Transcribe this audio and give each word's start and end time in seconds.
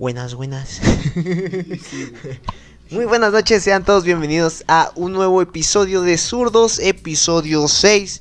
Buenas, 0.00 0.34
buenas. 0.34 0.80
Muy 2.90 3.04
buenas 3.04 3.34
noches, 3.34 3.62
sean 3.62 3.84
todos 3.84 4.02
bienvenidos 4.02 4.64
a 4.66 4.90
un 4.94 5.12
nuevo 5.12 5.42
episodio 5.42 6.00
de 6.00 6.16
Zurdos, 6.16 6.78
episodio 6.78 7.68
6. 7.68 8.18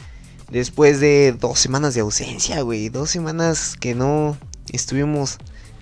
Después 0.51 0.99
de 0.99 1.33
dos 1.39 1.57
semanas 1.57 1.93
de 1.93 2.01
ausencia, 2.01 2.63
güey. 2.63 2.89
Dos 2.89 3.09
semanas 3.09 3.77
que 3.79 3.95
no 3.95 4.37
estuvimos 4.73 5.37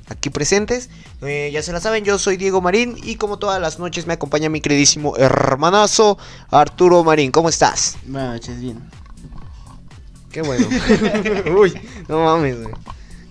aquí 0.07 0.29
presentes. 0.29 0.91
Eh, 1.23 1.49
ya 1.51 1.63
se 1.63 1.71
la 1.73 1.81
saben, 1.81 2.05
yo 2.05 2.19
soy 2.19 2.37
Diego 2.37 2.61
Marín 2.61 2.95
y 3.01 3.15
como 3.15 3.39
todas 3.39 3.59
las 3.59 3.79
noches 3.79 4.05
me 4.05 4.13
acompaña 4.13 4.49
mi 4.49 4.61
queridísimo 4.61 5.17
hermanazo 5.17 6.19
Arturo 6.51 7.03
Marín. 7.03 7.31
¿Cómo 7.31 7.49
estás? 7.49 7.97
Buenas 8.05 8.33
noches, 8.33 8.61
bien. 8.61 8.87
Qué 10.31 10.43
bueno. 10.43 10.67
Uy, 11.59 11.73
no 12.07 12.23
mames, 12.23 12.61
güey. 12.61 12.75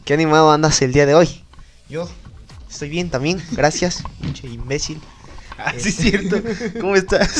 Qué 0.05 0.15
animado 0.15 0.51
andas 0.51 0.83
el 0.83 0.93
día 0.93 1.07
de 1.07 1.15
hoy. 1.15 1.45
Yo 1.88 2.09
estoy 2.77 2.91
bien 2.91 3.09
también, 3.09 3.43
gracias, 3.53 4.03
pinche 4.21 4.47
imbécil. 4.48 5.01
Ah, 5.59 5.73
sí, 5.79 5.89
es 5.89 5.97
cierto. 5.97 6.37
¿Cómo 6.80 6.95
estás? 6.97 7.30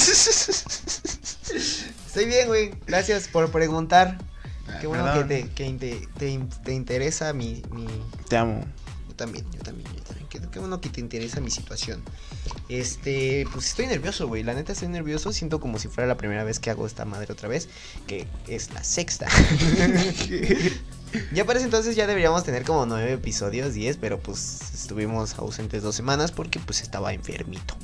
Estoy 2.07 2.25
bien, 2.25 2.49
güey. 2.49 2.73
Gracias 2.87 3.29
por 3.29 3.51
preguntar. 3.51 4.17
Ah, 4.67 4.79
Qué 4.81 4.87
bueno 4.87 5.13
que, 5.13 5.25
te, 5.25 5.51
que 5.51 5.71
te, 6.19 6.41
te 6.65 6.73
interesa 6.73 7.35
mi, 7.35 7.63
mi... 7.73 7.87
Te 8.27 8.39
amo. 8.39 8.65
Yo 9.07 9.15
también, 9.17 9.45
yo 9.53 9.61
también, 9.61 9.87
yo 9.95 10.03
también. 10.03 10.27
Qué, 10.31 10.41
qué 10.51 10.59
bueno 10.59 10.81
que 10.81 10.89
te 10.89 11.01
interesa 11.01 11.43
mi 11.43 11.51
situación. 11.51 12.03
Este, 12.71 13.47
pues 13.53 13.67
estoy 13.67 13.87
nervioso, 13.87 14.27
güey. 14.27 14.43
La 14.43 14.55
neta 14.55 14.73
estoy 14.73 14.89
nervioso. 14.89 15.31
Siento 15.35 15.61
como 15.61 15.79
si 15.79 15.89
fuera 15.89 16.09
la 16.09 16.17
primera 16.17 16.43
vez 16.43 16.59
que 16.59 16.71
hago 16.71 16.87
esta 16.87 17.05
madre 17.05 17.31
otra 17.31 17.51
vez. 17.51 17.69
Que 18.07 18.27
es 18.49 18.73
la 18.73 18.83
sexta. 18.83 19.27
ya 21.33 21.45
para 21.45 21.59
ese 21.59 21.67
entonces 21.67 21.97
ya 21.97 22.07
deberíamos 22.07 22.45
tener 22.45 22.65
como 22.65 22.87
nueve 22.87 23.13
episodios, 23.13 23.75
diez. 23.75 23.97
Pero 23.97 24.21
pues 24.21 24.61
estuvimos 24.75 25.39
ausentes 25.39 25.83
dos 25.83 25.95
semanas 25.95 26.33
porque 26.33 26.59
pues 26.59 26.83
estaba 26.83 27.13
enfermito. 27.13 27.75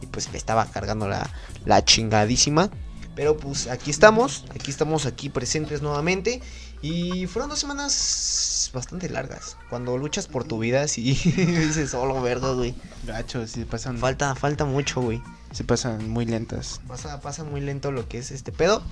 Y 0.00 0.06
pues 0.06 0.30
le 0.32 0.38
estaba 0.38 0.66
cargando 0.66 1.08
la, 1.08 1.30
la 1.64 1.84
chingadísima. 1.84 2.70
Pero 3.14 3.36
pues 3.36 3.66
aquí 3.66 3.90
estamos, 3.90 4.44
aquí 4.54 4.70
estamos 4.70 5.06
aquí 5.06 5.28
presentes 5.28 5.82
nuevamente. 5.82 6.40
Y 6.82 7.26
fueron 7.26 7.50
dos 7.50 7.58
semanas 7.58 8.70
bastante 8.72 9.08
largas. 9.08 9.56
Cuando 9.70 9.98
luchas 9.98 10.26
por 10.26 10.44
tu 10.44 10.58
vida, 10.58 10.86
sí 10.86 11.02
dices, 11.14 11.90
solo 11.90 12.20
verga, 12.22 12.52
güey. 12.52 12.74
Gacho, 13.04 13.46
sí 13.46 13.64
pasan. 13.64 13.98
Falta, 13.98 14.34
falta 14.34 14.64
mucho, 14.64 15.00
güey. 15.00 15.22
Se 15.52 15.64
pasan 15.64 16.08
muy 16.10 16.26
lentas. 16.26 16.80
Pasa, 16.86 17.20
pasa 17.20 17.44
muy 17.44 17.60
lento 17.60 17.90
lo 17.90 18.08
que 18.08 18.18
es 18.18 18.30
este 18.30 18.52
pedo. 18.52 18.82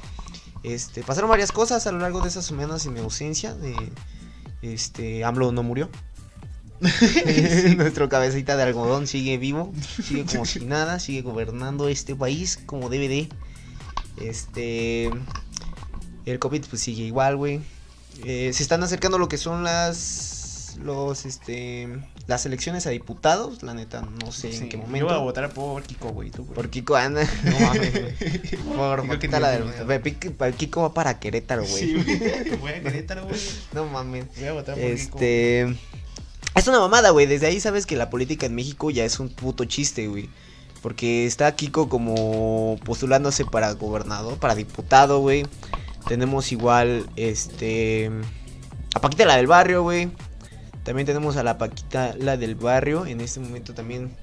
Este, 0.66 1.04
pasaron 1.04 1.30
varias 1.30 1.52
cosas 1.52 1.86
a 1.86 1.92
lo 1.92 2.00
largo 2.00 2.20
de 2.20 2.28
esas 2.28 2.44
semanas 2.44 2.84
en 2.86 2.94
mi 2.94 2.98
ausencia. 2.98 3.54
De, 3.54 3.74
este, 4.62 5.24
AMLO 5.24 5.52
no 5.52 5.62
murió. 5.62 5.88
Nuestro 7.76 8.08
cabecita 8.08 8.56
de 8.56 8.64
algodón 8.64 9.06
sigue 9.06 9.38
vivo, 9.38 9.72
sigue 10.02 10.26
como 10.26 10.44
si 10.44 10.64
nada, 10.64 10.98
sigue 10.98 11.22
gobernando 11.22 11.88
este 11.88 12.16
país 12.16 12.58
como 12.66 12.88
de. 12.88 13.28
Este, 14.16 15.08
el 16.24 16.38
COVID 16.40 16.64
pues 16.68 16.82
sigue 16.82 17.04
igual, 17.04 17.36
güey. 17.36 17.60
Eh, 18.24 18.50
se 18.52 18.62
están 18.64 18.82
acercando 18.82 19.18
lo 19.18 19.28
que 19.28 19.38
son 19.38 19.62
las, 19.62 20.35
los, 20.76 21.26
este, 21.26 21.88
las 22.26 22.46
elecciones 22.46 22.86
a 22.86 22.90
diputados. 22.90 23.62
La 23.62 23.74
neta, 23.74 24.02
no 24.24 24.32
sé 24.32 24.54
en 24.56 24.68
qué 24.68 24.76
Yo 24.76 24.82
momento. 24.82 25.06
voy 25.06 25.14
a 25.14 25.18
votar 25.18 25.50
por 25.50 25.82
Kiko, 25.82 26.10
güey. 26.10 26.30
tú, 26.30 26.44
güey. 26.44 26.54
Por 26.54 26.70
Kiko 26.70 26.96
anda. 26.96 27.26
No 27.44 27.60
mames, 27.60 27.92
güey. 27.92 28.76
Por 28.76 29.08
Paquita 29.08 29.40
la 29.40 29.50
del. 29.50 30.54
Kiko 30.56 30.82
va 30.82 30.94
para 30.94 31.18
Querétaro, 31.18 31.62
güey. 31.64 31.82
Sí, 31.82 31.94
güey. 31.94 32.56
Voy 32.56 32.72
a 32.72 32.82
Querétaro, 32.82 33.24
güey. 33.24 33.40
No 33.72 33.86
mames. 33.86 34.26
Voy 34.36 34.46
a 34.46 34.52
votar 34.52 34.74
por 34.74 34.84
Kiko. 34.84 35.18
Este. 35.18 35.76
Es 36.54 36.66
una 36.68 36.78
mamada, 36.78 37.10
güey. 37.10 37.26
Desde 37.26 37.46
ahí 37.46 37.60
sabes 37.60 37.84
que 37.86 37.96
la 37.96 38.08
política 38.10 38.46
en 38.46 38.54
México 38.54 38.90
ya 38.90 39.04
es 39.04 39.20
un 39.20 39.28
puto 39.28 39.64
chiste, 39.64 40.08
güey. 40.08 40.28
Porque 40.82 41.26
está 41.26 41.54
Kiko 41.54 41.88
como 41.88 42.78
postulándose 42.84 43.44
para 43.44 43.72
gobernador, 43.72 44.38
para 44.38 44.54
diputado, 44.54 45.20
güey. 45.20 45.44
Tenemos 46.08 46.52
igual, 46.52 47.08
este. 47.16 48.10
A 48.94 49.00
Paquita 49.00 49.26
la 49.26 49.36
del 49.36 49.46
barrio, 49.48 49.82
güey. 49.82 50.10
También 50.86 51.04
tenemos 51.04 51.36
a 51.36 51.42
la 51.42 51.58
Paquita 51.58 52.14
la 52.16 52.36
del 52.36 52.54
barrio. 52.54 53.06
En 53.06 53.20
este 53.20 53.40
momento 53.40 53.74
también. 53.74 54.16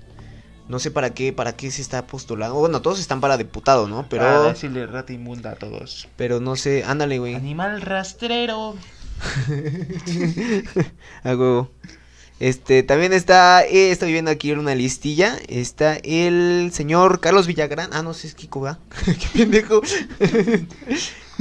No 0.70 0.80
sé 0.80 0.92
para 0.92 1.14
qué, 1.14 1.34
para 1.34 1.58
qué 1.58 1.70
se 1.70 1.82
está 1.82 2.08
postulando. 2.08 2.56
Bueno, 2.56 2.82
todos 2.82 3.02
están 3.02 3.20
para 3.20 3.36
diputado, 3.36 3.90
¿no? 3.90 4.08
Para 4.08 4.24
Pero. 4.24 4.44
decirle 4.46 4.88
rata 4.88 5.12
inmunda 5.12 5.52
a 5.52 5.56
todos. 5.56 6.08
Pero 6.16 6.40
no 6.40 6.56
sé. 6.56 6.86
Ándale, 6.86 7.20
güey. 7.20 7.36
Animal 7.36 7.82
rastrero. 7.82 8.76
A 11.24 11.36
huevo. 11.36 11.70
Este, 12.40 12.84
también 12.84 13.14
está, 13.14 13.64
eh, 13.66 13.92
estoy 13.92 14.14
viendo 14.14 14.32
aquí 14.32 14.54
una 14.54 14.74
listilla. 14.74 15.38
Está 15.50 15.98
el 15.98 16.72
señor 16.74 17.20
Carlos 17.20 17.46
Villagrán. 17.46 17.90
Ah, 17.92 18.02
no 18.02 18.14
sé, 18.14 18.28
es 18.28 18.36
Kiko, 18.36 18.62
¿verdad? 18.62 18.80
Qué 19.06 19.40
pendejo. 19.40 19.82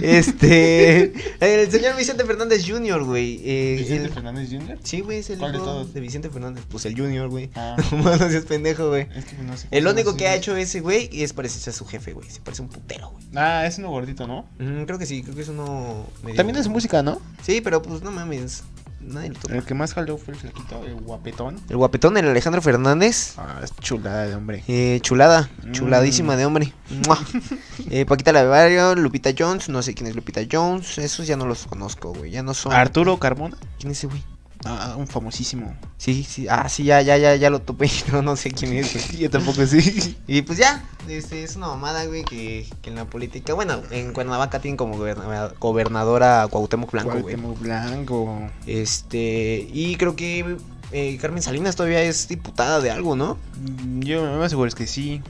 este, 0.00 1.12
el 1.40 1.70
señor 1.70 1.96
Vicente 1.96 2.24
Fernández 2.24 2.64
Jr., 2.66 3.04
güey. 3.04 3.40
eh, 3.44 3.76
¿Vicente 3.78 4.04
el- 4.06 4.12
Fernández 4.12 4.48
Jr.? 4.50 4.78
Sí, 4.82 5.00
güey, 5.00 5.18
es 5.18 5.30
el 5.30 5.38
¿Cuál 5.38 5.52
de 5.52 5.58
todos? 5.58 5.92
de 5.94 6.00
Vicente 6.00 6.30
Fernández. 6.30 6.64
Pues 6.68 6.84
el 6.86 6.96
Junior, 6.96 7.28
güey. 7.28 7.50
Ah, 7.54 7.76
No, 7.92 8.16
seas 8.30 8.44
pendejo, 8.44 8.88
güey. 8.88 9.06
es 9.14 9.24
que 9.24 9.36
no 9.42 9.56
sé. 9.56 9.68
El 9.70 9.86
único 9.86 10.16
que 10.16 10.26
ha 10.28 10.34
hecho 10.34 10.56
ese 10.56 10.80
güey 10.80 11.08
es 11.12 11.32
parecerse 11.32 11.70
a 11.70 11.72
su 11.72 11.84
jefe, 11.86 12.12
güey. 12.12 12.28
Se 12.30 12.40
parece 12.40 12.62
un 12.62 12.68
putero, 12.68 13.10
güey. 13.10 13.24
Ah, 13.34 13.66
es 13.66 13.78
uno 13.78 13.90
gordito, 13.90 14.26
¿no? 14.26 14.46
Ujú, 14.60 14.86
creo 14.86 14.98
que 14.98 15.06
sí, 15.06 15.22
creo 15.22 15.34
que 15.34 15.42
es 15.42 15.48
uno 15.48 16.06
medio- 16.22 16.36
También 16.36 16.56
es 16.58 16.68
música, 16.68 17.02
¿no? 17.02 17.20
Sí, 17.42 17.60
pero 17.60 17.82
pues 17.82 18.02
no 18.02 18.10
mames. 18.10 18.62
Nadie 19.02 19.30
lo 19.30 19.34
topa. 19.38 19.54
El 19.54 19.64
que 19.64 19.74
más 19.74 19.94
jaló 19.94 20.16
fue 20.16 20.34
el 20.34 20.40
flaquito, 20.40 20.82
el 20.86 20.94
guapetón. 20.94 21.60
El 21.68 21.76
guapetón, 21.76 22.16
el 22.16 22.28
Alejandro 22.28 22.62
Fernández. 22.62 23.34
Ah, 23.36 23.60
es 23.62 23.74
chulada 23.80 24.26
de 24.26 24.34
hombre. 24.34 24.62
Eh, 24.68 25.00
chulada, 25.02 25.50
Mm. 25.64 25.72
chuladísima 25.72 26.36
de 26.36 26.46
hombre. 26.46 26.72
Eh, 27.90 28.06
Paquita 28.06 28.32
la 28.32 28.42
de 28.42 28.48
Barrio, 28.48 28.94
Lupita 28.94 29.30
Jones, 29.36 29.68
no 29.68 29.82
sé 29.82 29.94
quién 29.94 30.06
es 30.06 30.14
Lupita 30.16 30.40
Jones, 30.50 30.98
esos 30.98 31.26
ya 31.26 31.36
no 31.36 31.46
los 31.46 31.66
conozco, 31.66 32.12
güey, 32.14 32.30
ya 32.30 32.42
no 32.42 32.54
son. 32.54 32.72
Arturo 32.72 33.18
Carmona. 33.18 33.56
¿Quién 33.78 33.90
es 33.92 33.98
ese 33.98 34.06
güey? 34.06 34.22
Ah, 34.64 34.94
un 34.96 35.08
famosísimo. 35.08 35.74
Sí, 35.96 36.22
sí, 36.22 36.46
ah, 36.48 36.68
sí, 36.68 36.84
ya, 36.84 37.02
ya, 37.02 37.16
ya, 37.16 37.34
ya 37.34 37.50
lo 37.50 37.60
topé, 37.62 37.90
no, 38.12 38.22
no 38.22 38.36
sé 38.36 38.50
quién 38.52 38.72
es, 38.74 38.92
güey. 38.92 39.18
Yo 39.22 39.30
tampoco 39.30 39.66
sí. 39.66 40.16
Y 40.28 40.42
pues 40.42 40.58
ya, 40.58 40.84
este, 41.08 41.42
es 41.42 41.56
una 41.56 41.66
mamada, 41.68 42.04
güey, 42.06 42.24
que, 42.24 42.68
que 42.80 42.90
en 42.90 42.96
la 42.96 43.04
política, 43.06 43.54
bueno, 43.54 43.82
en 43.90 44.12
Cuernavaca 44.12 44.60
tienen 44.60 44.76
como 44.76 44.96
goberna- 44.96 45.52
gobernadora 45.58 46.46
Cuauhtémoc 46.48 46.92
Blanco, 46.92 47.10
güey. 47.10 47.22
Cuauhtémoc 47.22 47.58
Blanco. 47.58 48.50
Este, 48.66 49.68
y 49.72 49.96
creo 49.96 50.14
que 50.16 50.56
eh, 50.92 51.18
Carmen 51.20 51.42
Salinas 51.42 51.74
todavía 51.76 52.02
es 52.02 52.28
diputada 52.28 52.80
de 52.80 52.90
algo, 52.90 53.16
¿no? 53.16 53.38
Mm, 53.58 54.00
Yo 54.00 54.22
me 54.38 54.44
aseguro 54.44 54.68
es 54.68 54.74
que 54.74 54.86
sí. 54.86 55.22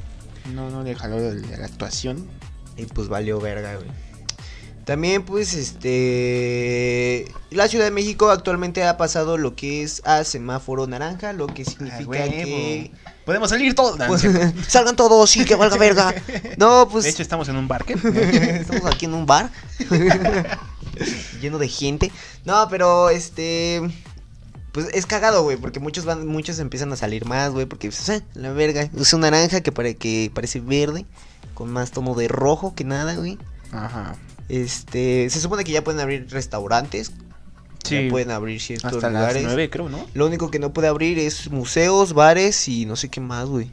No, 0.52 0.68
no 0.70 0.82
le 0.82 0.94
jaló 0.94 1.20
de 1.20 1.56
la 1.56 1.64
actuación. 1.66 2.26
Y 2.76 2.86
pues 2.86 3.08
valió 3.08 3.38
verga, 3.40 3.76
güey. 3.76 3.88
También, 4.84 5.24
pues, 5.24 5.54
este. 5.54 7.32
La 7.50 7.68
Ciudad 7.68 7.84
de 7.84 7.90
México 7.90 8.30
actualmente 8.30 8.82
ha 8.84 8.96
pasado 8.96 9.38
lo 9.38 9.54
que 9.54 9.82
es 9.82 10.02
a 10.04 10.24
semáforo 10.24 10.86
naranja, 10.86 11.32
lo 11.32 11.46
que 11.46 11.64
significa 11.64 12.08
huevo. 12.08 12.32
que. 12.32 12.90
Podemos 13.24 13.50
salir 13.50 13.74
todos. 13.74 13.96
Pues, 14.08 14.26
salgan 14.68 14.96
todos 14.96 15.36
y 15.36 15.44
que 15.44 15.54
valga 15.54 15.76
verga. 15.76 16.12
No, 16.58 16.88
pues. 16.90 17.04
de 17.04 17.10
hecho, 17.10 17.22
estamos 17.22 17.48
en 17.48 17.56
un 17.56 17.68
parque. 17.68 17.94
Estamos 18.02 18.84
aquí 18.86 19.04
en 19.06 19.14
un 19.14 19.26
bar 19.26 19.50
lleno 21.40 21.58
de 21.58 21.68
gente. 21.68 22.10
No, 22.44 22.66
pero 22.68 23.10
este. 23.10 23.80
Pues 24.72 24.86
es 24.94 25.04
cagado, 25.04 25.42
güey, 25.42 25.58
porque 25.58 25.80
muchos 25.80 26.06
van, 26.06 26.26
muchos 26.26 26.58
empiezan 26.58 26.90
a 26.94 26.96
salir 26.96 27.26
más, 27.26 27.50
güey, 27.50 27.66
porque 27.66 27.88
pues, 27.88 28.08
eh, 28.08 28.22
la 28.32 28.52
verga, 28.52 28.88
es 28.98 29.12
un 29.12 29.20
naranja 29.20 29.60
que, 29.60 29.70
pare- 29.70 29.96
que 29.96 30.30
parece 30.34 30.60
verde, 30.60 31.04
con 31.52 31.70
más 31.70 31.90
tono 31.90 32.14
de 32.14 32.26
rojo 32.26 32.74
que 32.74 32.82
nada, 32.84 33.14
güey. 33.16 33.36
Ajá. 33.72 34.16
Este, 34.48 35.28
se 35.30 35.40
supone 35.40 35.64
que 35.64 35.72
ya 35.72 35.82
pueden 35.82 36.00
abrir 36.00 36.26
restaurantes, 36.30 37.12
Sí. 37.84 38.04
ya 38.04 38.10
pueden 38.10 38.30
abrir 38.30 38.60
ciertos 38.60 38.92
Hasta 38.92 39.10
las 39.10 39.22
lugares. 39.22 39.42
nueve, 39.44 39.68
creo, 39.70 39.88
¿no? 39.88 40.06
Lo 40.14 40.26
único 40.26 40.50
que 40.50 40.58
no 40.60 40.72
puede 40.72 40.88
abrir 40.88 41.18
es 41.18 41.50
museos, 41.50 42.12
bares 42.12 42.68
y 42.68 42.86
no 42.86 42.94
sé 42.96 43.08
qué 43.08 43.20
más, 43.20 43.46
güey. 43.46 43.70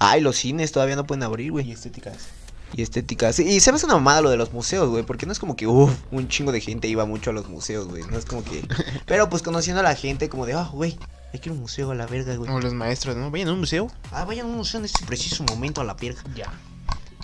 Ah, 0.00 0.18
y 0.18 0.20
los 0.20 0.36
cines 0.36 0.72
todavía 0.72 0.96
no 0.96 1.06
pueden 1.06 1.22
abrir, 1.22 1.52
güey. 1.52 1.68
Y 1.68 1.72
estéticas. 1.72 2.28
Y 2.74 2.82
estética. 2.82 3.32
Sí, 3.32 3.44
y 3.44 3.60
se 3.60 3.70
me 3.72 3.76
hace 3.76 3.86
una 3.86 3.94
mamada 3.94 4.20
lo 4.22 4.30
de 4.30 4.36
los 4.36 4.52
museos, 4.52 4.88
güey. 4.88 5.02
Porque 5.04 5.24
no 5.26 5.32
es 5.32 5.38
como 5.38 5.56
que, 5.56 5.66
uff, 5.66 5.92
un 6.10 6.28
chingo 6.28 6.52
de 6.52 6.60
gente 6.60 6.86
iba 6.88 7.04
mucho 7.04 7.30
a 7.30 7.32
los 7.32 7.48
museos, 7.48 7.88
güey. 7.88 8.02
No 8.10 8.18
es 8.18 8.24
como 8.24 8.44
que. 8.44 8.62
Pero 9.06 9.28
pues 9.30 9.42
conociendo 9.42 9.80
a 9.80 9.82
la 9.84 9.94
gente, 9.94 10.28
como 10.28 10.44
de, 10.46 10.54
ah, 10.54 10.68
güey, 10.72 10.98
hay 11.32 11.40
que 11.40 11.48
ir 11.48 11.52
a 11.52 11.54
un 11.54 11.60
museo 11.62 11.90
a 11.90 11.94
la 11.94 12.06
verga, 12.06 12.34
güey. 12.36 12.46
Como 12.48 12.60
los 12.60 12.74
maestros, 12.74 13.16
¿no? 13.16 13.30
Vayan 13.30 13.48
a 13.48 13.52
un 13.52 13.60
museo. 13.60 13.90
Ah, 14.12 14.24
vayan 14.24 14.46
a 14.46 14.48
un 14.50 14.56
museo 14.56 14.78
en 14.80 14.86
este 14.86 15.04
preciso 15.06 15.44
momento 15.44 15.80
a 15.80 15.84
la 15.84 15.94
verga. 15.94 16.22
Ya. 16.36 16.52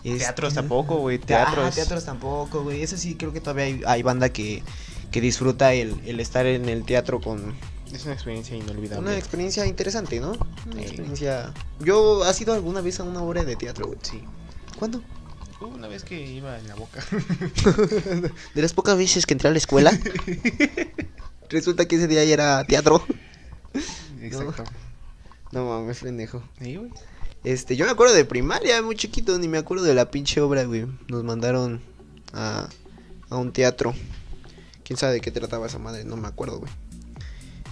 Este- 0.04 0.18
Teatros 0.18 0.54
tampoco, 0.54 0.96
güey. 0.98 1.18
Teatros. 1.18 1.54
Teatros. 1.54 1.74
teatros 1.74 2.04
tampoco, 2.04 2.62
güey. 2.62 2.82
Eso 2.82 2.96
sí, 2.96 3.14
creo 3.16 3.32
que 3.32 3.40
todavía 3.40 3.64
hay, 3.64 3.80
hay 3.86 4.02
banda 4.02 4.28
que, 4.28 4.62
que 5.10 5.20
disfruta 5.20 5.72
el, 5.72 5.98
el 6.06 6.20
estar 6.20 6.44
en 6.46 6.68
el 6.68 6.84
teatro 6.84 7.20
con 7.20 7.54
Es 7.92 8.04
una 8.04 8.12
experiencia 8.14 8.54
inolvidable. 8.56 9.00
una 9.08 9.16
experiencia 9.16 9.64
interesante, 9.66 10.20
¿no? 10.20 10.32
Una 10.32 10.74
Sí. 10.76 10.80
experiencia. 10.82 11.54
Yo, 11.80 12.22
¿has 12.24 12.38
ido 12.40 12.52
alguna 12.52 12.80
vez 12.82 13.00
a 13.00 13.04
una 13.04 13.22
obra 13.22 13.44
de 13.44 13.56
teatro, 13.56 13.86
güey? 13.86 13.98
Sí. 14.02 14.22
¿Cuándo? 14.78 15.02
Una 15.60 15.88
vez 15.88 16.04
que 16.04 16.20
iba 16.20 16.58
en 16.58 16.68
la 16.68 16.74
boca. 16.74 17.02
De 18.54 18.60
las 18.60 18.74
pocas 18.74 18.98
veces 18.98 19.24
que 19.24 19.32
entré 19.32 19.48
a 19.48 19.52
la 19.52 19.56
escuela, 19.58 19.98
resulta 21.48 21.86
que 21.86 21.96
ese 21.96 22.06
día 22.08 22.22
ya 22.24 22.34
era 22.34 22.64
teatro. 22.64 23.02
Exacto. 24.20 24.64
No 25.52 25.64
mames, 25.68 26.00
pendejo. 26.00 26.42
Sí, 26.60 26.76
güey. 26.76 26.90
Este, 27.44 27.76
yo 27.76 27.84
me 27.84 27.90
acuerdo 27.92 28.14
de 28.14 28.24
primaria, 28.24 28.80
muy 28.82 28.96
chiquito, 28.96 29.38
ni 29.38 29.48
me 29.48 29.58
acuerdo 29.58 29.84
de 29.84 29.94
la 29.94 30.10
pinche 30.10 30.40
obra, 30.40 30.64
güey. 30.64 30.86
Nos 31.08 31.24
mandaron 31.24 31.80
a, 32.32 32.68
a 33.28 33.36
un 33.36 33.52
teatro. 33.52 33.94
¿Quién 34.82 34.98
sabe 34.98 35.14
de 35.14 35.20
qué 35.20 35.30
trataba 35.30 35.66
esa 35.66 35.78
madre? 35.78 36.04
No 36.04 36.16
me 36.16 36.26
acuerdo, 36.28 36.58
güey. 36.60 36.72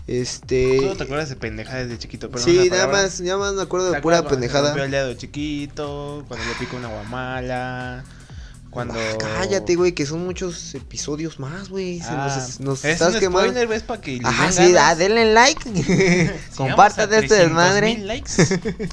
Este... 0.07 0.79
¿Tú 0.79 0.87
no 0.87 0.97
te 0.97 1.05
acuerdas 1.05 1.29
de 1.29 1.37
pendejadas 1.37 1.89
de 1.89 1.99
chiquito? 1.99 2.29
Perdón, 2.31 2.49
Sí, 2.49 2.69
nada 2.71 2.89
más, 2.89 3.21
nada 3.21 3.39
más 3.39 3.55
me 3.55 3.63
acuerdo 3.63 3.91
¿Te 3.91 3.97
de 3.97 4.03
pura 4.03 4.19
acuerdas 4.19 4.39
cuando 4.41 4.47
se 4.47 4.53
pendejada. 4.53 4.85
el 4.85 4.91
dedo 4.91 5.09
de 5.09 5.17
chiquito, 5.17 6.25
cuando 6.29 6.45
le 6.47 6.55
pica 6.57 6.77
una 6.77 6.89
guamala, 6.89 8.05
cuando... 8.73 8.95
Ah, 8.95 9.17
cállate, 9.19 9.77
güey, 9.77 9.93
que 9.93 10.07
son 10.07 10.25
muchos 10.25 10.75
episodios 10.75 11.39
más, 11.39 11.69
güey. 11.69 11.99
Se 12.01 12.07
Ah, 12.09 12.35
nos, 12.35 12.59
nos 12.61 12.85
es 12.85 12.95
estás 12.95 13.15
un 13.15 13.21
quemando. 13.21 13.51
spoiler, 13.51 13.69
¿ves? 13.69 13.83
Para 13.83 14.01
que 14.01 14.13
den 14.13 14.53
sí, 14.53 14.73
da, 14.73 14.95
denle 14.95 15.33
like. 15.35 15.63
Compartan 16.57 17.13
este 17.13 17.29
300,000 17.29 17.49
desmadre. 17.49 17.99
likes. 17.99 18.59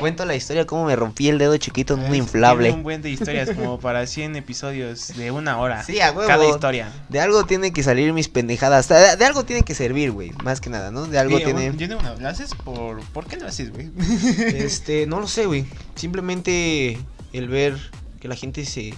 Cuento 0.00 0.24
la 0.24 0.36
historia 0.36 0.66
cómo 0.66 0.84
me 0.86 0.94
rompí 0.94 1.28
el 1.28 1.38
dedo 1.38 1.56
chiquito 1.56 1.94
en 1.94 2.04
un 2.04 2.14
inflable. 2.14 2.70
un 2.70 2.84
buen 2.84 3.02
de 3.02 3.10
historias 3.10 3.50
como 3.50 3.80
para 3.80 4.06
100 4.06 4.36
episodios 4.36 5.08
de 5.16 5.32
una 5.32 5.58
hora. 5.58 5.82
Sí, 5.82 6.00
a 6.00 6.12
huevo. 6.12 6.28
Cada 6.28 6.48
historia. 6.48 6.92
De 7.08 7.18
algo 7.20 7.44
tiene 7.44 7.72
que 7.72 7.82
salir 7.82 8.12
mis 8.12 8.28
pendejadas. 8.28 8.88
De, 8.88 9.16
de 9.16 9.24
algo 9.24 9.44
tiene 9.44 9.62
que 9.62 9.74
servir, 9.74 10.12
güey. 10.12 10.30
Más 10.44 10.60
que 10.60 10.70
nada, 10.70 10.92
¿no? 10.92 11.06
De 11.06 11.18
algo 11.18 11.38
Sí, 11.38 11.44
tiene. 11.44 11.72
Yo 11.76 11.98
una, 11.98 12.14
¿Lo 12.14 12.28
haces 12.28 12.54
por...? 12.54 13.00
¿Por 13.06 13.26
qué 13.26 13.36
lo 13.36 13.48
haces, 13.48 13.72
güey? 13.72 13.90
Este, 14.54 15.06
no 15.08 15.18
lo 15.18 15.26
sé, 15.26 15.46
güey. 15.46 15.66
Simplemente 15.96 16.98
el 17.32 17.48
ver 17.48 17.76
que 18.20 18.28
la 18.28 18.36
gente 18.36 18.64
se 18.64 18.94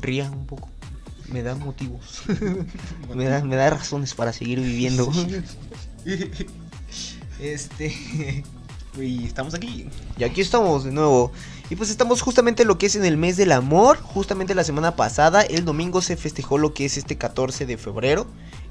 ría 0.00 0.30
un 0.30 0.46
poco. 0.46 0.68
Me 1.28 1.42
da 1.42 1.54
motivos. 1.54 2.22
me, 3.14 3.26
da, 3.26 3.44
me 3.44 3.56
da 3.56 3.70
razones 3.70 4.14
para 4.14 4.32
seguir 4.32 4.60
viviendo. 4.60 5.10
este. 7.40 8.44
Y 8.96 9.26
estamos 9.26 9.54
aquí. 9.54 9.86
Y 10.16 10.24
aquí 10.24 10.40
estamos 10.40 10.82
de 10.82 10.90
nuevo. 10.90 11.30
Y 11.70 11.76
pues 11.76 11.90
estamos 11.90 12.20
justamente 12.20 12.64
lo 12.64 12.78
que 12.78 12.86
es 12.86 12.96
en 12.96 13.04
el 13.04 13.16
mes 13.16 13.36
del 13.36 13.52
amor. 13.52 13.98
Justamente 13.98 14.54
la 14.54 14.64
semana 14.64 14.96
pasada, 14.96 15.42
el 15.42 15.64
domingo 15.64 16.00
se 16.00 16.16
festejó 16.16 16.58
lo 16.58 16.74
que 16.74 16.86
es 16.86 16.96
este 16.96 17.16
14 17.16 17.66
de 17.66 17.76
febrero. 17.76 18.26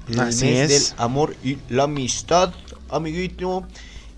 El 0.08 0.20
Así 0.20 0.46
mes 0.46 0.70
es. 0.70 0.90
del 0.90 1.00
amor 1.00 1.36
y 1.42 1.58
la 1.68 1.84
amistad, 1.84 2.52
amiguito. 2.90 3.66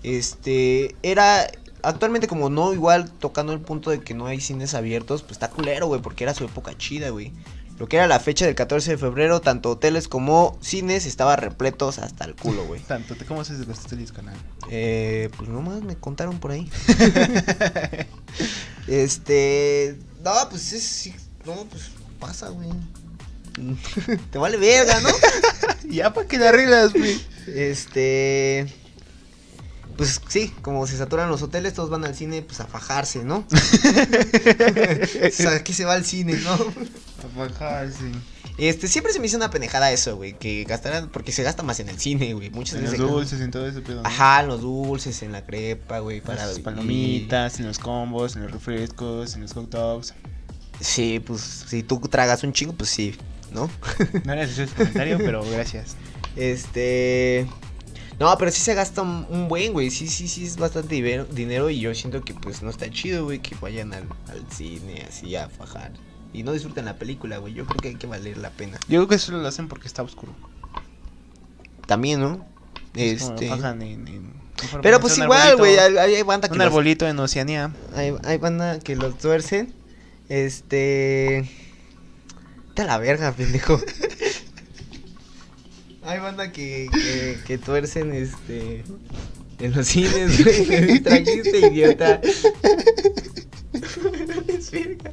Este, 0.03 0.95
era 1.03 1.49
actualmente 1.83 2.27
como 2.27 2.49
no 2.49 2.73
igual 2.73 3.09
tocando 3.11 3.53
el 3.53 3.59
punto 3.59 3.89
de 3.89 4.01
que 4.01 4.13
no 4.13 4.27
hay 4.27 4.39
cines 4.41 4.73
abiertos, 4.73 5.21
pues 5.21 5.33
está 5.33 5.49
culero, 5.49 5.87
güey, 5.87 6.01
porque 6.01 6.23
era 6.23 6.33
su 6.33 6.45
época 6.45 6.77
chida, 6.77 7.09
güey. 7.09 7.31
Lo 7.79 7.87
que 7.87 7.97
era 7.97 8.05
la 8.05 8.19
fecha 8.19 8.45
del 8.45 8.53
14 8.53 8.91
de 8.91 8.97
febrero, 8.99 9.41
tanto 9.41 9.71
hoteles 9.71 10.07
como 10.07 10.55
cines 10.61 11.07
estaban 11.07 11.39
repletos 11.39 11.97
hasta 11.97 12.25
el 12.25 12.35
culo, 12.35 12.63
güey. 12.67 12.79
Tanto, 12.87 13.15
¿te- 13.15 13.25
¿cómo 13.25 13.41
haces 13.41 13.57
de 13.59 13.65
los 13.65 13.79
hoteles, 13.79 14.11
canal? 14.11 14.35
Eh, 14.69 15.31
pues 15.35 15.49
nomás 15.49 15.81
me 15.81 15.95
contaron 15.95 16.37
por 16.39 16.51
ahí. 16.51 16.69
este. 18.87 19.97
No, 20.23 20.31
pues 20.49 20.73
es. 20.73 20.83
sí, 20.83 21.13
No, 21.45 21.55
pues 21.65 21.83
pasa, 22.19 22.49
güey. 22.49 22.69
Te 24.31 24.37
vale 24.37 24.57
verga, 24.57 24.99
¿no? 25.01 25.09
ya, 25.89 26.13
¿para 26.13 26.27
qué 26.27 26.37
la 26.37 26.49
arreglas, 26.49 26.93
güey? 26.93 27.19
Este. 27.47 28.71
Pues 29.97 30.21
sí, 30.27 30.53
como 30.61 30.87
se 30.87 30.97
saturan 30.97 31.29
los 31.29 31.41
hoteles, 31.41 31.73
todos 31.73 31.89
van 31.89 32.03
al 32.05 32.15
cine 32.15 32.41
pues 32.41 32.59
a 32.59 32.65
fajarse, 32.67 33.23
¿no? 33.23 33.45
o 33.51 35.31
sea, 35.31 35.51
aquí 35.55 35.73
se 35.73 35.85
va 35.85 35.93
al 35.93 36.05
cine, 36.05 36.33
¿no? 36.43 36.53
A 36.53 37.37
bajarse. 37.37 38.11
Este, 38.57 38.87
siempre 38.87 39.13
se 39.13 39.19
me 39.19 39.27
hizo 39.27 39.37
una 39.37 39.49
pendejada 39.49 39.91
eso, 39.91 40.15
güey, 40.17 40.37
que 40.37 40.63
gastaran, 40.65 41.09
porque 41.09 41.31
se 41.31 41.41
gasta 41.43 41.63
más 41.63 41.79
en 41.79 41.89
el 41.89 41.99
cine, 41.99 42.33
güey, 42.33 42.49
muchas 42.51 42.75
En 42.75 42.81
los 42.83 42.91
veces. 42.91 43.05
se- 43.07 43.11
dulces, 43.11 43.41
en 43.41 43.51
todo 43.51 43.67
ese 43.67 43.81
pedo. 43.81 44.01
Ajá, 44.05 44.41
en 44.41 44.47
los 44.47 44.61
dulces, 44.61 45.21
en 45.23 45.31
la 45.31 45.43
crepa, 45.45 45.99
güey, 45.99 46.21
para 46.21 46.45
Las 46.45 46.59
palomitas, 46.59 47.59
en 47.59 47.67
los 47.67 47.79
combos, 47.79 48.35
en 48.35 48.43
los 48.43 48.51
refrescos, 48.51 49.35
en 49.35 49.41
los 49.41 49.53
hot 49.53 49.69
dogs. 49.69 50.13
Sí, 50.79 51.19
pues 51.25 51.41
si 51.41 51.83
tú 51.83 51.99
tragas 52.09 52.43
un 52.43 52.53
chingo, 52.53 52.73
pues 52.73 52.89
sí, 52.89 53.15
¿no? 53.51 53.69
No 54.25 54.33
era 54.33 54.43
ese 54.43 54.67
comentario, 54.67 55.17
pero 55.17 55.43
gracias. 55.49 55.95
Este. 56.35 57.45
No, 58.21 58.37
pero 58.37 58.51
sí 58.51 58.61
se 58.61 58.75
gasta 58.75 59.01
un, 59.01 59.25
un 59.29 59.47
buen, 59.47 59.73
güey. 59.73 59.89
Sí, 59.89 60.07
sí, 60.07 60.27
sí, 60.27 60.45
es 60.45 60.57
bastante 60.57 60.93
dinero. 61.31 61.69
Y 61.71 61.79
yo 61.79 61.93
siento 61.95 62.21
que, 62.23 62.35
pues, 62.35 62.61
no 62.61 62.69
está 62.69 62.87
chido, 62.91 63.23
güey, 63.25 63.39
que 63.39 63.55
vayan 63.59 63.93
al, 63.93 64.03
al 64.29 64.45
cine 64.51 65.03
así 65.09 65.35
a 65.35 65.49
fajar. 65.49 65.91
Y 66.31 66.43
no 66.43 66.51
disfruten 66.53 66.85
la 66.85 66.97
película, 66.97 67.39
güey. 67.39 67.55
Yo 67.55 67.65
creo 67.65 67.79
que 67.81 67.87
hay 67.89 67.95
que 67.95 68.05
valer 68.05 68.37
la 68.37 68.51
pena. 68.51 68.77
Yo 68.87 68.99
creo 68.99 69.07
que 69.07 69.15
eso 69.15 69.31
lo 69.31 69.47
hacen 69.47 69.67
porque 69.67 69.87
está 69.87 70.03
oscuro. 70.03 70.33
También, 71.87 72.19
¿no? 72.19 72.45
Es 72.95 73.23
Este. 73.23 73.49
fajan 73.49 73.81
en- 73.81 74.31
Pero 74.83 74.99
pues 74.99 75.17
igual, 75.17 75.57
güey. 75.57 75.77
Hay, 75.79 75.97
hay 76.15 76.21
banda 76.23 76.47
que 76.47 76.53
Un 76.53 76.59
los- 76.59 76.67
arbolito 76.67 77.07
en 77.07 77.17
Oceanía. 77.19 77.73
hay, 77.95 78.13
hay 78.23 78.37
banda 78.37 78.77
que 78.79 78.95
los 78.95 79.17
tuercen. 79.17 79.73
Este. 80.29 81.49
Te 82.75 82.83
a 82.83 82.85
la 82.85 82.97
verga, 82.99 83.31
pendejo. 83.33 83.81
Hay 86.03 86.19
banda 86.19 86.51
que, 86.51 86.87
que, 86.91 87.39
que 87.45 87.57
tuercen, 87.57 88.13
este. 88.13 88.83
En 89.59 89.73
los 89.75 89.87
cines, 89.87 90.43
güey. 90.43 90.65
Me 90.69 90.81
distrajiste, 90.81 91.59
idiota. 91.59 92.19
Es 94.47 94.71
verga. 94.71 95.11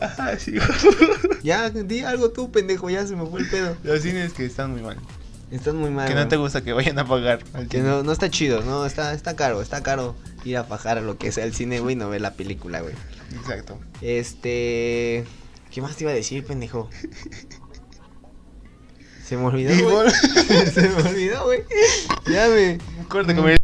Ajá, 0.00 0.38
sí. 0.38 0.54
ya, 1.42 1.70
di 1.70 2.00
algo 2.00 2.30
tú, 2.30 2.50
pendejo. 2.50 2.90
Ya 2.90 3.06
se 3.06 3.16
me 3.16 3.26
fue 3.26 3.40
el 3.40 3.48
pedo. 3.48 3.76
Los 3.84 4.02
cines 4.02 4.32
que 4.32 4.44
están 4.44 4.72
muy 4.72 4.82
mal. 4.82 4.96
Estás 5.50 5.74
muy 5.74 5.90
mal. 5.90 6.08
que 6.08 6.14
no 6.14 6.26
te 6.28 6.36
gusta 6.36 6.62
que 6.62 6.72
vayan 6.72 6.98
a 6.98 7.06
pagar. 7.06 7.40
al 7.52 7.68
Que 7.68 7.78
cine. 7.78 7.88
no, 7.88 8.02
no 8.02 8.12
está 8.12 8.30
chido, 8.30 8.62
no, 8.62 8.86
está, 8.86 9.12
está 9.14 9.36
caro, 9.36 9.62
está 9.62 9.82
caro 9.82 10.16
ir 10.44 10.56
a 10.56 10.64
fajar 10.64 10.98
a 10.98 11.00
lo 11.00 11.16
que 11.16 11.30
sea 11.32 11.44
el 11.44 11.54
cine, 11.54 11.80
güey, 11.80 11.96
no 11.96 12.08
ver 12.10 12.20
la 12.20 12.32
película, 12.34 12.80
güey. 12.80 12.94
Exacto. 13.36 13.78
Este. 14.00 15.24
¿Qué 15.70 15.80
más 15.82 15.96
te 15.96 16.04
iba 16.04 16.12
a 16.12 16.14
decir, 16.14 16.44
pendejo? 16.44 16.88
Se 19.24 19.36
me 19.36 19.44
olvidó, 19.46 19.70
güey. 19.82 19.84
vol- 20.06 20.10
Se 20.72 20.88
me 20.88 20.94
olvidó, 21.08 21.44
güey. 21.44 21.64
Ya 22.26 22.48
me. 22.48 22.78
Corte 23.08 23.34
comercial. 23.34 23.60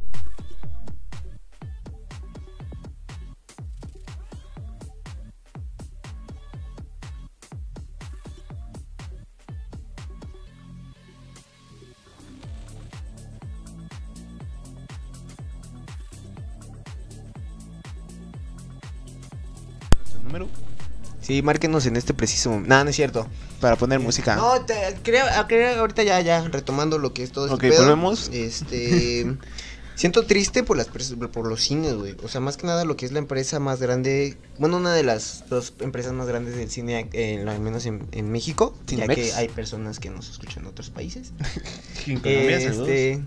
Nuestro 19.97 20.23
número 20.23 20.49
Sí, 21.31 21.43
márquenos 21.43 21.87
en 21.87 21.95
este 21.95 22.13
preciso 22.13 22.51
momento. 22.51 22.75
No, 22.75 22.83
no 22.83 22.91
es 22.91 22.97
cierto. 22.97 23.25
para 23.61 23.77
poner 23.77 24.01
música. 24.01 24.35
No, 24.35 24.65
te, 24.67 24.75
quería, 25.05 25.47
quería 25.47 25.79
ahorita 25.79 26.03
ya, 26.03 26.21
ya, 26.21 26.43
retomando 26.49 26.99
lo 26.99 27.15
que 27.15 27.23
es 27.23 27.31
todo 27.31 27.45
Ok, 27.45 27.53
este 27.53 27.69
pedo, 27.69 27.83
volvemos. 27.83 28.31
Este. 28.33 29.37
Siento 29.95 30.25
triste 30.25 30.65
por 30.65 30.77
las 30.77 30.89
por 30.89 31.47
los 31.47 31.61
cines, 31.61 31.95
güey. 31.95 32.17
O 32.25 32.29
sea, 32.29 32.41
más 32.41 32.57
que 32.57 32.67
nada 32.67 32.85
lo 32.85 32.97
que 32.97 33.07
es 33.07 33.13
la 33.13 33.21
empresa 33.21 33.61
más 33.61 33.81
grande, 33.81 34.39
bueno, 34.59 34.79
una 34.79 34.93
de 34.93 35.05
las 35.05 35.45
dos 35.49 35.73
empresas 35.79 36.13
más 36.15 36.27
grandes 36.27 36.57
del 36.57 36.69
cine, 36.69 37.09
eh, 37.13 37.45
al 37.47 37.61
menos 37.61 37.87
en, 37.87 38.09
en 38.11 38.33
México, 38.33 38.75
ya 38.89 39.07
que 39.07 39.33
hay 39.35 39.49
personas 39.49 40.01
que 40.01 40.11
nos 40.11 40.31
escuchan 40.31 40.65
en 40.65 40.71
otros 40.71 40.91
países. 40.91 41.31
En 42.09 42.19
Colombia, 42.19 42.61
saludos. 42.61 42.89
Este, 42.89 43.23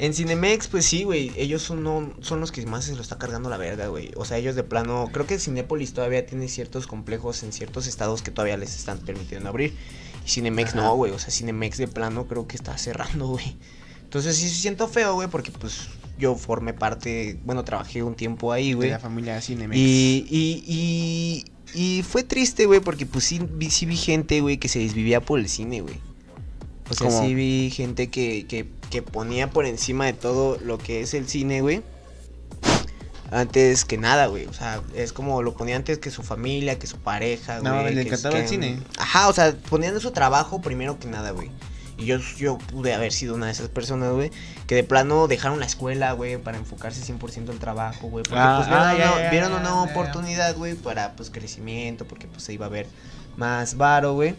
en 0.00 0.14
Cinemex, 0.14 0.68
pues 0.68 0.86
sí, 0.86 1.04
güey, 1.04 1.30
ellos 1.36 1.60
son, 1.60 1.82
no, 1.82 2.10
son 2.22 2.40
los 2.40 2.52
que 2.52 2.64
más 2.64 2.86
se 2.86 2.96
lo 2.96 3.02
está 3.02 3.18
cargando 3.18 3.50
la 3.50 3.58
verga, 3.58 3.88
güey. 3.88 4.10
O 4.16 4.24
sea, 4.24 4.38
ellos 4.38 4.54
de 4.54 4.62
plano, 4.62 5.10
creo 5.12 5.26
que 5.26 5.38
Cinépolis 5.38 5.92
todavía 5.92 6.24
tiene 6.24 6.48
ciertos 6.48 6.86
complejos 6.86 7.42
en 7.42 7.52
ciertos 7.52 7.86
estados 7.86 8.22
que 8.22 8.30
todavía 8.30 8.56
les 8.56 8.74
están 8.74 8.98
permitiendo 9.00 9.50
abrir. 9.50 9.74
Y 10.24 10.28
Cinemex 10.30 10.70
Ajá. 10.70 10.82
no, 10.84 10.96
güey, 10.96 11.12
o 11.12 11.18
sea, 11.18 11.30
Cinemex 11.30 11.76
de 11.76 11.86
plano 11.86 12.26
creo 12.26 12.46
que 12.46 12.56
está 12.56 12.78
cerrando, 12.78 13.26
güey. 13.28 13.58
Entonces 14.02 14.36
sí 14.36 14.48
siento 14.48 14.88
feo, 14.88 15.14
güey, 15.14 15.28
porque 15.28 15.52
pues 15.52 15.88
yo 16.18 16.34
formé 16.34 16.72
parte, 16.72 17.38
bueno, 17.44 17.62
trabajé 17.64 18.02
un 18.02 18.14
tiempo 18.14 18.52
ahí, 18.52 18.70
de 18.70 18.74
güey. 18.76 18.90
la 18.90 19.00
familia 19.00 19.38
Cinemex. 19.42 19.78
Y, 19.78 20.26
y, 20.30 21.44
y, 21.74 21.98
y 21.98 22.02
fue 22.04 22.24
triste, 22.24 22.64
güey, 22.64 22.80
porque 22.80 23.04
pues 23.04 23.24
sí, 23.24 23.40
sí 23.68 23.84
vi 23.84 23.96
gente, 23.96 24.40
güey, 24.40 24.56
que 24.56 24.68
se 24.68 24.78
desvivía 24.78 25.20
por 25.20 25.38
el 25.38 25.48
cine, 25.48 25.82
güey. 25.82 25.96
O 26.90 26.94
sea, 26.94 27.06
¿Cómo? 27.08 27.22
sí 27.22 27.34
vi 27.34 27.70
gente 27.70 28.10
que, 28.10 28.46
que, 28.46 28.66
que 28.90 29.02
ponía 29.02 29.50
por 29.50 29.64
encima 29.66 30.06
de 30.06 30.12
todo 30.12 30.58
lo 30.60 30.78
que 30.78 31.00
es 31.00 31.14
el 31.14 31.28
cine, 31.28 31.60
güey. 31.60 31.82
Antes 33.32 33.84
que 33.84 33.96
nada, 33.96 34.26
güey. 34.26 34.46
O 34.46 34.52
sea, 34.52 34.82
es 34.96 35.12
como 35.12 35.40
lo 35.42 35.54
ponía 35.54 35.76
antes 35.76 35.98
que 35.98 36.10
su 36.10 36.22
familia, 36.24 36.78
que 36.80 36.88
su 36.88 36.98
pareja, 36.98 37.60
güey. 37.60 37.72
No, 37.72 37.82
le 37.88 38.02
encantaba 38.02 38.38
el 38.38 38.48
cine. 38.48 38.80
Ajá, 38.98 39.28
o 39.28 39.32
sea, 39.32 39.54
ponían 39.68 39.98
su 40.00 40.10
trabajo 40.10 40.60
primero 40.60 40.98
que 40.98 41.06
nada, 41.06 41.30
güey. 41.30 41.50
Y 41.96 42.06
yo, 42.06 42.16
yo 42.38 42.58
pude 42.58 42.92
haber 42.94 43.12
sido 43.12 43.34
una 43.36 43.46
de 43.46 43.52
esas 43.52 43.68
personas, 43.68 44.12
güey, 44.14 44.32
que 44.66 44.74
de 44.74 44.82
plano 44.84 45.28
dejaron 45.28 45.60
la 45.60 45.66
escuela, 45.66 46.10
güey, 46.12 46.38
para 46.38 46.56
enfocarse 46.56 47.00
100% 47.12 47.50
al 47.50 47.58
trabajo, 47.58 48.08
güey. 48.08 48.24
Porque 48.24 48.40
Ah, 48.42 48.54
pues 48.56 48.68
vieron, 48.68 48.86
ah, 48.88 48.94
una, 48.94 49.22
ya, 49.22 49.30
vieron 49.30 49.52
una 49.52 49.64
ya. 49.64 49.82
oportunidad, 49.82 50.56
güey, 50.56 50.74
para 50.74 51.12
pues 51.14 51.30
crecimiento, 51.30 52.06
porque 52.06 52.26
pues 52.26 52.42
se 52.42 52.54
iba 52.54 52.66
a 52.66 52.70
ver 52.70 52.86
más 53.36 53.76
varo, 53.76 54.14
güey. 54.14 54.34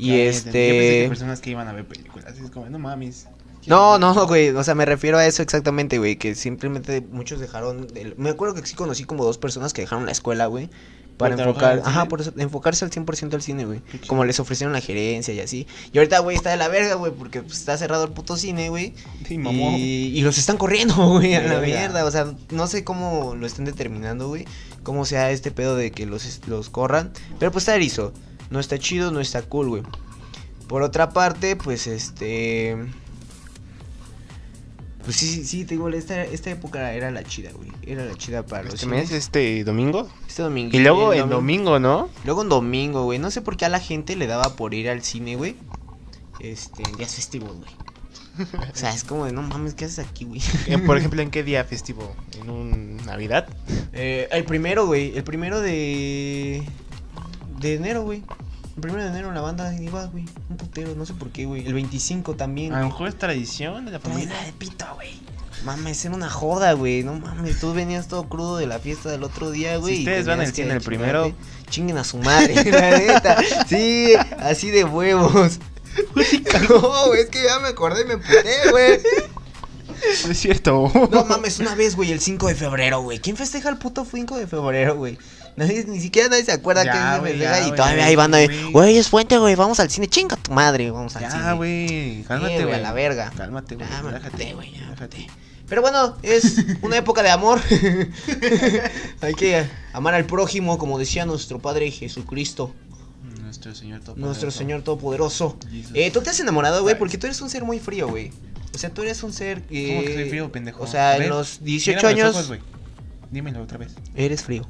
Y. 0.00 0.08
Yo 0.08 0.14
pensé 0.14 0.50
que 0.50 0.98
este... 1.02 1.08
personas 1.08 1.40
que 1.40 1.50
iban 1.50 1.68
a 1.68 1.72
ver 1.72 1.86
películas. 1.86 2.34
Es 2.38 2.50
como, 2.50 2.68
no 2.68 2.78
mames. 2.78 3.26
No, 3.66 3.98
no, 3.98 4.26
güey, 4.26 4.48
o 4.50 4.64
sea, 4.64 4.74
me 4.74 4.86
refiero 4.86 5.18
a 5.18 5.26
eso 5.26 5.42
exactamente, 5.42 5.98
güey, 5.98 6.16
que 6.16 6.34
simplemente 6.34 7.02
muchos 7.12 7.40
dejaron, 7.40 7.88
el- 7.94 8.14
me 8.16 8.30
acuerdo 8.30 8.54
que 8.54 8.66
sí 8.66 8.74
conocí 8.74 9.04
como 9.04 9.22
dos 9.22 9.36
personas 9.36 9.74
que 9.74 9.82
dejaron 9.82 10.06
la 10.06 10.12
escuela, 10.12 10.46
güey, 10.46 10.70
para 11.18 11.36
¿Por 11.36 11.42
trabajar 11.44 11.72
enfocar, 11.74 11.78
en 11.78 11.84
ajá, 11.86 12.08
por 12.08 12.22
eso, 12.22 12.32
enfocarse 12.38 12.86
al 12.86 12.90
100% 12.90 13.34
al 13.34 13.42
cine, 13.42 13.66
güey, 13.66 13.82
como 14.06 14.24
les 14.24 14.40
ofrecieron 14.40 14.72
la 14.72 14.80
gerencia 14.80 15.34
y 15.34 15.40
así, 15.40 15.66
y 15.92 15.98
ahorita, 15.98 16.20
güey, 16.20 16.38
está 16.38 16.48
de 16.48 16.56
la 16.56 16.68
verga, 16.68 16.94
güey, 16.94 17.12
porque 17.12 17.42
pues, 17.42 17.58
está 17.58 17.76
cerrado 17.76 18.04
el 18.04 18.12
puto 18.12 18.38
cine, 18.38 18.70
güey, 18.70 18.94
Sí, 19.28 19.38
y, 19.38 20.18
y 20.18 20.22
los 20.22 20.38
están 20.38 20.56
corriendo, 20.56 20.94
güey, 21.10 21.34
a 21.34 21.42
la 21.42 21.60
mierda, 21.60 22.06
o 22.06 22.10
sea, 22.10 22.32
no 22.50 22.66
sé 22.66 22.82
cómo 22.82 23.34
lo 23.38 23.46
estén 23.46 23.66
determinando, 23.66 24.28
güey, 24.28 24.46
cómo 24.82 25.04
sea 25.04 25.30
este 25.32 25.50
pedo 25.50 25.76
de 25.76 25.90
que 25.90 26.06
los, 26.06 26.40
los 26.48 26.70
corran, 26.70 27.12
pero 27.38 27.52
pues 27.52 27.64
está 27.64 27.74
erizo, 27.74 28.14
no 28.50 28.60
está 28.60 28.78
chido, 28.78 29.10
no 29.10 29.20
está 29.20 29.42
cool, 29.42 29.68
güey. 29.68 29.82
Por 30.68 30.82
otra 30.82 31.10
parte, 31.10 31.56
pues 31.56 31.86
este... 31.86 32.76
Pues 35.04 35.16
sí, 35.16 35.26
sí, 35.26 35.44
sí, 35.44 35.64
te 35.64 35.74
digo, 35.74 35.88
esta, 35.88 36.22
esta 36.24 36.50
época 36.50 36.92
era 36.92 37.10
la 37.10 37.24
chida, 37.24 37.50
güey. 37.52 37.72
Era 37.82 38.04
la 38.04 38.14
chida 38.16 38.44
para 38.44 38.64
los 38.64 38.74
Este 38.74 38.86
cines. 38.86 39.10
mes, 39.10 39.12
este 39.12 39.64
domingo. 39.64 40.08
Este 40.28 40.42
domingo. 40.42 40.76
Y 40.76 40.80
luego 40.80 41.12
el 41.14 41.22
el 41.22 41.28
domingo, 41.30 41.80
¿no? 41.80 42.10
Luego 42.24 42.42
en 42.42 42.50
domingo, 42.50 43.04
güey. 43.04 43.18
No 43.18 43.30
sé 43.30 43.40
por 43.40 43.56
qué 43.56 43.64
a 43.64 43.70
la 43.70 43.80
gente 43.80 44.14
le 44.14 44.26
daba 44.26 44.56
por 44.56 44.74
ir 44.74 44.90
al 44.90 45.02
cine, 45.02 45.36
güey. 45.36 45.56
Este, 46.38 46.82
en 46.88 46.96
días 46.96 47.14
festivos, 47.14 47.56
güey. 47.56 47.70
O 48.72 48.76
sea, 48.76 48.94
es 48.94 49.04
como 49.04 49.24
de, 49.24 49.32
no 49.32 49.42
mames, 49.42 49.74
¿qué 49.74 49.86
haces 49.86 49.98
aquí, 50.06 50.24
güey? 50.26 50.40
Eh, 50.66 50.78
Por 50.78 50.96
ejemplo, 50.98 51.22
¿en 51.22 51.30
qué 51.30 51.42
día 51.42 51.64
festivo? 51.64 52.14
¿En 52.40 52.50
un 52.50 52.96
Navidad? 52.98 53.48
Eh, 53.94 54.28
el 54.30 54.44
primero, 54.44 54.86
güey. 54.86 55.16
El 55.16 55.24
primero 55.24 55.60
de. 55.60 56.62
De 57.60 57.74
enero, 57.74 58.02
güey. 58.02 58.22
El 58.76 58.80
primero 58.80 59.02
de 59.04 59.10
enero 59.10 59.32
la 59.32 59.42
banda 59.42 59.74
iba, 59.74 60.06
güey. 60.06 60.24
Un 60.48 60.56
putero, 60.56 60.94
no 60.94 61.04
sé 61.04 61.12
por 61.12 61.28
qué, 61.30 61.44
güey. 61.44 61.66
El 61.66 61.74
25 61.74 62.34
también. 62.34 62.72
A 62.72 62.80
lo 62.80 62.86
mejor 62.86 63.08
es 63.08 63.18
tradición 63.18 63.84
de 63.84 63.92
la 63.92 64.00
familia. 64.00 64.34
De 64.46 64.52
pito, 64.52 64.86
güey. 64.94 65.20
Mames, 65.64 66.02
era 66.06 66.14
una 66.14 66.30
joda, 66.30 66.72
güey. 66.72 67.02
No 67.02 67.12
mames, 67.14 67.60
tú 67.60 67.74
venías 67.74 68.08
todo 68.08 68.28
crudo 68.30 68.56
de 68.56 68.66
la 68.66 68.78
fiesta 68.78 69.10
del 69.10 69.24
otro 69.24 69.50
día, 69.50 69.76
güey. 69.76 69.96
Si 69.96 70.00
ustedes 70.00 70.26
van 70.26 70.40
al 70.40 70.52
cine 70.54 70.72
el 70.72 70.80
primero-. 70.80 71.34
Chinguen 71.68 71.98
a 71.98 72.04
su 72.04 72.16
madre, 72.16 72.54
la 72.72 72.98
neta. 72.98 73.36
Sí, 73.68 74.14
así 74.38 74.70
de 74.70 74.84
huevos. 74.84 75.58
No, 76.68 77.06
güey, 77.08 77.22
es 77.22 77.30
que 77.30 77.42
ya 77.42 77.58
me 77.58 77.68
acordé 77.68 78.02
y 78.02 78.04
me 78.04 78.16
puté, 78.16 78.70
güey. 78.70 79.00
No 80.24 80.32
es 80.32 80.38
cierto. 80.38 80.90
No 81.10 81.24
mames, 81.24 81.58
una 81.58 81.74
vez, 81.74 81.96
güey, 81.96 82.12
el 82.12 82.20
5 82.20 82.46
de 82.46 82.54
febrero, 82.54 83.00
güey. 83.02 83.18
¿Quién 83.18 83.36
festeja 83.36 83.68
el 83.68 83.76
puto 83.76 84.06
5 84.08 84.36
de 84.38 84.46
febrero, 84.46 84.96
güey? 84.96 85.18
Nadie, 85.60 85.84
ni 85.84 86.00
siquiera 86.00 86.30
nadie 86.30 86.42
se 86.42 86.52
acuerda 86.52 86.84
Ya, 86.84 86.92
que 86.92 86.98
se 87.14 87.20
güey, 87.20 87.38
ya, 87.38 87.68
y 87.68 87.70
todavía 87.72 88.06
hay 88.06 88.16
banda 88.16 88.38
de, 88.38 88.48
güey. 88.72 88.96
es 88.96 89.08
fuente, 89.10 89.36
güey, 89.36 89.54
vamos 89.56 89.78
al 89.78 89.90
cine. 89.90 90.08
Chinga 90.08 90.36
tu 90.36 90.52
madre, 90.52 90.90
vamos 90.90 91.14
al 91.16 91.30
cine. 91.30 91.42
Ya, 91.42 91.52
güey. 91.52 92.22
Cálmate, 92.26 92.64
güey, 92.64 92.74
a 92.76 92.78
la 92.78 92.92
verga. 92.94 93.30
Cálmate, 93.36 93.74
güey. 93.74 93.86
Relájate, 94.02 94.54
güey, 94.54 94.74
relájate. 94.74 95.26
Pero 95.68 95.82
bueno, 95.82 96.16
es 96.22 96.56
una 96.80 96.96
época 96.96 97.22
de 97.22 97.28
amor. 97.28 97.60
Hay 99.20 99.34
que 99.34 99.66
amar 99.92 100.14
al 100.14 100.24
prójimo, 100.24 100.78
como 100.78 100.98
decía 100.98 101.26
nuestro 101.26 101.58
Padre 101.58 101.90
Jesucristo, 101.90 102.74
Nuestro 103.42 103.74
Señor 103.74 104.00
Todopoderoso. 104.00 104.26
nuestro 104.26 104.50
Señor 104.50 104.82
Todopoderoso. 104.82 105.58
Eh, 105.92 106.10
¿Tú 106.10 106.22
te 106.22 106.30
has 106.30 106.40
enamorado, 106.40 106.82
güey? 106.82 106.98
Porque 106.98 107.18
tú 107.18 107.26
eres 107.26 107.40
un 107.42 107.50
ser 107.50 107.64
muy 107.64 107.78
frío, 107.80 108.08
güey. 108.08 108.32
O 108.74 108.78
sea, 108.78 108.90
tú 108.90 109.02
eres 109.02 109.22
un 109.22 109.32
ser 109.34 109.62
que... 109.62 109.88
¿Cómo 109.88 110.02
que 110.06 110.14
soy 110.14 110.28
frío, 110.30 110.50
pendejo? 110.50 110.82
O 110.82 110.86
sea, 110.86 111.16
en 111.18 111.28
los 111.28 111.62
18 111.62 111.98
Mírame 111.98 112.22
los 112.22 112.36
años 112.36 112.48
ojos. 112.50 112.58
Dímelo 113.30 113.62
otra 113.62 113.78
vez. 113.78 113.92
eres 114.14 114.42
frío. 114.42 114.66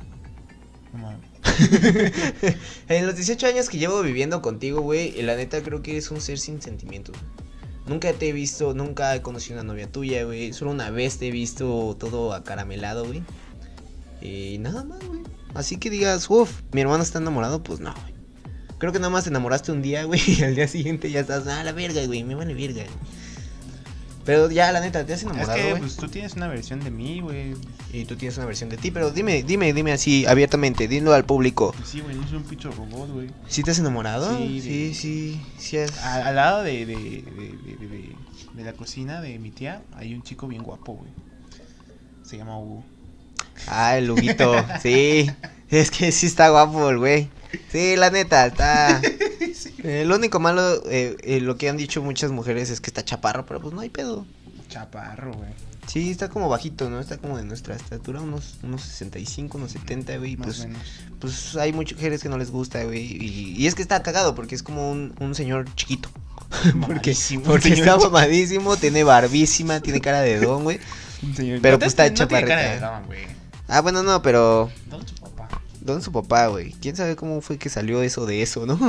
En 2.88 3.06
los 3.06 3.16
18 3.16 3.46
años 3.46 3.68
que 3.68 3.78
llevo 3.78 4.02
viviendo 4.02 4.42
contigo, 4.42 4.80
güey, 4.80 5.20
la 5.22 5.36
neta 5.36 5.62
creo 5.62 5.82
que 5.82 5.92
eres 5.92 6.10
un 6.10 6.20
ser 6.20 6.38
sin 6.38 6.60
sentimientos. 6.60 7.16
Nunca 7.86 8.12
te 8.12 8.28
he 8.28 8.32
visto, 8.32 8.74
nunca 8.74 9.14
he 9.14 9.22
conocido 9.22 9.60
una 9.60 9.72
novia 9.72 9.90
tuya, 9.90 10.24
güey. 10.24 10.52
Solo 10.52 10.70
una 10.70 10.90
vez 10.90 11.18
te 11.18 11.28
he 11.28 11.30
visto 11.30 11.96
todo 11.98 12.32
acaramelado, 12.34 13.04
güey. 13.04 13.22
Y 14.20 14.58
nada 14.58 14.84
más, 14.84 15.04
güey. 15.06 15.20
Así 15.54 15.76
que 15.78 15.90
digas, 15.90 16.28
uff, 16.30 16.62
mi 16.72 16.82
hermano 16.82 17.02
está 17.02 17.18
enamorado, 17.18 17.62
pues 17.62 17.80
no, 17.80 17.92
güey. 17.92 18.14
Creo 18.78 18.92
que 18.92 18.98
nada 18.98 19.10
más 19.10 19.24
te 19.24 19.30
enamoraste 19.30 19.72
un 19.72 19.82
día, 19.82 20.04
güey, 20.04 20.20
y 20.26 20.42
al 20.42 20.54
día 20.54 20.68
siguiente 20.68 21.10
ya 21.10 21.20
estás, 21.20 21.46
ah, 21.46 21.64
la 21.64 21.72
verga, 21.72 22.04
güey, 22.06 22.22
me 22.24 22.34
vale 22.34 22.54
verga. 22.54 22.84
Pero 24.24 24.50
ya, 24.50 24.70
la 24.70 24.80
neta, 24.80 25.04
te 25.06 25.14
has 25.14 25.20
Es 25.20 25.24
enamorado, 25.24 25.54
que, 25.54 25.70
güey. 25.70 25.80
pues 25.80 25.96
tú 25.96 26.08
tienes 26.08 26.34
una 26.34 26.46
versión 26.46 26.80
de 26.80 26.90
mí, 26.90 27.20
güey. 27.20 27.54
Y 27.92 28.04
tú 28.04 28.16
tienes 28.16 28.36
una 28.36 28.46
versión 28.46 28.68
de 28.68 28.76
ti, 28.76 28.90
pero 28.90 29.10
dime, 29.10 29.42
dime, 29.42 29.72
dime 29.72 29.92
así, 29.92 30.26
abiertamente, 30.26 30.86
dilo 30.88 31.14
al 31.14 31.24
público. 31.24 31.72
Pues 31.76 31.88
sí, 31.88 32.00
güey, 32.00 32.14
no 32.16 32.28
soy 32.28 32.36
un 32.36 32.44
picho 32.44 32.70
robot, 32.70 33.10
güey. 33.10 33.30
¿Sí 33.48 33.62
te 33.62 33.70
has 33.70 33.78
enamorado? 33.78 34.36
Sí, 34.36 34.60
sí, 34.60 34.88
de- 34.88 34.94
sí, 34.94 35.40
sí. 35.58 35.76
A- 36.02 36.26
Al 36.28 36.36
lado 36.36 36.62
de, 36.62 36.84
de, 36.86 36.96
de, 36.96 37.00
de, 37.00 37.76
de- 37.78 37.86
de- 37.88 38.16
de 38.54 38.64
la 38.64 38.72
cocina 38.74 39.20
de 39.20 39.38
mi 39.38 39.50
tía 39.50 39.82
hay 39.94 40.14
un 40.14 40.22
chico 40.22 40.46
bien 40.48 40.62
guapo, 40.62 40.94
güey. 40.94 41.10
Se 42.22 42.36
llama 42.36 42.58
Hugo. 42.58 42.84
Ah, 43.66 43.96
el 43.96 44.06
Luguito, 44.06 44.54
sí. 44.82 45.30
Es 45.70 45.90
que 45.90 46.10
sí 46.12 46.26
está 46.26 46.48
guapo 46.50 46.90
el 46.90 46.98
güey. 46.98 47.28
Sí, 47.70 47.96
la 47.96 48.10
neta, 48.10 48.46
está. 48.46 49.00
Eh, 49.82 50.04
lo 50.06 50.16
único 50.16 50.38
malo, 50.40 50.82
eh, 50.90 51.16
eh, 51.22 51.40
lo 51.40 51.56
que 51.56 51.68
han 51.68 51.76
dicho 51.78 52.02
muchas 52.02 52.30
mujeres 52.30 52.68
es 52.70 52.80
que 52.80 52.88
está 52.90 53.02
chaparro, 53.04 53.46
pero 53.46 53.60
pues 53.60 53.74
no 53.74 53.80
hay 53.80 53.88
pedo. 53.88 54.26
Chaparro, 54.68 55.32
güey. 55.32 55.48
Sí, 55.86 56.10
está 56.10 56.28
como 56.28 56.48
bajito, 56.48 56.88
¿no? 56.90 57.00
Está 57.00 57.16
como 57.16 57.36
de 57.38 57.44
nuestra 57.44 57.74
estatura, 57.74 58.20
unos, 58.20 58.58
unos 58.62 58.82
65, 58.82 59.56
unos 59.58 59.72
70, 59.72 60.18
güey. 60.18 60.36
Más 60.36 60.46
Pues, 60.46 60.60
o 60.60 60.68
menos. 60.68 60.82
pues 61.18 61.56
hay 61.56 61.72
muchas 61.72 61.96
mujeres 61.96 62.22
que 62.22 62.28
no 62.28 62.36
les 62.38 62.50
gusta, 62.50 62.84
güey. 62.84 63.00
Y, 63.00 63.54
y 63.56 63.66
es 63.66 63.74
que 63.74 63.82
está 63.82 64.02
cagado 64.02 64.34
porque 64.34 64.54
es 64.54 64.62
como 64.62 64.90
un, 64.90 65.14
un 65.18 65.34
señor 65.34 65.66
chiquito. 65.74 66.10
porque 66.86 67.16
porque 67.44 67.72
está 67.72 67.96
mamadísimo, 67.96 68.76
tiene 68.76 69.02
barbísima, 69.02 69.80
tiene 69.80 70.00
cara 70.00 70.20
de 70.20 70.38
don, 70.40 70.62
güey. 70.64 70.78
Señor- 71.34 71.60
Pero 71.62 71.78
pues 71.78 71.88
está 71.88 72.08
no 72.08 72.14
tiene 72.28 72.28
cara 72.46 72.62
chaparrita. 72.62 72.74
de 72.74 72.80
dama, 72.80 73.06
güey. 73.06 73.20
Ah, 73.66 73.80
bueno, 73.80 74.02
no, 74.02 74.20
pero 74.22 74.70
Don 75.80 76.02
su 76.02 76.12
papá. 76.12 76.46
¿Dónde 76.46 76.46
su 76.46 76.46
papá, 76.46 76.46
güey? 76.48 76.72
¿Quién 76.80 76.96
sabe 76.96 77.16
cómo 77.16 77.40
fue 77.40 77.58
que 77.58 77.68
salió 77.68 78.02
eso 78.02 78.26
de 78.26 78.42
eso, 78.42 78.66
no? 78.66 78.78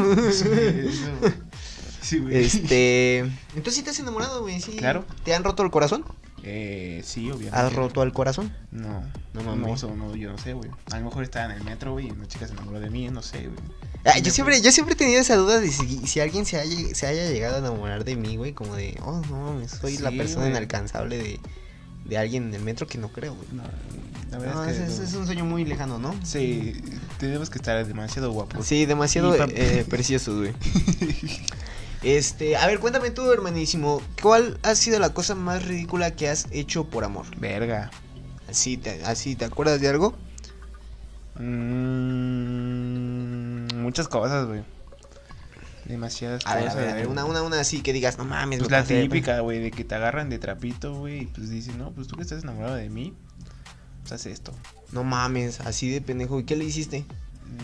Sí, 2.01 2.17
güey. 2.19 2.36
este. 2.43 3.19
Entonces 3.55 3.75
sí 3.75 3.83
te 3.83 3.91
has 3.91 4.00
enamorado, 4.00 4.41
güey, 4.41 4.60
sí. 4.60 4.71
Claro. 4.75 5.05
¿Te 5.24 5.33
han 5.36 5.43
roto 5.43 5.63
el 5.63 5.69
corazón? 5.71 6.03
Eh, 6.43 7.01
sí, 7.05 7.29
obviamente. 7.29 7.55
¿Has 7.55 7.74
roto 7.74 8.01
el 8.01 8.12
corazón? 8.12 8.51
No, 8.71 9.01
No 9.33 9.43
no, 9.43 9.55
mames. 9.55 9.83
no, 9.83 9.95
no, 9.95 10.15
yo 10.15 10.31
no 10.31 10.38
sé, 10.39 10.53
güey. 10.53 10.69
A 10.91 10.98
lo 11.00 11.05
mejor 11.05 11.24
estaba 11.24 11.45
en 11.45 11.51
el 11.60 11.63
metro, 11.63 11.91
güey, 11.93 12.07
y 12.07 12.12
una 12.12 12.27
chica 12.27 12.48
se 12.48 12.53
enamoró 12.53 12.79
de 12.79 12.89
mí, 12.89 13.07
no 13.10 13.21
sé, 13.21 13.48
güey. 13.48 13.60
Ah, 14.03 14.17
yo 14.17 14.31
siempre, 14.31 14.60
yo 14.62 14.71
siempre 14.71 14.95
he 14.95 14.98
tenido 14.98 15.21
esa 15.21 15.36
duda 15.36 15.60
de 15.60 15.69
si, 15.69 16.07
si 16.07 16.19
alguien 16.19 16.45
se 16.48 16.60
haya, 16.60 16.75
se 16.95 17.05
haya 17.05 17.29
llegado 17.29 17.57
a 17.57 17.60
enamorar 17.60 18.03
de 18.03 18.15
mí, 18.15 18.36
güey, 18.36 18.53
como 18.53 18.75
de, 18.75 18.98
oh, 19.05 19.21
no 19.29 19.53
mames, 19.53 19.69
soy 19.71 20.00
la 20.00 20.10
persona 20.10 20.41
güey. 20.45 20.51
inalcanzable 20.51 21.17
de, 21.19 21.39
de 22.05 22.17
alguien 22.17 22.45
en 22.48 22.55
el 22.55 22.62
metro 22.63 22.88
que 22.88 22.98
no 22.98 23.10
creo, 23.10 23.36
güey. 23.36 23.48
No, 23.53 23.62
la 24.32 24.38
verdad 24.40 24.56
No, 24.56 24.66
es 24.66 24.78
que. 24.78 24.86
no. 24.86 25.04
es 25.04 25.14
un 25.14 25.26
sueño 25.26 25.46
muy 25.46 25.64
lejano, 25.66 26.00
¿no? 26.00 26.16
Sí, 26.24 26.82
tenemos 27.20 27.50
que 27.50 27.58
estar 27.60 27.86
demasiado 27.86 28.32
guapos. 28.32 28.66
Sí, 28.66 28.86
demasiado 28.86 29.36
pa- 29.38 29.48
eh, 29.50 29.86
preciosos, 29.90 30.38
güey. 30.40 30.54
Este, 32.04 32.58
a 32.58 32.66
ver, 32.66 32.80
cuéntame 32.80 33.12
tú, 33.12 33.32
hermanísimo, 33.32 34.02
¿cuál 34.24 34.58
ha 34.64 34.74
sido 34.74 34.98
la 34.98 35.14
cosa 35.14 35.36
más 35.36 35.64
ridícula 35.68 36.10
que 36.16 36.30
has 36.30 36.48
hecho 36.50 36.86
por 36.86 37.04
amor? 37.04 37.28
Verga. 37.38 37.92
Así, 38.50 38.76
te, 38.78 39.04
así, 39.06 39.36
¿te 39.36 39.46
acuerdas 39.46 39.80
de 39.82 39.88
algo? 39.90 40.16
Mm, 42.12 43.82
muchas 43.82 44.08
cosas, 44.08 44.48
güey. 44.48 44.64
Demasiadas 45.86 46.46
A 46.46 46.56
ver, 46.56 46.64
a 46.64 46.68
cosas. 46.72 46.82
ver, 46.82 46.90
a 46.90 46.96
ver, 46.96 47.08
una, 47.08 47.26
una, 47.26 47.42
una 47.42 47.60
así 47.60 47.82
que 47.82 47.92
digas, 47.94 48.18
no 48.18 48.26
mames, 48.26 48.60
Pues 48.60 48.72
la 48.72 48.84
típica, 48.84 49.40
güey, 49.42 49.60
de 49.60 49.72
que 49.72 49.84
te 49.84 49.96
agarran 49.96 50.30
de 50.30 50.40
trapito, 50.40 50.96
güey, 50.96 51.22
y 51.24 51.26
pues 51.26 51.50
dicen, 51.50 51.78
no, 51.78 51.92
pues 51.92 52.08
tú 52.08 52.16
que 52.16 52.22
estás 52.24 52.44
enamorado 52.44 52.76
de 52.76 52.90
mí, 52.90 53.14
pues 54.01 54.12
haz 54.13 54.25
esto. 54.25 54.53
No 54.91 55.03
mames, 55.03 55.60
así 55.62 55.89
de 55.89 56.01
pendejo. 56.01 56.39
¿Y 56.39 56.43
qué 56.43 56.55
le 56.55 56.65
hiciste? 56.65 57.05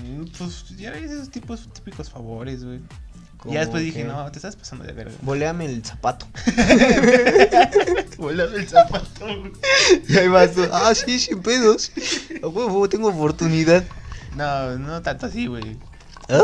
Mm, 0.05 0.25
Pues 0.37 0.65
ya 0.77 0.91
ves 0.91 1.11
esos 1.11 1.29
tipos 1.29 1.67
típicos 1.73 2.09
favores, 2.09 2.63
güey. 2.63 2.79
Ya 3.45 3.59
después 3.61 3.83
dije, 3.83 4.03
no, 4.03 4.29
te 4.31 4.39
estás 4.39 4.55
pasando 4.55 4.83
de 4.83 4.93
verga. 4.93 5.13
Voléame 5.21 5.65
el 5.65 5.83
zapato. 5.85 6.25
Volame 8.17 8.57
el 8.57 8.67
zapato, 8.67 9.25
güey. 9.25 9.51
y 10.09 10.17
ahí 10.17 10.27
vas 10.27 10.53
tú, 10.53 10.63
ah, 10.71 10.93
sí, 10.95 11.19
sin 11.19 11.41
pedos. 11.41 11.91
A 12.43 12.47
huevo, 12.47 12.89
tengo 12.89 13.09
oportunidad. 13.09 13.83
No, 14.35 14.77
no 14.77 15.01
tanto 15.01 15.27
así, 15.27 15.47
güey. 15.47 15.77
Ah, 16.29 16.41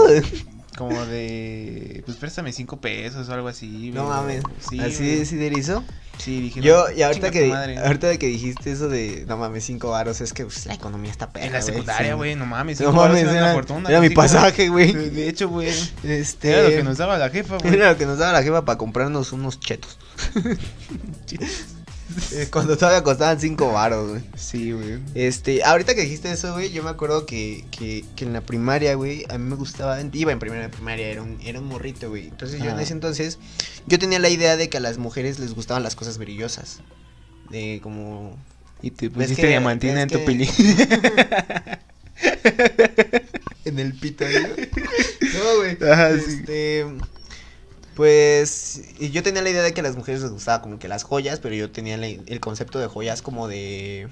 Como 0.77 1.03
de, 1.05 2.03
pues 2.05 2.17
préstame 2.17 2.53
cinco 2.53 2.79
pesos 2.79 3.27
o 3.27 3.33
algo 3.33 3.47
así, 3.47 3.91
no 3.93 4.05
güey. 4.05 4.15
mames. 4.15 4.43
Sí, 4.69 4.79
así 4.79 4.97
güey. 5.25 5.25
de 5.39 5.47
erizo. 5.47 5.83
Sí, 6.17 6.39
dije, 6.41 6.62
Yo, 6.62 6.88
no, 6.88 6.96
y 6.96 7.01
ahorita 7.01 7.32
que, 7.32 7.48
madre. 7.48 7.77
ahorita 7.79 8.17
que 8.17 8.27
dijiste 8.27 8.72
eso 8.72 8.88
de, 8.88 9.25
no 9.27 9.36
mames, 9.36 9.65
cinco 9.65 9.89
varos, 9.89 10.22
es 10.22 10.32
que 10.32 10.46
pues, 10.46 10.65
la 10.67 10.75
economía 10.75 11.12
está 11.12 11.32
perra, 11.32 11.48
En 11.48 11.53
la 11.53 11.60
güey, 11.60 11.72
secundaria, 11.72 12.12
sí. 12.12 12.15
güey, 12.15 12.36
no 12.36 12.46
mames. 12.46 12.79
No 12.79 12.88
cinco 12.88 13.00
varos 13.01 13.17
mames, 13.17 13.24
era 13.24 13.32
una 13.32 13.46
era, 13.48 13.53
fortuna, 13.53 13.89
era 13.89 14.00
mi 14.00 14.10
pasaje, 14.12 14.70
güey. 14.70 14.93
De 14.93 15.27
hecho, 15.27 15.50
güey, 15.50 15.70
Este... 16.03 16.51
era 16.51 16.63
lo 16.63 16.70
que 16.70 16.84
nos 16.84 16.98
daba 16.98 17.17
la 17.17 17.29
jefa, 17.29 17.58
güey. 17.58 17.74
Era 17.74 17.91
lo 17.91 17.98
que 17.98 18.05
nos 18.05 18.20
daba 18.20 18.32
la 18.34 18.43
jefa 18.43 18.63
para 18.63 18.77
comprarnos 18.77 19.32
unos 19.34 19.60
chetos. 19.60 19.98
Eh, 22.33 22.48
Cuando 22.51 22.77
todavía 22.77 23.03
costaban 23.03 23.39
5 23.39 23.72
baros, 23.72 24.10
güey. 24.12 24.22
Sí, 24.36 24.72
güey. 24.72 25.00
Este, 25.15 25.63
ahorita 25.63 25.95
que 25.95 26.01
dijiste 26.01 26.31
eso, 26.31 26.53
güey, 26.53 26.72
yo 26.72 26.83
me 26.83 26.89
acuerdo 26.89 27.25
que, 27.25 27.65
que, 27.72 28.03
que 28.15 28.25
en 28.25 28.33
la 28.33 28.41
primaria, 28.41 28.93
güey, 28.95 29.25
a 29.29 29.38
mí 29.38 29.50
me 29.50 29.55
gustaba, 29.55 30.00
iba 30.12 30.31
en 30.31 30.39
primera 30.39 30.69
primaria, 30.69 31.07
era 31.07 31.22
un, 31.22 31.39
era 31.43 31.60
un 31.60 31.65
morrito, 31.67 32.10
güey. 32.10 32.27
Entonces 32.27 32.62
yo 32.62 32.69
en 32.69 32.79
ese 32.79 32.93
entonces, 32.93 33.39
yo 33.88 33.98
tenía 34.00 34.19
la 34.19 34.29
idea 34.29 34.57
de 34.57 34.69
que 34.69 34.77
a 34.77 34.79
las 34.79 34.98
mujeres 34.98 35.39
les 35.39 35.53
gustaban 35.55 35.81
las 35.83 35.95
cosas 35.95 36.17
brillosas. 36.17 36.81
De 37.50 37.79
como... 37.81 38.38
Y 38.81 38.91
te 38.91 39.07
¿Ves 39.07 39.15
pusiste 39.29 39.41
que- 39.43 39.48
diamantina 39.48 40.01
en 40.01 40.10
tu 40.10 40.24
pili. 40.25 40.48
En 43.65 43.79
el 43.79 43.93
pito, 43.93 44.25
¿no? 44.25 44.39
No, 45.33 45.57
güey. 45.57 45.77
Ajá, 45.91 46.12
sí. 46.19 46.83
Pues 47.95 48.81
yo 49.00 49.21
tenía 49.23 49.41
la 49.41 49.50
idea 49.50 49.62
de 49.63 49.73
que 49.73 49.81
a 49.81 49.83
las 49.83 49.95
mujeres 49.95 50.21
les 50.21 50.31
gustaba 50.31 50.62
como 50.62 50.79
que 50.79 50.88
las 50.88 51.03
joyas, 51.03 51.39
pero 51.39 51.53
yo 51.55 51.71
tenía 51.71 51.95
el 51.95 52.39
concepto 52.39 52.79
de 52.79 52.88
joyas 52.88 53.21
como 53.21 53.47
de... 53.47 54.07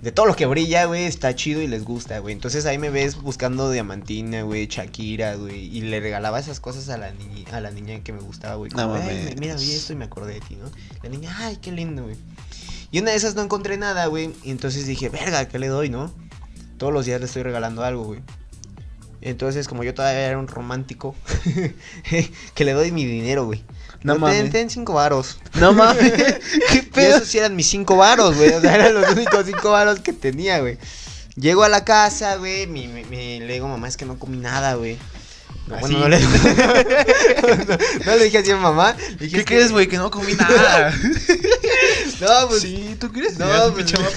De 0.00 0.10
todo 0.10 0.26
lo 0.26 0.34
que 0.34 0.46
brilla, 0.46 0.86
güey, 0.86 1.04
está 1.04 1.32
chido 1.36 1.62
y 1.62 1.68
les 1.68 1.84
gusta, 1.84 2.18
güey. 2.18 2.34
Entonces 2.34 2.66
ahí 2.66 2.76
me 2.76 2.90
ves 2.90 3.22
buscando 3.22 3.70
diamantina, 3.70 4.42
güey, 4.42 4.66
Shakira, 4.66 5.36
güey. 5.36 5.66
Y 5.76 5.82
le 5.82 6.00
regalaba 6.00 6.40
esas 6.40 6.58
cosas 6.58 6.88
a 6.88 6.98
la, 6.98 7.12
niña, 7.12 7.44
a 7.52 7.60
la 7.60 7.70
niña 7.70 8.00
que 8.02 8.12
me 8.12 8.18
gustaba, 8.18 8.56
güey. 8.56 8.72
No 8.72 8.82
como, 8.82 8.94
"Ay, 8.96 9.00
mames. 9.02 9.24
me- 9.26 9.34
mira, 9.40 9.54
vi 9.54 9.70
esto 9.72 9.92
y 9.92 9.96
me 9.96 10.04
acordé 10.06 10.34
de 10.34 10.40
ti, 10.40 10.56
¿no? 10.56 10.68
La 11.04 11.08
niña, 11.08 11.32
ay, 11.38 11.56
qué 11.62 11.70
lindo, 11.70 12.02
güey. 12.02 12.16
Y 12.90 12.98
una 12.98 13.12
de 13.12 13.16
esas 13.16 13.36
no 13.36 13.42
encontré 13.42 13.76
nada, 13.76 14.06
güey. 14.06 14.32
Y 14.42 14.50
entonces 14.50 14.86
dije, 14.88 15.08
verga, 15.08 15.46
¿qué 15.46 15.60
le 15.60 15.68
doy, 15.68 15.88
no? 15.88 16.12
Todos 16.78 16.92
los 16.92 17.06
días 17.06 17.20
le 17.20 17.26
estoy 17.26 17.44
regalando 17.44 17.84
algo, 17.84 18.02
güey. 18.02 18.20
Entonces, 19.22 19.68
como 19.68 19.84
yo 19.84 19.94
todavía 19.94 20.26
era 20.26 20.38
un 20.38 20.48
romántico, 20.48 21.14
que 22.54 22.64
le 22.64 22.72
doy 22.72 22.90
mi 22.92 23.04
dinero, 23.06 23.46
güey. 23.46 23.62
No 24.02 24.14
ten, 24.14 24.20
mames. 24.20 24.50
ten 24.50 24.68
cinco 24.68 24.94
varos. 24.94 25.38
No 25.54 25.72
mames. 25.74 26.12
¿Qué 26.70 26.78
Y 26.78 26.82
pedo? 26.82 27.16
esos 27.16 27.28
sí 27.28 27.38
eran 27.38 27.54
mis 27.54 27.68
cinco 27.68 27.96
varos, 27.96 28.36
güey. 28.36 28.50
O 28.50 28.60
sea, 28.60 28.74
eran 28.74 28.94
los 28.94 29.08
únicos 29.12 29.46
cinco 29.46 29.70
varos 29.70 30.00
que 30.00 30.12
tenía, 30.12 30.58
güey. 30.60 30.76
Llego 31.36 31.62
a 31.62 31.68
la 31.68 31.84
casa, 31.84 32.34
güey. 32.36 32.66
Mi, 32.66 32.88
mi- 32.88 33.04
mi- 33.04 33.38
le 33.40 33.52
digo, 33.54 33.68
mamá, 33.68 33.86
es 33.88 33.96
que 33.96 34.04
no 34.04 34.18
comí 34.18 34.36
nada, 34.38 34.74
güey. 34.74 34.98
No, 35.68 35.78
bueno, 35.78 36.00
no 36.00 36.08
le, 36.08 36.18
no, 36.20 36.28
no 38.04 38.16
le 38.16 38.24
dije 38.24 38.38
así 38.38 38.50
a 38.50 38.56
mamá. 38.56 38.96
le 38.98 39.26
dije, 39.26 39.36
¿Qué 39.38 39.44
crees, 39.44 39.70
güey? 39.70 39.86
Que 39.86 39.96
no 39.96 40.10
comí 40.10 40.34
nada. 40.34 40.92
No, 42.20 42.48
pues. 42.48 42.62
sí, 42.62 42.96
¿tú 42.98 43.12
crees? 43.12 43.38
No, 43.38 43.46
pues- 43.72 43.92
guapo. 43.92 44.10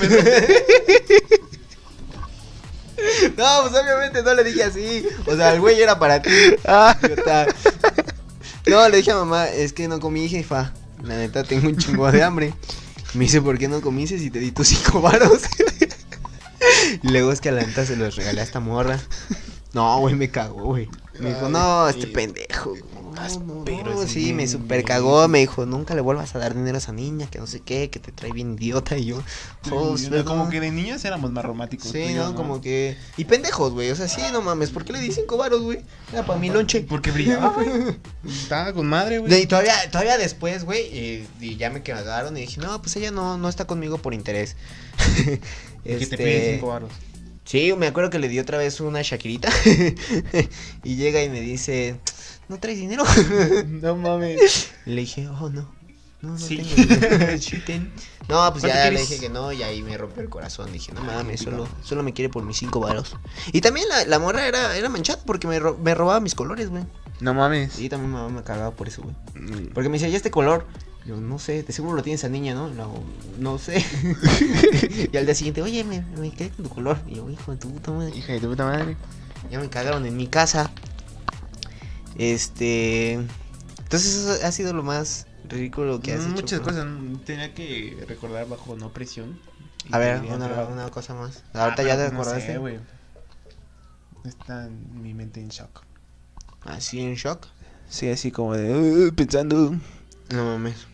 No, 3.37 3.61
pues 3.61 3.83
obviamente 3.83 4.23
no 4.23 4.33
le 4.33 4.43
dije 4.43 4.63
así. 4.63 5.07
O 5.25 5.35
sea, 5.35 5.53
el 5.53 5.61
güey 5.61 5.81
era 5.81 5.97
para 5.99 6.21
ti. 6.21 6.29
Idiota. 6.29 7.47
No, 8.67 8.87
le 8.89 8.97
dije 8.97 9.11
a 9.11 9.15
mamá, 9.15 9.47
es 9.47 9.73
que 9.73 9.87
no 9.87 9.99
comí, 9.99 10.27
jefa. 10.27 10.73
La 11.03 11.17
neta, 11.17 11.43
tengo 11.43 11.67
un 11.67 11.77
chingo 11.77 12.11
de 12.11 12.23
hambre. 12.23 12.53
Me 13.13 13.25
dice, 13.25 13.41
¿por 13.41 13.57
qué 13.57 13.67
no 13.67 13.81
comiste 13.81 14.17
si 14.17 14.29
te 14.29 14.39
di 14.39 14.51
tus 14.51 14.67
cinco 14.69 15.01
varos? 15.01 15.43
y 17.03 17.07
luego 17.09 17.31
es 17.31 17.41
que 17.41 17.49
a 17.49 17.51
la 17.51 17.61
neta 17.61 17.85
se 17.85 17.95
los 17.95 18.15
regalé 18.15 18.41
a 18.41 18.43
esta 18.43 18.59
morra. 18.59 18.99
No, 19.73 19.99
güey, 19.99 20.15
me 20.15 20.29
cagó, 20.29 20.63
güey. 20.63 20.89
Me 21.19 21.33
dijo, 21.33 21.47
no, 21.49 21.87
este 21.87 22.07
pendejo. 22.07 22.75
No, 23.15 23.83
no, 23.83 24.03
ese 24.03 24.13
sí, 24.13 24.33
me 24.33 24.47
super 24.47 24.83
cagó. 24.83 25.27
Me 25.27 25.39
dijo, 25.39 25.65
nunca 25.65 25.95
le 25.95 26.01
vuelvas 26.01 26.35
a 26.35 26.39
dar 26.39 26.53
dinero 26.53 26.75
a 26.75 26.79
esa 26.79 26.91
niña, 26.91 27.27
que 27.27 27.39
no 27.39 27.47
sé 27.47 27.61
qué, 27.61 27.89
que 27.89 27.99
te 27.99 28.11
trae 28.11 28.31
bien 28.31 28.53
idiota. 28.53 28.97
Y 28.97 29.05
yo, 29.05 29.23
oh, 29.71 29.97
Sí, 29.97 30.09
como 30.25 30.49
que 30.49 30.59
de 30.59 30.71
niños 30.71 31.03
éramos 31.05 31.31
más 31.31 31.45
románticos. 31.45 31.89
Sí, 31.91 32.13
no, 32.13 32.35
como 32.35 32.61
que. 32.61 32.97
Y 33.17 33.25
pendejos, 33.25 33.73
güey. 33.73 33.91
O 33.91 33.95
sea, 33.95 34.07
sí, 34.07 34.21
no 34.31 34.41
mames. 34.41 34.69
¿Por 34.69 34.85
qué 34.85 34.93
le 34.93 34.99
di 34.99 35.11
cinco 35.11 35.37
varos, 35.37 35.61
güey? 35.61 35.79
Era 36.11 36.25
para 36.25 36.39
mi 36.39 36.49
lonche. 36.49 36.81
Porque 36.89 37.11
brillaba, 37.11 37.49
güey. 37.49 37.97
Estaba 38.27 38.73
con 38.73 38.87
madre, 38.87 39.19
güey. 39.19 39.41
Y 39.41 39.45
todavía, 39.47 39.73
todavía 39.91 40.17
después, 40.17 40.65
güey, 40.65 40.85
y, 40.85 41.27
y 41.39 41.55
ya 41.57 41.69
me 41.69 41.81
cagaron 41.83 42.37
y 42.37 42.41
dije, 42.41 42.59
no, 42.61 42.81
pues 42.81 42.95
ella 42.95 43.11
no, 43.11 43.37
no 43.37 43.49
está 43.49 43.65
conmigo 43.65 43.97
por 43.97 44.13
interés. 44.13 44.55
Que 45.85 45.97
te 45.97 46.03
Este, 46.03 46.17
piden 46.17 46.53
cinco 46.55 46.67
varos. 46.67 46.91
Sí, 47.43 47.71
me 47.77 47.85
acuerdo 47.85 48.09
que 48.09 48.17
le 48.17 48.27
di 48.27 48.39
otra 48.39 48.57
vez 48.57 48.79
una 48.79 49.03
Shakirita. 49.03 49.49
y 50.83 50.95
llega 50.95 51.21
y 51.21 51.29
me 51.29 51.41
dice, 51.41 51.95
¿no 52.49 52.57
traes 52.59 52.77
dinero? 52.79 53.03
No 53.67 53.95
mames. 53.95 54.71
Le 54.85 55.01
dije, 55.01 55.27
oh, 55.27 55.49
no. 55.49 55.73
No, 56.21 56.31
no 56.31 56.37
Sí. 56.39 56.57
tengo 56.57 56.75
dinero. 56.75 57.37
Sí, 57.39 57.59
ten. 57.65 57.91
No, 58.27 58.49
pues 58.51 58.61
¿Cuánto 58.63 58.67
ya 58.69 58.89
le 58.91 58.99
dije 59.01 59.19
que 59.19 59.29
no 59.29 59.51
y 59.51 59.61
ahí 59.61 59.83
me 59.83 59.95
rompió 59.97 60.23
el 60.23 60.29
corazón. 60.29 60.71
Dije, 60.71 60.91
no 60.93 61.01
mames, 61.01 61.41
solo, 61.41 61.67
solo 61.83 62.01
me 62.01 62.13
quiere 62.13 62.29
por 62.29 62.43
mis 62.43 62.57
cinco 62.57 62.79
varos. 62.79 63.15
Y 63.51 63.61
también 63.61 63.87
la, 63.87 64.05
la 64.05 64.17
morra 64.17 64.47
era, 64.47 64.75
era 64.75 64.89
manchada 64.89 65.21
porque 65.25 65.47
me, 65.47 65.59
ro- 65.59 65.77
me 65.83 65.93
robaba 65.93 66.19
mis 66.19 66.33
colores, 66.33 66.69
güey. 66.69 66.83
No 67.19 67.33
mames. 67.35 67.79
Y 67.79 67.87
también 67.87 68.09
mi 68.11 68.17
mamá 68.17 68.29
me 68.29 68.43
cagaba 68.43 68.71
por 68.71 68.87
eso, 68.87 69.03
güey. 69.03 69.15
Mm. 69.35 69.67
Porque 69.73 69.89
me 69.89 69.93
decía, 69.99 70.09
¿y 70.09 70.15
este 70.15 70.31
color? 70.31 70.65
Yo, 71.05 71.17
no 71.17 71.37
sé, 71.37 71.61
de 71.61 71.71
seguro 71.71 71.95
lo 71.95 72.01
tiene 72.01 72.15
esa 72.15 72.29
niña, 72.29 72.55
¿no? 72.55 72.67
No, 72.71 72.91
no 73.37 73.59
sé. 73.59 73.85
y 75.13 75.15
al 75.15 75.25
día 75.27 75.35
siguiente, 75.35 75.61
oye, 75.61 75.83
me, 75.83 76.01
me 76.17 76.31
quedé 76.31 76.49
con 76.49 76.65
tu 76.65 76.71
color. 76.73 76.97
Y 77.07 77.15
yo, 77.15 77.29
hijo 77.29 77.51
de 77.51 77.57
tu 77.57 77.71
puta 77.71 77.91
madre. 77.91 78.15
Hija 78.17 78.33
de 78.33 78.39
tu 78.39 78.47
puta 78.49 78.65
madre. 78.65 78.97
Ya 79.51 79.59
me 79.59 79.69
cagaron 79.69 80.03
en 80.07 80.17
mi 80.17 80.25
casa. 80.25 80.71
Este. 82.17 83.13
Entonces, 83.13 84.15
eso 84.15 84.45
ha 84.45 84.51
sido 84.51 84.73
lo 84.73 84.83
más 84.83 85.27
ridículo 85.47 85.99
que 85.99 86.13
has 86.13 86.21
Mm, 86.21 86.31
hecho. 86.31 86.41
Muchas 86.41 86.59
cosas. 86.61 86.87
Tenía 87.25 87.53
que 87.53 88.03
recordar 88.07 88.47
bajo 88.47 88.75
no 88.75 88.91
presión. 88.91 89.39
A 89.91 89.99
ver, 89.99 90.21
una, 90.21 90.47
una 90.65 90.89
cosa 90.89 91.13
más. 91.13 91.43
Ah, 91.53 91.65
Ahorita 91.65 91.83
ya 91.83 91.95
te 91.97 92.03
pues 92.05 92.13
no 92.13 92.23
sé, 92.23 92.29
acordaste. 92.29 92.57
güey. 92.57 92.79
Está 94.23 94.65
en 94.65 95.01
mi 95.03 95.13
mente 95.13 95.39
en 95.39 95.49
shock. 95.49 95.83
Así 96.63 96.99
en 96.99 97.13
shock. 97.13 97.45
Sí, 97.87 98.09
así 98.09 98.31
como 98.31 98.55
de 98.55 98.73
"Uh, 99.09 99.13
pensando. 99.13 99.75
No 100.31 100.45
mames. 100.45 100.87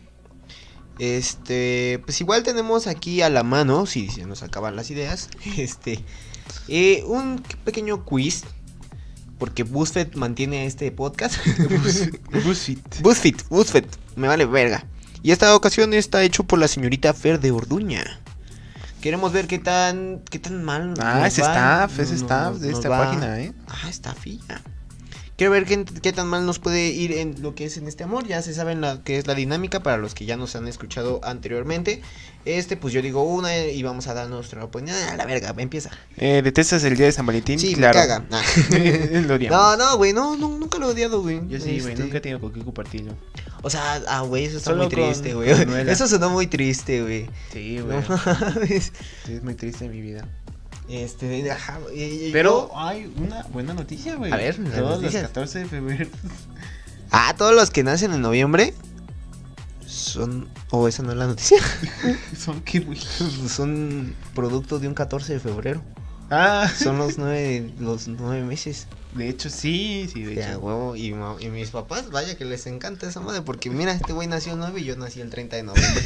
Este, 0.98 2.00
pues 2.04 2.20
igual 2.20 2.42
tenemos 2.42 2.86
aquí 2.86 3.22
a 3.22 3.30
la 3.30 3.42
mano, 3.42 3.86
si 3.86 4.10
se 4.10 4.26
nos 4.26 4.42
acaban 4.42 4.76
las 4.76 4.90
ideas, 4.90 5.30
este, 5.56 6.04
eh, 6.68 7.02
un 7.06 7.42
pequeño 7.64 8.04
quiz, 8.04 8.44
porque 9.42 9.64
BuzzFeed 9.64 10.14
mantiene 10.14 10.66
este 10.66 10.92
podcast. 10.92 11.34
BuzzFeed. 12.44 12.78
BuzzFeed, 13.00 13.42
BuzzFeed, 13.50 13.86
me 14.14 14.28
vale 14.28 14.46
verga. 14.46 14.86
Y 15.20 15.32
esta 15.32 15.56
ocasión 15.56 15.94
está 15.94 16.22
hecho 16.22 16.44
por 16.44 16.60
la 16.60 16.68
señorita 16.68 17.12
Fer 17.12 17.40
de 17.40 17.50
Orduña. 17.50 18.04
Queremos 19.00 19.32
ver 19.32 19.48
qué 19.48 19.58
tan, 19.58 20.22
qué 20.30 20.38
tan 20.38 20.62
mal. 20.62 20.94
Ah, 21.00 21.22
nos 21.24 21.36
es 21.36 21.44
va, 21.44 21.48
staff, 21.48 21.98
es 21.98 22.12
staff 22.12 22.58
de 22.58 22.70
esta 22.70 22.88
va. 22.88 22.98
página, 23.04 23.40
¿eh? 23.40 23.52
Ah, 23.66 23.90
staffilla. 23.90 24.62
Quiero 25.42 25.50
ver 25.50 25.64
qué, 25.64 25.84
qué 25.84 26.12
tan 26.12 26.28
mal 26.28 26.46
nos 26.46 26.60
puede 26.60 26.90
ir 26.90 27.10
en 27.10 27.42
lo 27.42 27.56
que 27.56 27.64
es 27.64 27.76
en 27.76 27.88
este 27.88 28.04
amor. 28.04 28.28
Ya 28.28 28.40
se 28.42 28.54
saben 28.54 28.80
la 28.80 29.02
que 29.02 29.18
es 29.18 29.26
la 29.26 29.34
dinámica 29.34 29.82
para 29.82 29.96
los 29.96 30.14
que 30.14 30.24
ya 30.24 30.36
nos 30.36 30.54
han 30.54 30.68
escuchado 30.68 31.18
anteriormente. 31.24 32.00
Este, 32.44 32.76
pues 32.76 32.94
yo 32.94 33.02
digo 33.02 33.24
una 33.24 33.58
y 33.58 33.82
vamos 33.82 34.06
a 34.06 34.14
dar 34.14 34.28
nuestra 34.28 34.62
opinión. 34.62 34.96
A 34.96 35.16
la 35.16 35.26
verga, 35.26 35.52
empieza. 35.58 35.90
Eh, 36.16 36.42
¿Detestas 36.42 36.84
el 36.84 36.96
día 36.96 37.06
de 37.06 37.12
San 37.12 37.26
Valentín? 37.26 37.58
Sí, 37.58 37.74
claro. 37.74 37.98
me 37.98 38.06
caga. 38.06 38.24
Nah. 38.30 39.20
Lo 39.26 39.34
odiamos. 39.34 39.58
No, 39.58 39.76
no, 39.76 39.96
güey, 39.96 40.12
no, 40.12 40.36
no, 40.36 40.56
nunca 40.58 40.78
lo 40.78 40.90
he 40.90 40.92
odiado, 40.92 41.22
güey. 41.22 41.40
Yo 41.48 41.58
sí, 41.58 41.80
güey, 41.80 41.94
Este, 41.94 42.04
nunca 42.04 42.18
he 42.18 42.20
tenido 42.20 42.40
con 42.40 42.52
qué 42.52 42.60
compartirlo. 42.60 43.16
O 43.62 43.70
sea, 43.70 44.00
ah, 44.06 44.20
güey, 44.20 44.44
eso 44.44 44.58
está 44.58 44.70
Solo 44.70 44.84
muy 44.84 44.92
triste, 44.92 45.34
güey. 45.34 45.50
Eso 45.88 46.06
sonó 46.06 46.30
muy 46.30 46.46
triste, 46.46 47.02
güey. 47.02 47.28
Sí, 47.52 47.78
No 47.78 47.86
güey. 47.86 48.80
Sí, 49.26 49.32
es 49.32 49.42
muy 49.42 49.56
triste 49.56 49.88
mi 49.88 50.00
vida. 50.00 50.24
Este, 50.92 51.50
ajá, 51.50 51.78
Pero 52.32 52.68
yo- 52.68 52.78
hay 52.78 53.10
una 53.16 53.42
buena 53.44 53.72
noticia, 53.72 54.14
güey. 54.16 54.30
A 54.30 54.36
ver, 54.36 54.56
Todos 54.56 55.00
noticias. 55.00 55.22
los 55.22 55.30
14 55.30 55.58
de 55.60 55.64
febrero. 55.66 56.10
Ah, 57.14 57.34
todos 57.36 57.54
los 57.54 57.70
que 57.70 57.82
nacen 57.82 58.12
en 58.14 58.22
noviembre 58.22 58.72
son. 59.86 60.48
O 60.70 60.88
esa 60.88 61.02
no 61.02 61.12
es 61.12 61.18
la 61.18 61.26
noticia. 61.26 61.58
Son 62.38 62.62
qué, 62.62 62.80
güey. 62.80 62.98
son 63.48 64.14
producto 64.34 64.78
de 64.78 64.88
un 64.88 64.94
14 64.94 65.34
de 65.34 65.40
febrero. 65.40 65.82
Ah, 66.30 66.70
Son 66.74 66.96
los 66.96 67.18
nueve, 67.18 67.70
los 67.78 68.08
nueve 68.08 68.42
meses. 68.44 68.86
de 69.14 69.28
hecho, 69.28 69.50
sí, 69.50 70.08
sí, 70.10 70.22
de 70.22 70.40
hecho. 70.42 70.58
huevo. 70.60 70.96
Y, 70.96 71.08
y 71.40 71.48
mis 71.50 71.68
papás, 71.68 72.10
vaya 72.10 72.34
que 72.38 72.46
les 72.46 72.66
encanta 72.66 73.06
esa 73.06 73.20
madre. 73.20 73.42
Porque 73.42 73.68
mira, 73.68 73.92
este 73.92 74.14
güey 74.14 74.26
nació 74.26 74.52
el 74.54 74.58
9 74.60 74.80
y 74.80 74.84
yo 74.84 74.96
nací 74.96 75.20
el 75.20 75.28
30 75.28 75.56
de 75.56 75.62
noviembre. 75.64 76.02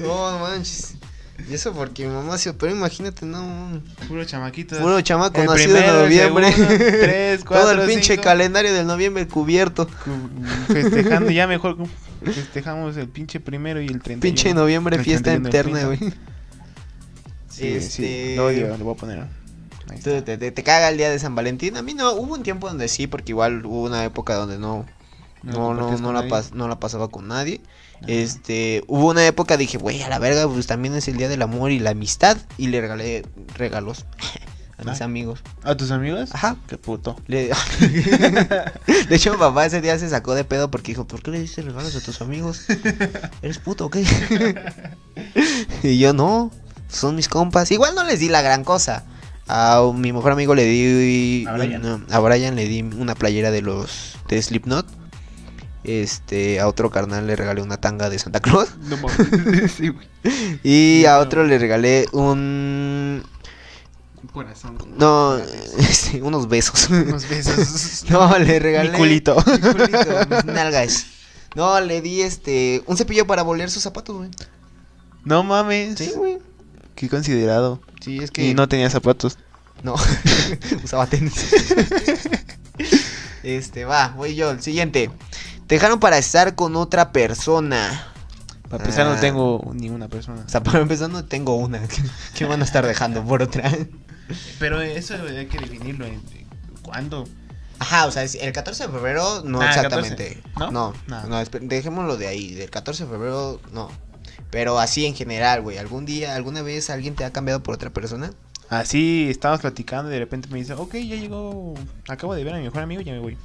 no, 0.00 0.32
no 0.32 0.38
manches. 0.40 0.94
Y 1.48 1.54
eso 1.54 1.72
porque 1.72 2.06
mi 2.06 2.12
mamá 2.14 2.36
se 2.38 2.50
operó, 2.50 2.72
imagínate, 2.72 3.24
no. 3.26 3.80
Puro 4.08 4.24
chamaquito. 4.24 4.78
Puro 4.78 5.00
chamaco 5.00 5.40
El 5.40 5.46
nacido 5.46 5.76
en 5.76 5.82
primero, 5.82 5.98
el 5.98 6.04
noviembre. 6.04 6.52
segundo, 6.52 6.76
tres, 6.78 7.44
Todo 7.48 7.70
el 7.72 7.80
pinche 7.88 8.12
cinco. 8.14 8.22
calendario 8.24 8.72
del 8.74 8.86
noviembre 8.86 9.26
cubierto. 9.28 9.86
Cu- 9.86 10.72
Festejando, 10.72 11.30
ya 11.30 11.46
mejor 11.46 11.76
festejamos 12.24 12.96
el 12.96 13.08
pinche 13.08 13.40
primero 13.40 13.80
y 13.80 13.86
el 13.86 14.00
31. 14.00 14.20
Pinche 14.20 14.52
noviembre, 14.54 14.96
El 14.96 15.04
fiesta 15.04 15.30
31 15.30 15.48
eterna, 15.48 15.96
fiesta. 15.96 16.06
güey. 16.06 16.20
Sí, 17.48 17.66
Este- 17.68 17.90
sí, 17.90 18.34
lo 18.36 18.46
odio, 18.46 18.76
lo 18.76 18.84
voy 18.84 18.94
a 18.94 18.96
poner. 18.96 19.18
Ahí 19.88 19.96
está. 19.98 20.18
¿Tú- 20.18 20.22
¿Te, 20.24 20.38
te, 20.38 20.50
te 20.52 20.62
caga 20.62 20.88
el 20.88 20.96
día 20.96 21.10
de 21.10 21.18
San 21.18 21.34
Valentín? 21.34 21.76
A 21.76 21.82
mí 21.82 21.94
no, 21.94 22.12
hubo 22.12 22.34
un 22.34 22.42
tiempo 22.42 22.68
donde 22.68 22.88
sí, 22.88 23.06
porque 23.06 23.32
igual 23.32 23.64
hubo 23.66 23.82
una 23.84 24.04
época 24.04 24.34
donde 24.34 24.58
no, 24.58 24.86
¿No 25.42 25.72
no, 25.74 25.96
no, 25.98 26.12
la, 26.12 26.24
pas- 26.24 26.52
no 26.52 26.68
la 26.68 26.78
pasaba 26.80 27.08
con 27.08 27.28
nadie. 27.28 27.60
Ajá. 27.96 28.04
Este, 28.08 28.82
hubo 28.86 29.08
una 29.08 29.26
época 29.26 29.56
dije, 29.56 29.78
güey, 29.78 30.02
a 30.02 30.08
la 30.08 30.18
verga, 30.18 30.48
pues 30.48 30.66
también 30.66 30.94
es 30.94 31.08
el 31.08 31.16
día 31.16 31.28
del 31.28 31.42
amor 31.42 31.70
y 31.70 31.78
la 31.78 31.90
amistad. 31.90 32.36
Y 32.58 32.68
le 32.68 32.80
regalé 32.80 33.24
regalos 33.56 34.04
a 34.78 34.84
mis 34.84 35.00
Ah. 35.00 35.04
amigos. 35.04 35.40
¿A 35.62 35.74
tus 35.76 35.90
amigos? 35.90 36.30
Ajá. 36.34 36.56
Qué 36.66 36.76
puto. 36.78 37.16
Le- 37.26 37.50
de 39.08 39.16
hecho, 39.16 39.32
mi 39.32 39.38
papá 39.38 39.66
ese 39.66 39.80
día 39.80 39.98
se 39.98 40.08
sacó 40.08 40.34
de 40.34 40.44
pedo 40.44 40.70
porque 40.70 40.92
dijo, 40.92 41.06
¿por 41.06 41.22
qué 41.22 41.30
le 41.30 41.40
diste 41.40 41.62
regalos 41.62 41.94
a 41.96 42.00
tus 42.00 42.20
amigos? 42.20 42.64
¿Eres 43.42 43.58
puto 43.58 43.86
o 43.86 43.90
qué? 43.90 44.04
y 45.82 45.98
yo, 45.98 46.12
no, 46.12 46.50
son 46.88 47.16
mis 47.16 47.28
compas. 47.28 47.70
Igual 47.70 47.94
no 47.94 48.04
les 48.04 48.20
di 48.20 48.28
la 48.28 48.42
gran 48.42 48.64
cosa. 48.64 49.04
A 49.48 49.82
mi 49.94 50.12
mejor 50.12 50.32
amigo 50.32 50.54
le 50.54 50.64
di... 50.64 51.44
¿A 51.48 51.54
Brian? 51.54 52.06
a 52.08 52.18
Brian 52.20 52.54
le 52.56 52.66
di 52.68 52.82
una 52.82 53.14
playera 53.16 53.50
de 53.50 53.62
los... 53.62 54.14
de 54.28 54.40
Slipknot. 54.40 54.86
Este, 55.82 56.60
a 56.60 56.68
otro 56.68 56.90
carnal 56.90 57.26
le 57.26 57.36
regalé 57.36 57.62
una 57.62 57.78
tanga 57.80 58.10
de 58.10 58.18
Santa 58.18 58.40
Claus. 58.40 58.68
No 58.82 58.96
mames. 58.98 59.72
sí, 59.76 59.88
güey. 59.88 60.06
Y 60.62 61.04
a 61.06 61.14
No. 61.14 61.20
otro 61.20 61.44
le 61.44 61.58
regalé 61.58 62.06
un... 62.12 63.22
Un 64.22 64.28
corazón. 64.28 64.76
No, 64.98 65.38
este, 65.78 66.22
unos 66.22 66.48
besos. 66.48 66.88
Unos 66.90 67.28
besos. 67.28 68.04
No, 68.10 68.38
le 68.38 68.58
regalé. 68.58 68.90
Mi 68.90 68.98
culito. 68.98 69.36
Mi 69.46 69.58
culito, 69.58 70.26
mis 70.28 70.44
nalgas. 70.44 71.06
No, 71.54 71.80
le 71.80 72.00
di 72.02 72.20
este. 72.20 72.82
Un 72.86 72.96
cepillo 72.96 73.26
para 73.26 73.42
bolear 73.42 73.70
sus 73.70 73.82
zapatos, 73.82 74.16
güey. 74.16 74.30
No 75.24 75.42
mames. 75.42 75.98
Sí, 75.98 76.12
güey. 76.14 76.38
Qué 76.94 77.08
considerado. 77.08 77.80
Sí, 78.00 78.18
es 78.18 78.30
que. 78.30 78.46
Y 78.46 78.54
no 78.54 78.68
tenía 78.68 78.88
zapatos. 78.90 79.38
No. 79.82 79.94
Usaba 80.84 81.06
tenis. 81.06 81.32
este, 83.42 83.84
va, 83.84 84.08
voy 84.16 84.34
yo. 84.34 84.50
El 84.50 84.62
siguiente. 84.62 85.10
Te 85.70 85.76
dejaron 85.76 86.00
para 86.00 86.18
estar 86.18 86.56
con 86.56 86.74
otra 86.74 87.12
persona. 87.12 88.08
Para 88.68 88.82
empezar, 88.82 89.06
Ah. 89.06 89.14
no 89.14 89.20
tengo 89.20 89.70
ni 89.72 89.88
una 89.88 90.08
persona. 90.08 90.42
O 90.44 90.48
sea, 90.48 90.64
para 90.64 90.80
empezar, 90.80 91.10
no 91.10 91.24
tengo 91.24 91.54
una. 91.54 91.80
que 92.34 92.44
van 92.44 92.60
a 92.60 92.64
estar 92.64 92.84
dejando 92.84 93.22
por 93.24 93.40
otra? 93.40 93.70
Pero 94.58 94.80
eso 94.80 95.14
hay 95.14 95.46
que 95.46 95.58
definirlo. 95.60 96.06
¿en- 96.06 96.20
¿Cuándo? 96.82 97.24
Ajá, 97.78 98.06
o 98.06 98.10
sea, 98.10 98.24
el 98.24 98.52
14 98.52 98.88
de 98.88 98.92
febrero 98.92 99.42
no 99.44 99.60
Ah, 99.60 99.66
el 99.66 99.68
exactamente. 99.70 100.40
14, 100.54 100.58
¿no? 100.58 100.70
No, 100.72 100.94
No. 101.06 101.26
no, 101.28 101.44
dejémoslo 101.60 102.16
de 102.16 102.26
ahí. 102.26 102.52
Del 102.54 102.68
14 102.68 103.04
de 103.04 103.10
febrero, 103.10 103.60
no. 103.72 103.90
Pero 104.50 104.80
así 104.80 105.06
en 105.06 105.14
general, 105.14 105.62
güey. 105.62 105.78
¿Algún 105.78 106.04
día, 106.04 106.34
alguna 106.34 106.62
vez 106.62 106.90
alguien 106.90 107.14
te 107.14 107.24
ha 107.24 107.32
cambiado 107.32 107.62
por 107.62 107.76
otra 107.76 107.90
persona? 107.90 108.32
Así 108.70 109.28
estábamos 109.30 109.60
platicando 109.60 110.10
y 110.10 110.14
de 110.14 110.18
repente 110.18 110.48
me 110.50 110.58
dice, 110.58 110.74
ok, 110.74 110.94
ya 110.94 111.14
llegó. 111.14 111.74
Acabo 112.08 112.34
de 112.34 112.42
ver 112.42 112.54
a 112.54 112.58
mi 112.58 112.64
mejor 112.64 112.82
amigo 112.82 113.02
y 113.02 113.04
ya 113.04 113.12
me 113.12 113.20
voy. 113.20 113.38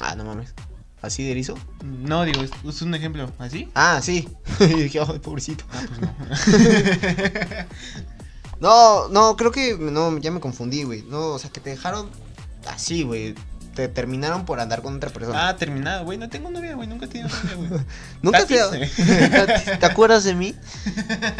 Ah, 0.00 0.14
no 0.16 0.24
mames. 0.24 0.54
¿Así 1.00 1.22
de 1.24 1.30
erizo? 1.30 1.54
No, 1.84 2.24
digo, 2.24 2.42
es, 2.42 2.50
es 2.66 2.82
un 2.82 2.92
ejemplo. 2.94 3.30
¿Así? 3.38 3.68
Ah, 3.74 4.00
sí. 4.02 4.28
Y 4.60 4.66
dije, 4.66 5.00
ay, 5.00 5.18
pobrecito. 5.20 5.64
Ah, 5.72 5.80
pues 5.86 6.00
no. 6.00 6.14
No, 8.60 9.08
no, 9.08 9.36
creo 9.36 9.52
que 9.52 9.76
no, 9.78 10.18
ya 10.18 10.32
me 10.32 10.40
confundí, 10.40 10.82
güey. 10.82 11.02
No, 11.02 11.28
o 11.28 11.38
sea, 11.38 11.48
que 11.50 11.60
te 11.60 11.70
dejaron 11.70 12.10
así, 12.66 13.04
güey. 13.04 13.36
Te 13.76 13.86
terminaron 13.86 14.44
por 14.44 14.58
andar 14.58 14.82
con 14.82 14.96
otra 14.96 15.10
persona. 15.10 15.48
ah, 15.48 15.56
terminado, 15.56 16.04
güey. 16.04 16.18
No 16.18 16.28
tengo 16.28 16.50
novia, 16.50 16.74
güey. 16.74 16.88
Nunca 16.88 17.06
he 17.06 17.08
tenido 17.08 17.28
novia, 17.28 17.54
güey. 17.54 17.70
Nunca 18.22 18.44
te. 18.46 19.76
¿Te 19.76 19.86
acuerdas 19.86 20.24
de 20.24 20.34
mí? 20.34 20.56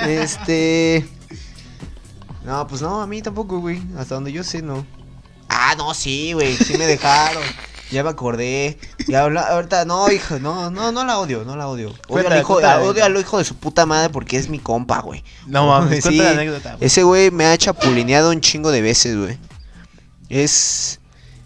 Este. 0.06 1.08
No, 2.44 2.64
pues 2.68 2.80
no, 2.80 3.02
a 3.02 3.06
mí 3.08 3.20
tampoco, 3.20 3.58
güey. 3.58 3.82
Hasta 3.98 4.14
donde 4.14 4.30
yo 4.30 4.44
sé, 4.44 4.62
no. 4.62 4.86
Ah, 5.48 5.74
no, 5.76 5.92
sí, 5.94 6.34
güey. 6.34 6.54
Sí 6.56 6.78
me 6.78 6.86
dejaron. 6.86 7.42
Ya 7.90 8.04
me 8.04 8.10
acordé. 8.10 8.78
Ya 9.06 9.22
habla- 9.24 9.42
ahorita, 9.48 9.84
no, 9.84 10.10
hijo, 10.10 10.38
no, 10.38 10.70
no, 10.70 10.92
no 10.92 11.04
la 11.04 11.18
odio, 11.18 11.44
no 11.44 11.56
la 11.56 11.68
odio. 11.68 11.88
Odio, 11.88 12.00
Cuéntala, 12.06 12.34
al 12.36 12.40
hijo, 12.42 12.52
cuéntala, 12.54 12.82
odio 12.84 13.04
al 13.04 13.16
hijo 13.16 13.38
de 13.38 13.44
su 13.44 13.56
puta 13.56 13.86
madre 13.86 14.10
porque 14.10 14.36
es 14.36 14.48
mi 14.48 14.58
compa, 14.58 15.00
güey. 15.00 15.24
No 15.46 15.66
mames, 15.66 16.04
Sí, 16.08 16.16
la 16.18 16.30
anécdota. 16.30 16.74
güey. 16.76 16.86
Ese 16.86 17.02
güey 17.02 17.30
me 17.30 17.46
ha 17.46 17.56
chapulineado 17.56 18.30
un 18.30 18.40
chingo 18.40 18.70
de 18.70 18.82
veces, 18.82 19.16
güey. 19.16 19.38
Es. 20.28 21.00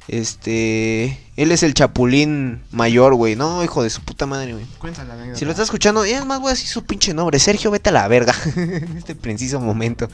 Este. 0.08 1.18
Él 1.36 1.50
es 1.52 1.62
el 1.62 1.74
chapulín 1.74 2.62
mayor, 2.70 3.14
güey. 3.14 3.36
No, 3.36 3.62
hijo 3.64 3.82
de 3.82 3.90
su 3.90 4.02
puta 4.02 4.26
madre, 4.26 4.52
güey. 4.52 4.66
Cuenta 4.78 5.04
la 5.04 5.14
anécdota. 5.14 5.38
Si 5.38 5.44
lo 5.44 5.50
estás 5.52 5.64
escuchando, 5.64 6.04
y 6.04 6.12
además 6.12 6.40
voy 6.40 6.48
a 6.48 6.54
decir 6.54 6.68
su 6.68 6.84
pinche 6.84 7.14
nombre. 7.14 7.38
Sergio, 7.38 7.70
vete 7.70 7.90
a 7.90 7.92
la 7.92 8.08
verga. 8.08 8.34
en 8.56 8.96
este 8.98 9.14
preciso 9.14 9.60
momento. 9.60 10.08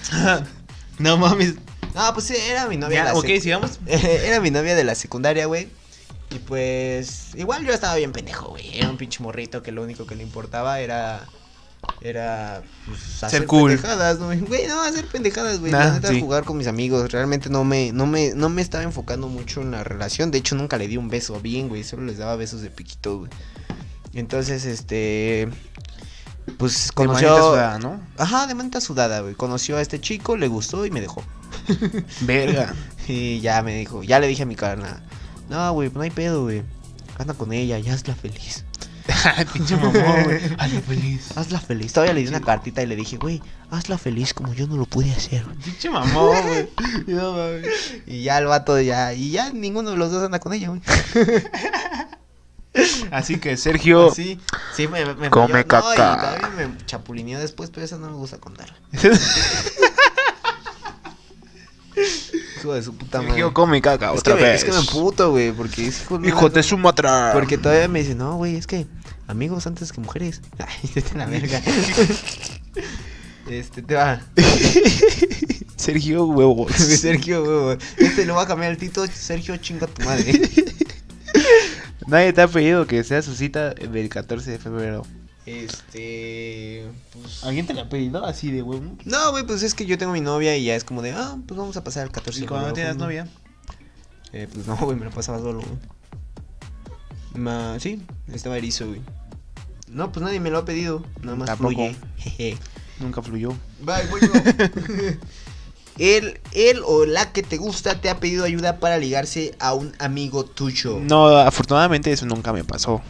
no 0.99 1.17
mames. 1.17 1.55
No, 1.95 2.15
pues 2.15 2.31
era 2.31 2.69
mi 2.69 2.77
novia. 2.77 2.99
Ya, 2.99 3.05
de 3.07 3.13
la 3.13 3.19
ok, 3.19 3.27
sigamos. 3.41 3.81
era 3.87 4.41
mi 4.41 4.51
novia 4.51 4.75
de 4.77 4.85
la 4.85 4.95
secundaria, 4.95 5.47
güey. 5.47 5.69
Y 6.31 6.39
pues. 6.41 7.35
Igual 7.35 7.65
yo 7.65 7.73
estaba 7.73 7.97
bien 7.97 8.13
pendejo, 8.13 8.49
güey. 8.51 8.79
Era 8.79 8.91
un 8.91 8.97
pinche 8.97 9.23
morrito 9.23 9.63
que 9.63 9.73
lo 9.73 9.83
único 9.83 10.07
que 10.07 10.15
le 10.15 10.23
importaba 10.23 10.81
era. 10.81 11.25
Era. 12.01 12.63
Pues, 12.87 13.23
hacer 13.23 13.47
cool. 13.47 13.71
pendejadas, 13.73 14.19
¿no? 14.19 14.27
Güey, 14.27 14.67
no, 14.67 14.83
hacer 14.83 15.07
pendejadas, 15.07 15.61
güey. 15.61 15.73
Nah, 15.73 15.79
La 15.79 15.93
neta, 15.95 16.09
sí. 16.09 16.21
jugar 16.21 16.45
con 16.45 16.59
mis 16.59 16.67
amigos. 16.67 17.11
Realmente 17.11 17.49
no 17.49 17.65
me, 17.65 17.93
no, 17.93 18.07
me, 18.07 18.33
no 18.35 18.49
me 18.49 18.61
estaba 18.63 18.85
enfocando 18.85 19.29
mucho 19.29 19.63
en 19.63 19.71
la 19.71 19.85
relación. 19.85 20.31
De 20.31 20.39
hecho, 20.39 20.55
nunca 20.55 20.77
le 20.77 20.89
di 20.89 20.97
un 20.97 21.09
beso 21.09 21.41
bien, 21.41 21.69
güey. 21.69 21.85
Solo 21.85 22.05
les 22.05 22.19
daba 22.19 22.37
besos 22.37 22.61
de 22.61 22.71
piquito, 22.71 23.21
güey. 23.21 23.31
Entonces, 24.15 24.65
este. 24.65 25.49
Pues 26.59 26.93
De 26.97 27.07
manita 27.07 27.29
conoció. 27.29 27.51
sudada, 27.51 27.79
¿no? 27.79 28.01
Ajá, 28.17 28.47
de 28.47 28.55
manita 28.55 28.81
sudada, 28.81 29.21
güey. 29.21 29.35
Conoció 29.35 29.77
a 29.77 29.83
este 29.83 30.01
chico, 30.01 30.37
le 30.37 30.49
gustó 30.49 30.85
y 30.87 30.91
me 30.91 31.01
dejó. 31.01 31.23
Verga. 32.23 32.75
Y 33.11 33.41
ya 33.41 33.63
me 33.63 33.75
dijo, 33.75 34.03
ya 34.03 34.21
le 34.21 34.27
dije 34.27 34.43
a 34.43 34.47
mi 34.47 34.55
carnal, 34.55 35.03
no, 35.49 35.73
güey, 35.73 35.91
no 35.93 36.01
hay 36.01 36.11
pedo, 36.11 36.45
güey. 36.45 36.63
Anda 37.19 37.35
con 37.35 37.53
ella, 37.53 37.79
ya 37.79 37.95
hazla 37.95 38.15
feliz. 38.15 38.65
Pinche 39.53 39.77
mamón, 39.77 40.25
güey. 40.25 40.41
Hazlo 40.59 40.81
feliz. 40.83 41.37
Hazla 41.37 41.61
feliz. 41.61 41.93
Todavía 41.93 42.15
le 42.15 42.21
di 42.21 42.29
una 42.29 42.41
cartita 42.41 42.83
y 42.83 42.87
le 42.87 42.97
dije, 42.97 43.17
güey, 43.17 43.43
hazla 43.71 43.99
feliz 43.99 44.35
como 44.35 44.53
yo 44.55 44.67
no 44.67 44.77
lo 44.77 44.85
pude 44.85 45.11
hacer. 45.13 45.45
Pinche 45.65 45.91
mamón, 45.91 46.37
güey. 46.47 46.69
No. 47.07 47.35
Y 48.07 48.23
ya 48.23 48.39
el 48.39 48.47
vato 48.47 48.81
ya, 48.81 49.15
y 49.15 49.31
ya 49.31 49.51
ninguno 49.51 49.91
de 49.91 49.97
los 49.97 50.13
dos 50.13 50.25
anda 50.25 50.39
con 50.39 50.53
ella, 50.53 50.69
güey. 50.69 50.83
Así 53.11 53.41
que 53.41 53.57
Sergio. 53.57 54.13
Sí, 54.15 54.39
sí, 54.77 54.87
me, 54.87 55.05
me, 55.05 55.15
me 55.15 55.31
Come 55.31 55.49
falló. 55.49 55.55
No, 55.55 55.61
y 55.61 55.65
caca. 55.65 56.37
todavía 56.37 56.69
me 56.69 56.87
chapulineó 56.87 57.41
después, 57.41 57.71
pero 57.71 57.85
eso 57.85 57.99
no 57.99 58.09
me 58.11 58.17
gusta 58.17 58.39
contar. 58.39 58.73
Hijo 62.59 62.75
de 62.75 62.83
su 62.83 62.95
puta 62.97 63.19
madre. 63.19 63.31
Sergio 63.31 63.55
come 63.55 63.81
caca 63.81 64.07
Es 64.07 64.13
que, 64.13 64.19
otra 64.19 64.35
me, 64.37 64.43
vez. 64.43 64.55
es 64.57 64.65
que 64.65 64.73
me 64.73 64.79
emputo, 64.79 65.31
güey, 65.31 65.53
porque 65.53 65.87
es 65.87 66.03
hijo 66.03 66.19
de 66.19 66.29
Hijo 66.29 66.47
una- 66.47 66.55
de 66.55 66.63
su 66.63 66.77
matra. 66.79 67.31
Porque 67.33 67.57
todavía 67.59 67.89
me 67.89 68.01
dice, 68.01 68.15
no, 68.15 68.37
güey, 68.37 68.57
es 68.57 68.67
que 68.67 68.87
amigos 69.27 69.67
antes 69.67 69.93
que 69.93 70.01
mujeres. 70.01 70.41
Ay, 70.59 70.91
vete 70.95 71.17
la 71.17 71.27
verga. 71.27 71.61
este, 73.51 73.83
te 73.83 73.95
va. 73.95 74.21
Sergio 75.77 76.27
huevos. 76.27 76.73
Sergio, 76.73 77.65
güey. 77.65 77.79
Este 77.99 78.25
lo 78.27 78.35
va 78.35 78.43
a 78.43 78.47
cambiar 78.47 78.73
el 78.73 78.79
tito. 78.79 79.07
Sergio, 79.07 79.57
chinga 79.59 79.87
tu 79.87 80.05
madre. 80.05 80.41
Nadie 82.07 82.33
te 82.33 82.41
ha 82.43 82.49
pedido 82.49 82.87
que 82.87 83.05
sea 83.05 83.23
su 83.23 83.35
cita 83.35 83.71
del 83.75 84.09
14 84.09 84.51
de 84.53 84.59
febrero. 84.59 85.07
Este. 85.49 86.85
Pues. 87.13 87.43
¿Alguien 87.43 87.67
te 87.67 87.73
la 87.73 87.83
ha 87.83 87.89
pedido 87.89 88.25
así 88.25 88.51
de 88.51 88.63
huevo? 88.63 88.97
No, 89.05 89.31
güey, 89.31 89.47
pues 89.47 89.63
es 89.63 89.75
que 89.75 89.87
yo 89.87 89.97
tengo 89.97 90.13
mi 90.13 90.21
novia 90.21 90.55
y 90.57 90.65
ya 90.65 90.77
es 90.77 90.85
como 90.85 91.01
de, 91.01 91.13
ah, 91.13 91.39
pues 91.47 91.59
vamos 91.59 91.77
a 91.79 91.85
pasar 91.85 92.05
el 92.05 92.13
14 92.13 92.39
¿Y 92.39 92.43
de 92.43 92.49
cuando 92.49 92.69
no 92.69 92.75
tienes 92.75 92.97
novia? 92.97 93.27
Eh, 94.33 94.47
pues 94.53 94.67
no, 94.67 94.77
güey, 94.77 94.99
me 94.99 95.07
lo 95.07 95.11
pasaba 95.11 95.39
solo, 95.39 95.61
güey. 95.61 95.79
Ma, 97.35 97.81
sí, 97.81 98.03
estaba 98.31 98.59
erizo, 98.59 98.89
güey. 98.89 99.01
No, 99.89 100.13
pues 100.13 100.23
nadie 100.23 100.39
me 100.39 100.51
lo 100.51 100.59
ha 100.59 100.65
pedido. 100.67 101.03
Nada 101.23 101.37
más 101.37 101.47
Tampoco. 101.47 101.71
fluye. 101.71 101.97
Jeje. 102.19 102.59
Nunca 103.01 103.23
fluyó. 103.23 103.55
Bye, 103.81 104.03
yo. 104.21 104.33
él, 105.99 106.41
él 106.53 106.83
o 106.85 107.07
la 107.07 107.33
que 107.33 107.43
te 107.43 107.57
gusta 107.57 108.01
te 108.01 108.11
ha 108.11 108.21
pedido 108.21 108.45
ayuda 108.45 108.81
para 108.81 108.99
ligarse 108.99 109.55
a 109.61 109.73
un 109.73 109.95
amigo 109.99 110.45
tuyo. 110.45 110.99
No, 111.01 111.29
afortunadamente 111.39 112.13
eso 112.13 112.27
nunca 112.27 112.53
me 112.53 112.65
pasó. 112.65 113.01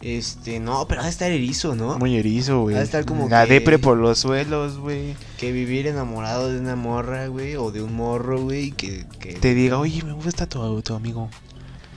Este, 0.00 0.60
no, 0.60 0.86
pero 0.86 1.00
ha 1.00 1.04
de 1.04 1.10
estar 1.10 1.30
erizo, 1.30 1.74
¿no? 1.74 1.98
Muy 1.98 2.16
erizo, 2.16 2.62
güey. 2.62 2.76
Ha 2.76 2.78
de 2.80 2.84
estar 2.84 3.04
como 3.04 3.28
La 3.28 3.46
que- 3.46 3.54
depre 3.54 3.78
por 3.78 3.96
los 3.96 4.18
suelos, 4.18 4.78
güey. 4.78 5.16
Que 5.38 5.52
vivir 5.52 5.86
enamorado 5.86 6.52
de 6.52 6.60
una 6.60 6.76
morra, 6.76 7.26
güey, 7.28 7.56
o 7.56 7.70
de 7.70 7.82
un 7.82 7.94
morro, 7.94 8.40
güey, 8.42 8.72
que, 8.72 9.06
que... 9.18 9.34
Te 9.34 9.54
diga, 9.54 9.78
oye, 9.78 10.02
me 10.02 10.12
gusta 10.12 10.46
tu, 10.46 10.82
tu 10.82 10.94
amigo. 10.94 11.30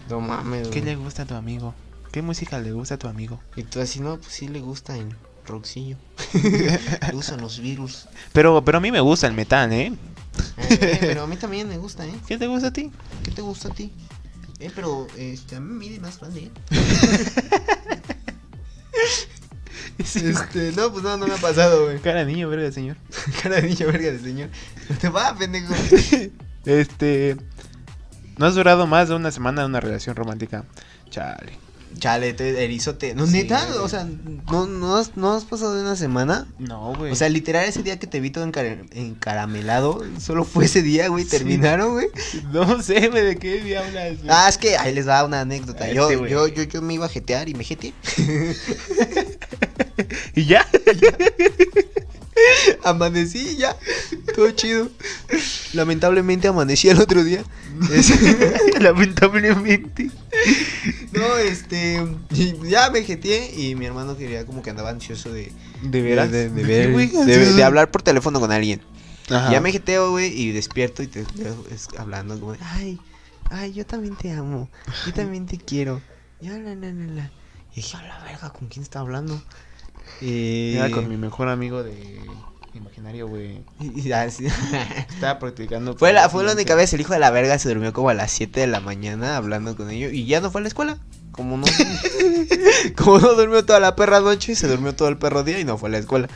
No 0.09 0.21
mames, 0.21 0.69
¿Qué 0.69 0.81
le 0.81 0.95
gusta 0.95 1.23
a 1.23 1.25
tu 1.25 1.35
amigo? 1.35 1.73
¿Qué 2.11 2.21
música 2.23 2.57
le 2.59 2.71
gusta 2.71 2.95
a 2.95 2.97
tu 2.97 3.07
amigo? 3.07 3.39
Y 3.55 3.63
tú 3.63 3.79
así, 3.79 3.99
no, 3.99 4.17
pues 4.17 4.33
sí 4.33 4.47
le 4.47 4.61
gusta 4.61 4.97
el 4.97 5.13
rockcillo. 5.45 5.97
le 6.33 7.11
gustan 7.13 7.41
los 7.41 7.59
virus. 7.59 8.07
Pero, 8.33 8.63
pero 8.65 8.79
a 8.79 8.81
mí 8.81 8.91
me 8.91 8.99
gusta 9.01 9.27
el 9.27 9.33
metal, 9.33 9.71
¿eh? 9.73 9.93
Eh, 10.57 10.97
pero 11.01 11.23
a 11.23 11.27
mí 11.27 11.35
también 11.35 11.67
me 11.67 11.77
gusta, 11.77 12.05
¿eh? 12.07 12.13
¿Qué 12.27 12.37
te 12.37 12.47
gusta 12.47 12.69
a 12.69 12.73
ti? 12.73 12.91
¿Qué 13.23 13.31
te 13.31 13.41
gusta 13.41 13.67
a 13.67 13.71
ti? 13.71 13.91
Eh, 14.59 14.71
pero, 14.75 15.07
este, 15.17 15.55
a 15.55 15.59
mí 15.59 15.73
me 15.73 15.79
mide 15.79 15.99
más 15.99 16.19
grande, 16.19 16.41
¿eh? 16.41 16.51
Este, 19.99 20.71
no, 20.71 20.91
pues 20.91 21.03
no, 21.03 21.17
no 21.17 21.27
me 21.27 21.33
ha 21.33 21.37
pasado, 21.37 21.85
güey. 21.85 21.99
Cara 21.99 22.19
de 22.23 22.31
niño, 22.31 22.47
verga, 22.49 22.71
señor. 22.71 22.95
Cara 23.43 23.57
de 23.57 23.63
niño, 23.63 23.87
verga 23.87 24.11
de 24.11 24.19
señor. 24.19 24.49
Te 25.01 25.09
va, 25.09 25.35
pendejo. 25.35 25.73
Este. 26.65 27.37
No 28.37 28.45
has 28.45 28.55
durado 28.55 28.87
más 28.87 29.09
de 29.09 29.15
una 29.15 29.31
semana 29.31 29.61
en 29.61 29.67
una 29.67 29.79
relación 29.79 30.15
romántica. 30.15 30.65
Chale. 31.09 31.57
Chale, 31.97 32.33
te 32.33 32.63
erizote. 32.63 33.13
No, 33.15 33.25
Sí, 33.25 33.33
neta, 33.33 33.65
güey. 33.65 33.79
o 33.79 33.89
sea, 33.89 34.07
¿no, 34.51 34.67
no, 34.67 34.95
has, 34.95 35.17
¿no 35.17 35.33
has 35.33 35.43
pasado 35.43 35.73
de 35.75 35.81
una 35.81 35.95
semana? 35.95 36.47
No, 36.59 36.93
güey. 36.95 37.11
O 37.11 37.15
sea, 37.15 37.27
literal, 37.29 37.65
ese 37.67 37.83
día 37.83 37.99
que 37.99 38.07
te 38.07 38.19
vi 38.19 38.29
todo 38.29 38.45
encar- 38.47 38.85
encaramelado, 38.93 40.03
solo 40.19 40.45
fue 40.45 40.65
ese 40.65 40.81
día, 40.81 41.07
güey, 41.09 41.25
terminaron, 41.25 41.93
güey. 41.93 42.07
no 42.53 42.81
sé, 42.81 43.09
güey, 43.09 43.25
de 43.25 43.35
qué 43.37 43.61
día 43.61 43.85
hablas, 43.85 44.17
güey. 44.19 44.29
Ah, 44.29 44.47
es 44.47 44.57
que 44.57 44.77
ahí 44.77 44.93
les 44.93 45.07
va 45.07 45.25
una 45.25 45.41
anécdota. 45.41 45.85
Este, 45.85 45.95
Yo, 45.95 46.17
güey. 46.19 46.31
yo, 46.31 46.47
yo, 46.47 46.63
yo 46.63 46.81
me 46.81 46.93
iba 46.93 47.05
a 47.05 47.09
jetear 47.09 47.49
y 47.49 47.53
me 47.55 47.63
jeteé. 47.63 47.93
¿Y 50.35 50.45
ya? 50.45 50.65
Y 50.73 50.95
ya, 51.01 51.17
todo 54.35 54.49
chido. 54.51 54.89
Lamentablemente 55.73 56.47
amanecí 56.47 56.89
el 56.89 56.99
otro 56.99 57.23
día. 57.23 57.43
Lamentablemente. 58.79 60.09
no, 61.11 61.37
este, 61.37 62.05
ya 62.63 62.89
me 62.91 63.03
jeteé 63.03 63.53
y 63.59 63.75
mi 63.75 63.85
hermano 63.85 64.17
quería 64.17 64.45
como 64.45 64.61
que 64.61 64.69
andaba 64.69 64.89
ansioso 64.89 65.31
de, 65.31 65.51
¿De 65.81 65.89
de, 65.89 66.01
veras? 66.01 66.31
de, 66.31 66.49
ver- 66.49 66.93
de- 67.55 67.63
hablar 67.63 67.91
por 67.91 68.01
teléfono 68.01 68.39
con 68.39 68.51
alguien. 68.51 68.81
Ajá. 69.29 69.51
Ya 69.51 69.61
me 69.61 69.71
jeteo, 69.71 70.11
güey, 70.11 70.27
y 70.39 70.51
despierto 70.51 71.03
y 71.03 71.07
te 71.07 71.23
veo 71.35 71.55
hablando 71.97 72.39
como 72.39 72.53
de, 72.53 72.59
ay, 72.61 72.99
ay, 73.51 73.73
yo 73.73 73.85
también 73.85 74.15
te 74.15 74.31
amo, 74.31 74.69
yo 75.05 75.13
también 75.13 75.45
te 75.45 75.57
quiero. 75.57 76.01
Ya, 76.41 76.51
la, 76.53 76.73
la, 76.75 76.91
la, 76.91 77.05
la. 77.13 77.31
Y 77.73 77.77
dije, 77.77 77.97
a 77.97 78.01
la 78.01 78.23
verga, 78.23 78.49
¿con 78.51 78.67
quién 78.69 78.81
está 78.81 78.99
hablando? 79.01 79.39
Eh, 80.21 80.73
Era 80.77 80.89
con 80.91 81.07
mi 81.07 81.17
mejor 81.17 81.49
amigo 81.49 81.83
de 81.83 82.19
imaginario, 82.73 83.27
güey. 83.27 83.61
y- 83.79 84.07
y 84.07 84.11
así- 84.11 84.45
Estaba 85.09 85.39
practicando. 85.39 85.95
fue, 85.97 86.13
la, 86.13 86.29
fue 86.29 86.43
la 86.43 86.53
única 86.53 86.75
vez, 86.75 86.93
el 86.93 87.01
hijo 87.01 87.13
de 87.13 87.19
la 87.19 87.31
verga 87.31 87.57
se 87.59 87.69
durmió 87.69 87.93
como 87.93 88.09
a 88.09 88.13
las 88.13 88.31
7 88.31 88.59
de 88.59 88.67
la 88.67 88.79
mañana 88.79 89.37
hablando 89.37 89.75
con 89.75 89.89
ellos 89.89 90.13
y 90.13 90.25
ya 90.25 90.41
no 90.41 90.51
fue 90.51 90.61
a 90.61 90.63
la 90.63 90.67
escuela. 90.67 90.97
Como 91.31 91.55
no, 91.57 91.65
como 92.97 93.19
no 93.19 93.33
durmió 93.33 93.63
toda 93.65 93.79
la 93.79 93.95
perra 93.95 94.19
noche, 94.19 94.55
se 94.55 94.67
durmió 94.67 94.93
todo 94.95 95.07
el 95.07 95.17
perro 95.17 95.43
día 95.43 95.59
y 95.59 95.63
no 95.63 95.77
fue 95.77 95.89
a 95.89 95.91
la 95.93 95.97
escuela. 95.99 96.27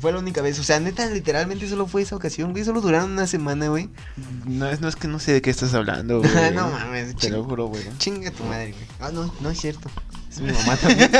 Fue 0.00 0.12
la 0.12 0.18
única 0.18 0.42
vez, 0.42 0.58
o 0.58 0.62
sea, 0.62 0.78
neta, 0.78 1.06
literalmente 1.06 1.66
solo 1.68 1.86
fue 1.86 2.02
esa 2.02 2.16
ocasión, 2.16 2.52
güey, 2.52 2.64
solo 2.64 2.80
duraron 2.82 3.12
una 3.12 3.26
semana, 3.26 3.68
güey. 3.68 3.88
No 4.46 4.68
es, 4.68 4.80
no 4.80 4.88
es 4.88 4.96
que 4.96 5.08
no 5.08 5.18
sé 5.18 5.32
de 5.32 5.42
qué 5.42 5.48
estás 5.50 5.72
hablando, 5.74 6.20
güey. 6.20 6.30
no 6.54 6.68
mames, 6.70 7.16
Te 7.16 7.30
lo 7.30 7.44
juro, 7.44 7.66
güey. 7.66 7.82
Chinga 7.98 8.30
tu 8.30 8.44
madre, 8.44 8.72
güey. 8.72 8.84
Ah, 9.00 9.10
no, 9.12 9.32
no 9.40 9.50
es 9.50 9.58
cierto. 9.58 9.90
Es 10.30 10.40
mi 10.40 10.52
mamá 10.52 10.76
también. 10.76 11.10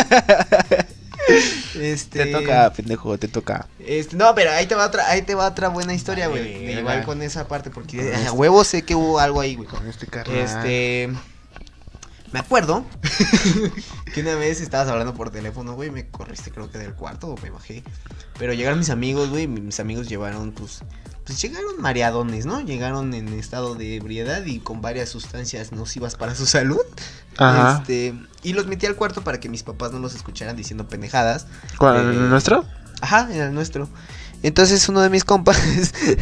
Este. 1.81 2.25
Te 2.25 2.33
toca, 2.33 2.73
pendejo, 2.73 3.19
te 3.19 3.29
toca. 3.29 3.67
Este, 3.79 4.17
no, 4.17 4.35
pero 4.35 4.51
ahí 4.53 4.67
te 4.67 4.75
va 4.75 4.87
otra, 4.87 5.09
ahí 5.09 5.23
te 5.23 5.35
va 5.35 5.47
otra 5.47 5.69
buena 5.69 5.95
historia, 5.95 6.29
güey. 6.29 6.79
Igual 6.79 7.05
con 7.05 7.23
esa 7.23 7.47
parte, 7.49 7.71
porque 7.71 8.01
a 8.01 8.19
este- 8.19 8.31
huevo 8.31 8.65
sé 8.65 8.83
que 8.83 8.95
hubo 8.95 9.19
algo 9.19 9.41
ahí, 9.41 9.55
güey. 9.57 9.69
Con 9.69 9.87
este 9.89 10.07
carnal. 10.07 10.37
Este. 10.39 11.11
Me 12.33 12.41
acuerdo 12.41 12.85
que 14.15 14.21
una 14.21 14.35
vez 14.35 14.61
estabas 14.61 14.89
hablando 14.89 15.15
por 15.15 15.31
teléfono, 15.31 15.75
güey. 15.75 15.91
Me 15.91 16.09
corriste, 16.09 16.51
creo 16.51 16.71
que 16.71 16.79
del 16.79 16.95
cuarto 16.95 17.29
o 17.29 17.37
me 17.43 17.51
bajé. 17.51 17.83
Pero 18.39 18.53
llegaron 18.53 18.79
mis 18.79 18.91
amigos, 18.91 19.31
güey. 19.31 19.45
y 19.45 19.49
Mis 19.49 19.81
amigos 19.81 20.09
llevaron, 20.09 20.53
pues. 20.53 20.81
Pues 21.25 21.43
llegaron 21.43 21.81
mareadones, 21.81 22.47
¿no? 22.47 22.61
Llegaron 22.61 23.13
en 23.13 23.29
estado 23.31 23.75
de 23.75 23.97
ebriedad 23.97 24.45
y 24.45 24.61
con 24.61 24.81
varias 24.81 25.09
sustancias 25.09 25.73
nocivas 25.73 26.15
para 26.15 26.37
su 26.37 26.47
salud. 26.47 26.83
Ajá. 27.37 27.79
Este, 27.81 28.15
y 28.45 28.53
los 28.53 28.67
metí 28.67 28.87
al 28.87 28.95
cuarto 28.95 29.23
para 29.23 29.41
que 29.41 29.49
mis 29.49 29.65
papás 29.65 29.91
no 29.93 29.99
los 29.99 30.15
escucharan 30.15 30.55
diciendo 30.55 30.87
pendejadas. 30.87 31.49
¿Cuál, 31.79 31.97
eh, 31.97 32.01
el 32.11 32.31
nuestro? 32.31 32.65
Ajá, 33.01 33.29
era 33.33 33.47
el 33.47 33.55
nuestro. 33.55 33.89
Entonces 34.43 34.89
uno 34.89 35.01
de 35.01 35.11
mis 35.11 35.25
compas 35.25 35.59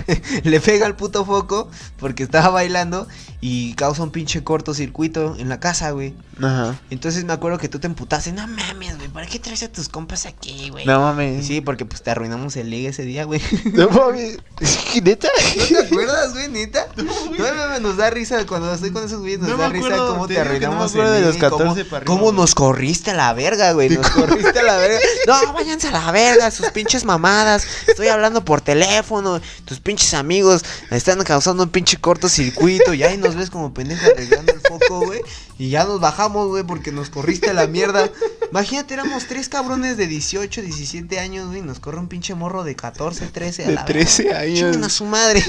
le 0.45 0.61
pega 0.61 0.87
al 0.87 0.97
puto 0.97 1.25
foco 1.25 1.69
porque 1.99 2.23
estaba 2.23 2.49
bailando 2.49 3.07
y 3.47 3.75
causa 3.75 4.03
un 4.03 4.11
pinche 4.11 4.43
cortocircuito 4.43 5.37
en 5.39 5.51
la 5.51 5.61
casa, 5.61 5.91
güey. 5.91 6.15
Ajá. 6.43 6.81
Entonces 6.89 7.25
me 7.27 7.35
acuerdo 7.35 7.59
que 7.59 7.69
tú 7.69 7.79
te 7.79 7.87
emputaste, 7.87 8.33
no 8.33 8.47
mames, 8.47 8.97
güey, 8.97 9.09
¿para 9.11 9.27
qué 9.27 9.39
traes 9.39 9.63
a 9.63 9.69
tus 9.69 9.91
compas 9.91 10.25
aquí, 10.25 10.71
güey? 10.71 10.87
No 10.87 10.95
Y 10.95 10.99
mames. 10.99 11.47
Sí, 11.47 11.61
porque 11.61 11.85
pues 11.85 12.03
te 12.03 12.11
arruinamos 12.11 12.57
el 12.57 12.71
ligue 12.71 12.89
ese 12.89 13.03
día, 13.03 13.25
güey. 13.25 13.43
No 13.75 13.91
mames. 13.91 14.39
¿Neta? 15.03 15.29
¿No 15.59 15.65
te 15.67 15.79
acuerdas, 15.87 16.33
güey, 16.33 16.49
neta? 16.49 16.87
No, 16.97 17.05
mames, 17.39 17.83
nos 17.83 17.99
da 17.99 18.09
risa 18.09 18.47
cuando 18.47 18.73
estoy 18.73 18.93
con 18.93 19.05
esos 19.05 19.21
güeyes, 19.21 19.41
nos 19.41 19.51
No 19.51 19.59
da 19.59 19.69
me 19.69 19.75
risa 19.75 19.89
acuerdo, 19.89 20.09
cómo 20.15 20.27
te 20.27 20.35
no 20.35 20.41
me 20.41 20.47
arruinamos 20.47 20.91
acuerdo 20.93 21.15
el 21.15 21.21
de 21.21 21.27
los 21.27 21.35
ligue, 21.35 21.49
cómo- 21.51 21.59
14 21.65 21.85
para 21.85 21.97
arriba, 21.99 22.07
cómo 22.15 22.25
güey. 22.25 22.37
nos 22.37 22.55
corriste 22.55 23.11
a 23.11 23.15
la 23.15 23.33
verga, 23.35 23.73
güey, 23.73 23.91
nos 23.91 24.09
corriste 24.09 24.59
a 24.59 24.63
la 24.63 24.77
verga. 24.79 24.99
No, 25.27 25.53
váyanse 25.53 25.89
a 25.89 25.91
la 25.91 26.11
verga, 26.13 26.51
sus 26.51 26.71
pinches 26.71 27.05
mamadas. 27.05 27.67
Estoy 27.89 28.09
hablando 28.09 28.43
por 28.43 28.63
teléfono, 28.63 29.39
tus 29.67 29.81
pinches 29.81 30.15
amigos 30.15 30.65
están 30.91 31.23
causando 31.25 31.63
un 31.65 31.69
pinche 31.69 31.99
cortocircuito 31.99 32.95
y 32.95 33.03
ahí 33.03 33.19
nos 33.19 33.34
ves 33.37 33.51
como 33.51 33.75
pendejo 33.75 34.07
arreglando 34.07 34.53
el 34.53 34.61
foco, 34.61 35.07
güey. 35.07 35.21
Y 35.59 35.71
ya 35.71 35.85
nos 35.85 36.01
bajamos, 36.01 36.49
güey, 36.49 36.65
porque 36.65 36.93
nos 36.93 37.11
corriste 37.11 37.51
a 37.51 37.55
la 37.55 37.67
mierda. 37.67 38.11
Imagínate, 38.51 38.95
éramos 38.95 39.27
tres 39.27 39.49
cabrones 39.49 39.97
de 39.97 40.07
18, 40.07 40.63
17 40.63 41.19
años, 41.21 41.49
güey. 41.49 41.63
Nos 41.63 41.81
corre 41.81 41.99
un 41.99 42.09
pinche 42.09 42.35
morro 42.35 42.65
de 42.65 42.77
14, 42.77 43.27
13 43.27 43.65
a 43.65 43.67
De 43.69 43.75
la 43.75 43.85
13 43.85 44.23
verga. 44.25 44.41
años. 44.41 44.77
A 44.77 44.89
su 44.89 45.05
madre. 45.05 45.45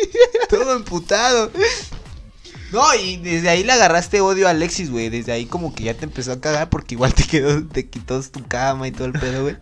Todo 0.48 0.76
emputado. 0.76 1.50
No, 2.72 2.94
y 2.94 3.16
desde 3.18 3.48
ahí 3.48 3.62
le 3.62 3.72
agarraste 3.72 4.20
odio 4.20 4.48
a 4.48 4.50
Alexis, 4.50 4.90
güey. 4.90 5.08
Desde 5.08 5.32
ahí 5.32 5.46
como 5.46 5.74
que 5.74 5.84
ya 5.84 5.94
te 5.94 6.04
empezó 6.04 6.32
a 6.32 6.40
cagar 6.40 6.68
porque 6.68 6.94
igual 6.94 7.14
te 7.14 7.24
quedó, 7.24 7.64
te 7.64 7.88
quitó 7.88 8.20
tu 8.22 8.44
cama 8.46 8.88
y 8.88 8.92
todo 8.92 9.06
el 9.06 9.12
pedo, 9.12 9.42
güey. 9.42 9.56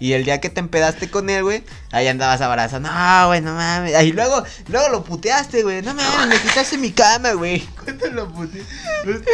Y 0.00 0.12
el 0.12 0.24
día 0.24 0.40
que 0.40 0.48
te 0.48 0.60
empedaste 0.60 1.10
con 1.10 1.28
él, 1.28 1.42
güey, 1.42 1.64
ahí 1.90 2.06
andabas 2.08 2.40
abrazando. 2.40 2.90
No, 2.90 3.26
güey, 3.28 3.40
no 3.40 3.54
mames. 3.54 3.94
Ahí 3.94 4.12
luego, 4.12 4.42
luego 4.68 4.88
lo 4.90 5.04
puteaste, 5.04 5.62
güey. 5.62 5.82
No 5.82 5.94
mames, 5.94 6.28
me 6.28 6.48
quitaste 6.48 6.78
mi 6.78 6.92
cama, 6.92 7.32
güey. 7.32 7.60
Cuéntalo, 7.84 8.28
puti. 8.32 8.58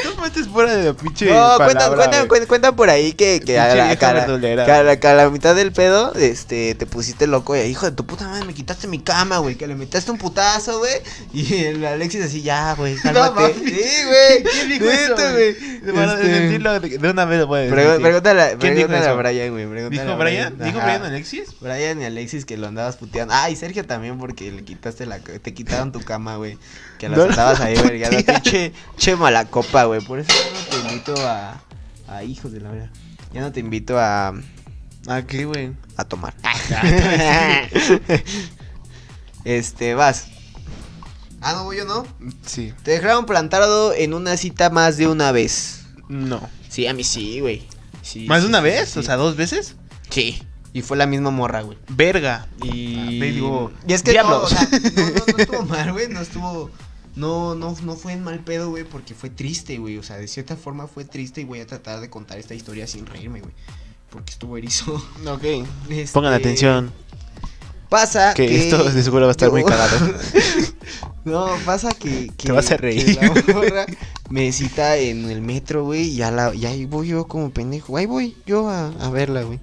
No 0.05 0.23
metes 0.23 0.47
fuera 0.49 0.75
de 0.77 0.85
la 0.85 0.95
pinche. 0.95 1.27
No, 1.27 1.57
cuentan, 1.57 1.88
cuentan, 1.95 2.11
güey. 2.21 2.29
cuentan, 2.29 2.49
cuentan 2.49 2.77
por 2.77 2.90
ahí 2.90 3.12
que, 3.12 3.40
que 3.45 3.59
a, 3.59 3.75
la, 3.75 3.90
a 3.90 5.12
la- 5.14 5.23
a 5.25 5.31
mitad 5.31 5.55
del 5.55 5.73
pedo, 5.73 6.14
este, 6.14 6.75
te 6.75 6.87
pusiste 6.87 7.27
loco 7.27 7.57
y 7.57 7.61
hijo 7.61 7.87
de 7.87 7.93
tu 7.93 8.07
puta 8.07 8.29
madre, 8.29 8.45
me 8.45 8.55
quitaste 8.55 8.87
mi 8.87 9.01
cama, 9.01 9.38
güey, 9.38 9.57
que 9.57 9.67
le 9.67 9.75
metiste 9.75 10.11
un 10.11 10.19
putazo, 10.19 10.79
güey, 10.79 10.93
y 11.33 11.64
el 11.64 11.85
Alexis 11.85 12.25
así, 12.25 12.43
ya, 12.43 12.75
güey, 12.75 12.95
cálmate. 13.03 13.35
mames. 13.35 13.57
sí, 13.57 14.05
güey, 14.07 14.43
¿Quién 14.53 14.69
dijo 14.69 14.85
eso, 14.85 15.14
güey? 15.33 15.49
Este, 15.49 15.93
desmentirlo 15.93 16.81
de 16.81 17.11
una 17.11 17.25
vez 17.25 17.38
desmentir. 17.40 18.01
Pregúntale, 18.03 18.57
¿Quién 18.59 18.75
dijo 18.75 18.88
pregúntale 18.88 19.09
a? 19.09 19.14
Brian, 19.14 19.51
güey, 19.51 19.90
¿Dijo 19.90 20.17
Brian? 20.17 20.59
¿Dijo. 20.59 20.81
Brian 20.81 21.05
Alexis? 21.05 21.45
Brian 21.61 22.01
y 22.01 22.05
Alexis 22.05 22.43
que 22.44 22.57
lo 22.57 22.66
andabas 22.66 22.96
puteando. 22.96 23.35
Ah, 23.35 23.50
y 23.50 23.57
Sergio 23.57 23.85
también 23.87 24.18
porque 24.18 24.50
le 24.52 24.64
quitaste 24.64 25.07
la 25.07 25.18
te 25.20 25.54
quitaron 25.54 25.92
tu 25.92 26.00
cama, 26.00 26.37
güey. 26.37 26.59
Que 26.98 27.09
las 27.09 27.18
No, 27.18 27.24
andabas 27.24 27.61
ahí, 27.61 27.74
tía. 27.76 28.40
Che, 28.42 28.72
che 28.96 29.16
mala 29.16 29.46
copa, 29.46 29.85
güey. 29.85 30.00
Por 30.00 30.20
eso 30.20 30.30
ya 30.33 30.50
no 30.52 30.66
te 30.68 30.88
invito 30.88 31.14
a 31.26 31.62
a 32.09 32.22
hijos 32.22 32.52
de 32.52 32.61
la 32.61 32.70
verdad. 32.70 32.90
Ya 33.33 33.40
no 33.40 33.52
te 33.52 33.61
invito 33.61 33.98
a 33.98 34.35
¿A 35.07 35.22
qué, 35.22 35.44
güey? 35.44 35.72
a 35.96 36.04
tomar. 36.04 36.35
este, 39.44 39.94
vas. 39.94 40.28
Ah, 41.40 41.52
no 41.52 41.64
voy 41.64 41.76
yo, 41.76 41.85
¿no? 41.85 42.07
Sí. 42.46 42.72
Te 42.83 42.92
dejaron 42.92 43.26
plantado 43.26 43.92
en 43.92 44.14
una 44.14 44.37
cita 44.37 44.70
más 44.70 44.96
de 44.96 45.07
una 45.07 45.30
vez. 45.30 45.85
No. 46.09 46.48
Sí, 46.68 46.87
a 46.87 46.94
mí 46.94 47.04
sí, 47.04 47.40
güey. 47.40 47.68
Sí, 48.00 48.26
¿Más 48.26 48.38
de 48.38 48.46
sí, 48.46 48.48
una 48.48 48.59
sí, 48.59 48.64
vez? 48.64 48.96
O 48.96 49.02
sea, 49.02 49.16
¿dos 49.16 49.37
veces? 49.37 49.76
Sí. 50.09 50.42
Y 50.75 50.83
fue 50.83 50.97
la 50.99 51.07
misma 51.07 51.31
morra, 51.31 51.63
güey. 51.63 51.79
Verga. 51.89 52.47
Y, 52.63 52.99
Ah, 52.99 53.25
digo, 53.25 53.73
y 53.87 53.93
es 53.95 54.03
que 54.03 54.11
no, 54.11 54.13
diablos. 54.13 54.43
o 54.43 54.49
sea, 54.55 54.69
no, 54.73 55.03
no, 55.03 55.25
no 55.33 55.39
estuvo 55.39 55.63
mal, 55.63 55.93
güey, 55.93 56.09
no 56.09 56.21
estuvo, 56.21 56.71
no, 57.17 57.55
no, 57.55 57.77
no 57.83 57.95
fue 57.95 58.13
en 58.13 58.25
mal 58.25 58.41
pedo, 58.41 58.71
güey, 58.71 58.83
porque 58.85 59.15
fue 59.15 59.31
triste, 59.31 59.79
güey, 59.79 59.97
o 59.99 60.03
sea, 60.03 60.17
de 60.17 60.27
cierta 60.29 60.57
forma 60.57 60.87
fue 60.89 61.05
triste 61.05 61.41
y 61.41 61.45
voy 61.45 61.61
a 61.61 61.67
tratar 61.67 62.01
de 62.01 62.11
contar 62.11 62.39
esta 62.39 62.55
historia 62.55 62.87
sin 62.89 63.07
reírme, 63.07 63.41
güey, 63.41 63.55
porque 64.11 64.33
estuvo 64.33 64.57
erizo. 64.59 64.95
Ok. 65.27 65.45
Este, 65.91 66.13
Pongan 66.13 66.33
atención. 66.35 66.93
Pasa 67.89 68.35
Que 68.35 68.49
que, 68.49 68.59
esto 68.69 68.83
de 68.83 69.03
seguro 69.05 69.27
va 69.27 69.29
a 69.29 69.31
estar 69.31 69.53
muy 69.53 69.63
cagado. 69.63 69.97
no, 71.25 71.47
pasa 71.65 71.91
que, 71.93 72.33
que 72.37 72.47
Te 72.47 72.53
vas 72.53 72.67
a 72.73 72.77
que 72.77 72.83
reír. 72.83 73.19
la 73.21 73.53
morra 73.55 73.87
me 74.29 74.51
cita 74.51 74.97
en 74.97 75.31
el 75.31 75.41
metro, 75.41 75.85
güey, 75.85 76.09
y 76.09 76.17
la, 76.17 76.53
y 76.53 76.67
ahí 76.67 76.85
voy 76.87 77.09
yo 77.09 77.29
como 77.29 77.51
pendejo, 77.51 77.97
ahí 77.97 78.07
voy 78.07 78.37
yo 78.47 78.69
a, 78.69 78.89
a 78.89 79.11
verla, 79.11 79.43
güey. 79.43 79.61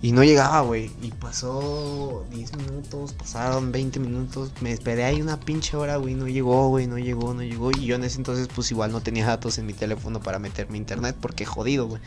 Y 0.00 0.12
no 0.12 0.22
llegaba, 0.22 0.60
güey. 0.60 0.90
Y 1.02 1.10
pasó 1.10 2.24
10 2.30 2.56
minutos, 2.56 3.14
pasaron 3.14 3.72
20 3.72 3.98
minutos. 3.98 4.52
Me 4.60 4.72
esperé 4.72 5.04
ahí 5.04 5.20
una 5.20 5.40
pinche 5.40 5.76
hora, 5.76 5.96
güey. 5.96 6.14
No 6.14 6.28
llegó, 6.28 6.68
güey. 6.68 6.86
No 6.86 6.98
llegó, 6.98 7.34
no 7.34 7.42
llegó. 7.42 7.72
Y 7.72 7.86
yo 7.86 7.96
en 7.96 8.04
ese 8.04 8.18
entonces, 8.18 8.48
pues 8.54 8.70
igual 8.70 8.92
no 8.92 9.00
tenía 9.00 9.26
datos 9.26 9.58
en 9.58 9.66
mi 9.66 9.72
teléfono 9.72 10.20
para 10.20 10.38
meterme 10.38 10.74
a 10.74 10.78
internet. 10.78 11.16
Porque 11.20 11.44
jodido, 11.44 11.88
güey. 11.88 12.00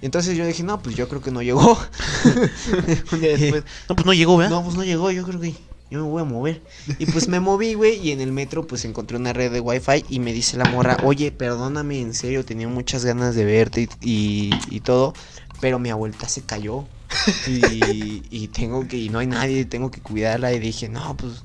Entonces 0.00 0.36
yo 0.36 0.46
dije, 0.46 0.62
no, 0.62 0.80
pues 0.80 0.96
yo 0.96 1.08
creo 1.08 1.20
que 1.20 1.30
no 1.30 1.42
llegó. 1.42 1.78
Un 3.12 3.20
día 3.20 3.36
después. 3.36 3.64
No, 3.88 3.96
pues 3.96 4.06
no 4.06 4.14
llegó, 4.14 4.36
¿verdad? 4.36 4.56
No, 4.56 4.62
pues 4.62 4.76
no 4.76 4.84
llegó, 4.84 5.10
yo 5.10 5.24
creo 5.24 5.40
que 5.40 5.54
yo 5.90 6.02
me 6.02 6.10
voy 6.10 6.22
a 6.22 6.24
mover. 6.24 6.62
Y 6.98 7.06
pues 7.06 7.28
me 7.28 7.38
moví, 7.38 7.74
güey, 7.74 7.96
y 8.00 8.10
en 8.10 8.20
el 8.20 8.32
metro 8.32 8.66
pues 8.66 8.84
encontré 8.84 9.16
una 9.16 9.32
red 9.32 9.52
de 9.52 9.60
wifi 9.60 10.04
y 10.08 10.18
me 10.18 10.32
dice 10.32 10.56
la 10.56 10.66
morra, 10.66 10.96
oye, 11.02 11.30
perdóname, 11.30 12.00
en 12.00 12.12
serio, 12.12 12.44
tenía 12.44 12.68
muchas 12.68 13.04
ganas 13.04 13.34
de 13.36 13.44
verte 13.44 13.82
y, 13.82 13.88
y, 14.00 14.58
y 14.68 14.80
todo, 14.80 15.14
pero 15.60 15.78
mi 15.78 15.90
abuelita 15.90 16.28
se 16.28 16.42
cayó. 16.42 16.84
Y, 17.46 18.22
y 18.30 18.48
tengo 18.48 18.86
que, 18.86 18.96
y 18.96 19.08
no 19.08 19.18
hay 19.18 19.26
nadie, 19.26 19.64
tengo 19.64 19.90
que 19.90 20.00
cuidarla. 20.00 20.52
Y 20.52 20.58
dije, 20.58 20.88
no, 20.88 21.16
pues 21.16 21.44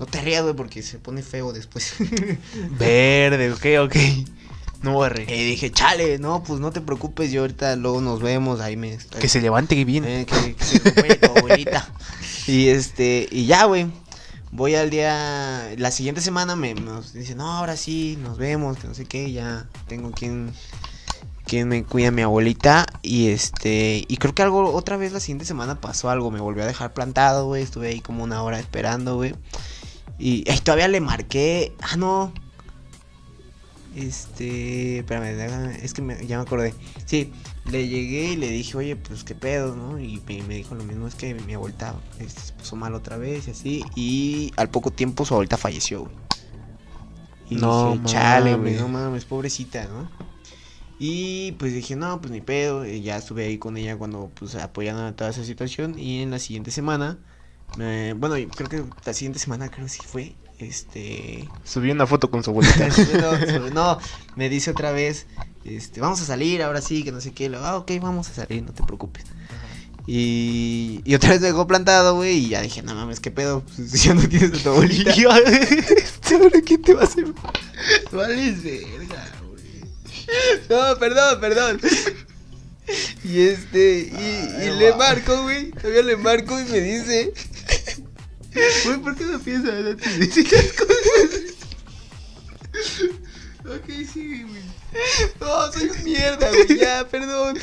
no 0.00 0.06
te 0.06 0.20
rías, 0.22 0.42
güey, 0.42 0.54
porque 0.54 0.82
se 0.82 0.98
pone 0.98 1.22
feo 1.22 1.52
después. 1.52 1.94
Verde, 2.78 3.52
ok, 3.52 3.86
ok. 3.86 3.96
No, 4.82 5.02
arre. 5.02 5.24
Y 5.28 5.44
dije, 5.44 5.70
chale, 5.70 6.18
no, 6.18 6.42
pues 6.42 6.58
no 6.58 6.72
te 6.72 6.80
preocupes, 6.80 7.30
yo 7.30 7.42
ahorita 7.42 7.76
luego 7.76 8.00
nos 8.00 8.22
vemos, 8.22 8.60
ahí 8.60 8.78
me... 8.78 8.96
Que 9.20 9.28
se 9.28 9.42
levante 9.42 9.76
que 9.76 9.84
viene. 9.84 10.22
Eh, 10.22 10.26
que, 10.26 10.54
que 10.54 10.64
se 10.64 10.78
recupere 10.78 11.16
tu 11.16 11.26
abuelita. 11.36 11.86
Y 12.46 12.68
este, 12.68 13.28
y 13.30 13.44
ya, 13.44 13.64
güey. 13.64 13.88
Voy 14.52 14.74
al 14.74 14.88
día, 14.88 15.70
la 15.76 15.90
siguiente 15.90 16.22
semana 16.22 16.56
me 16.56 16.74
nos 16.74 17.12
dice, 17.12 17.34
no, 17.34 17.52
ahora 17.52 17.76
sí, 17.76 18.18
nos 18.22 18.36
vemos, 18.38 18.78
que 18.78 18.88
no 18.88 18.94
sé 18.94 19.04
qué, 19.04 19.30
ya 19.30 19.68
tengo 19.86 20.10
quien, 20.10 20.52
quien 21.50 21.66
me 21.68 21.82
cuida 21.84 22.12
mi 22.12 22.22
abuelita. 22.22 22.86
Y 23.02 23.28
este, 23.28 24.04
y 24.06 24.16
creo 24.18 24.34
que 24.34 24.42
algo, 24.42 24.72
otra 24.72 24.96
vez 24.96 25.12
la 25.12 25.18
siguiente 25.20 25.44
semana 25.44 25.80
pasó 25.80 26.08
algo, 26.08 26.30
me 26.30 26.40
volvió 26.40 26.62
a 26.62 26.66
dejar 26.66 26.94
plantado, 26.94 27.46
güey. 27.46 27.62
Estuve 27.64 27.88
ahí 27.88 28.00
como 28.00 28.22
una 28.22 28.42
hora 28.42 28.60
esperando, 28.60 29.16
güey. 29.16 29.34
Y 30.18 30.48
ay, 30.48 30.58
todavía 30.60 30.86
le 30.86 31.00
marqué, 31.00 31.74
ah, 31.80 31.96
no. 31.96 32.32
Este, 33.96 34.98
espérame, 35.00 35.36
déjame, 35.36 35.84
es 35.84 35.92
que 35.92 36.02
me- 36.02 36.24
ya 36.24 36.36
me 36.36 36.42
acordé. 36.42 36.72
Sí, 37.06 37.32
le 37.68 37.88
llegué 37.88 38.32
y 38.32 38.36
le 38.36 38.48
dije, 38.48 38.76
oye, 38.78 38.94
pues 38.94 39.24
qué 39.24 39.34
pedo, 39.34 39.74
¿no? 39.74 39.98
Y 39.98 40.22
me, 40.28 40.42
me 40.44 40.54
dijo 40.54 40.76
lo 40.76 40.84
mismo, 40.84 41.08
es 41.08 41.16
que 41.16 41.34
mi 41.34 41.54
abuelita 41.54 41.96
este, 42.20 42.40
se 42.40 42.52
puso 42.52 42.76
mal 42.76 42.94
otra 42.94 43.16
vez 43.16 43.48
y 43.48 43.50
así. 43.50 43.84
Y 43.96 44.52
al 44.56 44.68
poco 44.70 44.92
tiempo 44.92 45.24
su 45.24 45.34
abuelita 45.34 45.56
falleció, 45.56 46.02
güey. 46.02 46.14
Y 47.50 47.56
No 47.56 47.94
dije, 47.94 48.04
chale, 48.04 48.54
güey, 48.54 48.74
no 48.76 48.86
mames, 48.88 49.24
pobrecita, 49.24 49.84
¿no? 49.86 50.08
Y 51.02 51.52
pues 51.52 51.72
dije, 51.72 51.96
no, 51.96 52.20
pues 52.20 52.30
ni 52.30 52.42
pedo. 52.42 52.86
Y 52.86 53.00
ya 53.00 53.16
estuve 53.16 53.46
ahí 53.46 53.56
con 53.56 53.78
ella 53.78 53.96
cuando, 53.96 54.30
pues, 54.38 54.54
apoyando 54.54 55.06
a 55.06 55.12
toda 55.12 55.30
esa 55.30 55.44
situación. 55.44 55.98
Y 55.98 56.20
en 56.22 56.30
la 56.30 56.38
siguiente 56.38 56.70
semana, 56.70 57.18
me- 57.78 58.12
bueno, 58.12 58.34
creo 58.54 58.68
que 58.68 58.84
la 59.06 59.14
siguiente 59.14 59.38
semana, 59.38 59.70
creo 59.70 59.86
que 59.86 59.90
sí 59.92 60.02
fue, 60.06 60.34
este... 60.58 61.48
Subí 61.64 61.90
una 61.90 62.06
foto 62.06 62.30
con 62.30 62.44
su 62.44 62.50
abuelita. 62.50 62.86
no, 63.72 63.98
me 64.36 64.50
dice 64.50 64.72
otra 64.72 64.92
vez, 64.92 65.26
este, 65.64 66.02
vamos 66.02 66.20
a 66.20 66.26
salir, 66.26 66.62
ahora 66.62 66.82
sí, 66.82 67.02
que 67.02 67.12
no 67.12 67.22
sé 67.22 67.32
qué. 67.32 67.48
Le 67.48 67.56
digo, 67.56 67.66
ah, 67.66 67.78
ok, 67.78 67.92
vamos 68.02 68.28
a 68.28 68.34
salir, 68.34 68.62
no 68.62 68.72
te 68.74 68.82
preocupes. 68.82 69.24
Y, 70.06 71.00
y 71.06 71.14
otra 71.14 71.30
vez 71.30 71.40
me 71.40 71.46
dejó 71.46 71.66
plantado, 71.66 72.16
güey, 72.16 72.36
y 72.44 72.48
ya 72.50 72.60
dije, 72.60 72.82
no 72.82 72.94
mames, 72.94 73.20
qué 73.20 73.30
pedo, 73.30 73.62
pues 73.74 73.90
ya 74.02 74.12
no 74.12 74.20
tienes 74.28 74.52
a 74.60 74.62
tu 74.62 74.68
abuelita. 74.68 75.12
¿Ahora 76.30 76.60
quién 76.62 76.82
te 76.82 76.92
va 76.92 77.00
a 77.00 77.04
hacer? 77.04 77.24
Vales 78.12 78.62
verga. 78.62 79.39
No, 80.68 80.98
perdón, 80.98 81.40
perdón. 81.40 81.80
Y 83.24 83.40
este, 83.42 84.10
y, 84.10 84.78
le 84.78 84.94
marco, 84.94 85.42
güey, 85.42 85.70
todavía 85.70 86.02
le 86.02 86.16
marco 86.16 86.58
y 86.58 86.64
me 86.64 86.80
dice, 86.80 87.32
Güey, 88.84 88.98
¿por 88.98 89.16
qué 89.16 89.24
no 89.24 89.38
piensas 89.38 89.72
antes 89.72 90.18
de 90.18 90.26
decir 90.26 90.52
las 90.52 90.72
cosas? 90.72 91.54
ok, 93.64 94.12
sigue, 94.12 94.44
güey. 94.44 94.62
no, 95.40 95.72
soy 95.72 95.88
un 95.88 96.04
mierda, 96.04 96.48
güey, 96.50 96.78
ya, 96.78 97.06
perdón, 97.08 97.58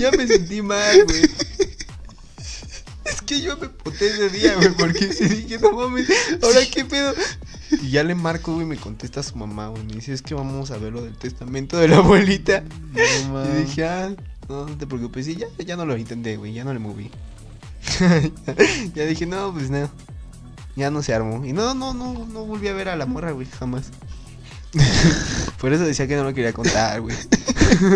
ya 0.00 0.10
me 0.12 0.26
sentí 0.26 0.62
mal, 0.62 1.04
güey. 1.04 1.22
Es 3.04 3.22
que 3.22 3.40
yo 3.40 3.56
me 3.58 3.68
poté 3.68 4.06
ese 4.08 4.30
día, 4.30 4.54
güey, 4.54 4.70
porque 4.70 5.12
se 5.12 5.28
dije, 5.28 5.58
no 5.58 5.72
mames, 5.72 6.08
ahora 6.42 6.60
qué 6.72 6.84
pedo. 6.84 7.14
Y 7.70 7.90
ya 7.90 8.02
le 8.02 8.14
marco, 8.14 8.54
güey, 8.54 8.66
me 8.66 8.76
contesta 8.76 9.22
su 9.22 9.36
mamá, 9.36 9.68
güey, 9.68 9.84
me 9.84 9.94
dice, 9.94 10.12
es 10.12 10.22
que 10.22 10.34
vamos 10.34 10.70
a 10.70 10.78
ver 10.78 10.92
lo 10.92 11.02
del 11.02 11.16
testamento 11.16 11.78
de 11.78 11.88
la 11.88 11.98
abuelita. 11.98 12.64
No 13.28 13.44
Y 13.44 13.62
dije, 13.62 13.86
ah, 13.86 14.14
no, 14.48 14.66
no 14.66 14.76
te 14.76 14.86
preocupes. 14.86 15.28
Y 15.28 15.36
ya, 15.36 15.46
ya 15.64 15.76
no 15.76 15.86
lo 15.86 15.96
intenté, 15.96 16.36
güey, 16.36 16.52
ya 16.52 16.64
no 16.64 16.72
le 16.72 16.80
moví. 16.80 17.10
ya 18.94 19.06
dije, 19.06 19.26
no, 19.26 19.52
pues 19.52 19.70
no. 19.70 19.90
Ya 20.76 20.90
no 20.90 21.02
se 21.02 21.14
armó. 21.14 21.44
Y 21.44 21.52
no, 21.52 21.74
no, 21.74 21.94
no, 21.94 22.26
no 22.26 22.44
volví 22.44 22.68
a 22.68 22.72
ver 22.72 22.88
a 22.88 22.96
la 22.96 23.06
morra, 23.06 23.32
güey, 23.32 23.46
jamás. 23.46 23.90
Por 25.60 25.72
eso 25.72 25.84
decía 25.84 26.06
que 26.06 26.16
no 26.16 26.24
lo 26.24 26.32
quería 26.34 26.52
contar, 26.52 27.00
güey. 27.00 27.16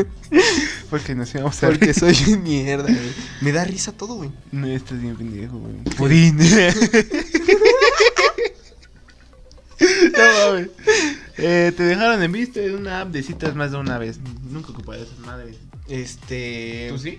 Porque 0.91 1.15
nos 1.15 1.35
íbamos 1.35 1.63
a 1.63 1.69
Porque 1.69 1.95
soy 1.95 2.17
un 2.29 2.43
mierda, 2.43 2.85
güey. 2.85 3.13
Me 3.41 3.53
da 3.53 3.65
risa 3.65 3.93
todo, 3.93 4.15
güey. 4.15 4.31
No, 4.53 4.67
estás 4.67 5.01
bien 5.01 5.17
pendejo, 5.17 5.59
güey. 5.59 5.75
Pudín. 5.97 6.39
no 10.17 10.51
mames. 10.51 10.71
Eh, 11.37 11.73
te 11.77 11.83
dejaron 11.83 12.23
en 12.23 12.33
visto 12.33 12.61
en 12.61 12.77
una 12.77 13.03
app 13.03 13.11
de 13.11 13.23
citas 13.23 13.55
más 13.55 13.73
de 13.73 13.79
una 13.79 13.99
vez. 13.99 14.19
Nunca 14.51 14.71
ocuparé 14.71 15.03
esas 15.03 15.19
madres. 15.21 15.57
Este. 15.89 16.89
¿Tú 16.91 16.99
sí? 16.99 17.19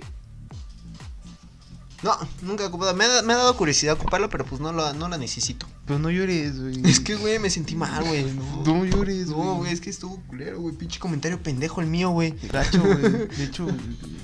No, 2.03 2.15
nunca 2.41 2.63
he 2.63 2.67
ocupado. 2.67 2.93
Me 2.93 3.05
ha, 3.05 3.21
me 3.23 3.33
ha 3.33 3.37
dado 3.37 3.57
curiosidad 3.57 3.95
ocuparlo, 3.95 4.29
pero 4.29 4.45
pues 4.45 4.61
no, 4.61 4.71
lo, 4.71 4.93
no 4.93 5.09
la 5.09 5.17
necesito. 5.17 5.65
Pues 5.85 5.99
no 5.99 6.11
llores, 6.11 6.59
güey. 6.59 6.81
Es 6.85 6.99
que, 6.99 7.15
güey, 7.15 7.39
me 7.39 7.49
sentí 7.49 7.75
mal, 7.75 8.03
güey. 8.03 8.25
No, 8.35 8.63
No 8.63 8.85
llores, 8.85 9.27
no, 9.27 9.55
güey, 9.55 9.71
es 9.71 9.81
que 9.81 9.89
estuvo 9.89 10.21
culero, 10.27 10.59
güey. 10.59 10.75
Pinche 10.75 10.99
comentario 10.99 11.41
pendejo 11.41 11.81
el 11.81 11.87
mío, 11.87 12.09
güey. 12.11 12.35
Gacho, 12.51 12.81
güey. 12.81 13.27
De 13.37 13.43
hecho, 13.43 13.67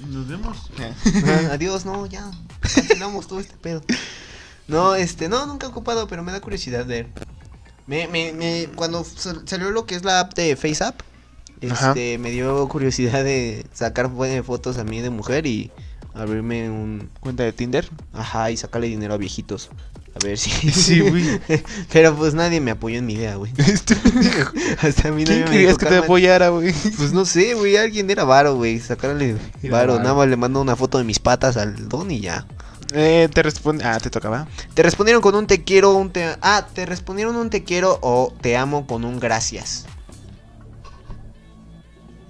nos 0.10 0.27
vemos. 0.27 0.69
Adiós, 1.51 1.86
no, 1.86 2.06
ya. 2.06 2.30
Cancelamos 2.60 3.27
todo 3.27 3.39
este 3.39 3.56
pedo. 3.58 3.82
No, 4.67 4.95
este, 4.95 5.27
no, 5.27 5.45
nunca 5.47 5.65
he 5.65 5.69
ocupado, 5.69 6.08
pero 6.08 6.23
me 6.23 6.32
da 6.32 6.39
curiosidad 6.39 6.86
ver. 6.86 7.08
Me, 7.88 8.08
me, 8.08 8.32
me, 8.34 8.67
cuando 8.76 9.04
sal- 9.04 9.41
salió 9.46 9.72
lo 9.72 9.86
que 9.86 9.96
es 9.96 10.04
la 10.04 10.20
app 10.22 10.34
de 10.36 10.56
FaceApp, 10.56 11.02
Ajá. 11.70 11.89
este, 11.89 12.17
me 12.17 12.32
dio 12.32 12.67
curiosidad 12.70 13.24
de 13.24 13.65
sacar 13.74 14.10
fo- 14.10 14.44
fotos 14.44 14.78
a 14.78 14.84
mí 14.84 15.02
de 15.02 15.10
mujer 15.10 15.46
y 15.46 15.72
abrirme 16.13 16.70
un, 16.70 17.10
¿Cuenta 17.20 17.44
de 17.44 17.54
Tinder? 17.54 17.88
ajá, 18.13 18.52
y 18.52 18.58
sacarle 18.58 18.88
dinero 18.88 19.13
a 19.13 19.17
viejitos. 19.17 19.70
A 20.13 20.26
ver 20.26 20.38
si. 20.38 20.50
Sí, 20.72 21.00
güey. 21.00 21.39
pero 21.94 22.13
pues 22.15 22.34
nadie 22.34 22.60
me 22.60 22.72
apoyó 22.72 22.98
en 23.00 23.06
mi 23.06 23.13
idea, 23.13 23.36
güey. 23.36 23.54
Este. 23.58 23.96
Hasta 24.82 25.08
a 25.08 25.12
mí 25.12 25.24
¿Quién 25.24 25.46
querías 25.46 25.78
que 25.78 25.86
te 25.86 25.98
apoyara, 25.98 26.50
güey? 26.50 26.74
Pues 26.98 27.13
no 27.13 27.24
sé, 27.26 27.54
güey, 27.54 27.78
alguien 27.78 28.10
era 28.10 28.26
varo, 28.26 28.56
güey. 28.56 28.80
Sacarle 28.82 29.38
varo. 29.70 30.00
Nada 30.00 30.13
más 30.13 30.28
le 30.28 30.36
mando 30.36 30.60
una 30.62 30.76
foto 30.76 30.98
de 30.98 31.06
mis 31.06 31.20
patas 31.20 31.56
al 31.56 31.88
don 31.88 32.12
y 32.12 32.20
ya. 32.20 32.46
Eh, 32.93 33.30
te 33.34 33.43
responde. 33.43 33.84
Ah, 33.86 33.99
te 33.99 34.10
tocaba. 34.10 34.47
Te 34.73 34.84
respondieron 34.84 35.21
con 35.21 35.36
un 35.36 35.47
te 35.47 35.63
quiero, 35.63 35.93
un 35.93 36.12
te... 36.12 36.36
Ah, 36.41 36.67
te 36.73 36.86
respondieron 36.86 37.36
un 37.36 37.49
te 37.49 37.63
quiero 37.63 37.97
o 38.01 38.34
te 38.41 38.58
amo 38.58 38.86
con 38.88 39.06
un 39.06 39.19
gracias. 39.19 39.86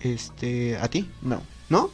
Este, 0.02 0.78
¿a 0.78 0.88
ti? 0.88 1.10
No. 1.22 1.42
¿No? 1.70 1.90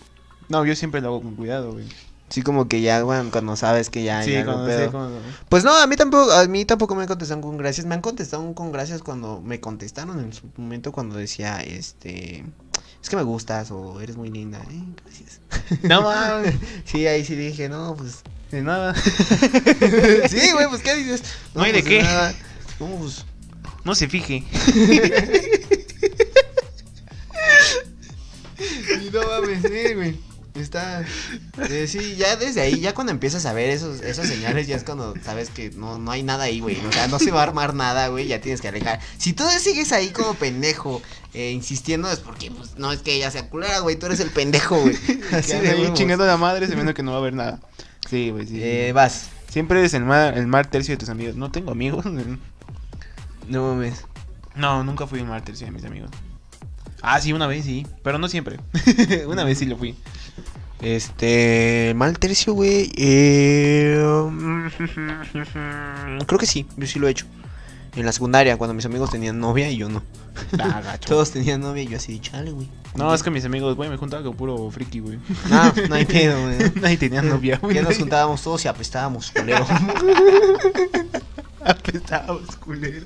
No, 0.50 0.66
yo 0.66 0.76
siempre 0.76 1.02
lo 1.02 1.08
hago 1.10 1.22
con 1.22 1.36
cuidado, 1.36 1.74
güey. 1.74 1.86
Sí, 2.30 2.42
como 2.42 2.68
que 2.68 2.82
ya, 2.82 3.04
bueno, 3.04 3.30
cuando 3.32 3.56
sabes 3.56 3.90
que 3.90 4.04
ya, 4.04 4.22
sí, 4.24 4.34
ya 4.34 4.44
cuando, 4.44 4.66
pedo. 4.66 4.86
sí, 4.86 4.92
cuando- 4.92 5.22
Pues 5.48 5.64
no, 5.64 5.74
a 5.78 5.88
mí 5.88 5.96
tampoco, 5.96 6.32
a 6.32 6.46
mí 6.48 6.66
tampoco 6.66 6.94
me 6.96 7.08
contestaron 7.08 7.42
con 7.42 7.58
gracias. 7.58 7.86
Me 7.86 7.96
han 7.96 8.02
contestado 8.02 8.54
con 8.54 8.72
gracias 8.72 9.02
cuando 9.02 9.42
me 9.42 9.62
contestaron 9.62 10.20
en 10.20 10.34
su 10.34 10.44
momento 10.58 10.92
cuando 10.92 11.16
decía, 11.16 11.62
este, 11.62 12.46
es 13.02 13.10
que 13.10 13.16
me 13.16 13.24
gustas 13.24 13.72
o 13.72 14.02
eres 14.02 14.18
muy 14.18 14.30
linda. 14.30 14.60
Eh, 14.70 14.84
gracias. 15.06 15.40
No 15.84 16.02
mames. 16.02 16.56
Sí, 16.86 17.08
ahí 17.08 17.24
sí 17.24 17.36
dije, 17.36 17.70
no, 17.70 17.96
pues. 17.96 18.24
De 18.52 18.62
nada. 18.62 18.96
sí, 20.30 20.52
güey, 20.54 20.68
pues 20.70 20.82
¿qué 20.82 20.96
dices? 20.96 21.24
No 21.54 21.64
hay 21.64 21.72
de 21.72 21.82
pues, 21.82 21.90
qué. 21.90 22.04
nada. 22.04 22.34
No, 22.80 22.88
pues. 22.98 23.26
No 23.84 23.96
se 23.96 24.08
fije. 24.08 24.44
Y 28.60 29.10
no 29.12 29.22
mames, 29.24 29.62
sí, 29.62 29.94
güey. 29.94 30.20
Está. 30.56 31.06
eh, 31.70 31.88
sí, 31.88 32.16
ya 32.16 32.36
desde 32.36 32.62
ahí, 32.62 32.80
ya 32.80 32.96
cuando 32.96 33.12
empiezas 33.12 33.46
a 33.46 33.54
ver 33.54 33.70
esos, 33.70 34.02
esas 34.02 34.28
señales, 34.28 34.66
ya 34.66 34.76
es 34.76 34.84
cuando 34.84 35.14
sabes 35.24 35.52
que 35.52 35.70
no, 35.70 36.00
no 36.00 36.10
hay 36.10 36.24
nada 36.24 36.46
ahí, 36.46 36.60
güey. 36.60 36.84
O 36.84 36.92
sea, 36.92 37.08
no 37.08 37.20
se 37.20 37.30
va 37.30 37.42
a 37.42 37.44
armar 37.44 37.76
nada, 37.76 38.08
güey. 38.08 38.28
Ya 38.28 38.42
tienes 38.42 38.62
que 38.62 38.68
alejar. 38.68 39.00
Si 39.20 39.34
tú 39.34 39.44
sigues 39.60 39.92
ahí 39.92 40.10
como 40.10 40.34
pendejo, 40.34 41.02
eh, 41.36 41.52
insistiendo, 41.52 42.10
es 42.10 42.20
porque, 42.20 42.50
pues, 42.50 42.78
no 42.78 42.92
es 42.92 43.04
que 43.04 43.14
ella 43.14 43.30
sea 43.30 43.50
culera, 43.50 43.80
güey. 43.80 43.98
Tú 43.98 44.08
eres 44.08 44.20
el 44.20 44.32
pendejo, 44.32 44.82
güey. 44.82 44.98
Así 45.32 45.54
de 45.54 45.70
ahí 45.70 45.92
chingando 45.94 46.26
la 46.26 46.38
madre 46.38 46.68
sabiendo 46.68 46.96
que 46.96 47.04
no 47.04 47.12
va 47.12 47.18
a 47.18 47.22
haber 47.22 47.34
nada. 47.34 47.60
Sí, 48.10 48.32
güey, 48.32 48.48
sí. 48.48 48.60
Eh, 48.62 48.92
vas. 48.94 49.30
Siempre 49.50 49.80
eres 49.80 49.94
el 49.94 50.04
mar, 50.04 50.38
el 50.38 50.48
mar 50.48 50.68
tercio 50.68 50.94
de 50.94 50.98
tus 50.98 51.10
amigos. 51.10 51.36
No 51.36 51.52
tengo 51.52 51.72
amigos. 51.72 52.06
No 53.50 53.62
mames. 53.62 54.04
No, 54.58 54.84
nunca 54.84 55.08
fui 55.08 55.20
el 55.20 55.26
mar 55.26 55.42
tercio 55.42 55.68
de 55.68 55.72
mis 55.72 55.86
amigos. 55.86 56.10
Ah, 57.02 57.22
sí, 57.22 57.32
una 57.32 57.48
vez 57.48 57.64
sí. 57.64 57.88
Pero 58.04 58.18
no 58.18 58.28
siempre. 58.28 58.60
una 59.28 59.46
vez 59.46 59.60
sí 59.60 59.66
lo 59.66 59.78
fui. 59.78 59.96
Este. 60.82 61.94
Mal 61.96 62.20
tercio, 62.20 62.54
güey. 62.54 62.92
Eh, 62.98 63.96
creo 66.28 66.40
que 66.40 66.46
sí, 66.46 66.66
yo 66.76 66.88
sí 66.88 67.00
lo 67.00 67.08
he 67.08 67.12
hecho. 67.12 67.26
En 67.96 68.06
la 68.06 68.12
secundaria, 68.12 68.58
cuando 68.58 68.74
mis 68.74 68.86
amigos 68.86 69.12
tenían 69.12 69.40
novia 69.40 69.72
y 69.72 69.78
yo 69.78 69.88
no. 69.88 70.04
Ah, 70.60 70.82
gacho. 70.84 71.10
Todos 71.10 71.32
tenían 71.32 71.62
novia 71.62 71.84
y 71.84 71.88
yo 71.88 71.98
así, 71.98 72.20
chale, 72.20 72.52
güey. 72.52 72.70
No, 72.96 73.14
es 73.14 73.22
que 73.24 73.30
mis 73.30 73.46
amigos, 73.46 73.76
güey, 73.76 73.90
me 73.90 73.98
juntaba 73.98 74.24
con 74.24 74.36
puro 74.36 74.70
friki, 74.72 75.00
güey. 75.00 75.20
No, 75.50 75.74
no 75.90 75.96
hay 75.96 76.06
pedo, 76.06 76.42
güey. 76.42 76.58
Nadie 76.82 76.98
tenía 76.98 77.22
novia, 77.22 77.58
güey. 77.62 77.76
Ya 77.76 77.82
nos 77.84 77.98
juntábamos 77.98 78.42
todos 78.42 78.64
y 78.66 78.68
apestábamos, 78.68 79.32
culero. 79.32 79.66
Apestábamos, 81.64 82.56
culero. 82.58 83.06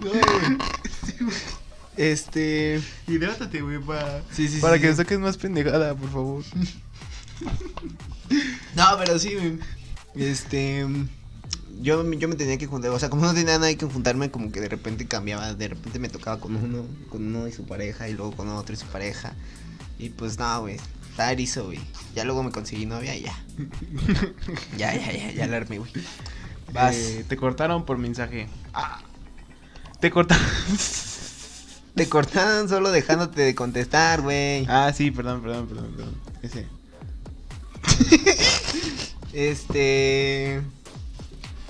No, 0.00 0.10
güey. 0.10 0.58
Este. 1.96 2.80
Hidrátate, 3.08 3.60
güey, 3.60 3.78
para, 3.80 4.22
Sí, 4.32 4.46
sí, 4.48 4.60
para 4.60 4.76
sí, 4.76 4.82
que 4.82 4.90
sí. 4.90 4.96
saques 4.96 5.18
más 5.18 5.36
pendejada, 5.36 5.94
por 5.96 6.10
favor. 6.10 6.44
No, 8.76 8.84
pero 8.98 9.18
sí, 9.18 9.34
güey. 9.34 9.58
Este. 10.14 10.86
Yo, 11.80 12.10
yo 12.12 12.28
me 12.28 12.36
tenía 12.36 12.58
que 12.58 12.66
juntar, 12.66 12.90
o 12.90 12.98
sea, 12.98 13.10
como 13.10 13.22
no 13.22 13.34
tenía 13.34 13.58
nadie 13.58 13.76
que 13.76 13.86
juntarme, 13.86 14.30
como 14.30 14.50
que 14.50 14.60
de 14.60 14.68
repente 14.68 15.06
cambiaba, 15.06 15.54
de 15.54 15.68
repente 15.68 15.98
me 15.98 16.08
tocaba 16.08 16.40
con 16.40 16.56
uno, 16.56 16.84
con 17.08 17.26
uno 17.26 17.46
y 17.48 17.52
su 17.52 17.64
pareja, 17.64 18.08
y 18.08 18.14
luego 18.14 18.32
con 18.32 18.48
otro 18.48 18.74
y 18.74 18.76
su 18.76 18.86
pareja. 18.86 19.34
Y 19.98 20.10
pues 20.10 20.38
nada, 20.38 20.58
güey, 20.58 20.76
estaba 21.10 21.32
erizo, 21.32 21.66
güey. 21.66 21.80
Ya 22.14 22.24
luego 22.24 22.42
me 22.42 22.50
conseguí 22.50 22.86
novia 22.86 23.16
y 23.16 23.22
ya. 23.22 23.36
ya, 24.76 24.94
ya, 24.94 25.12
ya, 25.12 25.32
ya 25.32 25.46
la 25.46 25.56
armé, 25.56 25.78
güey. 25.78 25.90
Vas. 26.72 26.94
Eh, 26.94 27.24
te 27.28 27.36
cortaron 27.36 27.84
por 27.84 27.98
mensaje. 27.98 28.48
Ah. 28.72 29.00
Te 30.00 30.10
cortaron. 30.10 30.44
Te 31.94 32.08
cortaron 32.08 32.68
solo 32.68 32.92
dejándote 32.92 33.42
de 33.42 33.54
contestar, 33.56 34.20
güey. 34.20 34.64
ah, 34.68 34.92
sí, 34.94 35.10
perdón, 35.10 35.42
perdón, 35.42 35.66
perdón, 35.66 35.94
perdón. 35.96 36.14
Ese. 36.42 36.66
Este. 39.32 40.62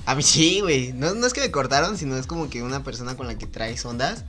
A 0.08 0.14
mí 0.14 0.22
sí, 0.22 0.60
güey. 0.60 0.92
No, 0.92 1.14
no 1.14 1.26
es 1.26 1.32
que 1.32 1.40
me 1.40 1.50
cortaron, 1.50 1.96
sino 1.98 2.16
es 2.16 2.26
como 2.26 2.48
que 2.48 2.62
una 2.62 2.82
persona 2.82 3.16
con 3.16 3.26
la 3.26 3.36
que 3.36 3.46
traes 3.46 3.84
ondas, 3.84 4.24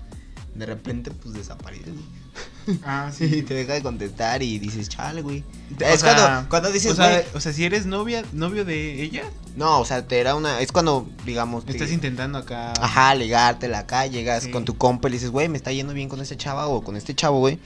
de 0.55 0.65
repente, 0.65 1.11
pues 1.11 1.33
desaparece, 1.33 1.91
güey. 1.91 2.79
Ah, 2.83 3.11
Y 3.19 3.41
te 3.43 3.53
deja 3.53 3.73
de 3.73 3.81
contestar 3.81 4.43
y 4.43 4.59
dices, 4.59 4.89
chale, 4.89 5.21
güey. 5.21 5.43
Es 5.79 6.01
sea, 6.01 6.15
cuando, 6.15 6.49
cuando 6.49 6.71
dices, 6.71 6.91
o 6.91 6.95
sea, 6.95 7.09
güey. 7.09 7.23
o 7.33 7.39
sea, 7.39 7.53
si 7.53 7.63
eres 7.63 7.85
novia, 7.85 8.23
novio 8.33 8.65
de 8.65 9.01
ella, 9.01 9.23
No, 9.55 9.79
o 9.79 9.85
sea, 9.85 10.05
te 10.07 10.19
era 10.19 10.35
una. 10.35 10.59
Es 10.61 10.71
cuando, 10.71 11.09
digamos. 11.25 11.65
te- 11.65 11.71
estás 11.71 11.91
intentando 11.91 12.37
acá. 12.37 12.73
Ajá, 12.79 13.15
ligártela 13.15 13.79
acá, 13.79 14.05
llegas 14.05 14.43
Sí. 14.43 14.51
con 14.51 14.65
tu 14.65 14.77
compa 14.77 15.07
y 15.07 15.11
le 15.11 15.15
dices, 15.17 15.31
güey, 15.31 15.47
me 15.49 15.57
está 15.57 15.71
yendo 15.71 15.93
bien 15.93 16.09
con 16.09 16.19
esta 16.21 16.35
chava 16.37 16.67
o 16.67 16.81
con 16.83 16.95
este 16.97 17.15
chavo, 17.15 17.39
güey. 17.39 17.57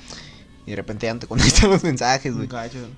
Y 0.65 0.71
de 0.71 0.75
repente 0.77 1.07
ya 1.07 1.13
no 1.13 1.19
te 1.19 1.27
contestan 1.27 1.69
los 1.71 1.83
mensajes, 1.83 2.33
güey. 2.33 2.47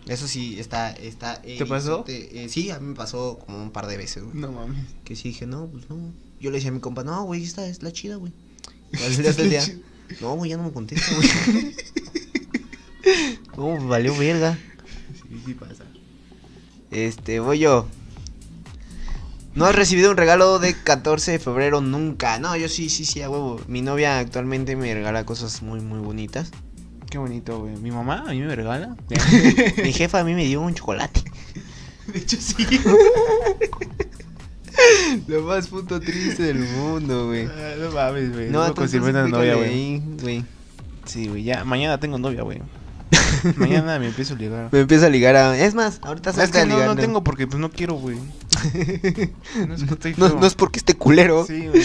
Eso 0.07 0.28
sí, 0.28 0.59
está, 0.59 0.91
está. 0.91 1.41
¿Te 1.41 1.66
pasó? 1.66 2.05
eh, 2.07 2.47
sí, 2.49 2.70
a 2.70 2.80
mí 2.80 2.88
me 2.88 2.95
pasó 2.95 3.39
como 3.45 3.61
un 3.61 3.72
par 3.72 3.88
de 3.88 3.97
veces, 3.97 4.24
güey. 4.24 4.36
No 4.38 4.51
mames. 4.51 4.86
Que 5.03 5.16
sí 5.16 5.30
dije, 5.30 5.47
no, 5.47 5.68
pues 5.68 5.89
no. 5.89 6.13
Yo 6.39 6.51
le 6.51 6.57
decía 6.57 6.70
a 6.70 6.74
mi 6.74 6.80
compa, 6.80 7.03
no, 7.03 7.24
güey, 7.24 7.43
esta 7.43 7.66
es 7.66 7.82
la 7.82 7.91
chida, 7.91 8.18
güey. 8.18 8.32
Día 8.91 9.34
del 9.34 9.49
día, 9.49 9.63
no, 10.22 10.36
güey, 10.36 10.51
ya 10.51 10.57
no 10.57 10.63
me 10.63 10.72
contesta, 10.72 11.13
güey. 11.16 11.76
No, 13.57 13.76
pues, 13.76 13.84
valió 13.86 14.18
verga. 14.18 14.57
Sí, 15.13 15.41
sí 15.45 15.53
pasa. 15.53 15.84
Este, 16.91 17.39
voy 17.39 17.59
yo. 17.59 17.88
No 19.53 19.66
has 19.66 19.76
recibido 19.76 20.11
un 20.11 20.18
regalo 20.18 20.59
de 20.59 20.74
14 20.74 21.32
de 21.32 21.39
febrero 21.39 21.80
nunca. 21.82 22.39
No, 22.39 22.57
yo 22.57 22.68
sí, 22.68 22.89
sí, 22.89 23.05
sí, 23.05 23.22
a 23.22 23.30
huevo. 23.30 23.61
Mi 23.68 23.82
novia 23.82 24.20
actualmente 24.20 24.76
me 24.76 24.93
regala 24.93 25.26
cosas 25.26 25.61
muy, 25.61 25.80
muy 25.80 25.99
bonitas. 25.99 26.51
Qué 27.10 27.18
bonito, 27.18 27.60
güey. 27.60 27.76
Mi 27.78 27.91
mamá 27.91 28.24
a 28.28 28.32
mí 28.32 28.41
me 28.41 28.56
regala. 28.56 28.95
Mi 29.84 29.93
jefa 29.93 30.20
a 30.20 30.24
mí 30.24 30.34
me 30.34 30.45
dio 30.45 30.62
un 30.62 30.74
chocolate. 30.74 31.24
De 32.08 32.20
hecho, 32.20 32.38
sí. 32.39 32.56
Lo 35.28 35.41
más 35.43 35.68
puto 35.68 35.99
triste 35.99 36.43
del 36.43 36.60
mundo, 36.60 37.28
güey. 37.28 37.45
Ah, 37.45 37.76
no 37.80 37.91
mames, 37.91 38.34
güey. 38.34 38.49
No, 38.49 38.68
No, 38.68 38.74
una 39.03 39.28
novia, 39.28 39.56
güey. 39.56 40.03
Sí, 41.06 41.28
güey. 41.28 41.43
Ya, 41.43 41.64
mañana 41.64 41.99
tengo 41.99 42.18
novia, 42.18 42.43
güey. 42.43 42.62
mañana 43.56 43.97
me 43.99 44.08
empiezo 44.08 44.34
a 44.34 44.38
ligar. 44.38 44.70
Me 44.72 44.82
empieza 44.82 45.06
a 45.06 45.10
ligar 45.10 45.36
a... 45.36 45.58
Es 45.58 45.74
más, 45.76 45.99
ahorita 46.01 46.32
Es 46.32 46.36
salta 46.36 46.66
que 46.66 46.74
a 46.74 46.78
no, 46.78 46.86
no 46.86 46.95
tengo 46.95 47.24
porque 47.24 47.47
pues 47.47 47.60
no 47.60 47.72
quiero, 47.72 47.93
güey. 47.95 48.18
No 49.68 49.76
es 49.76 49.84
que 49.84 50.16
no 50.18 50.45
es 50.45 50.56
porque 50.56 50.80
esté 50.80 50.95
culero. 50.95 51.45
Sí, 51.45 51.68
güey. 51.68 51.84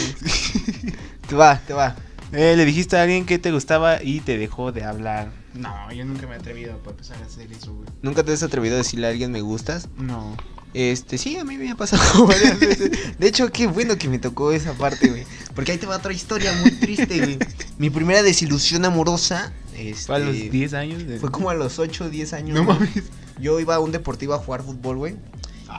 Te 1.29 1.37
va, 1.37 1.61
te 1.65 1.73
va. 1.75 1.95
Eh, 2.33 2.55
le 2.57 2.65
dijiste 2.65 2.97
a 2.97 3.03
alguien 3.03 3.27
que 3.27 3.39
te 3.39 3.51
gustaba 3.51 4.03
y 4.03 4.21
te 4.21 4.39
dejó 4.39 4.73
de 4.73 4.85
hablar. 4.85 5.33
No, 5.55 5.93
yo 5.93 6.05
nunca 6.05 6.27
me 6.27 6.35
he 6.35 6.39
atrevido 6.39 6.77
para 6.79 6.93
empezar 6.93 7.17
a 7.23 7.27
hacer 7.27 7.51
eso, 7.53 7.75
güey. 7.75 7.89
¿Nunca 8.03 8.23
te 8.23 8.33
has 8.33 8.43
atrevido 8.43 8.77
a 8.77 8.79
decirle 8.79 9.09
a 9.09 9.11
alguien 9.11 9.33
me 9.33 9.41
gustas? 9.41 9.89
No. 9.97 10.37
Este, 10.73 11.19
sí, 11.19 11.37
a 11.37 11.45
mí 11.45 11.59
me 11.59 11.71
ha 11.71 11.75
pasado 11.75 12.27
varias 12.29 12.61
veces. 12.61 13.19
De 13.19 13.27
hecho, 13.27 13.51
qué 13.51 13.67
bueno 13.67 13.99
que 13.99 14.09
me 14.09 14.21
tocó 14.21 14.53
esa 14.53 14.75
parte, 14.75 15.09
güey. 15.09 15.27
Porque 15.55 15.73
ahí 15.73 15.79
te 15.79 15.87
va 15.87 15.97
otra 15.97 16.13
historia 16.13 16.53
muy 16.61 16.71
triste, 16.73 17.19
güey. 17.19 17.39
Mi 17.79 17.91
primera 17.91 18.23
desilusión 18.23 18.85
amorosa. 18.85 19.53
Este, 19.77 20.07
Fue 20.07 20.17
a 20.17 20.19
los 20.21 20.35
10 20.35 20.75
años. 20.75 21.07
De... 21.07 21.19
Fue 21.19 21.31
como 21.33 21.51
a 21.51 21.55
los 21.55 21.81
8 21.81 22.05
o 22.05 22.11
10 22.11 22.33
años. 22.35 22.57
No 22.57 22.65
güey. 22.65 22.79
mames. 22.79 23.05
Yo 23.41 23.59
iba 23.59 23.75
a 23.75 23.81
un 23.81 23.91
deportivo 23.91 24.35
a 24.35 24.39
jugar 24.39 24.63
fútbol, 24.63 24.99
güey. 24.99 25.17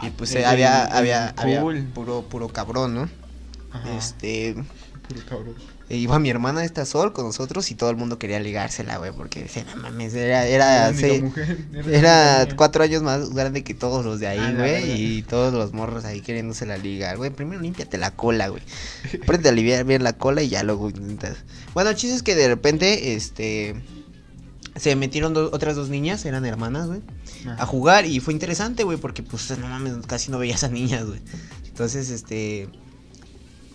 Y 0.01 0.09
pues 0.11 0.33
eh, 0.35 0.45
había, 0.45 0.85
había, 0.85 1.35
puro, 1.93 2.23
puro 2.23 2.47
cabrón, 2.49 2.95
¿no? 2.95 3.09
Ajá. 3.71 3.97
Este. 3.97 4.55
Puro 5.07 5.21
cabrón. 5.27 5.55
E 5.93 5.97
iba 5.97 6.17
mi 6.19 6.29
hermana 6.29 6.63
esta 6.63 6.85
sol 6.85 7.11
con 7.11 7.25
nosotros 7.25 7.69
y 7.69 7.75
todo 7.75 7.89
el 7.89 7.97
mundo 7.97 8.17
quería 8.17 8.39
ligársela, 8.39 8.97
güey. 8.97 9.11
Porque 9.11 9.43
decía, 9.43 9.65
no 9.65 9.81
mames, 9.81 10.13
era, 10.13 10.45
era, 10.45 10.91
mujer, 11.21 11.57
era 11.91 12.47
cuatro 12.55 12.83
años 12.83 13.03
más 13.03 13.29
grande 13.31 13.63
que 13.63 13.73
todos 13.73 14.05
los 14.05 14.19
de 14.21 14.27
ahí, 14.27 14.39
Ah, 14.39 14.53
güey. 14.57 15.17
y 15.17 15.21
todos 15.23 15.53
los 15.53 15.73
morros 15.73 16.05
ahí 16.05 16.21
queriéndose 16.21 16.65
la 16.65 16.77
ligar, 16.77 17.17
güey. 17.17 17.29
Primero 17.31 17.61
límpiate 17.61 17.97
la 17.97 18.11
cola, 18.11 18.47
güey. 18.47 18.63
Aprende 19.21 19.49
a 19.49 19.51
aliviar 19.51 19.83
bien 19.83 20.03
la 20.03 20.13
cola 20.13 20.41
y 20.41 20.47
ya 20.49 20.63
luego 20.63 20.89
intentas. 20.89 21.37
Bueno, 21.73 21.89
el 21.89 21.95
chiste 21.97 22.15
es 22.15 22.23
que 22.23 22.35
de 22.35 22.47
repente, 22.47 23.15
este. 23.15 23.75
Se 24.77 24.95
metieron 24.95 25.33
do- 25.33 25.49
otras 25.51 25.75
dos 25.75 25.89
niñas, 25.89 26.23
eran 26.23 26.45
hermanas, 26.45 26.87
güey, 26.87 27.01
a 27.57 27.65
jugar 27.65 28.05
y 28.05 28.21
fue 28.21 28.33
interesante, 28.33 28.83
güey, 28.85 28.97
porque 28.97 29.21
pues 29.23 29.49
no 29.59 29.67
mames, 29.67 29.93
casi 30.07 30.31
no 30.31 30.39
veía 30.39 30.55
a 30.61 30.67
niñas, 30.69 31.05
güey. 31.05 31.19
Entonces, 31.67 32.09
este. 32.09 32.69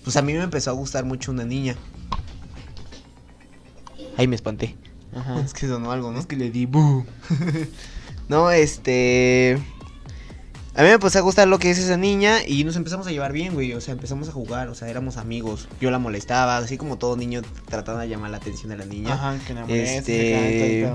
Pues 0.05 0.17
a 0.17 0.23
mí 0.23 0.33
me 0.33 0.43
empezó 0.43 0.71
a 0.71 0.73
gustar 0.73 1.05
mucho 1.05 1.33
una 1.33 1.45
niña. 1.45 1.77
Ahí 4.17 4.27
me 4.27 4.37
espanté. 4.37 4.77
Ajá. 5.15 5.41
Es 5.41 5.53
que 5.55 5.67
sonó 5.67 5.93
algo, 5.93 6.11
¿no? 6.13 6.19
Es 6.19 6.27
que 6.27 6.37
le 6.37 6.51
di 6.51 6.67
bu. 6.67 7.05
No, 8.29 8.51
este. 8.51 9.57
A 10.75 10.83
mí 10.83 10.89
me 10.89 10.95
empezó 10.95 11.19
a 11.21 11.23
gustar 11.23 11.47
lo 11.49 11.59
que 11.61 11.71
es 11.71 11.79
esa 11.79 11.97
niña 11.97 12.39
y 12.47 12.65
nos 12.65 12.75
empezamos 12.77 13.07
a 13.07 13.11
llevar 13.13 13.33
bien, 13.33 13.55
güey. 13.55 13.73
O 13.73 13.81
sea, 13.81 13.95
empezamos 13.95 14.29
a 14.29 14.33
jugar, 14.33 14.69
o 14.69 14.75
sea, 14.75 14.89
éramos 14.89 15.17
amigos. 15.17 15.69
Yo 15.81 15.91
la 15.93 15.99
molestaba, 16.01 16.57
así 16.59 16.77
como 16.77 16.99
todo 16.99 17.17
niño 17.17 17.41
tratando 17.69 18.01
de 18.01 18.09
llamar 18.09 18.31
la 18.33 18.39
atención 18.39 18.71
de 18.71 18.77
la 18.79 18.85
niña. 18.85 19.15
Ajá, 19.15 19.31
Ajá, 19.31 19.45
que 19.47 19.53
enamoré. 19.53 19.97
Este- 19.97 20.91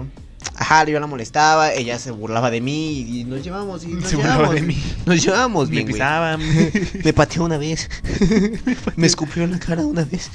yo 0.88 1.00
la 1.00 1.08
molestaba, 1.08 1.74
ella 1.74 1.98
se 2.00 2.12
burlaba 2.12 2.52
de 2.52 2.62
mí 2.62 3.00
y 3.00 3.24
nos 3.24 3.44
llevamos 3.44 3.84
y 3.84 3.88
nos 3.88 4.10
Se 4.10 4.16
burlaba 4.18 4.38
llevamos. 4.38 4.56
de 4.56 4.62
mí. 4.62 4.84
Nos 5.06 5.24
llevamos 5.24 5.70
Me 5.70 5.72
bien, 5.72 5.84
güey. 5.86 5.94
pisaba. 5.94 6.38
Me 7.06 7.14
pateó 7.14 7.44
una 7.46 7.58
vez. 7.58 7.90
me 8.98 9.08
escupió 9.08 9.44
en 9.44 9.52
la 9.52 9.60
cara 9.60 9.86
una 9.86 10.04
vez. 10.04 10.30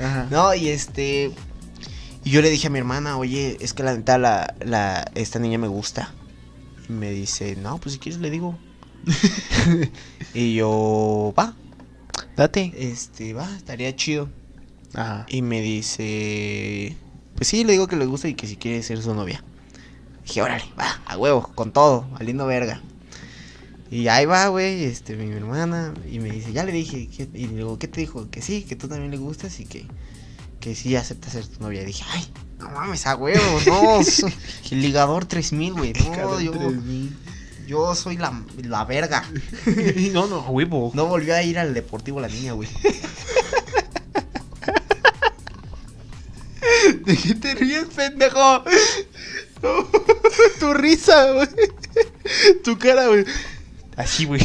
Ajá. 0.00 0.28
No, 0.30 0.54
y 0.54 0.68
este. 0.68 1.32
Y 2.26 2.30
yo 2.30 2.42
le 2.42 2.50
dije 2.50 2.66
a 2.66 2.70
mi 2.70 2.80
hermana, 2.80 3.18
oye, 3.18 3.56
es 3.60 3.72
que 3.72 3.84
la 3.84 3.94
neta, 3.94 4.18
la, 4.18 4.56
la, 4.58 5.08
esta 5.14 5.38
niña 5.38 5.58
me 5.58 5.68
gusta. 5.68 6.12
Y 6.88 6.92
me 6.92 7.12
dice, 7.12 7.54
no, 7.54 7.78
pues 7.78 7.92
si 7.92 7.98
quieres 8.00 8.20
le 8.20 8.30
digo. 8.30 8.58
y 10.34 10.56
yo, 10.56 11.32
va, 11.38 11.54
Date. 12.36 12.72
este, 12.76 13.32
va, 13.32 13.48
estaría 13.56 13.94
chido. 13.94 14.28
Ajá. 14.92 15.24
Y 15.28 15.40
me 15.42 15.60
dice, 15.60 16.96
pues 17.36 17.46
sí, 17.46 17.62
le 17.62 17.74
digo 17.74 17.86
que 17.86 17.94
le 17.94 18.06
gusta 18.06 18.26
y 18.26 18.34
que 18.34 18.48
si 18.48 18.56
quiere 18.56 18.82
ser 18.82 19.00
su 19.00 19.14
novia. 19.14 19.44
Dije, 20.24 20.42
órale, 20.42 20.64
va, 20.76 21.00
a 21.06 21.16
huevo, 21.16 21.52
con 21.54 21.72
todo, 21.72 22.08
valiendo 22.10 22.44
verga. 22.44 22.82
Y 23.88 24.08
ahí 24.08 24.26
va, 24.26 24.48
güey, 24.48 24.82
este, 24.82 25.14
mi 25.14 25.30
hermana, 25.30 25.94
y 26.10 26.18
me 26.18 26.32
dice, 26.32 26.52
ya 26.52 26.64
le 26.64 26.72
dije, 26.72 27.06
¿qué? 27.06 27.28
y 27.34 27.46
le 27.46 27.58
digo, 27.58 27.78
¿qué 27.78 27.86
te 27.86 28.00
dijo? 28.00 28.28
Que 28.32 28.42
sí, 28.42 28.64
que 28.64 28.74
tú 28.74 28.88
también 28.88 29.12
le 29.12 29.16
gustas 29.16 29.60
y 29.60 29.64
que, 29.64 29.86
que 30.66 30.74
sí 30.74 30.96
acepta 30.96 31.30
ser 31.30 31.46
tu 31.46 31.62
novia. 31.62 31.82
Y 31.82 31.86
dije, 31.86 32.02
ay, 32.10 32.26
no 32.58 32.68
mames, 32.70 33.06
a 33.06 33.14
huevo, 33.14 33.60
no, 33.68 34.00
el 34.72 34.82
ligador 34.82 35.24
3000, 35.24 35.72
güey, 35.74 35.92
no, 35.92 36.40
yo, 36.40 36.52
yo 37.68 37.94
soy 37.94 38.16
la, 38.16 38.42
la 38.64 38.84
verga. 38.84 39.22
no, 40.12 40.26
no, 40.26 40.40
huevo. 40.40 40.90
No 40.92 41.06
volvió 41.06 41.36
a 41.36 41.42
ir 41.44 41.60
al 41.60 41.72
deportivo 41.72 42.18
la 42.20 42.26
niña, 42.26 42.54
güey. 42.54 42.68
¿De 47.04 47.16
qué 47.16 47.36
te 47.36 47.54
ríes, 47.54 47.84
pendejo? 47.94 48.64
tu 50.58 50.74
risa, 50.74 51.30
güey. 51.30 51.48
Tu 52.64 52.76
cara, 52.76 53.06
güey. 53.06 53.24
Así, 53.96 54.24
güey. 54.24 54.44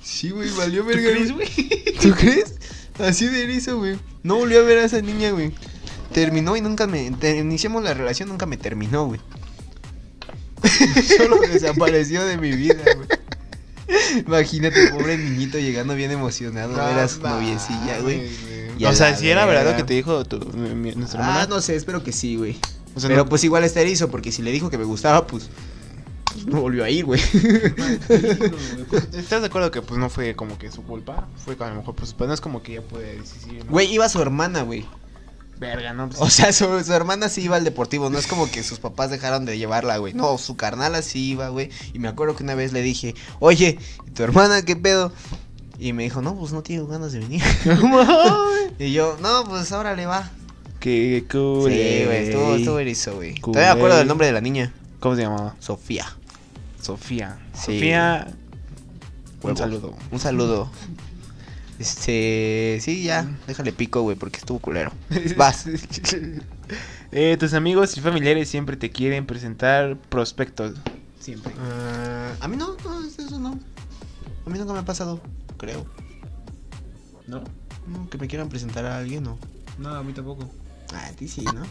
Sí, 0.00 0.30
güey, 0.30 0.48
valió 0.50 0.82
¿Tú 0.82 0.88
verga. 0.88 1.10
crees, 1.10 1.32
güey. 1.32 1.48
güey? 1.56 1.98
¿Tú 2.00 2.12
crees? 2.14 2.54
Así 3.00 3.26
de 3.26 3.42
erizo, 3.42 3.76
güey. 3.76 3.98
No 4.22 4.36
volvió 4.36 4.60
a 4.60 4.64
ver 4.64 4.78
a 4.78 4.84
esa 4.84 5.00
niña, 5.00 5.30
güey. 5.30 5.52
Terminó 6.12 6.56
y 6.56 6.60
nunca 6.60 6.86
me. 6.86 7.10
te- 7.12 7.38
iniciamos 7.38 7.82
la 7.84 7.94
relación, 7.94 8.28
nunca 8.28 8.46
me 8.46 8.56
terminó, 8.56 9.06
güey. 9.06 9.20
Solo 11.16 11.38
desapareció 11.40 12.24
de 12.24 12.36
mi 12.36 12.52
vida, 12.52 12.82
güey. 12.96 13.08
Imagínate, 14.26 14.88
pobre 14.90 15.16
niñito 15.18 15.58
llegando 15.58 15.94
bien 15.94 16.10
emocionado 16.10 16.80
a 16.80 16.88
ver 16.88 16.98
a 16.98 17.08
su 17.08 17.20
noviecilla, 17.22 17.98
güey. 18.00 18.28
O 18.86 18.92
sea, 18.94 19.16
si 19.16 19.28
era 19.28 19.46
verdad 19.46 19.70
lo 19.72 19.76
que 19.76 19.84
te 19.84 19.94
dijo 19.94 20.24
tu, 20.24 20.38
mi- 20.56 20.74
mi- 20.74 20.94
nuestra 20.94 21.20
hermana. 21.20 21.42
Ah, 21.42 21.46
no 21.48 21.60
sé, 21.60 21.76
espero 21.76 22.02
que 22.04 22.12
sí, 22.12 22.36
güey. 22.36 22.56
O 22.94 23.00
sea, 23.00 23.08
Pero 23.08 23.24
no- 23.24 23.28
pues 23.28 23.42
igual 23.44 23.64
está 23.64 23.80
erizo, 23.80 24.10
porque 24.10 24.32
si 24.32 24.42
le 24.42 24.52
dijo 24.52 24.70
que 24.70 24.78
me 24.78 24.84
gustaba, 24.84 25.26
pues. 25.26 25.48
No 26.46 26.60
volvió 26.60 26.84
a 26.84 26.90
ir, 26.90 27.04
güey. 27.04 27.20
¿Estás 29.16 29.40
de 29.40 29.46
acuerdo 29.46 29.70
que 29.70 29.82
pues 29.82 29.98
no 29.98 30.08
fue 30.10 30.34
como 30.34 30.58
que 30.58 30.70
su 30.70 30.82
culpa? 30.82 31.28
Fue 31.44 31.56
que 31.56 31.64
a 31.64 31.68
lo 31.70 31.76
mejor 31.76 31.94
pues, 31.94 32.14
pues 32.14 32.28
no 32.28 32.34
es 32.34 32.40
como 32.40 32.62
que 32.62 32.72
ella 32.72 32.82
puede 32.82 33.16
decidir, 33.20 33.64
¿no? 33.64 33.70
Güey, 33.70 33.92
iba 33.92 34.08
su 34.08 34.20
hermana, 34.20 34.62
güey. 34.62 34.86
Verga, 35.58 35.92
¿no? 35.92 36.08
Pues, 36.08 36.20
O 36.20 36.30
sea, 36.30 36.52
su, 36.52 36.82
su 36.82 36.92
hermana 36.92 37.28
sí 37.28 37.42
iba 37.42 37.56
al 37.56 37.64
deportivo, 37.64 38.08
no 38.08 38.18
es 38.18 38.26
como 38.26 38.50
que 38.50 38.62
sus 38.62 38.78
papás 38.78 39.10
dejaron 39.10 39.44
de 39.44 39.58
llevarla, 39.58 39.98
güey. 39.98 40.14
No, 40.14 40.38
su 40.38 40.56
carnala 40.56 41.02
sí 41.02 41.30
iba, 41.30 41.48
güey. 41.50 41.70
Y 41.92 41.98
me 41.98 42.08
acuerdo 42.08 42.34
que 42.34 42.44
una 42.44 42.54
vez 42.54 42.72
le 42.72 42.80
dije, 42.80 43.14
oye, 43.40 43.78
¿y 44.06 44.10
tu 44.12 44.22
hermana 44.22 44.62
qué 44.62 44.74
pedo? 44.76 45.12
Y 45.78 45.92
me 45.92 46.02
dijo, 46.04 46.22
no, 46.22 46.34
pues 46.36 46.52
no 46.52 46.62
tengo 46.62 46.86
ganas 46.86 47.12
de 47.12 47.20
venir. 47.20 47.42
Y 48.78 48.92
yo, 48.92 49.18
no, 49.20 49.44
pues 49.44 49.70
ahora 49.72 49.94
le 49.94 50.06
va. 50.06 50.30
Qué 50.78 51.24
cool. 51.30 51.70
Sí, 51.70 52.04
güey, 52.06 52.28
estuvo, 52.28 52.54
estuvo 52.54 52.78
erizo, 52.78 53.14
güey. 53.16 53.34
Todavía 53.34 53.74
me 53.74 53.78
acuerdo 53.78 53.98
del 53.98 54.08
nombre 54.08 54.26
de 54.26 54.32
la 54.32 54.40
niña. 54.40 54.72
¿Cómo 55.00 55.16
se 55.16 55.22
llamaba? 55.22 55.54
Sofía. 55.58 56.06
Sofía. 56.80 57.38
Sí. 57.52 57.74
Sofía. 57.74 58.34
Un 59.42 59.56
saludo. 59.56 59.94
Un 60.10 60.18
saludo. 60.18 60.70
Este, 61.78 62.78
sí, 62.82 63.02
ya, 63.02 63.26
déjale 63.46 63.72
pico, 63.72 64.02
güey, 64.02 64.14
porque 64.14 64.38
estuvo 64.38 64.58
culero. 64.58 64.92
Vas. 65.36 65.66
Eh, 67.12 67.36
tus 67.40 67.54
amigos 67.54 67.96
y 67.96 68.00
familiares 68.00 68.48
siempre 68.48 68.76
te 68.76 68.90
quieren 68.90 69.26
presentar 69.26 69.96
prospectos. 69.96 70.74
Siempre. 71.18 71.52
Ah, 71.58 72.36
a 72.38 72.46
mí 72.46 72.56
no, 72.56 72.76
no, 72.84 73.04
eso 73.04 73.40
no. 73.40 73.58
A 74.46 74.50
mí 74.50 74.56
nunca 74.56 74.72
me 74.72 74.78
ha 74.78 74.84
pasado, 74.84 75.20
creo. 75.56 75.84
¿No? 77.26 77.42
No, 77.88 78.08
que 78.08 78.16
me 78.16 78.28
quieran 78.28 78.48
presentar 78.48 78.84
a 78.86 78.98
alguien, 78.98 79.24
no. 79.24 79.38
No, 79.78 79.88
a 79.96 80.04
mí 80.04 80.12
tampoco. 80.12 80.48
Ah, 80.94 81.08
a 81.08 81.12
ti 81.12 81.26
sí, 81.26 81.44
¿no? 81.44 81.62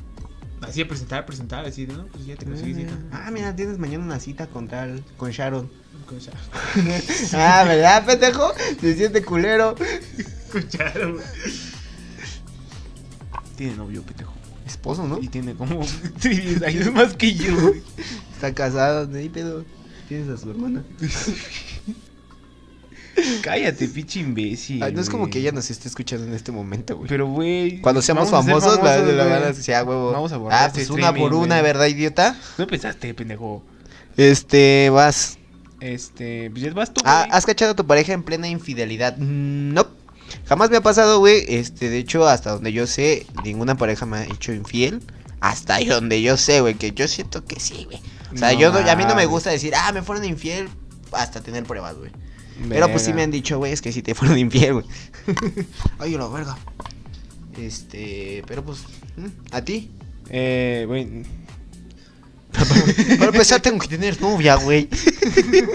Así 0.62 0.80
de 0.80 0.86
presentar, 0.86 1.26
presentar, 1.26 1.66
así 1.66 1.86
de, 1.86 1.93
no, 1.93 2.05
pues 2.07 2.26
ya 2.26 2.36
te 2.36 2.45
conseguí 2.45 2.74
cita. 2.74 2.93
Ah, 3.12 3.32
mira, 3.32 3.55
tienes 3.55 3.78
mañana 3.78 4.03
una 4.03 4.20
cita 4.20 4.47
con 4.47 4.68
tal, 4.68 5.03
con 5.18 5.32
Sharon. 5.32 5.70
Cosa. 6.07 6.32
ah, 7.34 7.64
¿verdad, 7.66 8.05
pendejo? 8.05 8.51
Se 8.82 8.95
siente 8.95 9.24
culero. 9.24 9.76
Escucharon, 10.18 11.14
güey. 11.14 11.26
Tiene 13.55 13.76
novio, 13.76 14.01
pendejo. 14.03 14.34
Esposo, 14.66 15.07
¿no? 15.07 15.20
Y 15.20 15.28
tiene 15.28 15.55
como 15.55 15.86
10 16.22 16.62
años 16.64 16.91
más 16.93 17.16
que 17.16 17.34
yo. 17.34 17.55
Está 18.34 18.53
casado, 18.53 19.07
¿no? 19.07 19.20
¿Y 19.20 19.30
pedo? 19.30 19.66
Tienes 20.07 20.30
a 20.30 20.38
su 20.38 20.49
hermana. 20.49 20.84
Cállate, 23.41 23.88
pinche 23.88 24.20
imbécil. 24.20 24.82
Ay, 24.84 24.93
no 24.93 25.01
es 25.01 25.10
como 25.10 25.30
que 25.30 25.39
ella 25.39 25.51
nos 25.51 25.70
esté 25.70 25.88
escuchando 25.88 26.26
en 26.26 26.34
este 26.34 26.51
momento, 26.51 26.95
güey. 26.95 27.10
Pero, 27.10 27.28
güey. 27.28 27.82
Cuando 27.82 28.01
seamos 28.01 28.30
famosos, 28.30 28.78
la, 28.78 28.93
famosos, 28.95 29.14
la 29.16 29.26
van 29.26 29.43
a 29.43 29.47
decir, 29.47 29.76
ah, 29.76 29.84
huevo. 29.84 30.12
Vamos 30.12 30.32
a 30.32 30.38
borrar 30.38 30.64
Ah, 30.64 30.66
este 30.68 30.80
pues 30.80 30.89
una 30.89 31.14
por 31.14 31.34
una. 31.34 31.62
¿verdad, 31.62 31.88
idiota? 31.88 32.36
¿Tú 32.57 32.66
pensaste, 32.68 33.14
pendejo? 33.14 33.64
Este, 34.18 34.89
vas. 34.91 35.38
Este, 35.80 36.49
pues 36.51 36.74
vas 36.74 36.93
tú, 36.93 37.01
Ah. 37.05 37.28
¿has 37.32 37.45
cachado 37.45 37.72
a 37.72 37.76
tu 37.76 37.86
pareja 37.86 38.14
en 38.14 38.24
plena 38.24 38.47
infidelidad? 38.47 39.18
Mm, 39.18 39.74
No. 39.74 39.88
Jamás 40.47 40.70
me 40.70 40.78
ha 40.78 40.82
pasado, 40.82 41.20
güey. 41.20 41.43
Este, 41.47 41.89
de 41.89 41.97
hecho, 41.97 42.28
hasta 42.28 42.51
donde 42.51 42.72
yo 42.72 42.86
sé, 42.86 43.26
ninguna 43.43 43.76
pareja 43.76 44.05
me 44.05 44.18
ha 44.18 44.24
hecho 44.26 44.53
infiel. 44.53 45.01
Hasta 45.41 45.76
ahí 45.76 45.86
donde 45.86 46.22
yo 46.22 46.38
sé, 46.38 46.62
güey, 46.62 46.76
que 46.76 46.91
yo 46.91 47.07
siento 47.07 47.45
que 47.45 47.60
sí, 47.60 47.86
güey. 47.86 47.99
O 48.34 48.38
sea, 48.38 48.51
No 48.53 48.60
yo 48.60 48.72
no- 48.72 48.78
a 48.88 48.95
mí 48.95 49.05
no 49.05 49.16
me 49.16 49.26
gusta 49.26 49.49
decir, 49.49 49.74
ah, 49.76 49.91
me 49.91 50.03
fueron 50.03 50.24
infiel 50.26 50.70
hasta 51.14 51.41
tener 51.41 51.64
pruebas, 51.64 51.95
güey. 51.95 52.12
Pero 52.68 52.89
pues 52.89 53.03
sí 53.03 53.14
me 53.14 53.24
han 53.24 53.32
dicho, 53.32 53.57
güey, 53.57 53.72
es 53.72 53.82
que 53.82 53.91
sí 53.91 54.01
te 54.01 54.16
fueron 54.16 54.38
infiel, 54.38 54.74
güey. 54.74 54.86
Ay, 55.99 56.18
la 56.18 56.28
verga. 56.28 56.57
Este, 57.57 58.43
pero 58.47 58.64
pues, 58.64 58.80
¿mm? 59.18 59.28
¿a 59.51 59.62
ti? 59.62 59.91
Eh, 60.30 60.86
güey. 60.88 61.24
Para 63.20 63.32
empezar 63.32 63.62
tengo 63.62 63.80
que 63.80 63.88
tener 63.88 64.20
novia, 64.22 64.55
güey. 64.55 64.88
tengo 64.88 65.72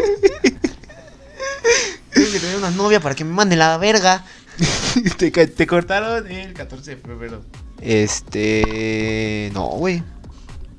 que 2.33 2.41
tener 2.41 2.57
una 2.57 2.71
novia 2.71 3.01
para 3.01 3.15
que 3.15 3.25
me 3.25 3.33
mande 3.33 3.57
la 3.57 3.77
verga. 3.79 4.25
te, 5.17 5.31
te 5.31 5.67
cortaron 5.67 6.31
el 6.31 6.53
14 6.53 6.97
de 6.97 6.99
febrero. 6.99 7.43
Este, 7.81 9.51
no, 9.53 9.69
güey. 9.69 10.03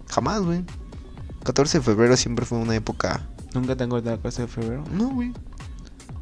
Jamás, 0.09 0.41
güey. 0.41 0.63
14 1.43 1.79
de 1.79 1.83
febrero 1.83 2.17
siempre 2.17 2.45
fue 2.45 2.57
una 2.57 2.75
época... 2.75 3.27
¿Nunca 3.53 3.75
te 3.75 3.83
han 3.83 3.89
cortado 3.89 4.15
el 4.15 4.21
14 4.21 4.41
de 4.43 4.47
febrero? 4.47 4.83
No, 4.91 5.09
güey. 5.09 5.33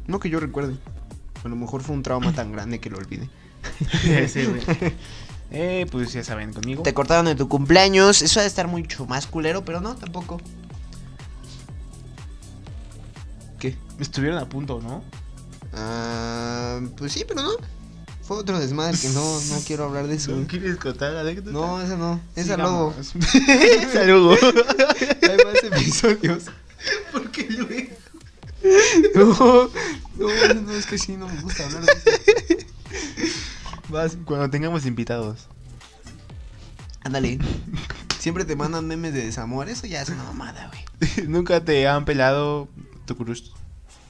No 0.06 0.20
que 0.20 0.30
yo 0.30 0.40
recuerde. 0.40 0.76
A 1.44 1.48
lo 1.48 1.56
mejor 1.56 1.82
fue 1.82 1.94
un 1.94 2.02
trauma 2.02 2.32
tan 2.32 2.52
grande 2.52 2.80
que 2.80 2.90
lo 2.90 2.98
olvide. 2.98 3.28
sí, 4.28 4.44
güey. 4.44 4.62
Eh, 5.56 5.86
pues 5.92 6.12
ya 6.12 6.24
saben, 6.24 6.52
conmigo. 6.52 6.82
Te 6.82 6.94
cortaron 6.94 7.28
en 7.28 7.36
tu 7.36 7.48
cumpleaños. 7.48 8.22
Eso 8.22 8.40
ha 8.40 8.42
de 8.42 8.48
estar 8.48 8.66
mucho 8.66 9.06
más 9.06 9.28
culero, 9.28 9.64
pero 9.64 9.80
no, 9.80 9.94
tampoco. 9.94 10.40
¿Qué? 13.60 13.76
Estuvieron 14.00 14.38
a 14.38 14.48
punto, 14.48 14.80
¿no? 14.80 15.04
Ah, 15.74 16.80
pues 16.96 17.12
sí, 17.12 17.24
pero 17.28 17.42
no. 17.42 17.50
Fue 18.22 18.38
otro 18.38 18.58
desmadre 18.58 18.98
que 18.98 19.10
no, 19.10 19.40
no 19.40 19.60
quiero 19.66 19.84
hablar 19.84 20.08
de 20.08 20.16
eso. 20.16 20.32
güey. 20.32 20.46
quieres 20.46 20.76
contar 20.76 21.14
anécdota? 21.14 21.50
No, 21.52 21.80
esa 21.80 21.96
no. 21.96 22.20
Esa 22.34 22.56
luego. 22.56 22.94
Esa 22.98 24.04
luego. 24.06 24.32
Hay 24.32 25.36
más 25.44 25.62
episodios. 25.62 26.44
¿Por 27.12 27.30
qué 27.30 27.46
luego? 27.50 27.93
No, 29.14 29.70
no, 30.18 30.54
no, 30.62 30.72
es 30.72 30.86
que 30.86 30.96
sí, 30.98 31.16
no 31.16 31.28
me 31.28 31.40
gusta 31.40 31.64
hablar 31.66 31.84
de 31.84 31.92
eso. 31.92 32.66
Vas, 33.88 34.16
cuando 34.24 34.48
tengamos 34.50 34.86
invitados. 34.86 35.48
Ándale. 37.04 37.38
Siempre 38.18 38.44
te 38.44 38.56
mandan 38.56 38.86
memes 38.86 39.12
de 39.12 39.24
desamor. 39.24 39.68
Eso 39.68 39.86
ya 39.86 40.00
es 40.02 40.08
una 40.08 40.22
mamada, 40.24 40.68
güey. 40.68 41.26
Nunca 41.28 41.64
te 41.64 41.86
han 41.88 42.04
pelado 42.04 42.68
tu 43.06 43.16
crush. 43.16 43.50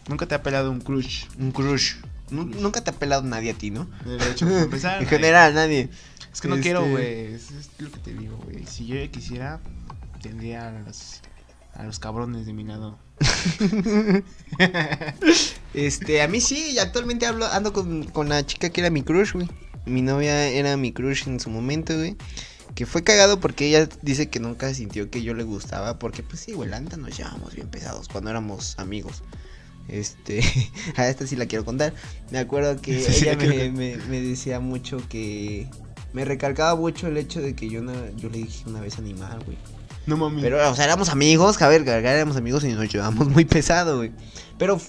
Nunca 0.08 0.26
te 0.26 0.34
ha 0.34 0.42
pelado 0.42 0.70
un 0.70 0.80
crush. 0.80 1.24
Un 1.38 1.50
crush. 1.50 1.94
Nu- 2.30 2.44
Nunca 2.44 2.82
te 2.84 2.90
ha 2.90 2.94
pelado 2.94 3.22
nadie 3.22 3.50
a 3.50 3.54
ti, 3.54 3.70
¿no? 3.70 3.86
De 4.04 4.30
hecho, 4.30 4.46
para 4.46 4.62
empezar. 4.62 5.02
En 5.02 5.08
general, 5.08 5.54
nadie. 5.54 5.90
Es 6.32 6.40
que 6.40 6.48
no 6.48 6.54
Este- 6.56 6.62
quiero, 6.62 6.86
güey. 6.86 7.34
Es, 7.34 7.50
es 7.50 7.70
lo 7.78 7.90
que 7.90 7.98
te 7.98 8.14
digo, 8.14 8.36
güey. 8.36 8.66
Si 8.66 8.86
yo 8.86 8.96
quisiera, 9.10 9.60
tendría 10.22 10.68
a 10.68 10.72
los, 10.72 11.20
a 11.74 11.82
los 11.82 11.98
cabrones 11.98 12.46
de 12.46 12.52
mi 12.52 12.64
lado. 12.64 12.98
Este, 15.74 16.22
a 16.22 16.28
mí 16.28 16.40
sí, 16.40 16.78
actualmente 16.78 17.26
hablo, 17.26 17.46
ando 17.46 17.72
con, 17.72 18.04
con 18.04 18.28
la 18.28 18.44
chica 18.46 18.70
que 18.70 18.80
era 18.80 18.90
mi 18.90 19.02
crush, 19.02 19.32
güey. 19.32 19.48
Mi 19.86 20.02
novia 20.02 20.46
era 20.48 20.76
mi 20.76 20.92
crush 20.92 21.26
en 21.26 21.40
su 21.40 21.50
momento, 21.50 21.94
güey. 21.96 22.16
Que 22.74 22.86
fue 22.86 23.02
cagado 23.04 23.40
porque 23.40 23.66
ella 23.66 23.88
dice 24.02 24.28
que 24.28 24.40
nunca 24.40 24.72
sintió 24.74 25.10
que 25.10 25.22
yo 25.22 25.34
le 25.34 25.42
gustaba. 25.44 25.98
Porque, 25.98 26.22
pues 26.22 26.40
sí, 26.40 26.52
güey, 26.52 26.68
la 26.70 26.80
neta 26.80 26.96
nos 26.96 27.16
llevábamos 27.16 27.54
bien 27.54 27.68
pesados 27.68 28.08
cuando 28.08 28.30
éramos 28.30 28.74
amigos. 28.78 29.22
Este, 29.88 30.40
a 30.96 31.08
esta 31.08 31.26
sí 31.26 31.36
la 31.36 31.46
quiero 31.46 31.64
contar. 31.64 31.92
Me 32.30 32.38
acuerdo 32.38 32.80
que 32.80 33.00
Sí, 33.04 33.12
sí, 33.12 33.24
ella 33.28 33.36
me, 33.36 33.46
contar. 33.48 33.70
me- 33.72 33.96
me 33.96 34.20
decía 34.20 34.60
mucho 34.60 34.98
que. 35.08 35.68
Me 36.12 36.24
recalcaba 36.24 36.76
mucho 36.76 37.08
el 37.08 37.16
hecho 37.16 37.40
de 37.42 37.56
que 37.56 37.68
yo, 37.68 37.80
una- 37.80 38.10
yo 38.16 38.30
le 38.30 38.38
dije 38.38 38.62
una 38.68 38.80
vez 38.80 38.98
animal, 38.98 39.40
güey. 39.44 39.58
No 40.07 40.16
mami. 40.16 40.42
Pero, 40.42 40.70
o 40.70 40.74
sea, 40.74 40.84
éramos 40.84 41.09
amigos, 41.09 41.61
a 41.62 41.68
ver, 41.68 41.86
éramos 41.88 42.36
amigos 42.36 42.62
y 42.64 42.68
nos 42.72 42.92
llevamos 42.92 43.28
muy 43.28 43.44
pesado, 43.44 43.96
güey. 43.98 44.12
Pero 44.59 44.80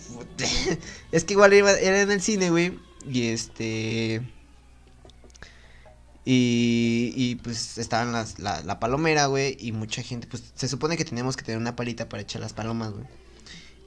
es 1.12 1.24
que 1.24 1.34
igual 1.34 1.54
iba- 1.54 1.72
era 1.80 2.02
en 2.02 2.12
el 2.12 2.22
cine, 2.22 2.50
güey. 2.50 2.78
Y 3.10 3.28
este. 3.28 4.22
Y, 6.28 7.14
y 7.16 7.36
pues 7.36 7.78
estaban 7.78 8.12
las, 8.12 8.40
la, 8.40 8.62
la 8.62 8.80
palomera, 8.80 9.28
güey. 9.28 9.56
Y 9.60 9.72
mucha 9.72 10.02
gente, 10.02 10.28
pues 10.28 10.44
se 10.56 10.68
supone 10.68 10.98
que 10.98 11.06
teníamos 11.06 11.38
que 11.38 11.44
tener 11.44 11.60
una 11.60 11.76
palita 11.76 12.10
para 12.10 12.22
echar 12.24 12.42
las 12.42 12.54
palomas, 12.54 12.92
güey. 12.94 13.06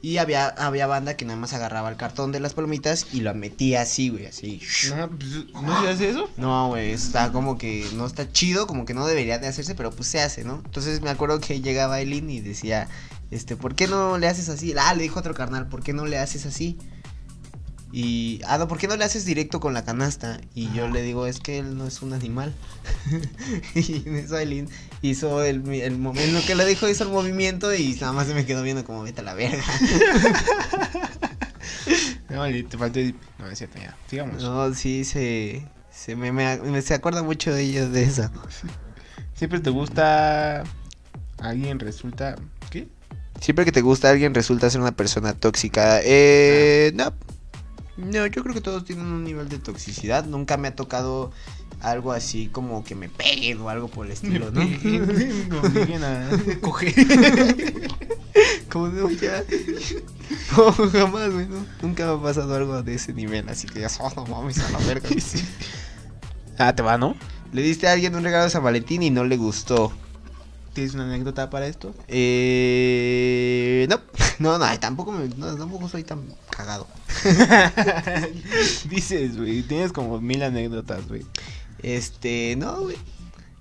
Y 0.01 0.19
había, 0.19 0.47
había 0.47 0.87
banda 0.87 1.17
que 1.17 1.25
nada 1.25 1.39
más 1.39 1.53
agarraba 1.55 1.89
el 1.89 1.97
cartón 1.97 2.31
de 2.31 2.39
las 2.39 2.55
palomitas 2.55 3.07
y 3.13 3.21
lo 3.21 3.35
metía 3.35 3.83
así, 3.83 4.11
güey, 4.11 4.27
así. 4.27 4.61
No, 4.91 5.11
pues, 5.11 5.53
¿no 5.53 5.83
se 5.83 5.89
hace 5.89 6.11
eso? 6.11 6.31
No, 6.37 6.69
güey, 6.69 6.93
está 6.93 7.33
como 7.33 7.59
que 7.59 7.85
no 7.95 8.07
está 8.07 8.31
chido, 8.31 8.69
como 8.69 8.85
que 8.85 8.95
no 8.95 9.07
debería 9.07 9.39
de 9.39 9.49
hacerse, 9.49 9.75
pero 9.75 9.91
pues 9.91 10.07
se 10.09 10.21
hace, 10.21 10.45
¿no? 10.45 10.63
Entonces 10.65 11.01
me 11.01 11.11
acuerdo 11.11 11.41
que 11.41 11.61
llegaba 11.61 12.01
Eileen 12.01 12.31
y 12.31 12.41
decía, 12.41 12.89
este, 13.33 13.57
¿por 13.57 13.75
qué 13.75 13.89
no 13.89 14.19
le 14.19 14.29
haces 14.29 14.49
así? 14.49 14.73
Ah, 14.79 14.95
le 14.95 15.03
dijo 15.03 15.19
otro 15.19 15.35
carnal, 15.35 15.69
¿por 15.69 15.83
qué 15.83 15.93
no 15.93 16.07
le 16.07 16.19
haces 16.19 16.47
así? 16.47 16.79
Y, 17.91 18.41
ah, 18.47 18.59
no, 18.59 18.69
¿por 18.69 18.77
qué 18.79 18.87
no 18.87 18.97
le 18.97 19.05
haces 19.05 19.25
directo 19.25 19.61
con 19.61 19.73
la 19.73 19.85
canasta? 19.85 20.41
Y 20.55 20.71
yo 20.73 20.89
le 20.89 21.03
digo, 21.03 21.27
es 21.27 21.41
que 21.41 21.59
él 21.59 21.77
no 21.79 21.87
es 21.87 22.03
un 22.03 22.13
animal. 22.13 22.55
y 23.75 24.07
en 24.07 24.17
eso 24.17 24.37
hizo 25.01 25.43
el, 25.43 25.63
momento, 25.63 26.33
lo 26.39 26.45
que 26.45 26.55
le 26.55 26.67
dijo 26.67 26.89
hizo 26.89 27.05
el 27.05 27.11
movimiento 27.11 27.75
y 27.75 27.95
nada 27.95 28.13
más 28.13 28.27
se 28.27 28.35
me 28.35 28.45
quedó 28.45 28.63
viendo 28.63 28.85
como 28.85 29.03
vete 29.03 29.21
a 29.21 29.25
la 29.25 29.35
verga. 29.35 29.65
No, 32.29 32.45
te 32.45 32.77
faltó. 32.77 33.01
No, 33.39 33.49
es 33.51 33.59
cierto, 33.59 33.79
ya. 33.79 33.97
Sigamos. 34.09 34.43
no, 34.43 34.75
sí, 34.75 35.05
se, 35.05 35.67
se 35.91 36.15
me, 36.15 36.31
me- 36.31 36.59
me- 36.59 36.83
se 36.83 36.95
acuerda 36.95 37.23
mucho 37.23 37.53
de 37.55 37.63
ella 37.63 37.89
de 37.89 38.03
eso. 38.05 38.31
Siempre 39.35 39.61
te 39.61 39.71
gusta. 39.71 40.63
Alguien 41.39 41.79
resulta. 41.79 42.37
¿Qué? 42.71 42.87
Siempre 43.41 43.65
que 43.65 43.73
te 43.73 43.81
gusta 43.81 44.11
alguien 44.11 44.35
resulta 44.35 44.69
ser 44.69 44.81
una 44.81 44.93
persona 44.93 45.33
tóxica. 45.33 46.01
Eh, 46.03 46.93
no. 46.95 47.15
No, 47.99 48.27
yo 48.27 48.43
creo 48.43 48.55
que 48.55 48.61
todos 48.61 48.85
tienen 48.85 49.07
un 49.07 49.25
nivel 49.25 49.49
de 49.49 49.59
toxicidad. 49.59 50.25
Nunca 50.25 50.57
me 50.57 50.69
ha 50.69 50.77
tocado 50.77 51.33
algo 51.81 52.13
así 52.13 52.47
como 52.47 52.85
que 52.85 52.95
me 52.95 53.09
peguen 53.09 53.61
o 53.61 53.69
algo 53.69 53.89
por 53.89 54.07
el 54.07 54.13
estilo, 54.13 54.53
¿no? 54.53 54.61
Obliguen 55.63 56.05
a 56.05 56.29
coger. 56.61 56.95
como 58.71 58.87
no, 58.87 59.11
ya. 59.11 59.43
No, 60.57 60.73
jamás, 60.73 61.33
güey, 61.33 61.49
no. 61.49 61.67
Nunca 61.83 62.07
me 62.07 62.13
ha 62.13 62.23
pasado 62.23 62.55
algo 62.55 62.83
de 62.85 62.95
ese 62.95 63.13
nivel, 63.13 63.49
así 63.49 63.67
que 63.67 63.81
ya, 63.81 63.89
oh, 63.99 64.13
no 64.15 64.27
mames, 64.27 64.61
a 64.61 64.71
la 64.71 64.79
verga. 64.79 65.09
Ah, 66.57 66.75
te 66.75 66.83
va, 66.83 66.99
¿no? 66.99 67.17
Le 67.53 67.63
diste 67.63 67.89
a 67.89 67.93
alguien 67.93 68.15
un 68.15 68.23
regalo 68.23 68.45
de 68.45 68.51
San 68.51 68.63
Valentín 68.63 69.03
y 69.03 69.11
no 69.11 69.25
le 69.25 69.37
gustó. 69.37 69.93
¿Tienes 70.73 70.95
una 70.95 71.05
anécdota 71.05 71.51
para 71.51 71.67
esto? 71.67 71.93
Eh, 72.07 73.89
no. 73.91 74.01
No, 74.39 74.57
no, 74.57 74.79
tampoco, 74.79 75.11
me, 75.11 75.29
no, 75.37 75.57
tampoco 75.57 75.89
soy 75.89 76.05
tan 76.05 76.21
cagado. 76.59 76.89
Dices, 78.91 79.37
güey, 79.37 79.63
tienes 79.63 79.93
como 79.93 80.21
mil 80.21 80.43
anécdotas, 80.43 81.07
güey. 81.07 81.25
Este, 81.83 82.57
no, 82.57 82.83
güey. 82.83 82.97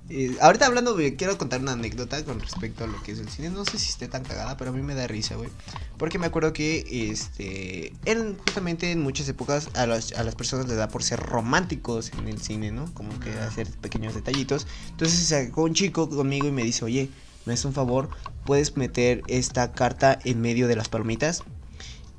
Eh, 0.10 0.36
ahorita 0.42 0.66
hablando, 0.66 0.94
güey, 0.94 1.16
quiero 1.16 1.38
contar 1.38 1.62
una 1.62 1.74
anécdota 1.74 2.24
con 2.24 2.40
respecto 2.40 2.86
a 2.86 2.88
lo 2.88 3.02
que 3.04 3.12
es 3.12 3.20
el 3.20 3.30
cine. 3.30 3.52
No 3.52 3.66
sé 3.66 3.78
si 3.78 3.90
esté 3.90 4.08
tan 4.08 4.24
cagada, 4.24 4.58
pero 4.58 4.72
a 4.72 4.74
mí 4.74 4.82
me 4.82 4.96
da 4.96 5.06
risa, 5.06 5.36
güey. 5.36 5.50
Porque 5.98 6.18
me 6.18 6.26
acuerdo 6.26 6.54
que, 6.54 7.12
este, 7.12 7.94
en, 8.06 8.36
justamente 8.38 8.92
en 8.92 9.02
muchas 9.02 9.30
épocas 9.30 9.70
a 9.76 9.86
las, 9.86 10.14
a 10.14 10.24
las 10.24 10.34
personas 10.34 10.68
les 10.68 10.78
da 10.78 10.88
por 10.88 11.04
ser 11.04 11.20
románticos 11.20 12.12
en 12.18 12.28
el 12.28 12.42
cine, 12.42 12.72
¿no? 12.72 12.92
Como 12.96 13.20
que 13.20 13.32
hacer 13.32 13.70
pequeños 13.70 14.16
detallitos. 14.16 14.66
Entonces 14.90 15.20
se 15.20 15.46
sacó 15.46 15.64
un 15.64 15.76
chico 15.76 16.10
conmigo 16.10 16.48
y 16.48 16.52
me 16.52 16.64
dice, 16.64 16.84
oye, 16.84 17.12
me 17.46 17.54
haces 17.54 17.66
un 17.66 17.74
favor, 17.74 18.10
puedes 18.46 18.76
meter 18.76 19.24
esta 19.28 19.72
carta 19.74 20.18
en 20.24 20.42
medio 20.42 20.68
de 20.68 20.78
las 20.78 20.90
palomitas. 20.90 21.44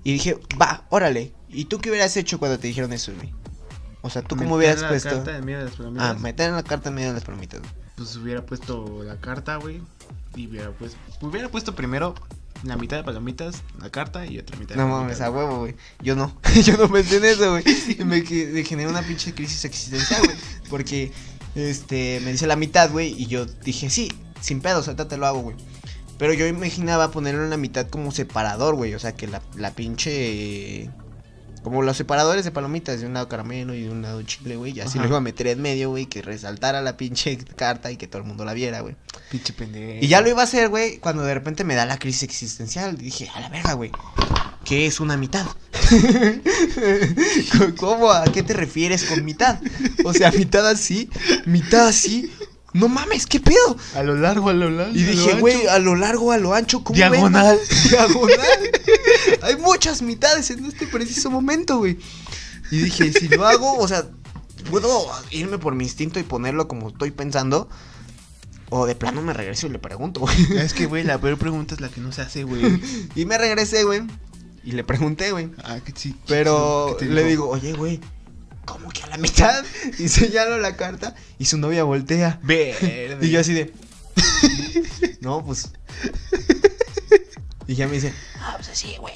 Y 0.08 0.12
dije, 0.12 0.38
va, 0.58 0.86
órale. 0.88 1.34
¿Y 1.50 1.66
tú 1.66 1.80
qué 1.80 1.90
hubieras 1.90 2.16
hecho 2.16 2.38
cuando 2.38 2.58
te 2.58 2.66
dijeron 2.66 2.94
eso, 2.94 3.12
güey? 3.14 3.30
O 4.00 4.08
sea, 4.08 4.22
¿tú 4.22 4.36
cómo 4.36 4.56
Meter 4.56 4.56
hubieras 4.56 4.80
la 4.80 4.88
puesto? 4.88 5.10
carta 5.10 5.36
en 5.36 5.44
medio 5.44 5.58
de 5.58 5.64
las 5.66 5.76
palomitas? 5.76 6.06
Ah, 6.08 6.18
meter 6.18 6.50
la 6.50 6.62
carta 6.62 6.88
en 6.88 6.94
medio 6.94 7.08
de 7.08 7.14
las 7.16 7.24
palomitas. 7.24 7.60
güey. 7.60 7.72
Pues 7.94 8.16
hubiera 8.16 8.46
puesto 8.46 9.02
la 9.04 9.16
carta, 9.20 9.56
güey. 9.56 9.82
Y 10.34 10.46
hubiera 10.46 10.70
puesto. 10.70 10.96
Hubiera 11.20 11.50
puesto 11.50 11.74
primero 11.74 12.14
la 12.62 12.78
mitad 12.78 12.96
de 12.96 13.04
palomitas, 13.04 13.62
la 13.82 13.90
carta 13.90 14.24
y 14.24 14.38
otra 14.38 14.56
mitad 14.56 14.76
de 14.76 14.80
No 14.80 14.88
palomitas, 14.88 15.20
mames, 15.20 15.20
a 15.20 15.30
huevo, 15.30 15.58
güey. 15.58 15.76
Yo 16.00 16.16
no. 16.16 16.34
Yo 16.64 16.78
no 16.78 16.88
pensé 16.90 17.18
en 17.18 17.26
eso, 17.26 17.50
güey. 17.50 17.64
Y 17.98 18.02
me, 18.04 18.22
me 18.22 18.64
generó 18.64 18.88
una 18.88 19.02
pinche 19.02 19.34
crisis 19.34 19.66
existencial, 19.66 20.22
güey. 20.24 20.38
Porque, 20.70 21.12
este, 21.54 22.20
me 22.24 22.32
dice 22.32 22.46
la 22.46 22.56
mitad, 22.56 22.90
güey. 22.90 23.14
Y 23.20 23.26
yo 23.26 23.44
dije, 23.44 23.90
sí, 23.90 24.10
sin 24.40 24.62
pedos, 24.62 24.88
ahorita 24.88 25.06
te 25.06 25.18
lo 25.18 25.26
hago, 25.26 25.40
güey. 25.40 25.56
Pero 26.18 26.32
yo 26.32 26.46
imaginaba 26.46 27.10
ponerlo 27.10 27.44
en 27.44 27.50
la 27.50 27.56
mitad 27.56 27.86
como 27.86 28.10
separador, 28.10 28.74
güey. 28.74 28.94
O 28.94 28.98
sea, 28.98 29.14
que 29.14 29.28
la, 29.28 29.40
la 29.56 29.72
pinche. 29.72 30.90
Como 31.62 31.82
los 31.82 31.96
separadores 31.96 32.44
de 32.44 32.50
palomitas, 32.50 33.00
de 33.00 33.06
un 33.06 33.14
lado 33.14 33.28
caramelo 33.28 33.74
y 33.74 33.82
de 33.82 33.90
un 33.90 34.02
lado 34.02 34.22
chile, 34.22 34.56
güey. 34.56 34.76
Y 34.76 34.80
así 34.80 34.98
Ajá. 34.98 35.02
lo 35.02 35.08
iba 35.08 35.18
a 35.18 35.20
meter 35.20 35.48
en 35.48 35.60
medio, 35.60 35.90
güey. 35.90 36.06
Que 36.06 36.22
resaltara 36.22 36.80
la 36.82 36.96
pinche 36.96 37.36
carta 37.56 37.90
y 37.90 37.96
que 37.96 38.06
todo 38.06 38.22
el 38.22 38.28
mundo 38.28 38.44
la 38.44 38.54
viera, 38.54 38.80
güey. 38.80 38.96
Pinche 39.30 39.52
pendejo. 39.52 39.98
Y 40.00 40.08
ya 40.08 40.20
lo 40.20 40.28
iba 40.28 40.40
a 40.40 40.44
hacer, 40.44 40.68
güey, 40.68 40.98
cuando 40.98 41.24
de 41.24 41.34
repente 41.34 41.64
me 41.64 41.74
da 41.74 41.84
la 41.84 41.98
crisis 41.98 42.22
existencial. 42.22 42.96
Dije, 42.96 43.28
a 43.34 43.40
la 43.40 43.48
verga, 43.48 43.74
güey. 43.74 43.90
¿Qué 44.64 44.86
es 44.86 45.00
una 45.00 45.16
mitad? 45.16 45.46
¿Cómo? 47.78 48.10
¿A 48.10 48.24
qué 48.24 48.42
te 48.42 48.54
refieres 48.54 49.04
con 49.04 49.24
mitad? 49.24 49.60
O 50.04 50.12
sea, 50.12 50.30
mitad 50.30 50.66
así, 50.68 51.08
mitad 51.46 51.88
así. 51.88 52.30
No 52.74 52.88
mames, 52.88 53.26
¿qué 53.26 53.40
pedo? 53.40 53.76
A 53.94 54.02
lo 54.02 54.14
largo, 54.16 54.50
a 54.50 54.52
lo 54.52 54.70
largo. 54.70 54.94
Y 54.94 55.02
dije, 55.02 55.34
güey, 55.40 55.66
a 55.66 55.78
lo 55.78 55.96
largo, 55.96 56.32
a 56.32 56.38
lo 56.38 56.54
ancho, 56.54 56.84
¿cómo 56.84 56.98
ven? 56.98 57.10
Diagonal. 57.10 57.58
Diagonal. 57.88 58.70
Hay 59.42 59.56
muchas 59.56 60.02
mitades 60.02 60.50
en 60.50 60.66
este 60.66 60.86
preciso 60.86 61.30
momento, 61.30 61.78
güey. 61.78 61.98
Y 62.70 62.78
dije, 62.78 63.12
si 63.12 63.28
lo 63.28 63.46
hago, 63.46 63.78
o 63.78 63.88
sea, 63.88 64.06
puedo 64.70 65.06
irme 65.30 65.58
por 65.58 65.74
mi 65.74 65.84
instinto 65.84 66.20
y 66.20 66.24
ponerlo 66.24 66.68
como 66.68 66.88
estoy 66.88 67.10
pensando. 67.10 67.68
O 68.70 68.86
de 68.86 68.94
plano 68.94 69.22
me 69.22 69.32
regreso 69.32 69.66
y 69.66 69.70
le 69.70 69.78
pregunto, 69.78 70.20
güey. 70.20 70.36
Es 70.58 70.74
que, 70.74 70.84
güey, 70.84 71.02
la 71.02 71.18
peor 71.18 71.38
pregunta 71.38 71.74
es 71.74 71.80
la 71.80 71.88
que 71.88 72.02
no 72.02 72.12
se 72.12 72.20
hace, 72.20 72.44
güey. 72.44 72.80
Y 73.14 73.24
me 73.24 73.38
regresé, 73.38 73.84
güey. 73.84 74.02
Y 74.62 74.72
le 74.72 74.84
pregunté, 74.84 75.32
güey. 75.32 75.50
Ah, 75.64 75.78
que 75.82 75.92
sí. 75.96 76.14
Pero 76.26 76.96
¿Qué 76.98 77.06
te 77.06 77.12
le 77.12 77.24
digo, 77.24 77.48
oye, 77.48 77.72
güey, 77.72 78.00
¿cómo 78.68 78.90
que 78.90 79.02
a 79.02 79.06
la 79.06 79.16
mitad? 79.16 79.64
Y 79.98 80.08
señalo 80.08 80.58
la 80.58 80.76
carta 80.76 81.14
y 81.38 81.46
su 81.46 81.58
novia 81.58 81.84
voltea. 81.84 82.38
Verde. 82.42 83.18
Y 83.22 83.30
yo 83.30 83.40
así 83.40 83.54
de. 83.54 83.72
No, 85.20 85.44
pues. 85.44 85.70
Y 87.66 87.74
ya 87.74 87.86
me 87.86 87.94
dice, 87.94 88.14
ah, 88.40 88.54
pues 88.56 88.68
así, 88.68 88.96
güey. 88.98 89.14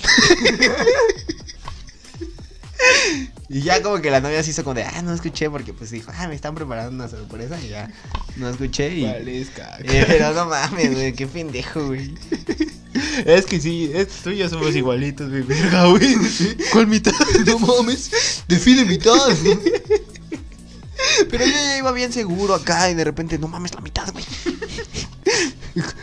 Y 3.48 3.62
ya 3.62 3.82
como 3.82 4.00
que 4.00 4.10
la 4.10 4.20
novia 4.20 4.42
se 4.42 4.50
hizo 4.50 4.64
como 4.64 4.74
de, 4.74 4.84
ah, 4.84 5.02
no 5.02 5.14
escuché 5.14 5.48
porque 5.48 5.72
pues 5.72 5.90
dijo, 5.90 6.10
ah, 6.14 6.26
me 6.26 6.34
están 6.34 6.54
preparando 6.54 6.92
una 6.92 7.08
sorpresa 7.08 7.60
y 7.60 7.68
ya 7.68 7.90
no 8.36 8.48
escuché 8.48 8.94
y... 8.94 9.04
Vales, 9.04 9.50
caca. 9.50 9.78
Eh, 9.80 10.04
pero 10.06 10.32
no 10.32 10.46
mames, 10.46 10.92
güey, 10.92 11.12
qué 11.12 11.26
pendejo, 11.26 11.86
güey. 11.86 12.14
Es 13.24 13.46
que 13.46 13.60
sí, 13.60 13.90
es, 13.94 14.08
tú 14.22 14.30
y 14.30 14.38
yo 14.38 14.48
somos 14.48 14.74
igualitos, 14.74 15.28
mi 15.30 15.40
verga, 15.42 15.86
güey. 15.86 16.16
¿Cuál 16.72 16.86
mitad? 16.86 17.12
No 17.46 17.58
mames, 17.58 18.10
define 18.48 18.84
mitad. 18.84 19.14
Pero 21.30 21.44
yo 21.44 21.52
ya 21.52 21.78
iba 21.78 21.92
bien 21.92 22.12
seguro 22.12 22.54
acá 22.54 22.90
y 22.90 22.94
de 22.94 23.04
repente, 23.04 23.38
no 23.38 23.48
mames, 23.48 23.74
la 23.74 23.80
mitad, 23.80 24.10
güey. 24.12 24.24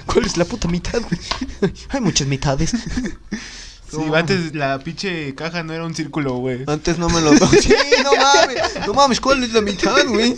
¿Cuál 0.06 0.26
es 0.26 0.38
la 0.38 0.46
puta 0.46 0.68
mitad, 0.68 1.00
güey? 1.02 1.72
Hay 1.90 2.02
muchas 2.02 2.28
mitades. 2.28 2.72
Sí, 2.72 3.98
No, 3.98 4.14
antes 4.16 4.54
la 4.54 4.78
pinche 4.80 5.34
caja 5.36 5.64
no 5.64 5.74
era 5.74 5.86
un 5.86 5.96
círculo, 5.96 6.36
güey. 6.36 6.64
Antes 6.68 6.98
no 6.98 7.10
me 7.10 7.22
lo. 7.22 7.32
Sí, 7.62 7.74
no 8.04 8.12
mames. 8.16 8.62
No 8.86 8.94
mames, 8.94 9.20
¿cuál 9.20 9.44
es 9.44 9.54
la 9.54 9.62
mitad, 9.62 10.06
güey? 10.08 10.36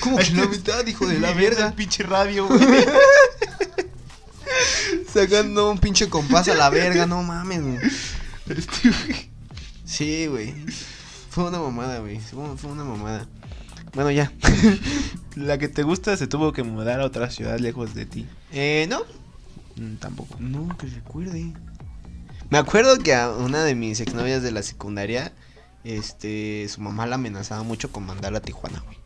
¿Cómo 0.00 0.18
que 0.18 0.30
la 0.32 0.46
mitad, 0.46 0.86
hijo 0.86 1.06
de 1.06 1.18
la 1.18 1.30
El 1.30 1.38
verga? 1.38 1.72
pinche 1.74 2.02
radio, 2.02 2.46
güey. 2.46 2.60
Sacando 5.12 5.70
un 5.70 5.78
pinche 5.78 6.08
compás 6.08 6.48
a 6.48 6.54
la 6.54 6.70
verga, 6.70 7.06
no 7.06 7.22
mames, 7.22 7.62
güey. 7.62 7.78
Este, 8.48 8.90
güey. 8.90 9.30
Sí, 9.84 10.26
güey. 10.26 10.54
Fue 11.30 11.44
una 11.44 11.58
mamada, 11.58 11.98
güey. 11.98 12.18
Fue, 12.20 12.70
una 12.70 12.84
mamada. 12.84 13.26
Bueno, 13.94 14.10
ya. 14.10 14.32
La 15.36 15.58
que 15.58 15.68
te 15.68 15.82
gusta 15.82 16.16
se 16.16 16.26
tuvo 16.26 16.52
que 16.52 16.62
mudar 16.62 17.00
a 17.00 17.04
otra 17.04 17.30
ciudad 17.30 17.58
lejos 17.58 17.94
de 17.94 18.06
ti. 18.06 18.26
Eh, 18.52 18.86
no. 18.88 19.02
Mm, 19.76 19.96
tampoco. 19.96 20.36
No, 20.38 20.76
que 20.76 20.86
recuerde. 20.86 21.52
Me 22.50 22.58
acuerdo 22.58 22.98
que 22.98 23.14
a 23.14 23.30
una 23.30 23.64
de 23.64 23.74
mis 23.74 24.00
exnovias 24.00 24.42
de 24.42 24.52
la 24.52 24.62
secundaria, 24.62 25.32
este, 25.82 26.68
su 26.68 26.80
mamá 26.80 27.06
la 27.06 27.16
amenazaba 27.16 27.62
mucho 27.62 27.90
con 27.90 28.06
mandarla 28.06 28.38
a 28.38 28.42
Tijuana, 28.42 28.80
güey. 28.86 28.98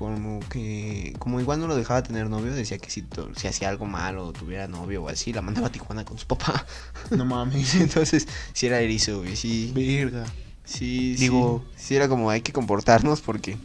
Como 0.00 0.40
que, 0.48 1.14
como 1.18 1.40
igual 1.42 1.60
no 1.60 1.66
lo 1.66 1.76
dejaba 1.76 2.02
tener 2.02 2.30
novio, 2.30 2.54
decía 2.54 2.78
que 2.78 2.88
si, 2.88 3.04
si 3.36 3.48
hacía 3.48 3.68
algo 3.68 3.84
malo 3.84 4.28
o 4.28 4.32
tuviera 4.32 4.66
novio 4.66 5.02
o 5.02 5.10
así, 5.10 5.30
la 5.34 5.42
mandaba 5.42 5.66
a 5.66 5.70
Tijuana 5.72 6.06
con 6.06 6.16
su 6.16 6.26
papá. 6.26 6.64
No 7.10 7.26
mames. 7.26 7.74
Entonces, 7.80 8.26
sí 8.54 8.66
era 8.66 8.80
erizo, 8.80 9.18
güey, 9.18 9.36
sí. 9.36 9.70
Verga. 9.74 10.24
Sí, 10.64 11.16
Digo- 11.16 11.66
sí. 11.76 11.84
Sí 11.88 11.96
era 11.96 12.08
como 12.08 12.30
hay 12.30 12.40
que 12.40 12.50
comportarnos 12.50 13.20
porque, 13.20 13.58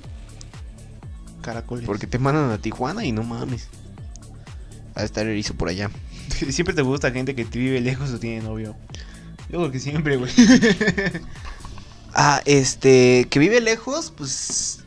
Caracoles. 1.42 1.86
porque 1.86 2.06
te 2.06 2.20
mandan 2.20 2.52
a 2.52 2.58
Tijuana 2.58 3.06
y 3.06 3.14
no 3.14 3.24
mames. 3.24 3.70
Va 4.98 5.04
a 5.04 5.06
estar 5.06 5.26
erizo 5.26 5.54
por 5.54 5.70
allá. 5.70 5.90
Siempre 6.50 6.76
te 6.76 6.82
gusta 6.82 7.12
gente 7.12 7.34
que 7.34 7.46
te 7.46 7.60
vive 7.60 7.80
lejos 7.80 8.12
o 8.12 8.20
tiene 8.20 8.42
novio. 8.42 8.76
Yo 9.50 9.60
creo 9.60 9.72
que 9.72 9.80
siempre, 9.80 10.18
güey. 10.18 10.32
Ah, 12.14 12.42
este, 12.46 13.28
que 13.30 13.40
vive 13.40 13.62
lejos, 13.62 14.12
pues 14.16 14.80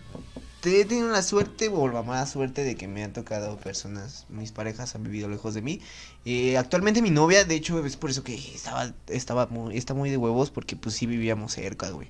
he 0.65 0.85
tenido 0.85 1.09
la 1.09 1.23
suerte 1.23 1.69
o 1.69 1.89
la 1.89 2.03
mala 2.03 2.27
suerte 2.27 2.65
de 2.65 2.75
que 2.75 2.89
me 2.89 3.05
han 3.05 3.13
tocado 3.13 3.57
personas, 3.59 4.27
mis 4.29 4.53
parejas 4.53 4.95
han 4.95 5.05
vivido 5.05 5.29
lejos 5.29 5.55
de 5.55 5.63
mí. 5.63 5.81
Eh, 6.25 6.57
actualmente 6.59 7.01
mi 7.03 7.11
novia, 7.11 7.45
de 7.45 7.55
hecho, 7.55 7.85
es 7.87 7.97
por 7.97 8.11
eso 8.11 8.25
que 8.25 8.35
estaba, 8.35 8.93
estaba 9.09 9.47
muy, 9.47 9.77
está 9.77 9.95
muy 9.95 10.11
de 10.11 10.17
huevos 10.17 10.51
porque 10.51 10.77
pues 10.77 10.95
sí 10.97 11.07
vivíamos 11.07 11.53
cerca, 11.53 11.91
güey. 11.91 12.09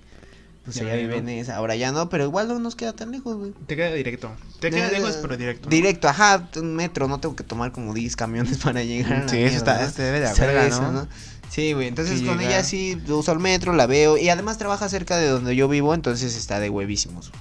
Pues 0.65 0.77
Ya 0.77 0.83
ella 0.85 0.97
vive 0.97 1.17
en 1.19 1.29
esa, 1.31 1.57
ahora 1.57 1.77
ya 1.77 1.93
no, 1.93 2.11
pero 2.11 2.25
igual 2.25 2.49
no 2.49 2.59
nos 2.59 2.77
queda 2.77 2.93
tan 2.93 3.11
lejos, 3.11 3.37
güey. 3.37 3.53
Te 3.67 3.75
queda 3.77 3.93
directo. 3.93 4.31
Te 4.61 4.71
queda 4.71 4.89
Eh, 4.89 4.93
lejos, 4.93 5.17
pero 5.23 5.37
directo. 5.37 5.69
Directo, 5.71 6.09
ajá, 6.09 6.49
un 6.57 6.75
metro, 6.75 7.09
no 7.09 7.21
tengo 7.21 7.35
que 7.37 7.45
tomar 7.45 7.73
como 7.73 7.95
10 7.95 8.17
camiones 8.17 8.59
para 8.65 8.83
llegar. 8.83 9.13
a 9.13 9.21
la 9.25 9.29
Sí, 9.29 9.39
eso 9.39 9.57
está, 9.57 9.83
este 9.85 10.03
debe 10.03 10.21
de 10.21 10.67
eso, 10.69 10.93
¿no? 10.93 11.09
Sí, 11.51 11.73
güey, 11.73 11.89
entonces 11.89 12.19
Sí, 12.21 12.27
con 12.27 12.39
llega. 12.39 12.51
ella 12.51 12.65
sí 12.65 13.01
uso 13.09 13.33
el 13.33 13.39
metro, 13.39 13.73
la 13.73 13.87
veo 13.87 14.19
y 14.19 14.29
además 14.29 14.59
trabaja 14.59 14.89
cerca 14.91 15.17
de 15.17 15.29
donde 15.29 15.57
yo 15.57 15.69
vivo, 15.69 15.95
entonces 15.95 16.37
está 16.37 16.61
de 16.61 16.69
huevísimos. 16.69 17.33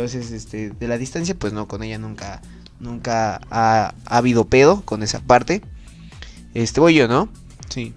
Entonces, 0.00 0.30
este, 0.30 0.70
de 0.70 0.86
la 0.88 0.96
distancia, 0.96 1.34
pues 1.36 1.52
no, 1.52 1.66
con 1.66 1.82
ella 1.82 1.98
nunca, 1.98 2.40
nunca 2.78 3.40
ha, 3.50 3.92
ha 4.06 4.16
habido 4.16 4.44
pedo 4.44 4.82
con 4.82 5.02
esa 5.02 5.18
parte. 5.18 5.60
Este, 6.54 6.78
voy 6.78 6.94
yo, 6.94 7.08
¿no? 7.08 7.28
Sí. 7.68 7.94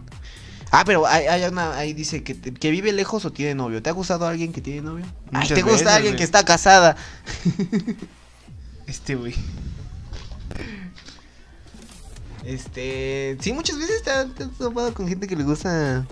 Ah, 0.72 0.82
pero 0.84 1.06
hay, 1.06 1.28
hay 1.28 1.43
una, 1.43 1.78
ahí 1.78 1.93
dice 1.93 2.24
que, 2.24 2.34
te- 2.34 2.54
que 2.56 2.72
vive 2.72 2.91
lejos 2.91 3.24
o 3.26 3.32
tiene 3.32 3.54
novio. 3.54 3.84
¿Te 3.84 3.91
ha 3.91 3.93
gustado 3.93 4.26
alguien 4.26 4.52
que 4.52 4.62
tiene 4.62 4.82
novio? 4.82 5.06
Ay, 5.32 5.47
¿te 5.47 5.62
gusta 5.62 5.72
veces, 5.74 5.88
alguien 5.89 6.14
güey. 6.14 6.18
que 6.18 6.24
está 6.24 6.43
casada? 6.43 6.95
Este, 8.88 9.16
güey. 9.16 9.34
Este, 12.43 13.38
sí, 13.39 13.54
muchas 13.54 13.78
veces 13.78 14.02
te, 14.04 14.10
ha- 14.10 14.26
te 14.26 14.43
has 14.43 14.52
topado 14.58 14.93
con 14.93 15.08
gente 15.08 15.28
que 15.28 15.36
le 15.36 15.43
gusta. 15.43 16.06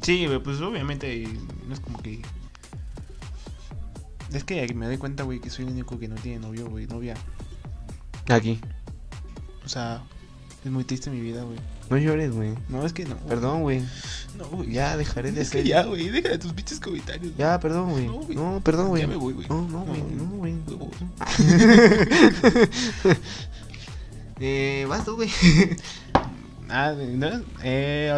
Sí, 0.00 0.26
pues 0.42 0.60
obviamente 0.60 1.28
no 1.68 1.74
es 1.74 1.80
como 1.80 1.98
que... 2.00 2.22
Es 4.34 4.44
que 4.44 4.72
me 4.74 4.86
doy 4.86 4.98
cuenta, 4.98 5.22
güey, 5.22 5.40
que 5.40 5.50
soy 5.50 5.64
el 5.64 5.72
único 5.72 5.98
que 5.98 6.08
no 6.08 6.16
tiene 6.16 6.40
novio, 6.40 6.68
güey, 6.68 6.86
novia. 6.86 7.14
Aquí. 8.28 8.60
O 9.64 9.68
sea, 9.68 10.02
es 10.64 10.70
muy 10.70 10.84
triste 10.84 11.10
mi 11.10 11.20
vida, 11.20 11.42
güey. 11.44 11.58
No 11.90 11.98
llores, 11.98 12.32
güey. 12.32 12.54
No, 12.68 12.84
es 12.84 12.92
que 12.92 13.04
no. 13.04 13.16
Perdón, 13.16 13.62
güey. 13.62 13.82
No, 14.38 14.46
güey. 14.48 14.72
Ya 14.72 14.96
dejaré 14.96 15.30
de 15.32 15.42
Es 15.42 15.50
que 15.50 15.58
hacer. 15.58 15.68
ya, 15.68 15.84
güey, 15.84 16.08
deja 16.08 16.30
de 16.30 16.38
tus 16.38 16.52
pinches 16.52 16.80
comentarios. 16.80 17.34
güey. 17.34 17.38
Ya, 17.38 17.60
perdón, 17.60 17.90
güey. 17.90 18.06
No. 18.06 18.20
No, 18.54 18.60
perdón, 18.60 18.88
güey. 18.88 19.02
Ya 19.02 19.08
me 19.08 19.16
voy, 19.16 19.34
güey. 19.34 19.46
No, 19.48 19.68
no, 19.68 19.84
güey. 19.84 20.00
No, 20.02 20.24
No, 20.24 20.30
güey. 20.36 20.54
Huevos. 20.66 20.88
eh, 24.40 24.86
vas 24.88 25.04
tú, 25.04 25.16
güey. 25.16 25.30
Ah, 26.70 26.94
¿no? 26.96 27.28
Eh, 27.62 28.10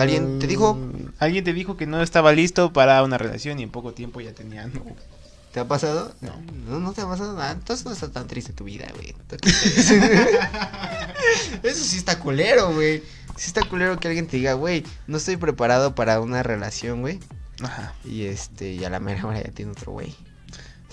¿Alguien 0.00 0.40
te 0.40 0.48
dijo? 0.48 0.76
Alguien 1.20 1.44
te 1.44 1.52
dijo 1.54 1.76
que 1.76 1.86
no 1.86 2.02
estaba 2.02 2.32
listo 2.32 2.72
para 2.72 3.02
una 3.04 3.18
relación 3.18 3.60
y 3.60 3.62
en 3.62 3.70
poco 3.70 3.92
tiempo 3.94 4.20
ya 4.20 4.32
tenía. 4.34 4.68
¿No? 5.54 5.54
¿Te 5.54 5.60
ha 5.60 5.68
pasado? 5.68 6.12
No. 6.20 6.32
No, 6.68 6.80
no 6.80 6.92
te 6.92 7.02
ha 7.02 7.06
pasado 7.06 7.34
nada. 7.34 7.52
Entonces 7.52 7.86
no 7.86 7.92
está 7.92 8.10
tan 8.10 8.26
triste 8.26 8.52
tu 8.52 8.64
vida, 8.64 8.86
güey. 8.94 9.14
Eso 11.62 11.84
sí 11.84 11.96
está 11.96 12.18
culero, 12.18 12.72
güey. 12.72 13.02
Sí 13.36 13.48
está 13.48 13.62
culero 13.68 13.98
que 13.98 14.08
alguien 14.08 14.26
te 14.26 14.36
diga, 14.36 14.54
güey, 14.54 14.84
no 15.06 15.16
estoy 15.18 15.36
preparado 15.36 15.94
para 15.94 16.20
una 16.20 16.42
relación, 16.42 17.00
güey. 17.00 17.18
Ajá. 17.62 17.94
Y 18.04 18.24
este, 18.24 18.72
y 18.72 18.84
a 18.84 18.90
la 18.90 19.00
mera 19.00 19.26
hora 19.26 19.42
ya 19.42 19.50
tiene 19.50 19.72
otro 19.72 19.92
güey. 19.92 20.14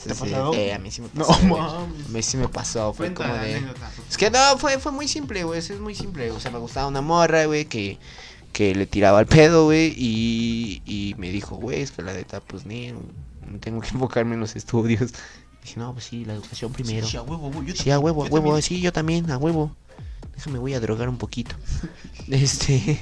¿Te 0.03 0.14
ha 0.14 0.16
pasado? 0.16 0.53
eh, 0.55 0.74
a 0.74 0.80
mí 0.80 0.89
sí 0.89 1.01
me 1.01 1.09
No, 1.14 1.28
pasó. 1.28 1.39
güey. 1.47 1.62
mames. 1.62 2.05
A 2.05 2.09
mí 2.09 2.24
sí 2.24 2.38
me 2.38 2.47
pasó, 2.47 2.93
fue 2.93 3.14
Cuenta 3.14 3.24
como 3.32 3.43
de... 3.43 3.55
anécdota. 3.55 3.91
Es 4.09 4.18
que 4.18 4.32
no, 4.32 4.57
fue, 4.57 4.80
fue 4.80 4.91
muy 4.91 5.07
simple, 5.07 5.43
güey, 5.43 5.59
eso 5.59 5.74
es 5.74 5.80
muy 5.80 5.93
simple. 5.93 6.32
O 6.32 6.39
sea, 6.39 6.49
me 6.49 6.57
gustaba 6.57 6.88
una 6.88 7.01
morra, 7.01 7.45
güey, 7.45 7.66
que, 7.66 7.99
que 8.51 8.74
le 8.74 8.88
tiraba 8.88 9.20
al 9.20 9.28
pedo, 9.28 9.66
güey, 9.66 9.93
y, 9.95 10.82
y 10.86 11.14
me 11.20 11.30
dijo, 11.30 11.55
güey, 11.57 11.82
es 11.82 11.91
que 11.91 12.01
la 12.01 12.14
neta, 12.14 12.39
pues, 12.41 12.66
ni, 12.66 12.93
tengo 13.59 13.81
que 13.81 13.89
enfocarme 13.93 14.35
en 14.35 14.39
los 14.41 14.55
estudios. 14.55 15.11
Dije, 15.63 15.79
no, 15.79 15.93
pues 15.93 16.05
sí, 16.05 16.25
la 16.25 16.33
educación 16.33 16.71
primero. 16.73 17.07
Sí, 17.07 17.17
a 17.17 17.21
huevo, 17.21 17.51
güey, 17.51 17.67
yo 17.67 17.75
Sí, 17.75 17.91
a 17.91 17.99
huevo, 17.99 18.23
a 18.23 18.27
yo 18.27 18.33
huevo, 18.33 18.45
también. 18.47 18.63
sí, 18.63 18.81
yo 18.81 18.91
también, 18.93 19.29
a 19.31 19.37
huevo. 19.37 19.75
Déjame, 20.35 20.57
voy 20.59 20.73
a 20.73 20.79
drogar 20.79 21.07
un 21.09 21.17
poquito. 21.17 21.55
Este... 22.29 22.97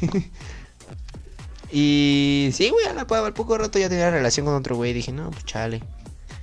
y 1.72 2.50
sí, 2.54 2.70
güey, 2.70 2.86
a 2.88 2.94
la- 2.94 3.02
al 3.26 3.34
poco 3.34 3.58
rato 3.58 3.78
ya 3.80 3.90
tenía 3.90 4.10
relación 4.10 4.46
con 4.46 4.56
otro 4.56 4.76
güey. 4.76 4.92
Dije, 4.94 5.12
no, 5.12 5.30
pues 5.32 5.46
chale. 5.46 5.84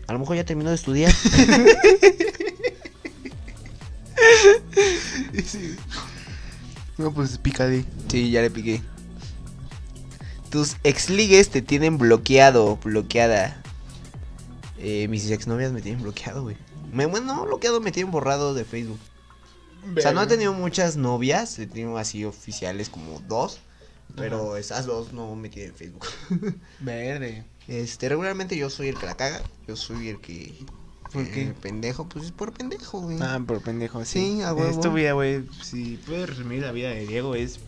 A 0.06 0.12
lo 0.12 0.18
mejor 0.20 0.36
ya 0.36 0.44
terminó 0.44 0.70
de 0.70 0.76
estudiar. 0.76 1.12
Sí. 5.44 5.76
No, 6.98 7.12
pues 7.12 7.38
picadí. 7.38 7.84
Sí, 8.08 8.30
ya 8.30 8.40
le 8.40 8.50
piqué. 8.50 8.82
Tus 10.50 10.76
exligues 10.82 11.50
te 11.50 11.60
tienen 11.62 11.98
bloqueado, 11.98 12.78
bloqueada. 12.82 13.62
Eh, 14.78 15.08
mis 15.08 15.30
exnovias 15.30 15.72
me 15.72 15.82
tienen 15.82 16.02
bloqueado, 16.02 16.42
güey. 16.42 16.56
Me, 16.92 17.06
bueno, 17.06 17.34
no 17.34 17.44
bloqueado, 17.46 17.80
me 17.80 17.92
tienen 17.92 18.12
borrado 18.12 18.54
de 18.54 18.64
Facebook. 18.64 18.98
O 19.96 20.00
sea, 20.00 20.12
no 20.12 20.22
he 20.22 20.26
tenido 20.26 20.52
muchas 20.52 20.96
novias, 20.96 21.58
he 21.58 21.66
tenido 21.66 21.96
así 21.98 22.24
oficiales 22.24 22.88
como 22.88 23.20
dos. 23.20 23.60
Pero 24.14 24.56
esas 24.56 24.86
dos 24.86 25.12
no 25.12 25.34
me 25.34 25.48
tienen 25.48 25.72
en 25.72 25.76
Facebook. 25.76 26.06
Verde. 26.80 27.44
Este, 27.68 28.08
regularmente 28.08 28.56
yo 28.56 28.70
soy 28.70 28.88
el 28.88 28.96
que 28.96 29.06
la 29.06 29.16
caga. 29.16 29.42
Yo 29.66 29.76
soy 29.76 30.08
el 30.08 30.20
que. 30.20 30.54
¿Por 31.12 31.22
eh, 31.22 31.30
qué? 31.32 31.54
pendejo, 31.60 32.08
pues 32.08 32.26
es 32.26 32.32
por 32.32 32.52
pendejo, 32.52 33.00
güey. 33.00 33.18
Ah, 33.20 33.40
por 33.46 33.60
pendejo, 33.62 34.04
sí. 34.04 34.36
Sí, 34.36 34.42
a 34.42 34.54
huevo. 34.54 34.70
Es 34.70 34.80
tu 34.80 34.92
vida, 34.92 35.12
güey. 35.12 35.44
Si 35.62 35.98
puedes 36.06 36.30
resumir 36.30 36.62
la 36.62 36.72
vida 36.72 36.90
de 36.90 37.06
Diego, 37.06 37.34
es 37.34 37.60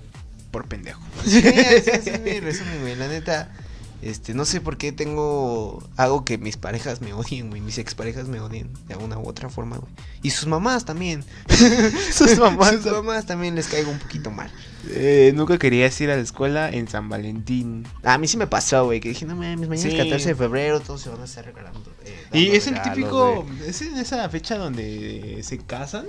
por 0.51 0.67
pendejo. 0.67 1.01
Sí, 1.25 1.39
ese 1.39 1.97
ese 1.97 2.15
es 2.15 2.21
mi 2.23 2.41
resumen, 2.41 2.81
güey. 2.81 2.97
La 2.97 3.09
neta, 3.09 3.53
este, 4.01 4.33
no 4.35 4.45
sé 4.45 4.61
por 4.61 4.77
qué 4.77 4.93
tengo. 4.93 5.83
Hago 5.97 6.25
que 6.25 6.39
mis 6.39 6.57
parejas 6.57 7.01
me 7.01 7.13
odien, 7.13 7.51
güey. 7.51 7.61
Mis 7.61 7.79
exparejas 7.79 8.29
me 8.29 8.41
odien 8.41 8.71
de 8.87 8.95
alguna 8.95 9.19
u 9.19 9.29
otra 9.29 9.49
forma, 9.49 9.79
güey. 9.79 9.91
Y 10.23 10.31
sus 10.31 10.47
mamás 10.47 10.85
también. 10.85 11.25
Sus 12.13 12.39
mamás. 12.39 12.75
sus 12.83 12.93
mamás 12.93 13.27
también 13.27 13.55
les 13.55 13.67
caigo 13.69 13.91
un 13.91 13.99
poquito 13.99 14.31
mal. 14.31 14.51
Eh, 14.91 15.33
nunca 15.35 15.59
querías 15.59 16.01
ir 16.01 16.11
a 16.11 16.17
la 16.17 16.23
escuela 16.23 16.71
en 16.71 16.89
San 16.89 17.09
Valentín. 17.09 17.87
A 18.05 18.17
mí 18.19 18.27
sí 18.29 18.37
me 18.37 18.47
pasó, 18.47 18.85
güey. 18.87 19.01
Que 19.01 19.09
dije, 19.11 19.27
no 19.27 19.35
mames, 19.37 19.69
mañana 19.69 19.77
Sí. 19.91 19.97
es 19.97 20.05
14 20.05 20.29
de 20.29 20.35
febrero, 20.35 20.81
todos 20.81 21.01
se 21.01 21.11
van 21.11 21.21
a 21.21 21.25
estar 21.25 21.45
regalando. 21.45 21.93
eh, 22.05 22.27
Y 22.33 22.49
es 22.57 22.67
el 22.69 22.81
típico. 22.83 23.45
Es 23.67 23.83
en 23.83 23.97
esa 23.99 24.29
fecha 24.29 24.57
donde 24.59 25.41
se 25.43 25.59
casan. 25.59 26.07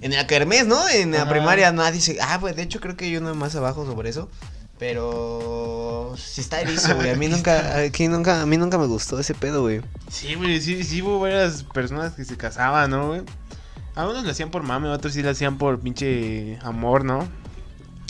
En 0.00 0.12
la 0.12 0.28
kermés, 0.28 0.64
¿no? 0.66 0.88
En 0.88 1.10
la 1.10 1.28
primaria 1.28 1.72
nadie 1.72 2.00
se. 2.00 2.18
Ah, 2.20 2.38
pues 2.40 2.54
de 2.54 2.62
hecho 2.62 2.78
creo 2.78 2.96
que 2.96 3.06
hay 3.06 3.16
uno 3.16 3.34
más 3.34 3.56
abajo 3.56 3.84
sobre 3.84 4.10
eso. 4.10 4.28
Pero. 4.78 6.14
Sí 6.16 6.40
está 6.40 6.60
erizo, 6.60 6.94
güey. 6.94 7.10
A 7.10 7.16
mí 7.16 7.28
nunca. 7.28 7.78
Aquí 7.78 8.08
nunca. 8.08 8.42
A 8.42 8.46
mí 8.46 8.56
nunca 8.56 8.78
me 8.78 8.86
gustó 8.86 9.18
ese 9.18 9.34
pedo, 9.34 9.62
güey. 9.62 9.80
Sí, 10.10 10.34
güey, 10.34 10.60
sí, 10.60 10.84
sí 10.84 11.02
hubo 11.02 11.20
varias 11.20 11.64
personas 11.64 12.14
que 12.14 12.24
se 12.24 12.36
casaban, 12.36 12.90
¿no, 12.90 13.08
güey? 13.08 13.22
A 13.94 14.08
unos 14.08 14.24
lo 14.24 14.30
hacían 14.30 14.50
por 14.50 14.62
mame, 14.62 14.88
otros 14.88 15.12
sí 15.12 15.22
lo 15.22 15.30
hacían 15.30 15.58
por 15.58 15.80
pinche 15.80 16.58
amor, 16.62 17.04
¿no? 17.04 17.26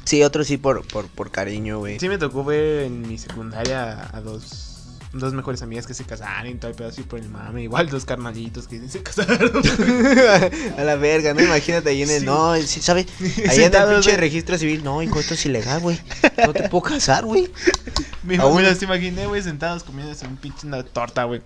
Sí, 0.05 0.23
otro 0.23 0.45
sí 0.45 0.59
por, 0.59 0.87
por, 0.87 1.07
por 1.07 1.31
cariño, 1.31 1.79
güey. 1.79 1.99
Sí 1.99 2.09
me 2.09 2.19
tocó 2.19 2.45
ver 2.45 2.85
en 2.85 3.09
mi 3.09 3.19
secundaria 3.19 4.09
a 4.13 4.21
dos, 4.21 4.78
dos 5.13 5.33
mejores 5.33 5.63
amigas 5.63 5.87
que 5.87 5.95
se 5.95 6.05
casaron 6.05 6.51
y 6.53 6.55
todo 6.57 6.71
el 6.71 6.77
pedo 6.77 6.89
así 6.89 7.03
por 7.03 7.19
el 7.19 7.29
mame. 7.29 7.63
Igual 7.63 7.89
dos 7.89 8.05
carnalitos 8.05 8.69
que 8.69 8.87
se 8.89 9.03
casaron. 9.03 9.51
a 10.79 10.85
la 10.85 10.97
verga, 10.97 11.35
¿no? 11.35 11.43
Imagínate 11.43 11.91
ahí 11.91 12.03
en 12.03 12.11
el. 12.11 12.21
Sí. 12.21 12.27
No, 12.27 12.55
sí, 12.57 12.81
¿sabes? 12.81 13.07
Ahí 13.49 13.63
en 13.63 13.75
el 13.75 13.89
pinche 13.89 14.17
registro 14.17 14.59
civil. 14.59 14.85
No, 14.85 15.03
hijo, 15.03 15.19
esto 15.19 15.35
es 15.35 15.47
ilegal, 15.47 15.81
güey. 15.81 15.99
No 16.45 16.53
te 16.53 16.69
puedo 16.69 16.83
casar, 16.83 17.25
güey. 17.25 17.51
Me, 18.23 18.37
Aún- 18.37 18.63
los 18.63 18.83
imaginé, 18.83 19.27
güey, 19.27 19.43
sentados 19.43 19.83
comiéndose 19.83 20.27
un 20.27 20.37
pinche 20.37 20.67
una 20.67 20.83
torta, 20.83 21.25
güey. 21.25 21.41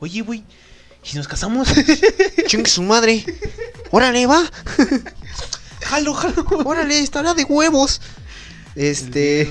Oye, 0.00 0.20
güey, 0.20 0.44
¿y 1.10 1.16
nos 1.16 1.26
casamos? 1.26 1.68
Chingue 2.46 2.68
su 2.68 2.82
madre. 2.82 3.24
Órale, 3.90 4.26
va. 4.26 4.44
jalo, 5.82 6.12
jalo. 6.12 6.44
Órale, 6.64 6.98
está 6.98 7.34
de 7.34 7.44
huevos. 7.44 8.02
Este. 8.74 9.50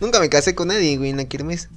Nunca 0.00 0.18
me 0.18 0.28
casé 0.28 0.56
con 0.56 0.68
nadie, 0.68 0.96
güey, 0.96 1.10
en 1.10 1.18
la 1.18 1.26
kermés. 1.26 1.68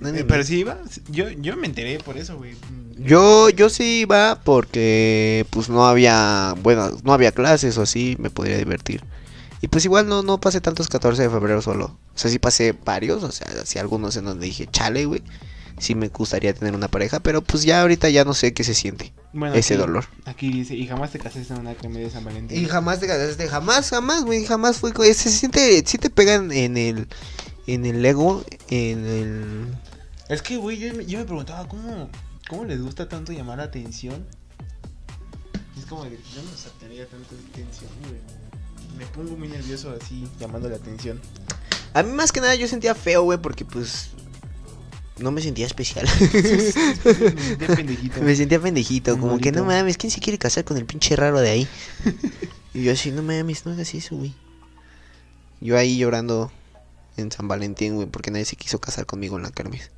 Me- 0.00 0.24
pero 0.24 0.44
sí 0.44 0.58
iba, 0.60 0.78
yo, 1.10 1.28
yo 1.30 1.56
me 1.56 1.66
enteré 1.66 1.98
por 1.98 2.18
eso, 2.18 2.36
güey. 2.36 2.54
Yo, 2.98 3.48
yo 3.50 3.68
sí 3.70 4.00
iba 4.00 4.40
porque 4.44 5.46
pues 5.50 5.68
no 5.68 5.86
había, 5.86 6.54
bueno, 6.62 6.90
no 7.02 7.12
había 7.12 7.32
clases 7.32 7.76
o 7.78 7.82
así, 7.82 8.16
me 8.18 8.30
podría 8.30 8.58
divertir. 8.58 9.02
Y 9.60 9.68
pues 9.68 9.84
igual 9.84 10.06
no, 10.08 10.22
no 10.22 10.38
pasé 10.38 10.60
tantos 10.60 10.88
14 10.88 11.22
de 11.22 11.30
febrero 11.30 11.62
solo. 11.62 11.98
O 12.14 12.18
sea, 12.18 12.30
sí 12.30 12.38
pasé 12.38 12.74
varios, 12.84 13.22
o 13.22 13.32
sea, 13.32 13.46
sí 13.64 13.78
algunos 13.78 14.14
en 14.16 14.24
donde 14.26 14.46
dije, 14.46 14.68
chale, 14.70 15.06
güey. 15.06 15.22
Sí 15.78 15.96
me 15.96 16.06
gustaría 16.08 16.54
tener 16.54 16.72
una 16.74 16.86
pareja, 16.86 17.18
pero 17.18 17.42
pues 17.42 17.64
ya 17.64 17.80
ahorita 17.80 18.08
ya 18.08 18.24
no 18.24 18.32
sé 18.34 18.52
qué 18.54 18.62
se 18.62 18.74
siente. 18.74 19.12
Bueno, 19.32 19.56
ese 19.56 19.74
aquí- 19.74 19.80
dolor. 19.82 20.04
Aquí 20.24 20.52
dice, 20.52 20.76
y 20.76 20.86
jamás 20.86 21.10
te 21.10 21.18
casaste 21.18 21.52
en 21.52 21.60
una 21.60 21.74
crema 21.74 21.98
de 21.98 22.10
San 22.10 22.24
Valentín. 22.24 22.62
Y 22.62 22.66
jamás 22.66 23.00
te 23.00 23.08
casaste, 23.08 23.48
jamás, 23.48 23.90
jamás, 23.90 24.22
güey, 24.24 24.44
jamás 24.44 24.76
fue, 24.76 24.92
se 25.14 25.30
siente, 25.30 25.82
sí 25.84 25.98
te 25.98 26.10
pegan 26.10 26.52
en 26.52 26.76
el, 26.76 27.08
en 27.66 27.86
el 27.86 28.04
ego, 28.04 28.44
en 28.68 29.04
el... 29.06 29.74
Es 30.28 30.42
que, 30.42 30.56
güey, 30.56 30.78
yo, 30.78 30.92
me- 30.94 31.06
yo 31.06 31.18
me 31.18 31.24
preguntaba, 31.24 31.66
¿cómo, 31.68 32.08
¿cómo 32.48 32.64
les 32.64 32.80
gusta 32.80 33.08
tanto 33.08 33.32
llamar 33.32 33.58
la 33.58 33.64
atención? 33.64 34.26
Es 35.78 35.86
como 35.86 36.04
de, 36.04 36.10
yo 36.10 36.42
no 36.42 36.50
aceptaría 36.52 37.06
tanta 37.06 37.34
atención, 37.52 37.90
güey. 38.08 38.20
Me 38.98 39.06
pongo 39.06 39.36
muy 39.36 39.48
nervioso 39.48 39.94
así, 40.00 40.26
llamando 40.38 40.68
la 40.68 40.76
atención. 40.76 41.20
A 41.94 42.02
mí 42.02 42.12
más 42.12 42.32
que 42.32 42.40
nada 42.40 42.54
yo 42.54 42.68
sentía 42.68 42.94
feo, 42.94 43.22
güey, 43.22 43.38
porque 43.38 43.64
pues 43.64 44.10
no 45.18 45.30
me 45.30 45.40
sentía 45.42 45.66
especial. 45.66 46.06
De 46.18 47.66
pendejito. 47.76 48.22
me 48.22 48.34
sentía 48.36 48.60
pendejito, 48.60 49.18
como 49.18 49.38
que 49.38 49.52
no 49.52 49.62
bolito. 49.64 49.78
mames, 49.78 49.96
¿quién 49.98 50.10
se 50.10 50.20
quiere 50.20 50.38
casar 50.38 50.64
con 50.64 50.76
el 50.76 50.86
pinche 50.86 51.16
raro 51.16 51.40
de 51.40 51.50
ahí? 51.50 51.68
y 52.74 52.84
yo 52.84 52.92
así, 52.92 53.10
no 53.10 53.22
mames, 53.22 53.66
no 53.66 53.72
hagas 53.72 53.92
eso, 53.94 54.16
güey. 54.16 54.32
Yo 55.60 55.76
ahí 55.76 55.96
llorando 55.98 56.50
en 57.16 57.30
San 57.30 57.48
Valentín, 57.48 57.96
güey, 57.96 58.06
porque 58.06 58.30
nadie 58.30 58.44
se 58.44 58.56
quiso 58.56 58.80
casar 58.80 59.06
conmigo 59.06 59.36
en 59.36 59.42
la 59.42 59.50
kermés. 59.50 59.90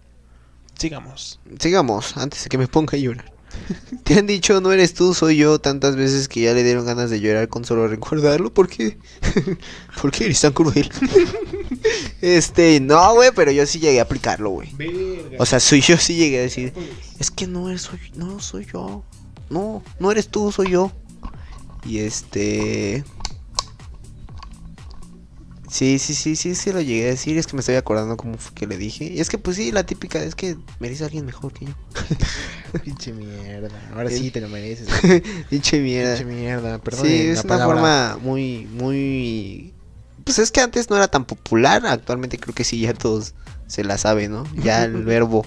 Sigamos. 0.78 1.40
Sigamos, 1.58 2.16
antes 2.16 2.44
de 2.44 2.48
que 2.48 2.58
me 2.58 2.68
ponga 2.68 2.96
a 2.96 3.00
llorar. 3.00 3.36
Te 4.04 4.18
han 4.18 4.26
dicho, 4.26 4.60
no 4.60 4.72
eres 4.72 4.94
tú, 4.94 5.14
soy 5.14 5.36
yo, 5.36 5.58
tantas 5.58 5.96
veces 5.96 6.28
que 6.28 6.40
ya 6.40 6.52
le 6.52 6.62
dieron 6.62 6.84
ganas 6.84 7.10
de 7.10 7.20
llorar 7.20 7.48
con 7.48 7.64
solo 7.64 7.88
recordarlo. 7.88 8.52
¿Por 8.52 8.68
qué? 8.68 8.98
¿Por 10.02 10.12
qué 10.12 10.26
eres 10.26 10.40
tan 10.40 10.52
cruel? 10.52 10.90
este, 12.20 12.80
no, 12.80 13.14
güey, 13.14 13.30
pero 13.34 13.50
yo 13.50 13.66
sí 13.66 13.78
llegué 13.78 14.00
a 14.00 14.04
aplicarlo, 14.04 14.50
güey. 14.50 14.68
O 15.38 15.46
sea, 15.46 15.60
soy 15.60 15.80
yo 15.80 15.96
sí 15.96 16.16
llegué 16.16 16.38
a 16.38 16.42
decir, 16.42 16.72
es 17.18 17.30
que 17.30 17.46
no 17.46 17.68
eres, 17.68 17.82
soy, 17.82 18.00
no, 18.14 18.40
soy 18.40 18.66
yo. 18.72 19.04
No, 19.48 19.82
no 19.98 20.10
eres 20.10 20.28
tú, 20.28 20.50
soy 20.52 20.70
yo. 20.70 20.92
Y 21.84 21.98
este... 21.98 23.04
Sí, 25.68 25.98
sí, 25.98 26.14
sí, 26.14 26.36
sí, 26.36 26.54
sí 26.54 26.72
lo 26.72 26.80
llegué 26.80 27.06
a 27.06 27.10
decir. 27.10 27.36
Es 27.38 27.46
que 27.46 27.54
me 27.54 27.60
estoy 27.60 27.74
acordando 27.74 28.16
cómo 28.16 28.38
fue 28.38 28.54
que 28.54 28.66
le 28.66 28.76
dije. 28.76 29.04
Y 29.04 29.20
es 29.20 29.28
que, 29.28 29.38
pues 29.38 29.56
sí, 29.56 29.72
la 29.72 29.84
típica 29.84 30.22
es 30.22 30.34
que 30.34 30.56
merece 30.78 31.02
a 31.02 31.06
alguien 31.06 31.26
mejor 31.26 31.52
que 31.52 31.66
yo. 31.66 31.72
pinche 32.84 33.12
mierda. 33.12 33.68
Ahora 33.94 34.10
sí 34.10 34.30
te 34.30 34.40
lo 34.40 34.48
mereces. 34.48 34.88
Pinche 35.50 35.80
mierda. 35.80 36.16
pinche 36.16 36.32
mierda, 36.32 36.78
perdón. 36.78 37.06
Sí, 37.06 37.28
es 37.28 37.44
una 37.44 37.58
forma 37.58 38.18
muy, 38.22 38.66
muy... 38.66 39.72
Pues 40.24 40.38
es 40.38 40.50
que 40.50 40.60
antes 40.60 40.90
no 40.90 40.96
era 40.96 41.08
tan 41.08 41.24
popular. 41.24 41.86
Actualmente 41.86 42.38
creo 42.38 42.54
que 42.54 42.64
sí, 42.64 42.80
ya 42.80 42.94
todos 42.94 43.34
se 43.66 43.84
la 43.84 43.98
saben, 43.98 44.32
¿no? 44.32 44.44
Ya 44.56 44.84
el 44.84 45.04
verbo. 45.04 45.44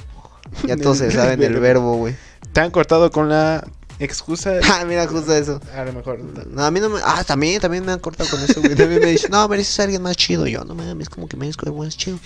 Ya 0.65 0.75
todos 0.77 0.97
se 0.97 1.11
saben 1.11 1.41
el 1.43 1.53
verbo. 1.53 1.61
verbo, 1.61 1.97
güey. 1.97 2.15
Te 2.53 2.61
han 2.61 2.71
cortado 2.71 3.11
con 3.11 3.29
la 3.29 3.65
excusa. 3.99 4.59
Ah, 4.63 4.85
mira, 4.85 5.07
justo 5.07 5.35
eso. 5.35 5.59
A 5.75 5.83
lo 5.83 5.93
mejor. 5.93 6.19
No, 6.19 6.63
a 6.63 6.71
mí 6.71 6.79
no 6.79 6.89
me... 6.89 6.99
Ah, 7.03 7.23
también, 7.23 7.59
también 7.59 7.85
me 7.85 7.91
han 7.91 7.99
cortado 7.99 8.29
con 8.29 8.41
eso, 8.41 8.61
güey. 8.61 8.75
También 8.75 9.01
me 9.01 9.07
dicen, 9.07 9.31
no, 9.31 9.47
mereces 9.47 9.79
a 9.79 9.83
alguien 9.83 10.01
más 10.01 10.15
chido. 10.15 10.47
Yo, 10.47 10.63
no 10.63 10.75
mames, 10.75 11.09
como 11.09 11.27
que 11.27 11.37
merezco 11.37 11.65
algo 11.65 11.83
más 11.83 11.97
chido. 11.97 12.19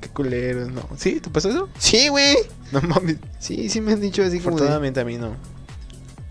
Qué 0.00 0.08
culeros, 0.08 0.70
no. 0.70 0.88
¿Sí? 0.96 1.20
¿Te 1.20 1.30
pasó 1.30 1.48
eso? 1.48 1.68
Sí, 1.78 2.08
güey. 2.08 2.36
No 2.72 2.82
mames. 2.82 3.16
Sí, 3.38 3.68
sí 3.68 3.80
me 3.80 3.92
han 3.92 4.00
dicho 4.00 4.22
así 4.22 4.38
como. 4.38 4.56
Afortunadamente 4.56 5.00
a 5.00 5.04
mí 5.04 5.16
no. 5.16 5.36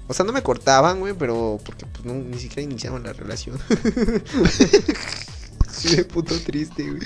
O 0.07 0.13
sea, 0.13 0.25
no 0.25 0.33
me 0.33 0.43
cortaban, 0.43 0.99
güey, 0.99 1.13
pero 1.13 1.59
porque 1.63 1.85
pues 1.85 2.05
no, 2.05 2.13
ni 2.13 2.37
siquiera 2.37 2.61
iniciaban 2.61 3.03
la 3.03 3.13
relación. 3.13 3.57
sí, 5.71 5.95
de 5.95 6.03
puto 6.03 6.37
triste, 6.39 6.83
güey. 6.83 7.01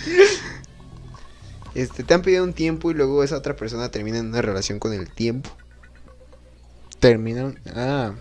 Este, 1.76 2.04
te 2.04 2.14
han 2.16 2.24
pedido 2.24 2.44
un 2.44 2.54
tiempo 2.54 2.90
y 2.90 2.96
luego 2.96 3.24
esa 3.24 3.38
otra 3.38 3.56
persona 3.56 3.92
termina 3.92 4.18
en 4.18 4.28
una 4.28 4.42
relación 4.42 4.80
con 4.80 4.94
el 4.94 5.12
tiempo. 5.12 5.52
Terminan. 7.00 7.60
Ah. 7.76 8.14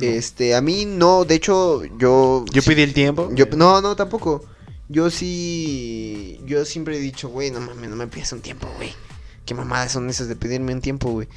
Este, 0.00 0.54
a 0.54 0.60
mí 0.60 0.84
no, 0.84 1.24
de 1.24 1.34
hecho, 1.34 1.84
yo. 1.98 2.44
Yo 2.52 2.62
pedí 2.62 2.82
el 2.82 2.94
tiempo. 2.94 3.30
Yo, 3.34 3.46
no, 3.56 3.80
no, 3.80 3.96
tampoco. 3.96 4.44
Yo 4.88 5.10
sí. 5.10 6.40
Yo 6.46 6.64
siempre 6.64 6.96
he 6.96 7.00
dicho, 7.00 7.28
güey, 7.28 7.50
no 7.50 7.60
mames, 7.60 7.90
no 7.90 7.96
me 7.96 8.06
pidas 8.06 8.32
un 8.32 8.40
tiempo, 8.40 8.68
güey. 8.76 8.92
¿Qué 9.44 9.54
mamadas 9.54 9.92
son 9.92 10.08
esas 10.08 10.28
de 10.28 10.36
pedirme 10.36 10.72
un 10.72 10.80
tiempo, 10.80 11.10
güey? 11.10 11.28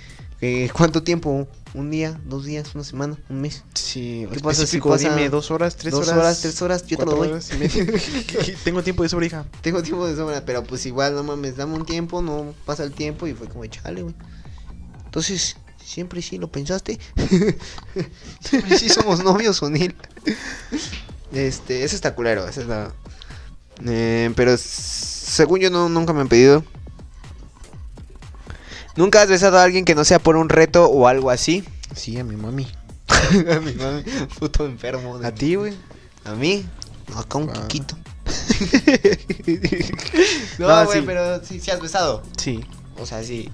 Eh, 0.41 0.69
¿Cuánto 0.73 1.03
tiempo? 1.03 1.47
¿Un 1.73 1.91
día? 1.91 2.19
¿Dos 2.25 2.45
días? 2.45 2.73
¿Una 2.73 2.84
semana? 2.84 3.17
¿Un 3.29 3.41
mes? 3.41 3.63
Sí, 3.75 4.27
¿Qué 4.34 4.39
pasa 4.39 4.65
si 4.65 4.82
pasa 4.82 5.09
dime, 5.09 5.29
dos 5.29 5.51
horas, 5.51 5.77
tres 5.77 5.93
dos 5.93 6.07
horas. 6.07 6.19
horas, 6.19 6.41
tres 6.41 6.61
horas, 6.61 6.88
yo 6.88 6.97
te 6.97 7.05
lo 7.05 7.11
doy. 7.11 7.29
horas 7.29 7.51
y 7.53 7.57
media. 7.57 7.86
Tengo 8.63 8.82
tiempo 8.82 9.03
de 9.03 9.09
sobra, 9.09 9.25
hija. 9.27 9.45
Tengo 9.61 9.84
tiempo 9.84 10.07
de 10.07 10.15
sobra, 10.15 10.43
pero 10.43 10.63
pues 10.63 10.86
igual, 10.88 11.13
no 11.13 11.23
mames, 11.23 11.57
dame 11.57 11.75
un 11.75 11.86
tiempo, 11.86 12.21
no 12.21 12.55
pasa 12.65 12.84
el 12.84 12.91
tiempo 12.91 13.27
y 13.27 13.34
fue 13.34 13.47
como, 13.47 13.65
chale, 13.67 14.01
güey. 14.01 14.15
Entonces, 15.05 15.57
siempre 15.84 16.21
sí 16.21 16.38
lo 16.38 16.51
pensaste. 16.51 16.99
siempre 18.39 18.77
sí 18.77 18.89
somos 18.89 19.23
novios, 19.23 19.61
O'Neill. 19.61 19.95
Este, 21.34 21.84
ese 21.84 21.95
está 21.95 22.13
culero, 22.15 22.47
ese 22.47 22.61
está. 22.61 22.93
Eh, 23.86 24.32
pero 24.36 24.55
según 24.57 25.59
yo, 25.59 25.69
no, 25.69 25.89
nunca 25.89 26.13
me 26.13 26.21
han 26.21 26.27
pedido. 26.27 26.63
¿Nunca 28.95 29.21
has 29.21 29.29
besado 29.29 29.57
a 29.57 29.63
alguien 29.63 29.86
que 29.86 29.95
no 29.95 30.03
sea 30.03 30.19
por 30.19 30.36
un 30.36 30.49
reto 30.49 30.86
o 30.86 31.07
algo 31.07 31.29
así? 31.32 31.63
Sí, 31.95 32.17
a 32.19 32.23
mi 32.23 32.36
mami. 32.36 32.67
a 33.51 33.59
mi 33.59 33.73
mami, 33.73 34.03
puto 34.39 34.65
enfermo. 34.65 35.19
¿A 35.23 35.32
ti, 35.32 35.55
güey? 35.55 35.73
¿A 36.25 36.34
mí? 36.36 36.65
Acá 37.15 37.38
un 37.38 37.49
Ah. 37.49 37.53
quiquito. 37.67 37.97
No, 40.59 40.67
No, 40.67 40.86
güey, 40.86 40.99
sí. 40.99 41.03
pero 41.05 41.43
sí, 41.43 41.59
sí 41.59 41.71
has 41.71 41.82
besado. 41.82 42.23
Sí. 42.38 42.63
O 42.98 43.06
sea, 43.06 43.24
sí. 43.24 43.50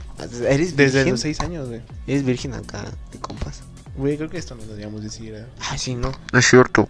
¿Eres 0.47 0.75
Desde 0.75 0.99
virgen? 0.99 1.11
los 1.11 1.21
seis 1.21 1.39
años, 1.39 1.67
güey. 1.67 1.81
¿Eres 2.05 2.25
virgen 2.25 2.53
acá, 2.53 2.83
de 3.11 3.19
compas? 3.19 3.61
Güey, 3.95 4.17
creo 4.17 4.29
que 4.29 4.37
esto 4.37 4.55
no 4.55 4.61
lo 4.61 4.67
deberíamos 4.67 5.01
decir. 5.03 5.33
¿eh? 5.35 5.45
Ah, 5.61 5.77
sí, 5.77 5.95
no. 5.95 6.11
No 6.31 6.39
es 6.39 6.47
cierto. 6.47 6.89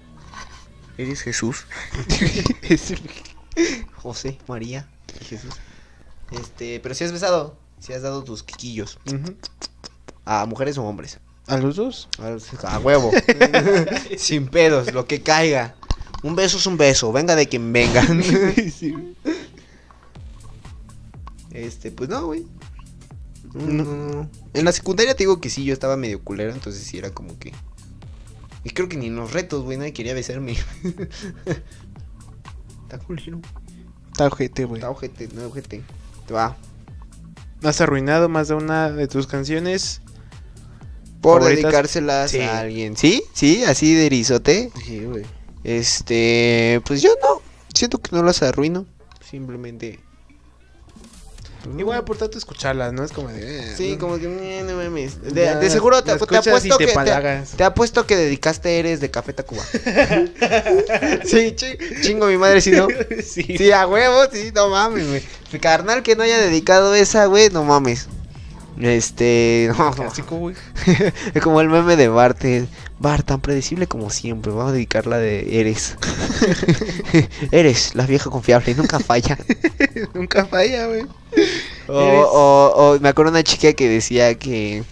¿Eres 0.97 1.21
Jesús? 1.21 1.65
José, 3.95 4.37
María 4.47 4.87
y 5.21 5.25
Jesús. 5.25 5.53
Este, 6.31 6.79
pero 6.79 6.95
si 6.95 7.03
has 7.03 7.11
besado. 7.11 7.57
Si 7.79 7.93
has 7.93 8.01
dado 8.01 8.23
tus 8.23 8.43
quiquillos. 8.43 8.99
¿A 10.25 10.45
mujeres 10.45 10.77
o 10.77 10.83
hombres? 10.83 11.19
¿A 11.47 11.57
los 11.57 11.75
dos? 11.75 12.09
A 12.19 12.73
a 12.73 12.79
huevo. 12.79 13.11
Sin 14.17 14.47
pedos, 14.47 14.93
lo 14.93 15.05
que 15.05 15.21
caiga. 15.21 15.75
Un 16.23 16.35
beso 16.35 16.57
es 16.57 16.65
un 16.65 16.77
beso, 16.77 17.11
venga 17.13 17.35
de 17.35 17.47
quien 17.47 17.71
venga. 17.71 18.05
Este, 21.57 21.91
pues 21.91 22.09
no, 22.09 22.25
güey. 22.27 22.45
No, 23.53 23.83
no, 23.83 23.83
no. 23.83 24.29
En 24.53 24.65
la 24.65 24.71
secundaria 24.71 25.15
te 25.15 25.23
digo 25.23 25.41
que 25.41 25.49
sí, 25.49 25.63
yo 25.63 25.73
estaba 25.73 25.97
medio 25.97 26.21
culero, 26.23 26.51
entonces 26.53 26.83
sí 26.83 26.97
era 26.97 27.11
como 27.11 27.37
que. 27.39 27.53
Y 28.63 28.71
creo 28.71 28.89
que 28.89 28.97
ni 28.97 29.07
en 29.07 29.15
los 29.15 29.31
retos, 29.33 29.63
güey, 29.63 29.77
nadie 29.77 29.93
quería 29.93 30.13
besarme. 30.13 30.55
Está 32.83 32.99
culero. 32.99 33.39
Está 34.11 34.27
ojete, 34.27 34.65
güey. 34.65 34.79
Está 34.79 34.89
ojete, 34.89 35.29
no 35.33 35.45
ojete. 35.47 35.83
Te 36.27 36.33
va. 36.33 36.55
Has 37.63 37.81
arruinado 37.81 38.29
más 38.29 38.47
de 38.49 38.53
una 38.55 38.91
de 38.91 39.07
tus 39.07 39.25
canciones. 39.27 40.01
Por 41.21 41.39
Favoritas. 41.41 41.63
dedicárselas 41.63 42.31
Sí. 42.31 42.39
a 42.41 42.59
alguien. 42.59 42.95
¿Sí? 42.95 43.23
¿Sí? 43.33 43.63
Así 43.63 43.93
de 43.95 44.05
erizote. 44.05 44.71
Sí, 44.85 45.03
güey. 45.05 45.25
Este. 45.63 46.81
Pues 46.85 47.01
yo 47.01 47.09
no. 47.21 47.41
Siento 47.73 47.99
que 47.99 48.15
no 48.15 48.21
las 48.23 48.43
arruino. 48.43 48.85
Simplemente. 49.27 49.99
Igual 51.77 52.03
por 52.05 52.17
tanto 52.17 52.37
escucharlas, 52.37 52.93
¿no? 52.93 53.03
Es 53.03 53.11
como 53.11 53.29
de... 53.29 53.59
eh, 53.59 53.73
Sí, 53.75 53.93
no. 53.93 53.99
como 53.99 54.17
que 54.19 54.25
"Eh, 54.59 54.63
no 54.63 54.75
mames. 54.77 55.21
De, 55.21 55.43
Ya, 55.45 55.55
de 55.55 55.69
seguro 55.69 56.01
te, 56.03 56.15
te 56.15 56.37
apuesto 56.37 56.77
te 56.77 56.85
que 56.85 56.93
te, 56.93 57.43
te 57.57 57.63
apuesto 57.63 58.05
que 58.07 58.15
dedicaste 58.15 58.79
eres 58.79 58.99
de 59.01 59.11
Café 59.11 59.33
Tacuba. 59.33 59.63
sí, 61.25 61.53
chi- 61.55 61.77
chingo 62.01 62.27
mi 62.27 62.37
madre 62.37 62.61
si 62.61 62.71
no. 62.71 62.87
sí. 63.25 63.43
Sí, 63.57 63.71
a 63.71 63.87
huevo, 63.87 64.23
sí, 64.31 64.51
no 64.53 64.69
mames, 64.69 65.07
güey. 65.07 65.23
Carnal 65.61 66.03
que 66.03 66.15
no 66.15 66.23
haya 66.23 66.37
dedicado 66.37 66.93
esa, 66.95 67.25
güey, 67.25 67.49
no 67.49 67.63
mames. 67.63 68.07
Este, 68.79 69.71
no, 69.77 69.91
Clásico, 69.91 70.37
güey. 70.37 70.55
es 71.33 71.41
como 71.41 71.61
el 71.61 71.69
meme 71.69 71.95
de 71.95 72.07
Bart, 72.07 72.43
Bart 72.99 73.25
tan 73.25 73.41
predecible 73.41 73.87
como 73.87 74.09
siempre. 74.09 74.51
Vamos 74.51 74.69
a 74.69 74.73
dedicarla 74.73 75.17
de 75.17 75.59
Eres. 75.59 75.97
eres 77.51 77.95
la 77.95 78.05
vieja 78.05 78.29
confiable, 78.29 78.75
nunca 78.75 78.99
falla. 78.99 79.37
Nunca 80.13 80.45
falla, 80.45 80.87
güey. 80.87 81.05
O, 81.87 81.93
o, 81.93 82.93
o 82.95 82.99
me 82.99 83.09
acuerdo 83.09 83.31
una 83.31 83.43
chica 83.43 83.73
que 83.73 83.89
decía 83.89 84.35
que, 84.35 84.83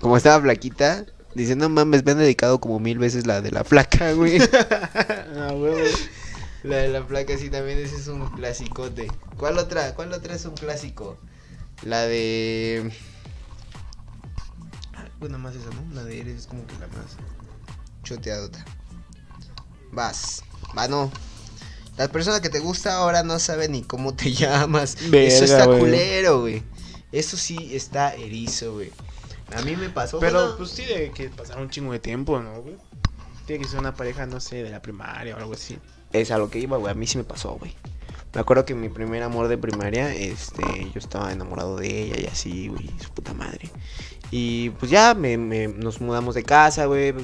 como 0.00 0.16
estaba 0.16 0.42
flaquita, 0.42 1.04
dice, 1.34 1.56
no 1.56 1.68
mames, 1.68 2.04
me 2.04 2.12
han 2.12 2.18
dedicado 2.18 2.60
como 2.60 2.78
mil 2.78 2.98
veces 2.98 3.26
la 3.26 3.40
de 3.40 3.50
la 3.50 3.64
flaca, 3.64 4.12
güey. 4.12 4.38
ah, 4.40 5.52
güey. 5.54 5.90
la 6.62 6.76
de 6.76 6.88
la 6.88 7.02
flaca, 7.02 7.36
sí, 7.36 7.50
también 7.50 7.78
ese 7.78 7.96
es 7.96 8.08
un 8.08 8.28
clasicote. 8.30 9.08
¿Cuál 9.36 9.58
otra? 9.58 9.94
¿Cuál 9.94 10.12
otra 10.12 10.34
es 10.34 10.44
un 10.44 10.54
clásico? 10.54 11.16
La 11.82 12.02
de... 12.06 12.90
Ah, 14.94 15.04
Bueno, 15.20 15.38
más 15.38 15.54
esa, 15.54 15.70
¿no? 15.70 15.94
La 15.94 16.04
de 16.04 16.20
Eres 16.20 16.40
es 16.40 16.46
como 16.46 16.66
que 16.66 16.74
la 16.74 16.86
más 16.88 17.16
choteadota. 18.02 18.64
Vas. 19.92 20.42
Va, 20.76 20.88
no. 20.88 21.10
La 21.96 22.08
persona 22.08 22.40
que 22.40 22.48
te 22.48 22.60
gusta 22.60 22.94
ahora 22.94 23.22
no 23.22 23.38
sabe 23.38 23.68
ni 23.68 23.82
cómo 23.82 24.14
te 24.14 24.32
llamas. 24.34 24.96
Eso 25.12 25.44
está 25.44 25.66
culero, 25.66 26.40
güey. 26.40 26.62
Eso 27.10 27.36
sí 27.36 27.70
está 27.74 28.14
erizo, 28.14 28.74
güey. 28.74 28.92
A 29.56 29.62
mí 29.62 29.76
me 29.76 29.88
pasó. 29.88 30.18
Pero 30.20 30.40
bueno, 30.42 30.56
pues 30.58 30.72
tiene 30.74 31.10
que 31.10 31.30
pasar 31.30 31.58
un 31.58 31.70
chingo 31.70 31.92
de 31.92 31.98
tiempo, 32.00 32.38
¿no, 32.40 32.60
güey? 32.60 32.76
Tiene 33.46 33.64
que 33.64 33.70
ser 33.70 33.78
una 33.80 33.94
pareja, 33.94 34.26
no 34.26 34.40
sé, 34.40 34.62
de 34.62 34.68
la 34.70 34.82
primaria 34.82 35.34
o 35.34 35.38
algo 35.38 35.54
así. 35.54 35.78
es 36.12 36.30
a 36.30 36.36
lo 36.38 36.50
que 36.50 36.58
iba, 36.58 36.76
güey. 36.76 36.92
A 36.92 36.94
mí 36.94 37.06
sí 37.06 37.16
me 37.16 37.24
pasó, 37.24 37.52
güey. 37.52 37.74
Me 38.34 38.40
acuerdo 38.42 38.64
que 38.66 38.74
mi 38.74 38.88
primer 38.90 39.22
amor 39.22 39.48
de 39.48 39.56
primaria, 39.56 40.14
este, 40.14 40.62
yo 40.92 40.98
estaba 40.98 41.32
enamorado 41.32 41.76
de 41.76 42.02
ella 42.04 42.20
y 42.20 42.26
así, 42.26 42.68
güey, 42.68 42.90
su 43.00 43.10
puta 43.10 43.32
madre. 43.32 43.70
Y 44.30 44.70
pues 44.70 44.90
ya 44.90 45.14
me, 45.14 45.38
me- 45.38 45.68
nos 45.68 46.00
mudamos 46.02 46.34
de 46.34 46.42
casa, 46.42 46.84
güey, 46.84 47.14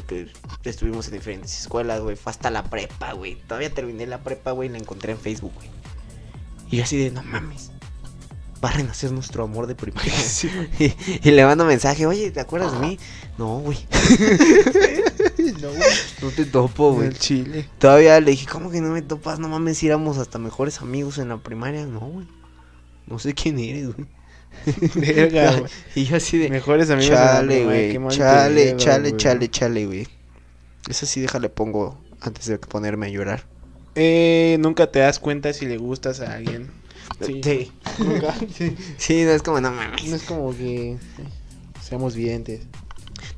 estuvimos 0.65 1.07
en 1.09 1.13
diferentes 1.15 1.61
escuelas, 1.61 2.01
güey. 2.01 2.17
Fue 2.17 2.31
hasta 2.31 2.51
la 2.51 2.65
prepa, 2.65 3.13
güey. 3.13 3.35
Todavía 3.47 3.69
terminé 3.73 4.07
la 4.07 4.23
prepa, 4.25 4.53
güey, 4.53 4.71
y 4.71 4.73
la 4.73 4.79
encontré 4.79 5.13
en 5.13 5.19
Facebook, 5.19 5.53
güey. 5.55 5.69
Y 6.71 6.79
yo 6.79 6.85
así 6.85 6.97
de, 6.97 7.11
no 7.11 7.23
mames. 7.23 7.71
Va 8.65 8.71
a 8.71 8.73
renacer 8.73 9.13
nuestro 9.13 9.45
amor 9.45 9.67
de 9.67 9.75
primaria. 9.75 10.15
y, 10.79 10.95
y 11.23 11.31
le 11.33 11.45
mando 11.45 11.67
mensaje, 11.67 12.07
oye, 12.07 12.31
¿te 12.31 12.41
acuerdas 12.41 12.73
de 12.73 12.79
mí? 12.79 12.99
No, 13.37 13.59
güey. 13.59 13.77
no, 15.61 15.69
güey. 15.69 15.83
No 16.23 16.31
te 16.31 16.47
topo, 16.47 16.95
güey. 16.95 17.09
El 17.09 17.19
chile. 17.19 17.69
Todavía 17.79 18.19
le 18.21 18.31
dije, 18.31 18.47
¿cómo 18.47 18.71
que 18.71 18.81
no 18.81 18.89
me 18.89 19.03
topas? 19.03 19.39
No 19.39 19.49
mames, 19.49 19.77
si 19.77 19.87
éramos 19.89 20.17
hasta 20.17 20.39
mejores 20.39 20.81
amigos 20.81 21.19
en 21.19 21.29
la 21.29 21.37
primaria. 21.37 21.85
No, 21.85 22.01
güey. 22.01 22.27
No 23.07 23.19
sé 23.19 23.35
quién 23.35 23.59
eres, 23.59 23.95
güey. 23.95 24.09
Verga, 24.95 25.57
güey. 25.59 25.71
y 25.95 26.05
yo 26.05 26.17
así 26.17 26.39
de... 26.39 26.49
Mejores 26.49 26.89
amigos. 26.89 27.15
Chale, 27.15 27.65
güey. 27.65 28.09
Chale, 28.17 28.77
chale, 28.77 29.17
chale, 29.17 29.51
chale, 29.51 29.85
güey. 29.85 30.09
Eso 30.89 31.05
sí, 31.05 31.21
déjale 31.21 31.51
pongo 31.51 32.01
antes 32.23 32.47
de 32.47 32.57
ponerme 32.59 33.07
a 33.07 33.11
llorar. 33.11 33.45
Eh, 33.95 34.57
nunca 34.61 34.91
te 34.91 35.01
das 35.01 35.19
cuenta 35.19 35.53
si 35.53 35.67
le 35.67 35.77
gustas 35.77 36.21
a 36.21 36.33
alguien. 36.33 36.71
Sí. 37.25 37.41
Sí. 37.43 37.73
Nunca. 37.99 38.35
Sí, 38.99 39.25
no 39.25 39.31
es 39.31 39.43
como, 39.43 39.61
no 39.61 39.71
mames. 39.71 40.05
No 40.05 40.17
es 40.17 40.23
como 40.23 40.51
que 40.57 40.97
seamos 41.83 42.15
videntes. 42.15 42.63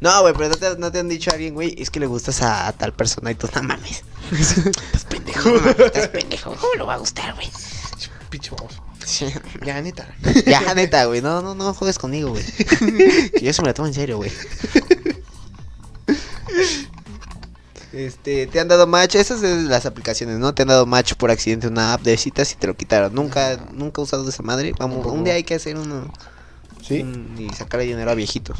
No, 0.00 0.20
güey, 0.22 0.34
pero 0.34 0.48
no 0.48 0.56
te, 0.56 0.76
no 0.78 0.92
te 0.92 0.98
han 0.98 1.08
dicho 1.08 1.30
a 1.30 1.34
alguien, 1.34 1.54
güey, 1.54 1.74
es 1.78 1.90
que 1.90 2.00
le 2.00 2.06
gustas 2.06 2.42
a, 2.42 2.66
a 2.66 2.72
tal 2.72 2.92
persona 2.92 3.30
y 3.30 3.34
tú, 3.34 3.48
no 3.54 3.62
mames. 3.62 4.04
Estás 4.32 5.04
pendejo, 5.08 5.48
no 5.50 5.60
mames, 5.60 5.78
estás 5.78 6.08
pendejo. 6.08 6.54
¿Cómo 6.54 6.74
le 6.74 6.82
va 6.82 6.94
a 6.94 6.98
gustar, 6.98 7.34
güey? 7.34 7.48
Pinche. 8.28 8.50
Sí. 9.04 9.26
Ya, 9.64 9.80
neta. 9.80 10.12
Ya, 10.46 10.74
neta, 10.74 11.04
güey, 11.04 11.22
no, 11.22 11.40
no, 11.40 11.54
no 11.54 11.72
juegues 11.74 11.98
conmigo, 11.98 12.30
güey. 12.30 12.44
que 13.30 13.40
yo 13.40 13.52
se 13.52 13.62
me 13.62 13.68
la 13.68 13.74
tomo 13.74 13.86
en 13.86 13.94
serio, 13.94 14.16
güey. 14.16 14.32
Este, 17.96 18.46
te 18.46 18.60
han 18.60 18.68
dado 18.68 18.86
match, 18.86 19.14
esas 19.14 19.40
de 19.40 19.54
las 19.62 19.86
aplicaciones, 19.86 20.38
¿no? 20.38 20.54
Te 20.54 20.62
han 20.62 20.68
dado 20.68 20.84
match 20.84 21.14
por 21.14 21.30
accidente 21.30 21.66
en 21.66 21.72
una 21.72 21.94
app 21.94 22.02
de 22.02 22.18
citas 22.18 22.52
y 22.52 22.56
te 22.56 22.66
lo 22.66 22.76
quitaron. 22.76 23.14
Nunca, 23.14 23.56
nunca 23.72 24.00
he 24.00 24.04
usado 24.04 24.28
esa 24.28 24.42
madre. 24.42 24.72
Vamos, 24.78 24.96
Tampoco. 24.96 25.14
un 25.14 25.24
día 25.24 25.32
hay 25.34 25.44
que 25.44 25.54
hacer 25.54 25.76
uno 25.78 26.12
¿Sí? 26.82 27.00
un- 27.00 27.34
y 27.38 27.48
sacarle 27.54 27.86
dinero 27.86 28.10
a 28.10 28.14
viejitos. 28.14 28.58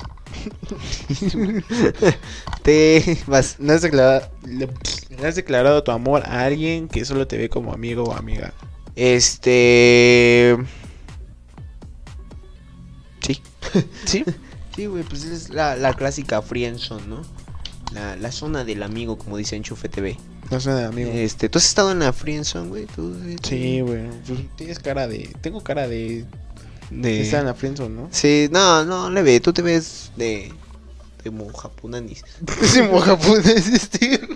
te 2.63 3.19
vas. 3.27 3.57
¿Le 3.59 3.73
has, 3.75 3.83
declarado, 3.83 4.31
le 4.45 5.27
has 5.27 5.35
declarado 5.37 5.83
tu 5.85 5.91
amor 5.93 6.23
a 6.27 6.45
alguien 6.45 6.89
que 6.89 7.05
solo 7.05 7.27
te 7.27 7.37
ve 7.37 7.49
como 7.51 7.73
amigo 7.75 8.05
o 8.05 8.13
amiga? 8.15 8.55
Este. 8.95 10.57
Sí. 13.21 13.43
¿Sí? 14.07 14.25
Sí, 14.77 14.85
güey, 14.85 15.05
pues 15.05 15.25
es 15.25 15.49
la, 15.49 15.75
la 15.75 15.95
clásica 15.95 16.43
friendzone, 16.43 17.07
¿no? 17.07 17.23
La, 17.97 18.17
la 18.17 18.31
zona 18.31 18.65
del 18.65 18.83
amigo, 18.83 19.17
como 19.17 19.39
dice 19.39 19.57
Enchufe 19.57 19.89
TV. 19.89 20.19
No 20.51 20.61
suena, 20.61 20.87
amigo. 20.87 21.11
Este, 21.13 21.49
¿tú 21.49 21.59
has 21.59 21.65
estado 21.65 21.93
en 21.93 22.01
la 22.01 22.13
friendzone, 22.13 22.69
güey? 22.69 22.87
¿Tú, 22.87 23.15
güey? 23.19 23.37
Sí, 23.43 23.81
güey. 23.81 24.09
Pues 24.27 24.39
tienes 24.57 24.79
cara 24.79 25.09
de. 25.09 25.35
Tengo 25.41 25.63
cara 25.63 25.89
de. 25.89 26.27
De... 26.91 27.23
Estar 27.23 27.41
en 27.41 27.47
la 27.47 27.55
friendzone, 27.55 27.95
¿no? 27.95 28.09
Sí, 28.13 28.49
no, 28.53 28.85
no, 28.85 29.11
le 29.11 29.23
ve, 29.23 29.41
tú 29.41 29.53
te 29.53 29.61
ves 29.61 30.13
de... 30.17 30.53
De 31.25 31.31
mojapunanis. 31.31 32.23
Sí, 32.63 32.83
mojapunes, 32.83 33.67
este. 33.67 34.21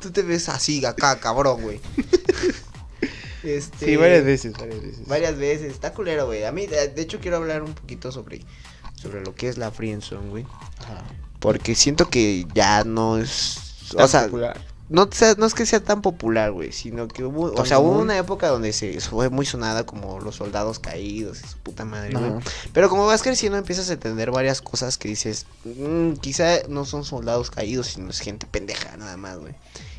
Tú 0.00 0.10
te 0.12 0.22
ves 0.22 0.48
así, 0.48 0.84
acá, 0.84 1.18
cabrón, 1.20 1.62
güey. 1.62 1.80
Este... 3.42 3.86
Sí, 3.86 3.96
varias 3.96 4.24
veces, 4.24 4.52
varias 4.54 4.80
veces. 4.80 5.06
Varias 5.06 5.36
veces, 5.36 5.72
está 5.72 5.92
culero, 5.92 6.26
güey. 6.26 6.44
A 6.44 6.52
mí, 6.52 6.66
de, 6.66 6.88
de 6.88 7.02
hecho, 7.02 7.20
quiero 7.20 7.36
hablar 7.36 7.62
un 7.62 7.74
poquito 7.74 8.10
sobre, 8.10 8.40
sobre 8.94 9.22
lo 9.22 9.34
que 9.34 9.48
es 9.48 9.58
la 9.58 9.70
friendzone, 9.70 10.30
güey. 10.30 10.46
Ajá. 10.78 11.04
Porque 11.38 11.74
siento 11.74 12.08
que 12.08 12.46
ya 12.54 12.84
no 12.84 13.18
es... 13.18 13.58
Tan 13.94 14.04
O 14.04 14.08
sea, 14.08 14.24
popular. 14.24 14.60
no, 14.88 15.08
sea- 15.12 15.34
no 15.38 15.46
es 15.46 15.54
que 15.54 15.64
sea 15.66 15.80
tan 15.80 16.02
popular, 16.02 16.52
güey, 16.52 16.72
sino 16.72 17.08
que 17.08 17.24
hubo... 17.24 17.52
O 17.52 17.64
sea, 17.64 17.78
hubo 17.78 17.98
una 17.98 18.18
época 18.18 18.48
donde 18.48 18.72
se 18.72 19.00
fue 19.00 19.30
muy 19.30 19.46
sonada 19.46 19.86
como 19.86 20.20
los 20.20 20.36
soldados 20.36 20.78
caídos 20.78 21.40
y 21.42 21.46
su 21.48 21.58
puta 21.58 21.84
madre, 21.84 22.12
güey. 22.14 22.32
Pero 22.72 22.88
como 22.88 23.06
vas 23.06 23.22
creciendo 23.22 23.56
empiezas 23.56 23.88
a 23.90 23.94
entender 23.94 24.30
varias 24.30 24.60
cosas 24.60 24.98
que 24.98 25.08
dices, 25.08 25.46
"Mm, 25.64 26.14
quizá 26.14 26.60
no 26.68 26.84
son 26.84 27.04
soldados 27.04 27.50
caídos, 27.50 27.86
sino 27.88 28.10
es 28.10 28.18
gente 28.20 28.46
pendeja 28.46 28.96
nada 28.96 29.16
más, 29.16 29.38
güey. 29.38 29.54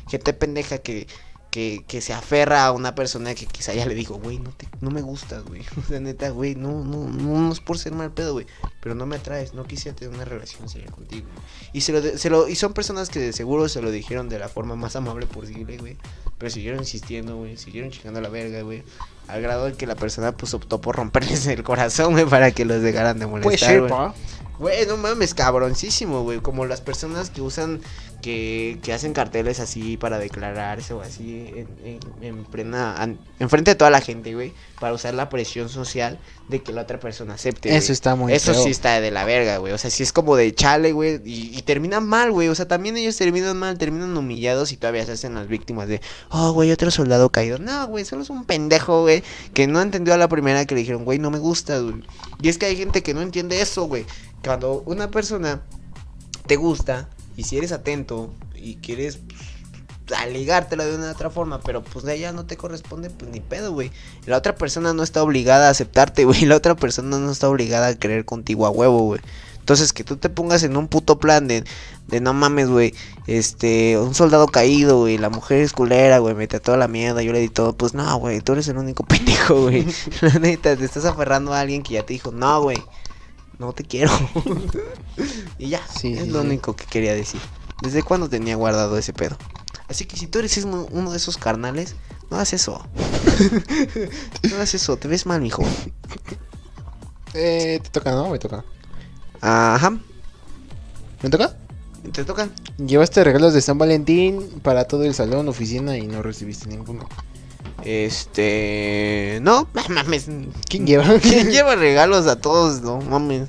Gente 0.08 0.32
pendeja 0.34 0.78
que, 0.78 1.06
que, 1.50 1.84
que 1.88 2.00
se 2.00 2.12
aferra 2.12 2.64
a 2.64 2.72
una 2.72 2.94
persona 2.94 3.34
que 3.34 3.46
quizá 3.46 3.74
ya 3.74 3.84
le 3.86 3.94
dijo, 3.94 4.14
güey, 4.14 4.38
no, 4.38 4.50
te, 4.50 4.68
no 4.80 4.90
me 4.90 5.02
gustas, 5.02 5.44
güey. 5.44 5.62
O 5.78 5.82
sea, 5.88 6.00
neta, 6.00 6.30
güey, 6.30 6.54
no, 6.54 6.84
no, 6.84 7.08
no, 7.08 7.40
no 7.40 7.52
es 7.52 7.60
por 7.60 7.76
ser 7.78 7.92
mal 7.92 8.12
pedo, 8.12 8.32
güey. 8.34 8.46
Pero 8.80 8.94
no 8.94 9.06
me 9.06 9.16
atraes, 9.16 9.52
no 9.54 9.64
quisiera 9.64 9.96
tener 9.96 10.14
una 10.14 10.24
relación 10.24 10.68
seria 10.68 10.90
contigo. 10.90 11.26
güey". 11.34 11.70
Y, 11.72 11.80
se 11.82 11.92
lo, 11.92 12.00
de- 12.00 12.18
se 12.18 12.30
lo, 12.30 12.48
y 12.48 12.54
son 12.56 12.72
personas 12.72 13.10
que 13.10 13.18
de 13.18 13.32
seguro 13.32 13.68
se 13.68 13.82
lo 13.82 13.90
dijeron 13.90 14.28
de 14.28 14.38
la 14.38 14.48
forma 14.48 14.76
más 14.76 14.94
amable 14.96 15.26
posible, 15.26 15.76
güey. 15.78 15.96
Pero 16.38 16.50
siguieron 16.50 16.80
insistiendo, 16.80 17.36
güey. 17.36 17.56
Siguieron 17.56 17.90
chingando 17.90 18.20
la 18.20 18.28
verga, 18.30 18.62
güey. 18.62 18.82
Al 19.28 19.42
grado 19.42 19.66
de 19.66 19.74
que 19.74 19.86
la 19.86 19.94
persona 19.94 20.32
pues 20.36 20.54
optó 20.54 20.80
por 20.80 20.96
romperles 20.96 21.46
el 21.46 21.62
corazón, 21.62 22.12
güey, 22.12 22.24
para 22.24 22.50
que 22.52 22.64
los 22.64 22.80
dejaran 22.80 23.18
de 23.18 23.26
molestar. 23.26 23.58
Ser, 23.58 23.78
güey. 23.80 23.90
pa. 23.90 24.14
Güey, 24.58 24.86
no 24.86 24.96
mames, 24.98 25.32
cabroncísimo, 25.34 26.22
güey. 26.22 26.40
Como 26.40 26.66
las 26.66 26.80
personas 26.80 27.30
que 27.30 27.40
usan, 27.40 27.80
que, 28.20 28.78
que 28.82 28.92
hacen 28.92 29.12
carteles 29.12 29.60
así 29.60 29.96
para 29.96 30.18
declararse 30.18 30.92
o 30.94 31.00
así 31.00 31.52
en, 31.54 31.68
en, 31.84 32.00
en 32.22 32.44
plena, 32.44 32.94
an- 32.96 33.18
enfrente 33.38 33.72
de 33.72 33.74
toda 33.74 33.90
la 33.90 34.00
gente, 34.00 34.34
güey. 34.34 34.52
Para 34.80 34.94
usar 34.94 35.12
la 35.14 35.28
presión 35.28 35.68
social 35.68 36.18
de 36.48 36.62
que 36.62 36.72
la 36.72 36.82
otra 36.82 36.98
persona 36.98 37.34
acepte. 37.34 37.68
Eso 37.76 37.88
güey. 37.88 37.92
está 37.92 38.14
muy 38.14 38.32
Eso 38.32 38.54
feo. 38.54 38.64
sí 38.64 38.70
está 38.70 39.00
de 39.00 39.10
la 39.10 39.24
verga, 39.24 39.58
güey. 39.58 39.72
O 39.72 39.78
sea, 39.78 39.90
sí 39.90 40.02
es 40.02 40.12
como 40.12 40.36
de 40.36 40.54
chale, 40.54 40.92
güey. 40.92 41.20
Y, 41.24 41.56
y 41.56 41.62
terminan 41.62 42.06
mal, 42.06 42.32
güey. 42.32 42.48
O 42.48 42.54
sea, 42.54 42.66
también 42.66 42.96
ellos 42.96 43.16
terminan 43.16 43.56
mal, 43.58 43.76
terminan 43.76 44.16
humillados 44.16 44.72
y 44.72 44.76
todavía 44.76 45.04
se 45.04 45.12
hacen 45.12 45.34
las 45.34 45.48
víctimas 45.48 45.88
de, 45.88 46.00
oh, 46.30 46.52
güey, 46.52 46.70
otro 46.72 46.90
soldado 46.90 47.30
caído. 47.30 47.58
No, 47.58 47.86
güey, 47.88 48.04
solo 48.04 48.22
es 48.22 48.30
un 48.30 48.44
pendejo, 48.44 49.02
güey. 49.02 49.22
Que 49.52 49.66
no 49.66 49.82
entendió 49.82 50.14
a 50.14 50.16
la 50.16 50.28
primera 50.28 50.64
que 50.64 50.74
le 50.74 50.80
dijeron, 50.80 51.04
güey, 51.04 51.18
no 51.18 51.30
me 51.30 51.38
gusta, 51.38 51.78
güey. 51.78 52.02
Y 52.40 52.48
es 52.48 52.56
que 52.56 52.66
hay 52.66 52.76
gente 52.76 53.02
que 53.02 53.12
no 53.12 53.20
entiende 53.20 53.60
eso, 53.60 53.84
güey. 53.84 54.06
Cuando 54.42 54.82
una 54.86 55.10
persona 55.10 55.60
te 56.46 56.56
gusta 56.56 57.08
y 57.40 57.42
si 57.42 57.56
eres 57.56 57.72
atento 57.72 58.30
y 58.54 58.76
quieres 58.76 59.18
pues, 60.06 60.20
aligártela 60.20 60.84
de 60.84 60.94
una 60.94 61.10
otra 61.10 61.30
forma, 61.30 61.58
pero 61.62 61.82
pues 61.82 62.04
de 62.04 62.14
ella 62.14 62.32
no 62.32 62.44
te 62.44 62.58
corresponde, 62.58 63.08
pues 63.08 63.30
ni 63.30 63.40
pedo, 63.40 63.72
güey. 63.72 63.90
La 64.26 64.36
otra 64.36 64.54
persona 64.56 64.92
no 64.92 65.02
está 65.02 65.22
obligada 65.22 65.68
a 65.68 65.70
aceptarte, 65.70 66.24
güey. 66.26 66.44
La 66.44 66.56
otra 66.56 66.76
persona 66.76 67.18
no 67.18 67.32
está 67.32 67.48
obligada 67.48 67.86
a 67.86 67.94
querer 67.94 68.26
contigo 68.26 68.66
a 68.66 68.70
huevo, 68.70 68.98
güey. 69.04 69.22
Entonces, 69.58 69.94
que 69.94 70.04
tú 70.04 70.18
te 70.18 70.28
pongas 70.28 70.64
en 70.64 70.76
un 70.76 70.86
puto 70.86 71.18
plan 71.18 71.48
de, 71.48 71.64
de 72.08 72.20
no 72.20 72.34
mames, 72.34 72.68
güey. 72.68 72.92
Este, 73.26 73.96
un 73.96 74.14
soldado 74.14 74.46
caído, 74.46 74.98
güey. 74.98 75.16
La 75.16 75.30
mujer 75.30 75.62
es 75.62 75.72
culera, 75.72 76.18
güey. 76.18 76.34
Mete 76.34 76.56
a 76.56 76.60
toda 76.60 76.76
la 76.76 76.88
mierda. 76.88 77.22
Yo 77.22 77.32
le 77.32 77.40
di 77.40 77.48
todo. 77.48 77.74
Pues 77.74 77.94
no, 77.94 78.18
güey. 78.18 78.42
Tú 78.42 78.52
eres 78.52 78.68
el 78.68 78.76
único 78.76 79.02
pendejo, 79.06 79.62
güey. 79.62 79.86
La 80.20 80.34
neta, 80.34 80.76
te 80.76 80.84
estás 80.84 81.06
aferrando 81.06 81.54
a 81.54 81.60
alguien 81.60 81.82
que 81.82 81.94
ya 81.94 82.04
te 82.04 82.12
dijo, 82.12 82.32
no, 82.32 82.62
güey. 82.62 82.82
No 83.60 83.74
te 83.74 83.84
quiero. 83.84 84.10
y 85.58 85.68
ya. 85.68 85.86
Sí, 85.86 86.14
es 86.14 86.24
sí, 86.24 86.30
lo 86.30 86.40
sí. 86.40 86.46
único 86.46 86.74
que 86.74 86.86
quería 86.86 87.14
decir. 87.14 87.42
¿Desde 87.82 88.02
cuándo 88.02 88.26
tenía 88.26 88.56
guardado 88.56 88.96
ese 88.96 89.12
pedo? 89.12 89.36
Así 89.86 90.06
que 90.06 90.16
si 90.16 90.26
tú 90.26 90.38
eres 90.38 90.56
uno, 90.64 90.86
uno 90.90 91.10
de 91.10 91.18
esos 91.18 91.36
carnales, 91.36 91.94
no 92.30 92.38
hagas 92.38 92.54
eso. 92.54 92.82
no 94.48 94.56
hagas 94.56 94.72
eso. 94.72 94.96
Te 94.96 95.08
ves 95.08 95.26
mal, 95.26 95.42
mijo. 95.42 95.62
Eh, 97.34 97.80
te 97.82 97.90
toca, 97.90 98.12
¿no? 98.12 98.30
Me 98.30 98.38
toca. 98.38 98.64
Ajá. 99.42 99.98
¿Me 101.22 101.28
toca? 101.28 101.54
Te 102.14 102.24
tocan. 102.24 102.50
Llevaste 102.78 103.22
regalos 103.24 103.52
de 103.52 103.60
San 103.60 103.76
Valentín 103.76 104.60
para 104.62 104.86
todo 104.86 105.04
el 105.04 105.12
salón, 105.12 105.48
oficina 105.48 105.98
y 105.98 106.06
no 106.06 106.22
recibiste 106.22 106.66
ninguno. 106.66 107.06
Este. 107.84 109.38
No, 109.42 109.68
mames. 109.88 110.26
¿Quién 110.68 110.86
lleva? 110.86 111.04
¿Quién 111.22 111.50
lleva 111.50 111.74
regalos 111.76 112.26
a 112.26 112.40
todos? 112.40 112.82
No 112.82 113.00
mames. 113.00 113.48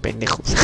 Pendejos. 0.00 0.40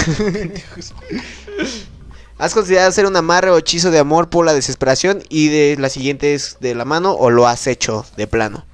¿Has 2.39 2.53
considerado 2.53 2.89
hacer 2.89 3.07
un 3.07 3.17
amarre 3.17 3.51
o 3.51 3.57
hechizo 3.57 3.91
de 3.91 3.99
amor 3.99 4.29
por 4.29 4.45
la 4.45 4.53
desesperación 4.53 5.23
y 5.31 5.49
de 5.49 5.77
la 5.79 5.89
siguiente 5.89 6.35
es 6.35 6.59
de 6.61 6.75
la 6.75 6.85
mano 6.85 7.13
o 7.13 7.31
lo 7.31 7.47
has 7.47 7.67
hecho 7.67 8.05
de 8.17 8.27
plano? 8.27 8.67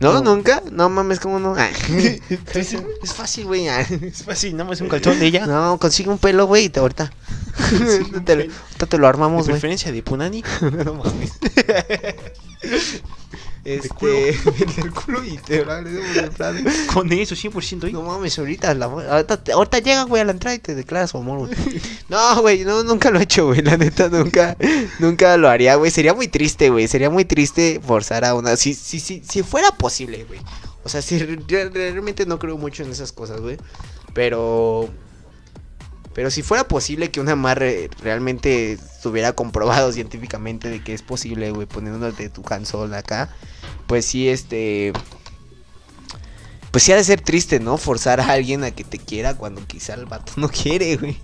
¿No? 0.00 0.14
No. 0.14 0.22
¿Nunca? 0.22 0.62
No 0.72 0.88
mames, 0.88 1.20
¿cómo 1.20 1.38
no? 1.38 1.54
Ah. 1.56 1.68
es 2.54 3.14
fácil, 3.14 3.44
güey. 3.44 3.68
ah. 3.68 3.80
Es 3.80 4.24
fácil, 4.24 4.56
nada 4.56 4.68
más 4.68 4.80
un 4.80 4.88
calzón 4.88 5.20
de 5.20 5.26
ella. 5.26 5.46
No, 5.46 5.78
consigue 5.78 6.08
un 6.10 6.18
pelo, 6.18 6.46
güey, 6.46 6.64
y 6.64 6.68
te 6.70 6.80
ahorita. 6.80 7.12
te, 8.24 8.32
ahorita 8.32 8.86
te 8.86 8.98
lo 8.98 9.06
armamos, 9.06 9.42
güey. 9.42 9.52
preferencia 9.52 9.92
de 9.92 10.02
Punani. 10.02 10.42
no 10.62 10.94
mames. 10.94 11.32
Este, 13.64 14.38
del 14.76 14.90
culo 14.90 15.22
y 15.26 15.36
te. 15.36 15.64
Con 16.92 17.12
eso, 17.12 17.34
100% 17.34 17.84
ahí. 17.84 17.92
No 17.92 18.02
mames, 18.02 18.38
ahorita, 18.38 18.72
la, 18.74 18.86
ahorita, 18.86 19.42
ahorita 19.52 20.04
güey, 20.04 20.22
a 20.22 20.24
la 20.24 20.32
entrada 20.32 20.54
y 20.54 20.58
te 20.60 20.74
declara 20.74 21.06
su 21.06 21.18
amor, 21.18 21.40
güey. 21.46 21.52
No, 22.08 22.40
güey, 22.40 22.64
no, 22.64 22.82
nunca 22.82 23.10
lo 23.10 23.20
he 23.20 23.22
hecho, 23.22 23.46
güey, 23.46 23.62
la 23.62 23.76
neta, 23.76 24.08
nunca, 24.08 24.56
nunca 24.98 25.36
lo 25.36 25.48
haría, 25.48 25.76
güey. 25.76 25.90
Sería 25.90 26.12
muy 26.14 26.26
triste, 26.28 26.70
güey, 26.70 26.88
sería 26.88 27.10
muy 27.10 27.24
triste 27.24 27.80
forzar 27.86 28.24
a 28.24 28.34
una, 28.34 28.56
si, 28.56 28.74
si, 28.74 28.98
si, 28.98 29.22
si 29.28 29.42
fuera 29.42 29.70
posible, 29.72 30.24
güey. 30.24 30.40
O 30.82 30.88
sea, 30.88 31.02
si 31.02 31.18
re- 31.18 31.38
re- 31.46 31.68
realmente 31.70 32.26
no 32.26 32.38
creo 32.38 32.56
mucho 32.56 32.82
en 32.82 32.90
esas 32.90 33.12
cosas, 33.12 33.40
güey. 33.40 33.58
Pero, 34.14 34.88
pero 36.14 36.30
si 36.30 36.42
fuera 36.42 36.64
posible 36.64 37.10
que 37.10 37.20
un 37.20 37.28
amarre 37.28 37.88
realmente 38.02 38.72
estuviera 38.72 39.32
comprobado 39.32 39.92
científicamente 39.92 40.68
de 40.68 40.82
que 40.82 40.94
es 40.94 41.02
posible, 41.02 41.50
güey, 41.50 41.66
poniéndote 41.66 42.28
tu 42.28 42.42
canción 42.42 42.94
acá, 42.94 43.30
pues 43.86 44.04
sí, 44.04 44.28
este... 44.28 44.92
Pues 46.70 46.84
sí 46.84 46.92
ha 46.92 46.96
de 46.96 47.02
ser 47.02 47.20
triste, 47.20 47.58
¿no? 47.58 47.78
Forzar 47.78 48.20
a 48.20 48.30
alguien 48.30 48.62
a 48.62 48.70
que 48.70 48.84
te 48.84 48.98
quiera 48.98 49.36
cuando 49.36 49.66
quizá 49.66 49.94
el 49.94 50.06
vato 50.06 50.34
no 50.36 50.48
quiere, 50.62 50.96
güey. 50.96 51.16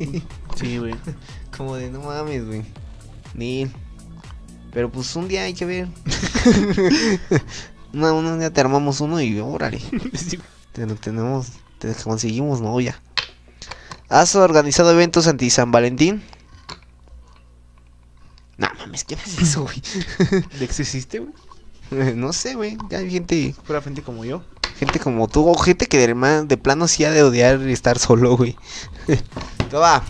Sí, 0.56 0.78
güey. 0.78 0.96
Como 1.56 1.76
de 1.76 1.88
no 1.88 2.00
mames, 2.00 2.44
güey. 2.44 2.64
Ni. 3.32 3.70
Pero 4.72 4.90
pues 4.90 5.14
un 5.14 5.28
día 5.28 5.42
hay 5.42 5.54
que 5.54 5.64
ver. 5.64 5.88
no, 7.92 8.16
un 8.16 8.40
día 8.40 8.52
te 8.52 8.60
armamos 8.60 9.00
uno 9.00 9.20
y 9.20 9.38
órale. 9.38 9.78
Sí, 10.14 10.40
Te, 10.72 10.84
tenemos, 10.84 11.52
te 11.78 11.94
conseguimos 11.94 12.60
novia. 12.60 13.00
¿Has 14.08 14.34
organizado 14.36 14.90
eventos 14.92 15.26
anti 15.26 15.50
San 15.50 15.72
Valentín? 15.72 16.22
No 18.58 18.68
mames, 18.78 19.04
¿qué 19.04 19.14
es 19.14 19.38
eso, 19.38 19.64
güey? 19.64 19.82
¿De 20.58 20.58
qué 20.58 20.64
existe, 20.64 21.18
güey? 21.18 21.32
no 22.16 22.32
sé, 22.32 22.54
güey. 22.54 22.76
Ya 22.90 22.98
hay 22.98 23.10
gente, 23.10 23.54
Pura 23.66 23.82
gente 23.82 24.02
como 24.02 24.24
yo. 24.24 24.42
gente 24.78 24.98
como 24.98 25.28
tú, 25.28 25.46
o 25.48 25.56
gente 25.58 25.86
que 25.86 25.98
de, 25.98 26.56
plano 26.56 26.88
sí 26.88 27.04
ha 27.04 27.10
de 27.10 27.22
odiar 27.22 27.60
estar 27.62 27.98
solo, 27.98 28.36
güey. 28.36 28.56
Toma. 29.70 30.02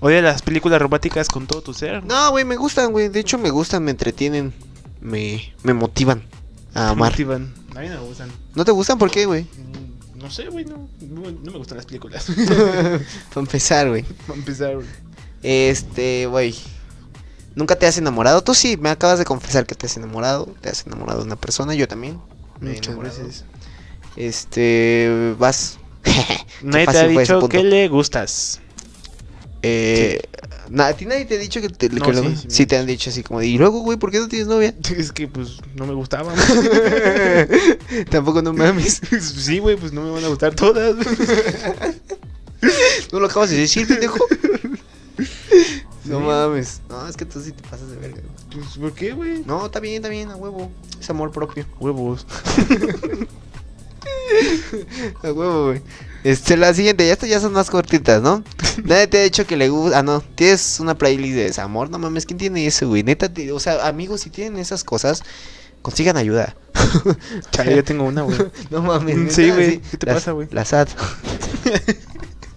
Oye, 0.00 0.22
las 0.22 0.40
películas 0.42 0.80
románticas 0.80 1.28
con 1.28 1.46
todo 1.46 1.60
tu 1.60 1.74
ser. 1.74 2.02
No, 2.04 2.30
güey, 2.30 2.44
me 2.46 2.56
gustan, 2.56 2.90
güey. 2.90 3.08
De 3.08 3.20
hecho, 3.20 3.36
me 3.38 3.50
gustan, 3.50 3.84
me 3.84 3.90
entretienen. 3.90 4.54
Me, 5.00 5.54
me 5.62 5.74
motivan 5.74 6.22
a 6.74 6.86
Me 6.86 6.90
amar. 6.92 7.10
motivan. 7.12 7.54
A 7.76 7.80
mí 7.80 7.88
no 7.88 8.00
me 8.00 8.06
gustan. 8.06 8.30
¿No 8.54 8.64
te 8.64 8.72
gustan? 8.72 8.98
¿Por 8.98 9.10
qué, 9.10 9.26
güey? 9.26 9.46
No 10.20 10.30
sé, 10.30 10.48
güey, 10.48 10.66
no, 10.66 10.88
no, 11.00 11.30
no 11.30 11.50
me 11.50 11.58
gustan 11.58 11.78
las 11.78 11.86
películas. 11.86 12.26
Para 13.28 13.40
empezar, 13.40 13.88
güey. 13.88 14.02
Para 14.26 14.38
empezar, 14.38 14.74
güey. 14.74 14.86
Este, 15.42 16.26
güey. 16.26 16.54
¿Nunca 17.54 17.76
te 17.76 17.86
has 17.86 17.96
enamorado? 17.96 18.42
Tú 18.42 18.54
sí, 18.54 18.76
me 18.76 18.90
acabas 18.90 19.18
de 19.18 19.24
confesar 19.24 19.66
que 19.66 19.74
te 19.74 19.86
has 19.86 19.96
enamorado. 19.96 20.46
Te 20.60 20.68
has 20.68 20.86
enamorado 20.86 21.20
de 21.20 21.26
una 21.26 21.36
persona, 21.36 21.74
yo 21.74 21.88
también. 21.88 22.20
Me 22.60 22.72
he 22.72 22.74
Muchas 22.74 22.98
veces. 22.98 23.44
Este, 24.16 25.34
vas. 25.38 25.78
Qué 26.02 26.12
Nadie 26.62 26.86
te 26.86 26.98
ha 26.98 27.06
dicho 27.06 27.48
que 27.48 27.64
le 27.64 27.88
gustas. 27.88 28.60
Eh, 29.62 30.22
na- 30.70 30.86
¿A 30.86 30.92
ti 30.94 31.04
nadie 31.04 31.26
te 31.26 31.34
ha 31.34 31.38
dicho 31.38 31.60
que, 31.60 31.68
te, 31.68 31.88
No, 31.90 32.04
que 32.06 32.12
lo- 32.14 32.22
sí, 32.22 32.36
sí, 32.36 32.46
sí 32.48 32.66
te 32.66 32.76
han 32.78 32.86
dicho 32.86 33.10
así 33.10 33.22
como 33.22 33.40
de, 33.40 33.46
y 33.46 33.58
luego, 33.58 33.80
güey, 33.80 33.98
¿por 33.98 34.10
qué 34.10 34.18
no 34.18 34.28
tienes 34.28 34.48
novia? 34.48 34.74
Es 34.96 35.12
que, 35.12 35.28
pues, 35.28 35.58
no 35.74 35.86
me 35.86 35.92
gustaba. 35.94 36.32
Tampoco 38.10 38.40
no 38.42 38.52
mames. 38.52 39.00
sí, 39.20 39.58
güey, 39.58 39.76
pues 39.76 39.92
no 39.92 40.02
me 40.02 40.10
van 40.10 40.24
a 40.24 40.28
gustar 40.28 40.54
todas. 40.54 40.94
¿No 43.12 43.20
lo 43.20 43.26
acabas 43.26 43.50
de 43.50 43.56
decir, 43.58 43.86
pendejo? 43.86 44.18
No 46.04 46.20
mames. 46.20 46.80
No, 46.88 47.06
es 47.06 47.16
que 47.16 47.24
tú 47.26 47.40
sí 47.42 47.52
te 47.52 47.62
pasas 47.68 47.90
de 47.90 47.96
verga. 47.96 48.20
Pues, 48.52 48.78
¿por 48.78 48.92
qué, 48.92 49.12
güey? 49.12 49.42
No, 49.46 49.66
está 49.66 49.78
bien, 49.80 49.96
está 49.96 50.08
bien, 50.08 50.30
a 50.30 50.36
huevo. 50.36 50.70
Es 50.98 51.08
amor 51.10 51.30
propio. 51.32 51.66
Huevos. 51.78 52.26
A 55.22 55.32
huevo, 55.32 55.66
güey. 55.66 55.82
Este, 56.22 56.56
la 56.56 56.74
siguiente, 56.74 57.06
ya 57.06 57.14
estas 57.14 57.28
ya 57.30 57.40
son 57.40 57.52
más 57.52 57.70
cortitas, 57.70 58.20
¿no? 58.22 58.44
Nadie 58.84 59.06
te 59.06 59.18
ha 59.18 59.22
dicho 59.22 59.46
que 59.46 59.56
le 59.56 59.68
gusta. 59.70 59.98
Ah, 59.98 60.02
no. 60.02 60.20
Tienes 60.20 60.78
una 60.80 60.94
playlist 60.96 61.34
de 61.34 61.44
desamor. 61.44 61.88
No 61.90 61.98
mames, 61.98 62.26
¿quién 62.26 62.38
tiene 62.38 62.66
eso, 62.66 62.88
güey? 62.88 63.02
Neta, 63.02 63.32
te- 63.32 63.50
o 63.52 63.58
sea, 63.60 63.86
amigos, 63.86 64.20
si 64.20 64.30
tienen 64.30 64.58
esas 64.58 64.84
cosas, 64.84 65.22
consigan 65.82 66.16
ayuda. 66.18 66.54
Chale, 67.52 67.74
yo 67.76 67.84
tengo 67.84 68.04
una, 68.04 68.22
güey. 68.22 68.38
No 68.70 68.82
mames. 68.82 69.16
neta, 69.16 69.34
Sí, 69.34 69.50
güey. 69.50 69.78
¿Qué 69.80 69.96
te 69.96 70.06
pasa, 70.06 70.32
güey? 70.32 70.48
La 70.50 70.64
SAT. 70.64 70.90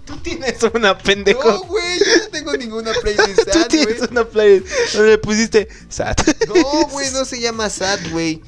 Tú 0.05 0.17
tienes 0.17 0.57
una 0.73 0.97
pendejo. 0.97 1.49
No, 1.49 1.63
güey, 1.63 1.99
yo 1.99 2.05
no 2.23 2.29
tengo 2.31 2.53
ninguna 2.57 2.91
playlist 3.01 3.49
Tú 3.51 3.59
tienes 3.69 4.01
una 4.11 4.25
playlist 4.25 4.67
donde 4.93 5.11
le 5.11 5.17
pusiste 5.17 5.67
SAT. 5.89 6.21
No, 6.47 6.87
güey, 6.89 7.09
no 7.11 7.23
se 7.23 7.39
llama 7.39 7.69
SAT, 7.69 8.11
güey. 8.11 8.41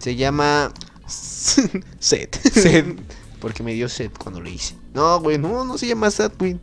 Se 0.00 0.16
llama 0.16 0.72
Set. 1.06 2.36
Sed. 2.52 2.86
Porque 3.40 3.62
me 3.62 3.74
dio 3.74 3.88
sed 3.88 4.10
cuando 4.18 4.40
lo 4.40 4.48
hice. 4.48 4.76
No, 4.94 5.20
güey, 5.20 5.38
no, 5.38 5.64
no 5.64 5.78
se 5.78 5.86
llama 5.86 6.10
SAT, 6.10 6.38
güey. 6.38 6.58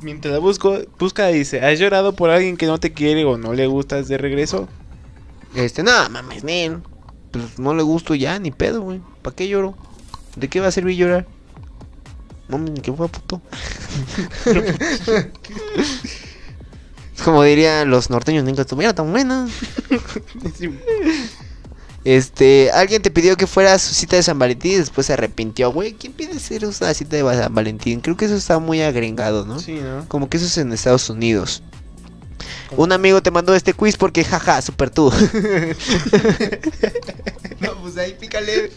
Mientras 0.00 0.32
la 0.32 0.40
busco, 0.40 0.78
busca 0.98 1.28
dice, 1.28 1.60
¿has 1.60 1.78
llorado 1.78 2.14
por 2.14 2.30
alguien 2.30 2.56
que 2.56 2.66
no 2.66 2.78
te 2.80 2.92
quiere 2.92 3.24
o 3.24 3.38
no 3.38 3.52
le 3.52 3.66
gustas 3.68 4.08
de 4.08 4.18
regreso? 4.18 4.68
Este, 5.54 5.82
no, 5.82 6.10
mames, 6.10 6.42
men. 6.42 6.82
Pues 7.30 7.58
no 7.58 7.74
le 7.74 7.82
gusto 7.82 8.14
ya, 8.14 8.38
ni 8.38 8.50
pedo, 8.50 8.82
güey. 8.82 9.00
¿Para 9.22 9.36
qué 9.36 9.48
lloro? 9.48 9.76
¿De 10.36 10.48
qué 10.48 10.60
va 10.60 10.68
a 10.68 10.72
servir 10.72 10.96
llorar? 10.96 11.26
Mami, 12.48 12.80
que 12.80 12.92
fue 12.92 13.08
puto. 13.08 13.40
Como 17.24 17.42
dirían 17.44 17.88
los 17.88 18.10
norteños, 18.10 18.44
nunca 18.44 18.62
estuviera 18.62 18.94
tan 18.94 19.10
buena. 19.10 19.48
Este, 22.04 22.70
alguien 22.72 23.00
te 23.00 23.12
pidió 23.12 23.36
que 23.36 23.46
fuera 23.46 23.74
a 23.74 23.78
su 23.78 23.94
cita 23.94 24.16
de 24.16 24.24
San 24.24 24.38
Valentín 24.38 24.72
y 24.72 24.76
después 24.76 25.06
se 25.06 25.12
arrepintió, 25.12 25.72
güey. 25.72 25.92
¿Quién 25.92 26.12
pide 26.12 26.38
ser 26.40 26.64
una 26.64 26.94
cita 26.94 27.16
de 27.16 27.22
San 27.22 27.54
Valentín? 27.54 28.00
Creo 28.00 28.16
que 28.16 28.24
eso 28.24 28.34
está 28.34 28.58
muy 28.58 28.82
agregado, 28.82 29.46
¿no? 29.46 29.60
Sí, 29.60 29.74
¿no? 29.74 30.04
Como 30.08 30.28
que 30.28 30.38
eso 30.38 30.46
es 30.46 30.58
en 30.58 30.72
Estados 30.72 31.08
Unidos. 31.10 31.62
Un 32.76 32.90
amigo 32.90 33.22
te 33.22 33.30
mandó 33.30 33.54
este 33.54 33.72
quiz 33.72 33.96
porque 33.96 34.24
jaja, 34.24 34.60
super 34.62 34.90
tú. 34.90 35.12
no, 37.60 37.74
pues 37.82 37.96
ahí 37.98 38.16
pícale. 38.18 38.72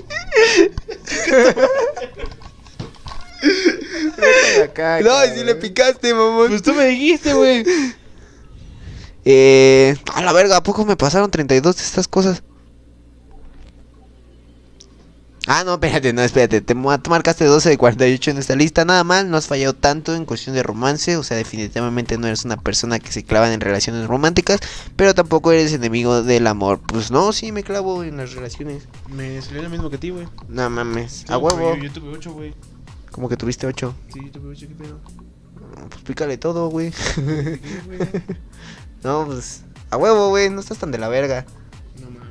no, 5.04 5.26
y 5.26 5.38
si 5.38 5.44
le 5.44 5.56
picaste, 5.56 6.14
mamón. 6.14 6.50
Pues 6.50 6.62
tú 6.62 6.74
me 6.74 6.86
dijiste, 6.86 7.34
güey. 7.34 7.66
Eh, 9.24 9.96
a 10.14 10.22
la 10.22 10.34
verga, 10.34 10.58
¿a 10.58 10.64
poco 10.64 10.86
me 10.86 10.96
pasaron 10.96 11.32
32 11.32 11.76
de 11.76 11.82
estas 11.82 12.08
cosas? 12.08 12.44
Ah, 15.48 15.64
no, 15.64 15.74
espérate, 15.74 16.12
no, 16.12 16.22
espérate. 16.22 16.62
Te 16.62 16.74
marcaste 16.74 17.46
12 17.46 17.70
de 17.70 17.78
48 17.78 18.32
en 18.32 18.38
esta 18.40 18.56
lista. 18.56 18.84
Nada 18.84 19.04
mal, 19.04 19.30
no 19.30 19.38
has 19.38 19.46
fallado 19.48 19.74
tanto 19.74 20.16
en 20.16 20.26
cuestión 20.26 20.56
de 20.56 20.64
romance. 20.64 21.18
O 21.18 21.24
sea, 21.24 21.38
definitivamente 21.38 22.18
no 22.18 22.26
eres 22.26 22.46
una 22.46 22.58
persona 22.58 23.00
que 23.00 23.12
se 23.12 23.24
clava 23.24 23.54
en 23.54 23.62
relaciones 23.62 24.08
románticas. 24.08 24.60
Pero 24.96 25.14
tampoco 25.14 25.52
eres 25.52 25.72
enemigo 25.74 26.24
del 26.24 26.48
amor. 26.48 26.80
Pues 26.80 27.12
no, 27.12 27.32
sí, 27.32 27.52
me 27.52 27.64
clavo 27.64 28.04
en 28.04 28.18
las 28.18 28.34
relaciones. 28.34 28.88
Me 29.10 29.40
salió 29.42 29.62
lo 29.62 29.70
mismo 29.70 29.90
que 29.92 30.00
ti, 30.00 30.10
güey. 30.10 30.28
No 30.50 30.68
mames, 30.70 31.30
a 31.30 31.38
huevo. 31.38 31.76
Yo, 31.76 31.84
yo 31.84 31.92
tuve 31.92 32.10
8, 32.10 32.34
güey. 32.34 32.56
Como 33.12 33.30
que 33.30 33.38
tuviste 33.38 33.68
8. 33.68 33.94
Sí, 34.14 34.20
yo 34.26 34.32
tuve 34.32 34.50
8, 34.50 34.68
¿qué 34.68 34.76
pedo? 34.76 35.00
Pues 35.90 36.02
pícale 36.04 36.38
todo, 36.38 36.70
güey. 36.70 36.92
no, 39.04 39.26
pues 39.28 39.64
a 39.92 39.98
huevo, 39.98 40.30
güey. 40.30 40.50
No 40.50 40.60
estás 40.60 40.80
tan 40.80 40.92
de 40.92 40.98
la 40.98 41.08
verga. 41.08 41.46
No 42.02 42.10
mames. 42.10 42.25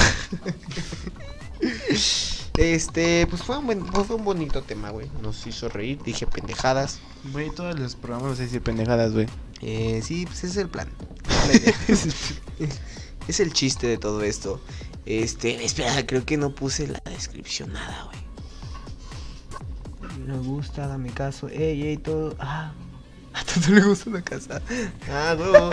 Este, 2.56 3.26
pues 3.26 3.42
fue 3.42 3.56
un, 3.56 3.64
buen, 3.64 3.86
fue 3.86 4.16
un 4.16 4.24
bonito 4.24 4.62
tema, 4.62 4.90
güey. 4.90 5.10
Nos 5.22 5.46
hizo 5.46 5.70
reír, 5.70 6.02
dije 6.02 6.26
pendejadas. 6.26 6.98
Güey, 7.32 7.48
todos 7.54 7.78
los 7.78 7.96
programas 7.96 8.38
a 8.38 8.42
decir 8.42 8.60
pendejadas, 8.60 9.14
güey. 9.14 9.28
Eh, 9.62 10.02
sí, 10.04 10.26
pues 10.26 10.38
ese 10.38 10.48
es 10.48 10.56
el 10.58 10.68
plan. 10.68 10.88
La 11.28 11.52
es 13.28 13.40
el 13.40 13.54
chiste 13.54 13.86
de 13.86 13.96
todo 13.96 14.22
esto. 14.22 14.60
Este, 15.06 15.64
espera, 15.64 16.06
creo 16.06 16.26
que 16.26 16.36
no 16.36 16.54
puse 16.54 16.86
la 16.86 17.00
descripción 17.06 17.72
nada, 17.72 18.04
güey. 18.04 18.18
Me 20.26 20.36
gusta, 20.38 20.86
dame 20.86 21.10
caso. 21.10 21.48
Ey, 21.48 21.82
ey, 21.82 21.96
todo. 21.96 22.36
Ah. 22.38 22.72
A 23.32 23.42
todo 23.44 23.74
le 23.74 23.80
gusta 23.82 24.10
una 24.10 24.22
casa. 24.22 24.60
Ah, 25.08 25.36
huevo. 25.38 25.70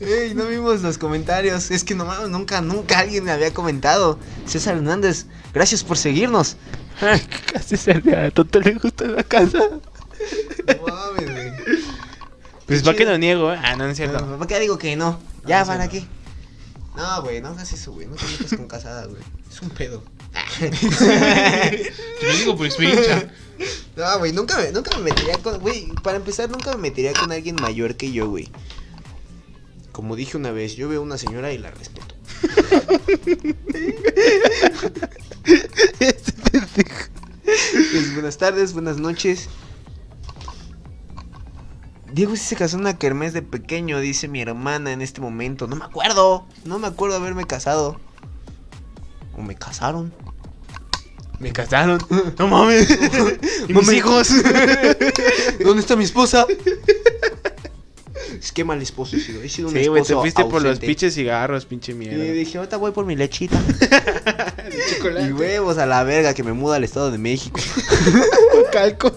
Ey, 0.00 0.34
no 0.34 0.46
vimos 0.46 0.82
los 0.82 0.98
comentarios. 0.98 1.70
Es 1.70 1.84
que 1.84 1.94
no 1.94 2.04
mames, 2.04 2.28
nunca, 2.28 2.60
nunca 2.60 2.98
alguien 2.98 3.24
me 3.24 3.30
había 3.32 3.52
comentado. 3.52 4.18
César 4.46 4.76
Hernández, 4.76 5.26
gracias 5.52 5.82
por 5.82 5.96
seguirnos. 5.96 6.56
Casi 7.52 7.76
se 7.76 7.92
a 7.92 8.30
Toto 8.30 8.60
le 8.60 8.74
gusta 8.74 9.04
la 9.06 9.22
casa. 9.22 9.58
No 9.58 10.86
mames, 10.86 11.30
güey. 11.32 11.52
Pues 12.66 12.80
Qué 12.82 12.86
va 12.86 12.92
que 12.92 12.98
chido. 13.00 13.12
no 13.12 13.18
niego, 13.18 13.52
¿eh? 13.52 13.58
Ah, 13.62 13.76
no, 13.76 13.84
no 13.84 13.90
es 13.90 13.96
cierto. 13.96 14.24
No, 14.24 14.38
¿Para 14.38 14.46
qué 14.48 14.60
digo 14.60 14.78
que 14.78 14.96
no? 14.96 15.20
Ya, 15.46 15.60
no, 15.60 15.66
¿para 15.66 15.88
qué? 15.88 16.04
No, 16.96 17.22
güey, 17.22 17.40
no 17.40 17.48
hagas 17.48 17.72
eso, 17.72 17.92
güey. 17.92 18.06
No 18.06 18.14
te 18.14 18.24
metas 18.26 18.54
con 18.56 18.68
casada, 18.68 19.06
güey. 19.06 19.22
Es 19.50 19.60
un 19.60 19.70
pedo. 19.70 20.02
Te 20.58 22.26
lo 22.26 22.36
digo 22.36 22.56
por 22.56 22.66
experiencia. 22.66 23.32
No, 23.96 24.18
güey, 24.18 24.32
nunca 24.32 24.56
me, 24.58 24.72
nunca 24.72 24.96
me 24.96 25.04
metería 25.04 25.38
con... 25.38 25.60
Güey, 25.60 25.86
para 26.02 26.16
empezar, 26.16 26.50
nunca 26.50 26.72
me 26.72 26.78
metería 26.78 27.12
con 27.12 27.30
alguien 27.30 27.56
mayor 27.56 27.96
que 27.96 28.10
yo, 28.10 28.28
güey. 28.28 28.50
Como 29.92 30.16
dije 30.16 30.36
una 30.36 30.50
vez, 30.50 30.74
yo 30.74 30.88
veo 30.88 31.00
una 31.00 31.18
señora 31.18 31.52
y 31.52 31.58
la 31.58 31.70
respeto. 31.70 32.14
Pues, 37.92 38.14
buenas 38.14 38.38
tardes, 38.38 38.72
buenas 38.72 38.96
noches. 38.98 39.48
Diego 42.12 42.34
sí 42.36 42.42
se 42.42 42.56
casó 42.56 42.76
en 42.76 42.82
una 42.82 42.98
kermés 42.98 43.32
de 43.32 43.42
pequeño, 43.42 44.00
dice 44.00 44.28
mi 44.28 44.40
hermana 44.40 44.92
en 44.92 45.02
este 45.02 45.20
momento. 45.20 45.66
No 45.66 45.76
me 45.76 45.84
acuerdo, 45.84 46.46
no 46.64 46.78
me 46.78 46.86
acuerdo 46.86 47.16
haberme 47.16 47.44
casado. 47.44 48.00
¿O 49.36 49.42
me 49.42 49.56
casaron? 49.56 50.12
Me 51.44 51.52
casaron. 51.52 51.98
No 52.38 52.48
mames. 52.48 52.88
¿Y 53.68 53.72
mis 53.74 53.86
Mami. 53.86 53.98
hijos? 53.98 54.28
¿Dónde 55.62 55.80
está 55.82 55.94
mi 55.94 56.04
esposa? 56.04 56.46
Es 58.40 58.50
que 58.50 58.64
mal 58.64 58.80
esposo 58.80 59.16
he 59.16 59.20
sido. 59.20 59.42
He 59.42 59.48
sido 59.50 59.68
un 59.68 59.74
Sí, 59.74 59.86
güey, 59.88 60.00
te 60.02 60.06
esposo 60.08 60.20
fuiste 60.22 60.42
por 60.44 60.62
los 60.62 60.70
ausente. 60.70 60.86
pinches 60.86 61.14
cigarros, 61.14 61.66
pinche 61.66 61.92
Y 61.92 61.96
mierda. 61.96 62.24
dije, 62.24 62.56
ahorita 62.56 62.78
voy 62.78 62.92
por 62.92 63.04
mi 63.04 63.14
lechita. 63.14 63.60
y 65.28 65.32
huevos 65.32 65.76
a 65.76 65.84
la 65.84 66.02
verga 66.02 66.32
que 66.32 66.42
me 66.42 66.54
muda 66.54 66.76
al 66.76 66.84
Estado 66.84 67.10
de 67.10 67.18
México. 67.18 67.60
calco. 68.72 69.12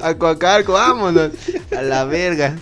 a 0.00 0.14
Coacalco, 0.14 0.72
vámonos. 0.72 1.32
A 1.76 1.82
la 1.82 2.04
verga. 2.06 2.56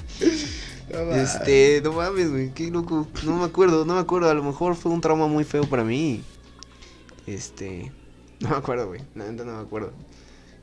Este, 1.15 1.81
no 1.85 1.93
mames, 1.93 2.31
güey, 2.31 2.51
qué 2.53 2.71
loco. 2.73 3.07
No 3.23 3.37
me 3.37 3.45
acuerdo, 3.45 3.85
no 3.85 3.95
me 3.95 4.01
acuerdo. 4.01 4.29
A 4.31 4.35
lo 4.35 4.43
mejor 4.43 4.75
fue 4.75 4.91
un 4.91 5.01
trauma 5.01 5.29
muy 5.29 5.45
feo 5.45 5.65
para 5.65 5.85
mí. 5.85 6.23
Este, 7.27 7.93
no 8.41 8.51
me 8.51 8.57
acuerdo, 8.57 8.89
güey. 8.89 9.01
La 9.15 9.31
neta 9.31 9.45
no 9.45 9.57
me 9.57 9.63
acuerdo. 9.63 9.93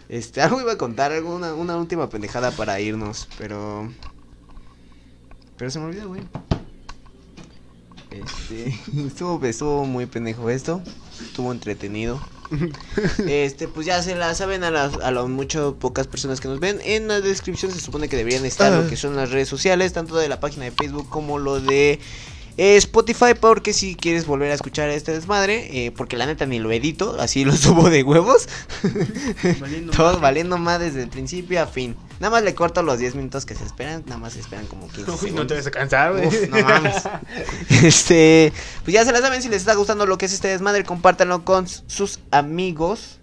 Este, 0.10 0.42
algo 0.42 0.62
iba 0.62 0.74
a 0.74 0.78
contar, 0.78 1.12
algo, 1.12 1.36
una, 1.36 1.54
una 1.54 1.78
última 1.78 2.10
pendejada 2.10 2.52
para 2.52 2.80
irnos, 2.80 3.28
pero. 3.38 3.92
Pero 5.58 5.72
se 5.72 5.80
me 5.80 5.86
olvidó, 5.86 6.10
güey. 6.10 6.22
Este, 8.12 8.80
estuvo, 9.08 9.44
estuvo 9.46 9.86
muy 9.86 10.06
pendejo 10.06 10.50
esto. 10.50 10.82
Estuvo 11.22 11.52
entretenido. 11.52 12.22
Este, 13.28 13.68
pues 13.68 13.88
ya 13.88 14.02
se 14.04 14.16
la 14.16 14.36
saben 14.36 14.64
a 14.64 14.70
las, 14.70 14.94
a 14.98 15.10
las 15.10 15.28
mucho 15.28 15.76
pocas 15.80 16.08
personas 16.08 16.40
que 16.40 16.48
nos 16.48 16.60
ven. 16.60 16.80
En 16.84 17.08
la 17.08 17.22
descripción 17.22 17.72
se 17.72 17.80
supone 17.80 18.10
que 18.10 18.16
deberían 18.16 18.46
estar 18.46 18.72
lo 18.72 18.88
que 18.88 18.96
son 18.96 19.16
las 19.16 19.32
redes 19.32 19.50
sociales, 19.50 19.94
tanto 19.94 20.16
de 20.16 20.30
la 20.30 20.40
página 20.40 20.66
de 20.66 20.72
Facebook 20.72 21.10
como 21.10 21.40
lo 21.40 21.60
de 21.60 22.00
eh, 22.58 22.76
Spotify, 22.78 23.34
porque 23.40 23.74
si 23.74 23.96
quieres 23.96 24.26
volver 24.26 24.52
a 24.52 24.54
escuchar 24.54 24.90
este 24.90 25.12
desmadre, 25.12 25.86
eh, 25.86 25.92
porque 25.92 26.18
la 26.18 26.26
neta 26.26 26.46
ni 26.46 26.60
lo 26.60 26.72
edito, 26.72 27.18
así 27.20 27.46
lo 27.46 27.52
subo 27.58 27.90
de 27.90 28.04
huevos. 28.04 28.48
Todos 29.96 30.22
valiendo 30.22 30.58
más 30.58 30.80
desde 30.80 31.04
el 31.04 31.10
principio 31.10 31.62
a 31.62 31.68
fin. 31.68 31.96
Nada 32.20 32.32
más 32.32 32.44
le 32.44 32.54
corto 32.54 32.84
los 32.84 33.00
10 33.00 33.16
minutos 33.16 33.46
que 33.46 33.56
se 33.56 33.64
esperan, 33.66 34.04
nada 34.06 34.18
más 34.18 34.34
se 34.34 34.40
esperan 34.40 34.68
como 34.68 34.88
15 34.88 35.12
Uy, 35.12 35.18
segundos. 35.18 35.36
no 35.36 35.48
te 35.48 35.56
vas 35.56 35.68
a 35.68 35.72
cansar, 35.72 36.12
güey. 36.14 36.28
Uf, 36.28 36.50
no 36.50 36.62
mames. 36.62 36.96
Este, 37.84 38.54
pues 38.84 38.94
ya 38.94 39.04
se 39.04 39.12
la 39.12 39.20
saben, 39.20 39.42
si 39.42 39.50
les 39.50 39.62
está 39.62 39.74
gustando 39.74 40.06
lo 40.06 40.18
que 40.18 40.26
es 40.26 40.34
este 40.34 40.48
desmadre, 40.48 40.84
compártanlo 40.84 41.44
con 41.44 41.68
sus 41.68 42.20
amigos 42.32 43.20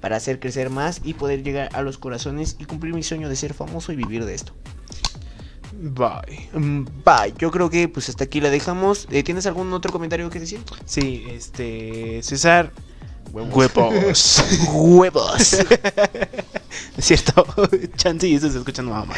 para 0.00 0.16
hacer 0.16 0.38
crecer 0.38 0.70
más 0.70 1.00
y 1.02 1.14
poder 1.14 1.42
llegar 1.42 1.70
a 1.72 1.82
los 1.82 1.98
corazones 1.98 2.56
y 2.58 2.64
cumplir 2.66 2.94
mi 2.94 3.02
sueño 3.02 3.28
de 3.28 3.34
ser 3.34 3.54
famoso 3.54 3.92
y 3.92 3.96
vivir 3.96 4.24
de 4.24 4.34
esto. 4.34 4.52
Bye. 5.78 6.48
Mm, 6.52 6.84
Bye, 7.04 7.34
yo 7.38 7.50
creo 7.50 7.68
que 7.70 7.88
pues 7.88 8.08
hasta 8.08 8.24
aquí 8.24 8.40
la 8.40 8.50
dejamos. 8.50 9.06
Eh, 9.10 9.22
¿Tienes 9.22 9.46
algún 9.46 9.72
otro 9.72 9.92
comentario 9.92 10.30
que 10.30 10.40
decir? 10.40 10.60
Sí, 10.84 11.24
este. 11.30 12.22
César, 12.22 12.72
Huevos. 13.32 14.44
Huevos. 14.72 15.52
es 16.96 17.04
cierto. 17.04 17.46
Chance 17.96 18.28
y 18.28 18.34
eso 18.34 18.50
se 18.50 18.58
escucha 18.58 18.82
mamá. 18.82 19.14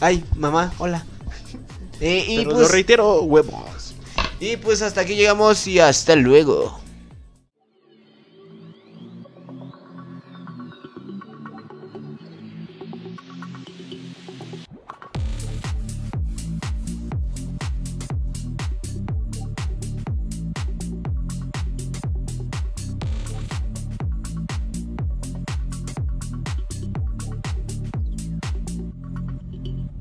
Ay, 0.00 0.24
mamá, 0.36 0.72
hola. 0.78 1.04
Eh, 2.00 2.24
y, 2.28 2.38
Pero 2.38 2.50
pues, 2.50 2.62
lo 2.62 2.68
reitero, 2.68 3.22
huevos. 3.22 3.94
y 4.38 4.56
pues 4.56 4.82
hasta 4.82 5.00
aquí 5.00 5.16
llegamos 5.16 5.66
y 5.66 5.80
hasta 5.80 6.14
luego. 6.14 6.78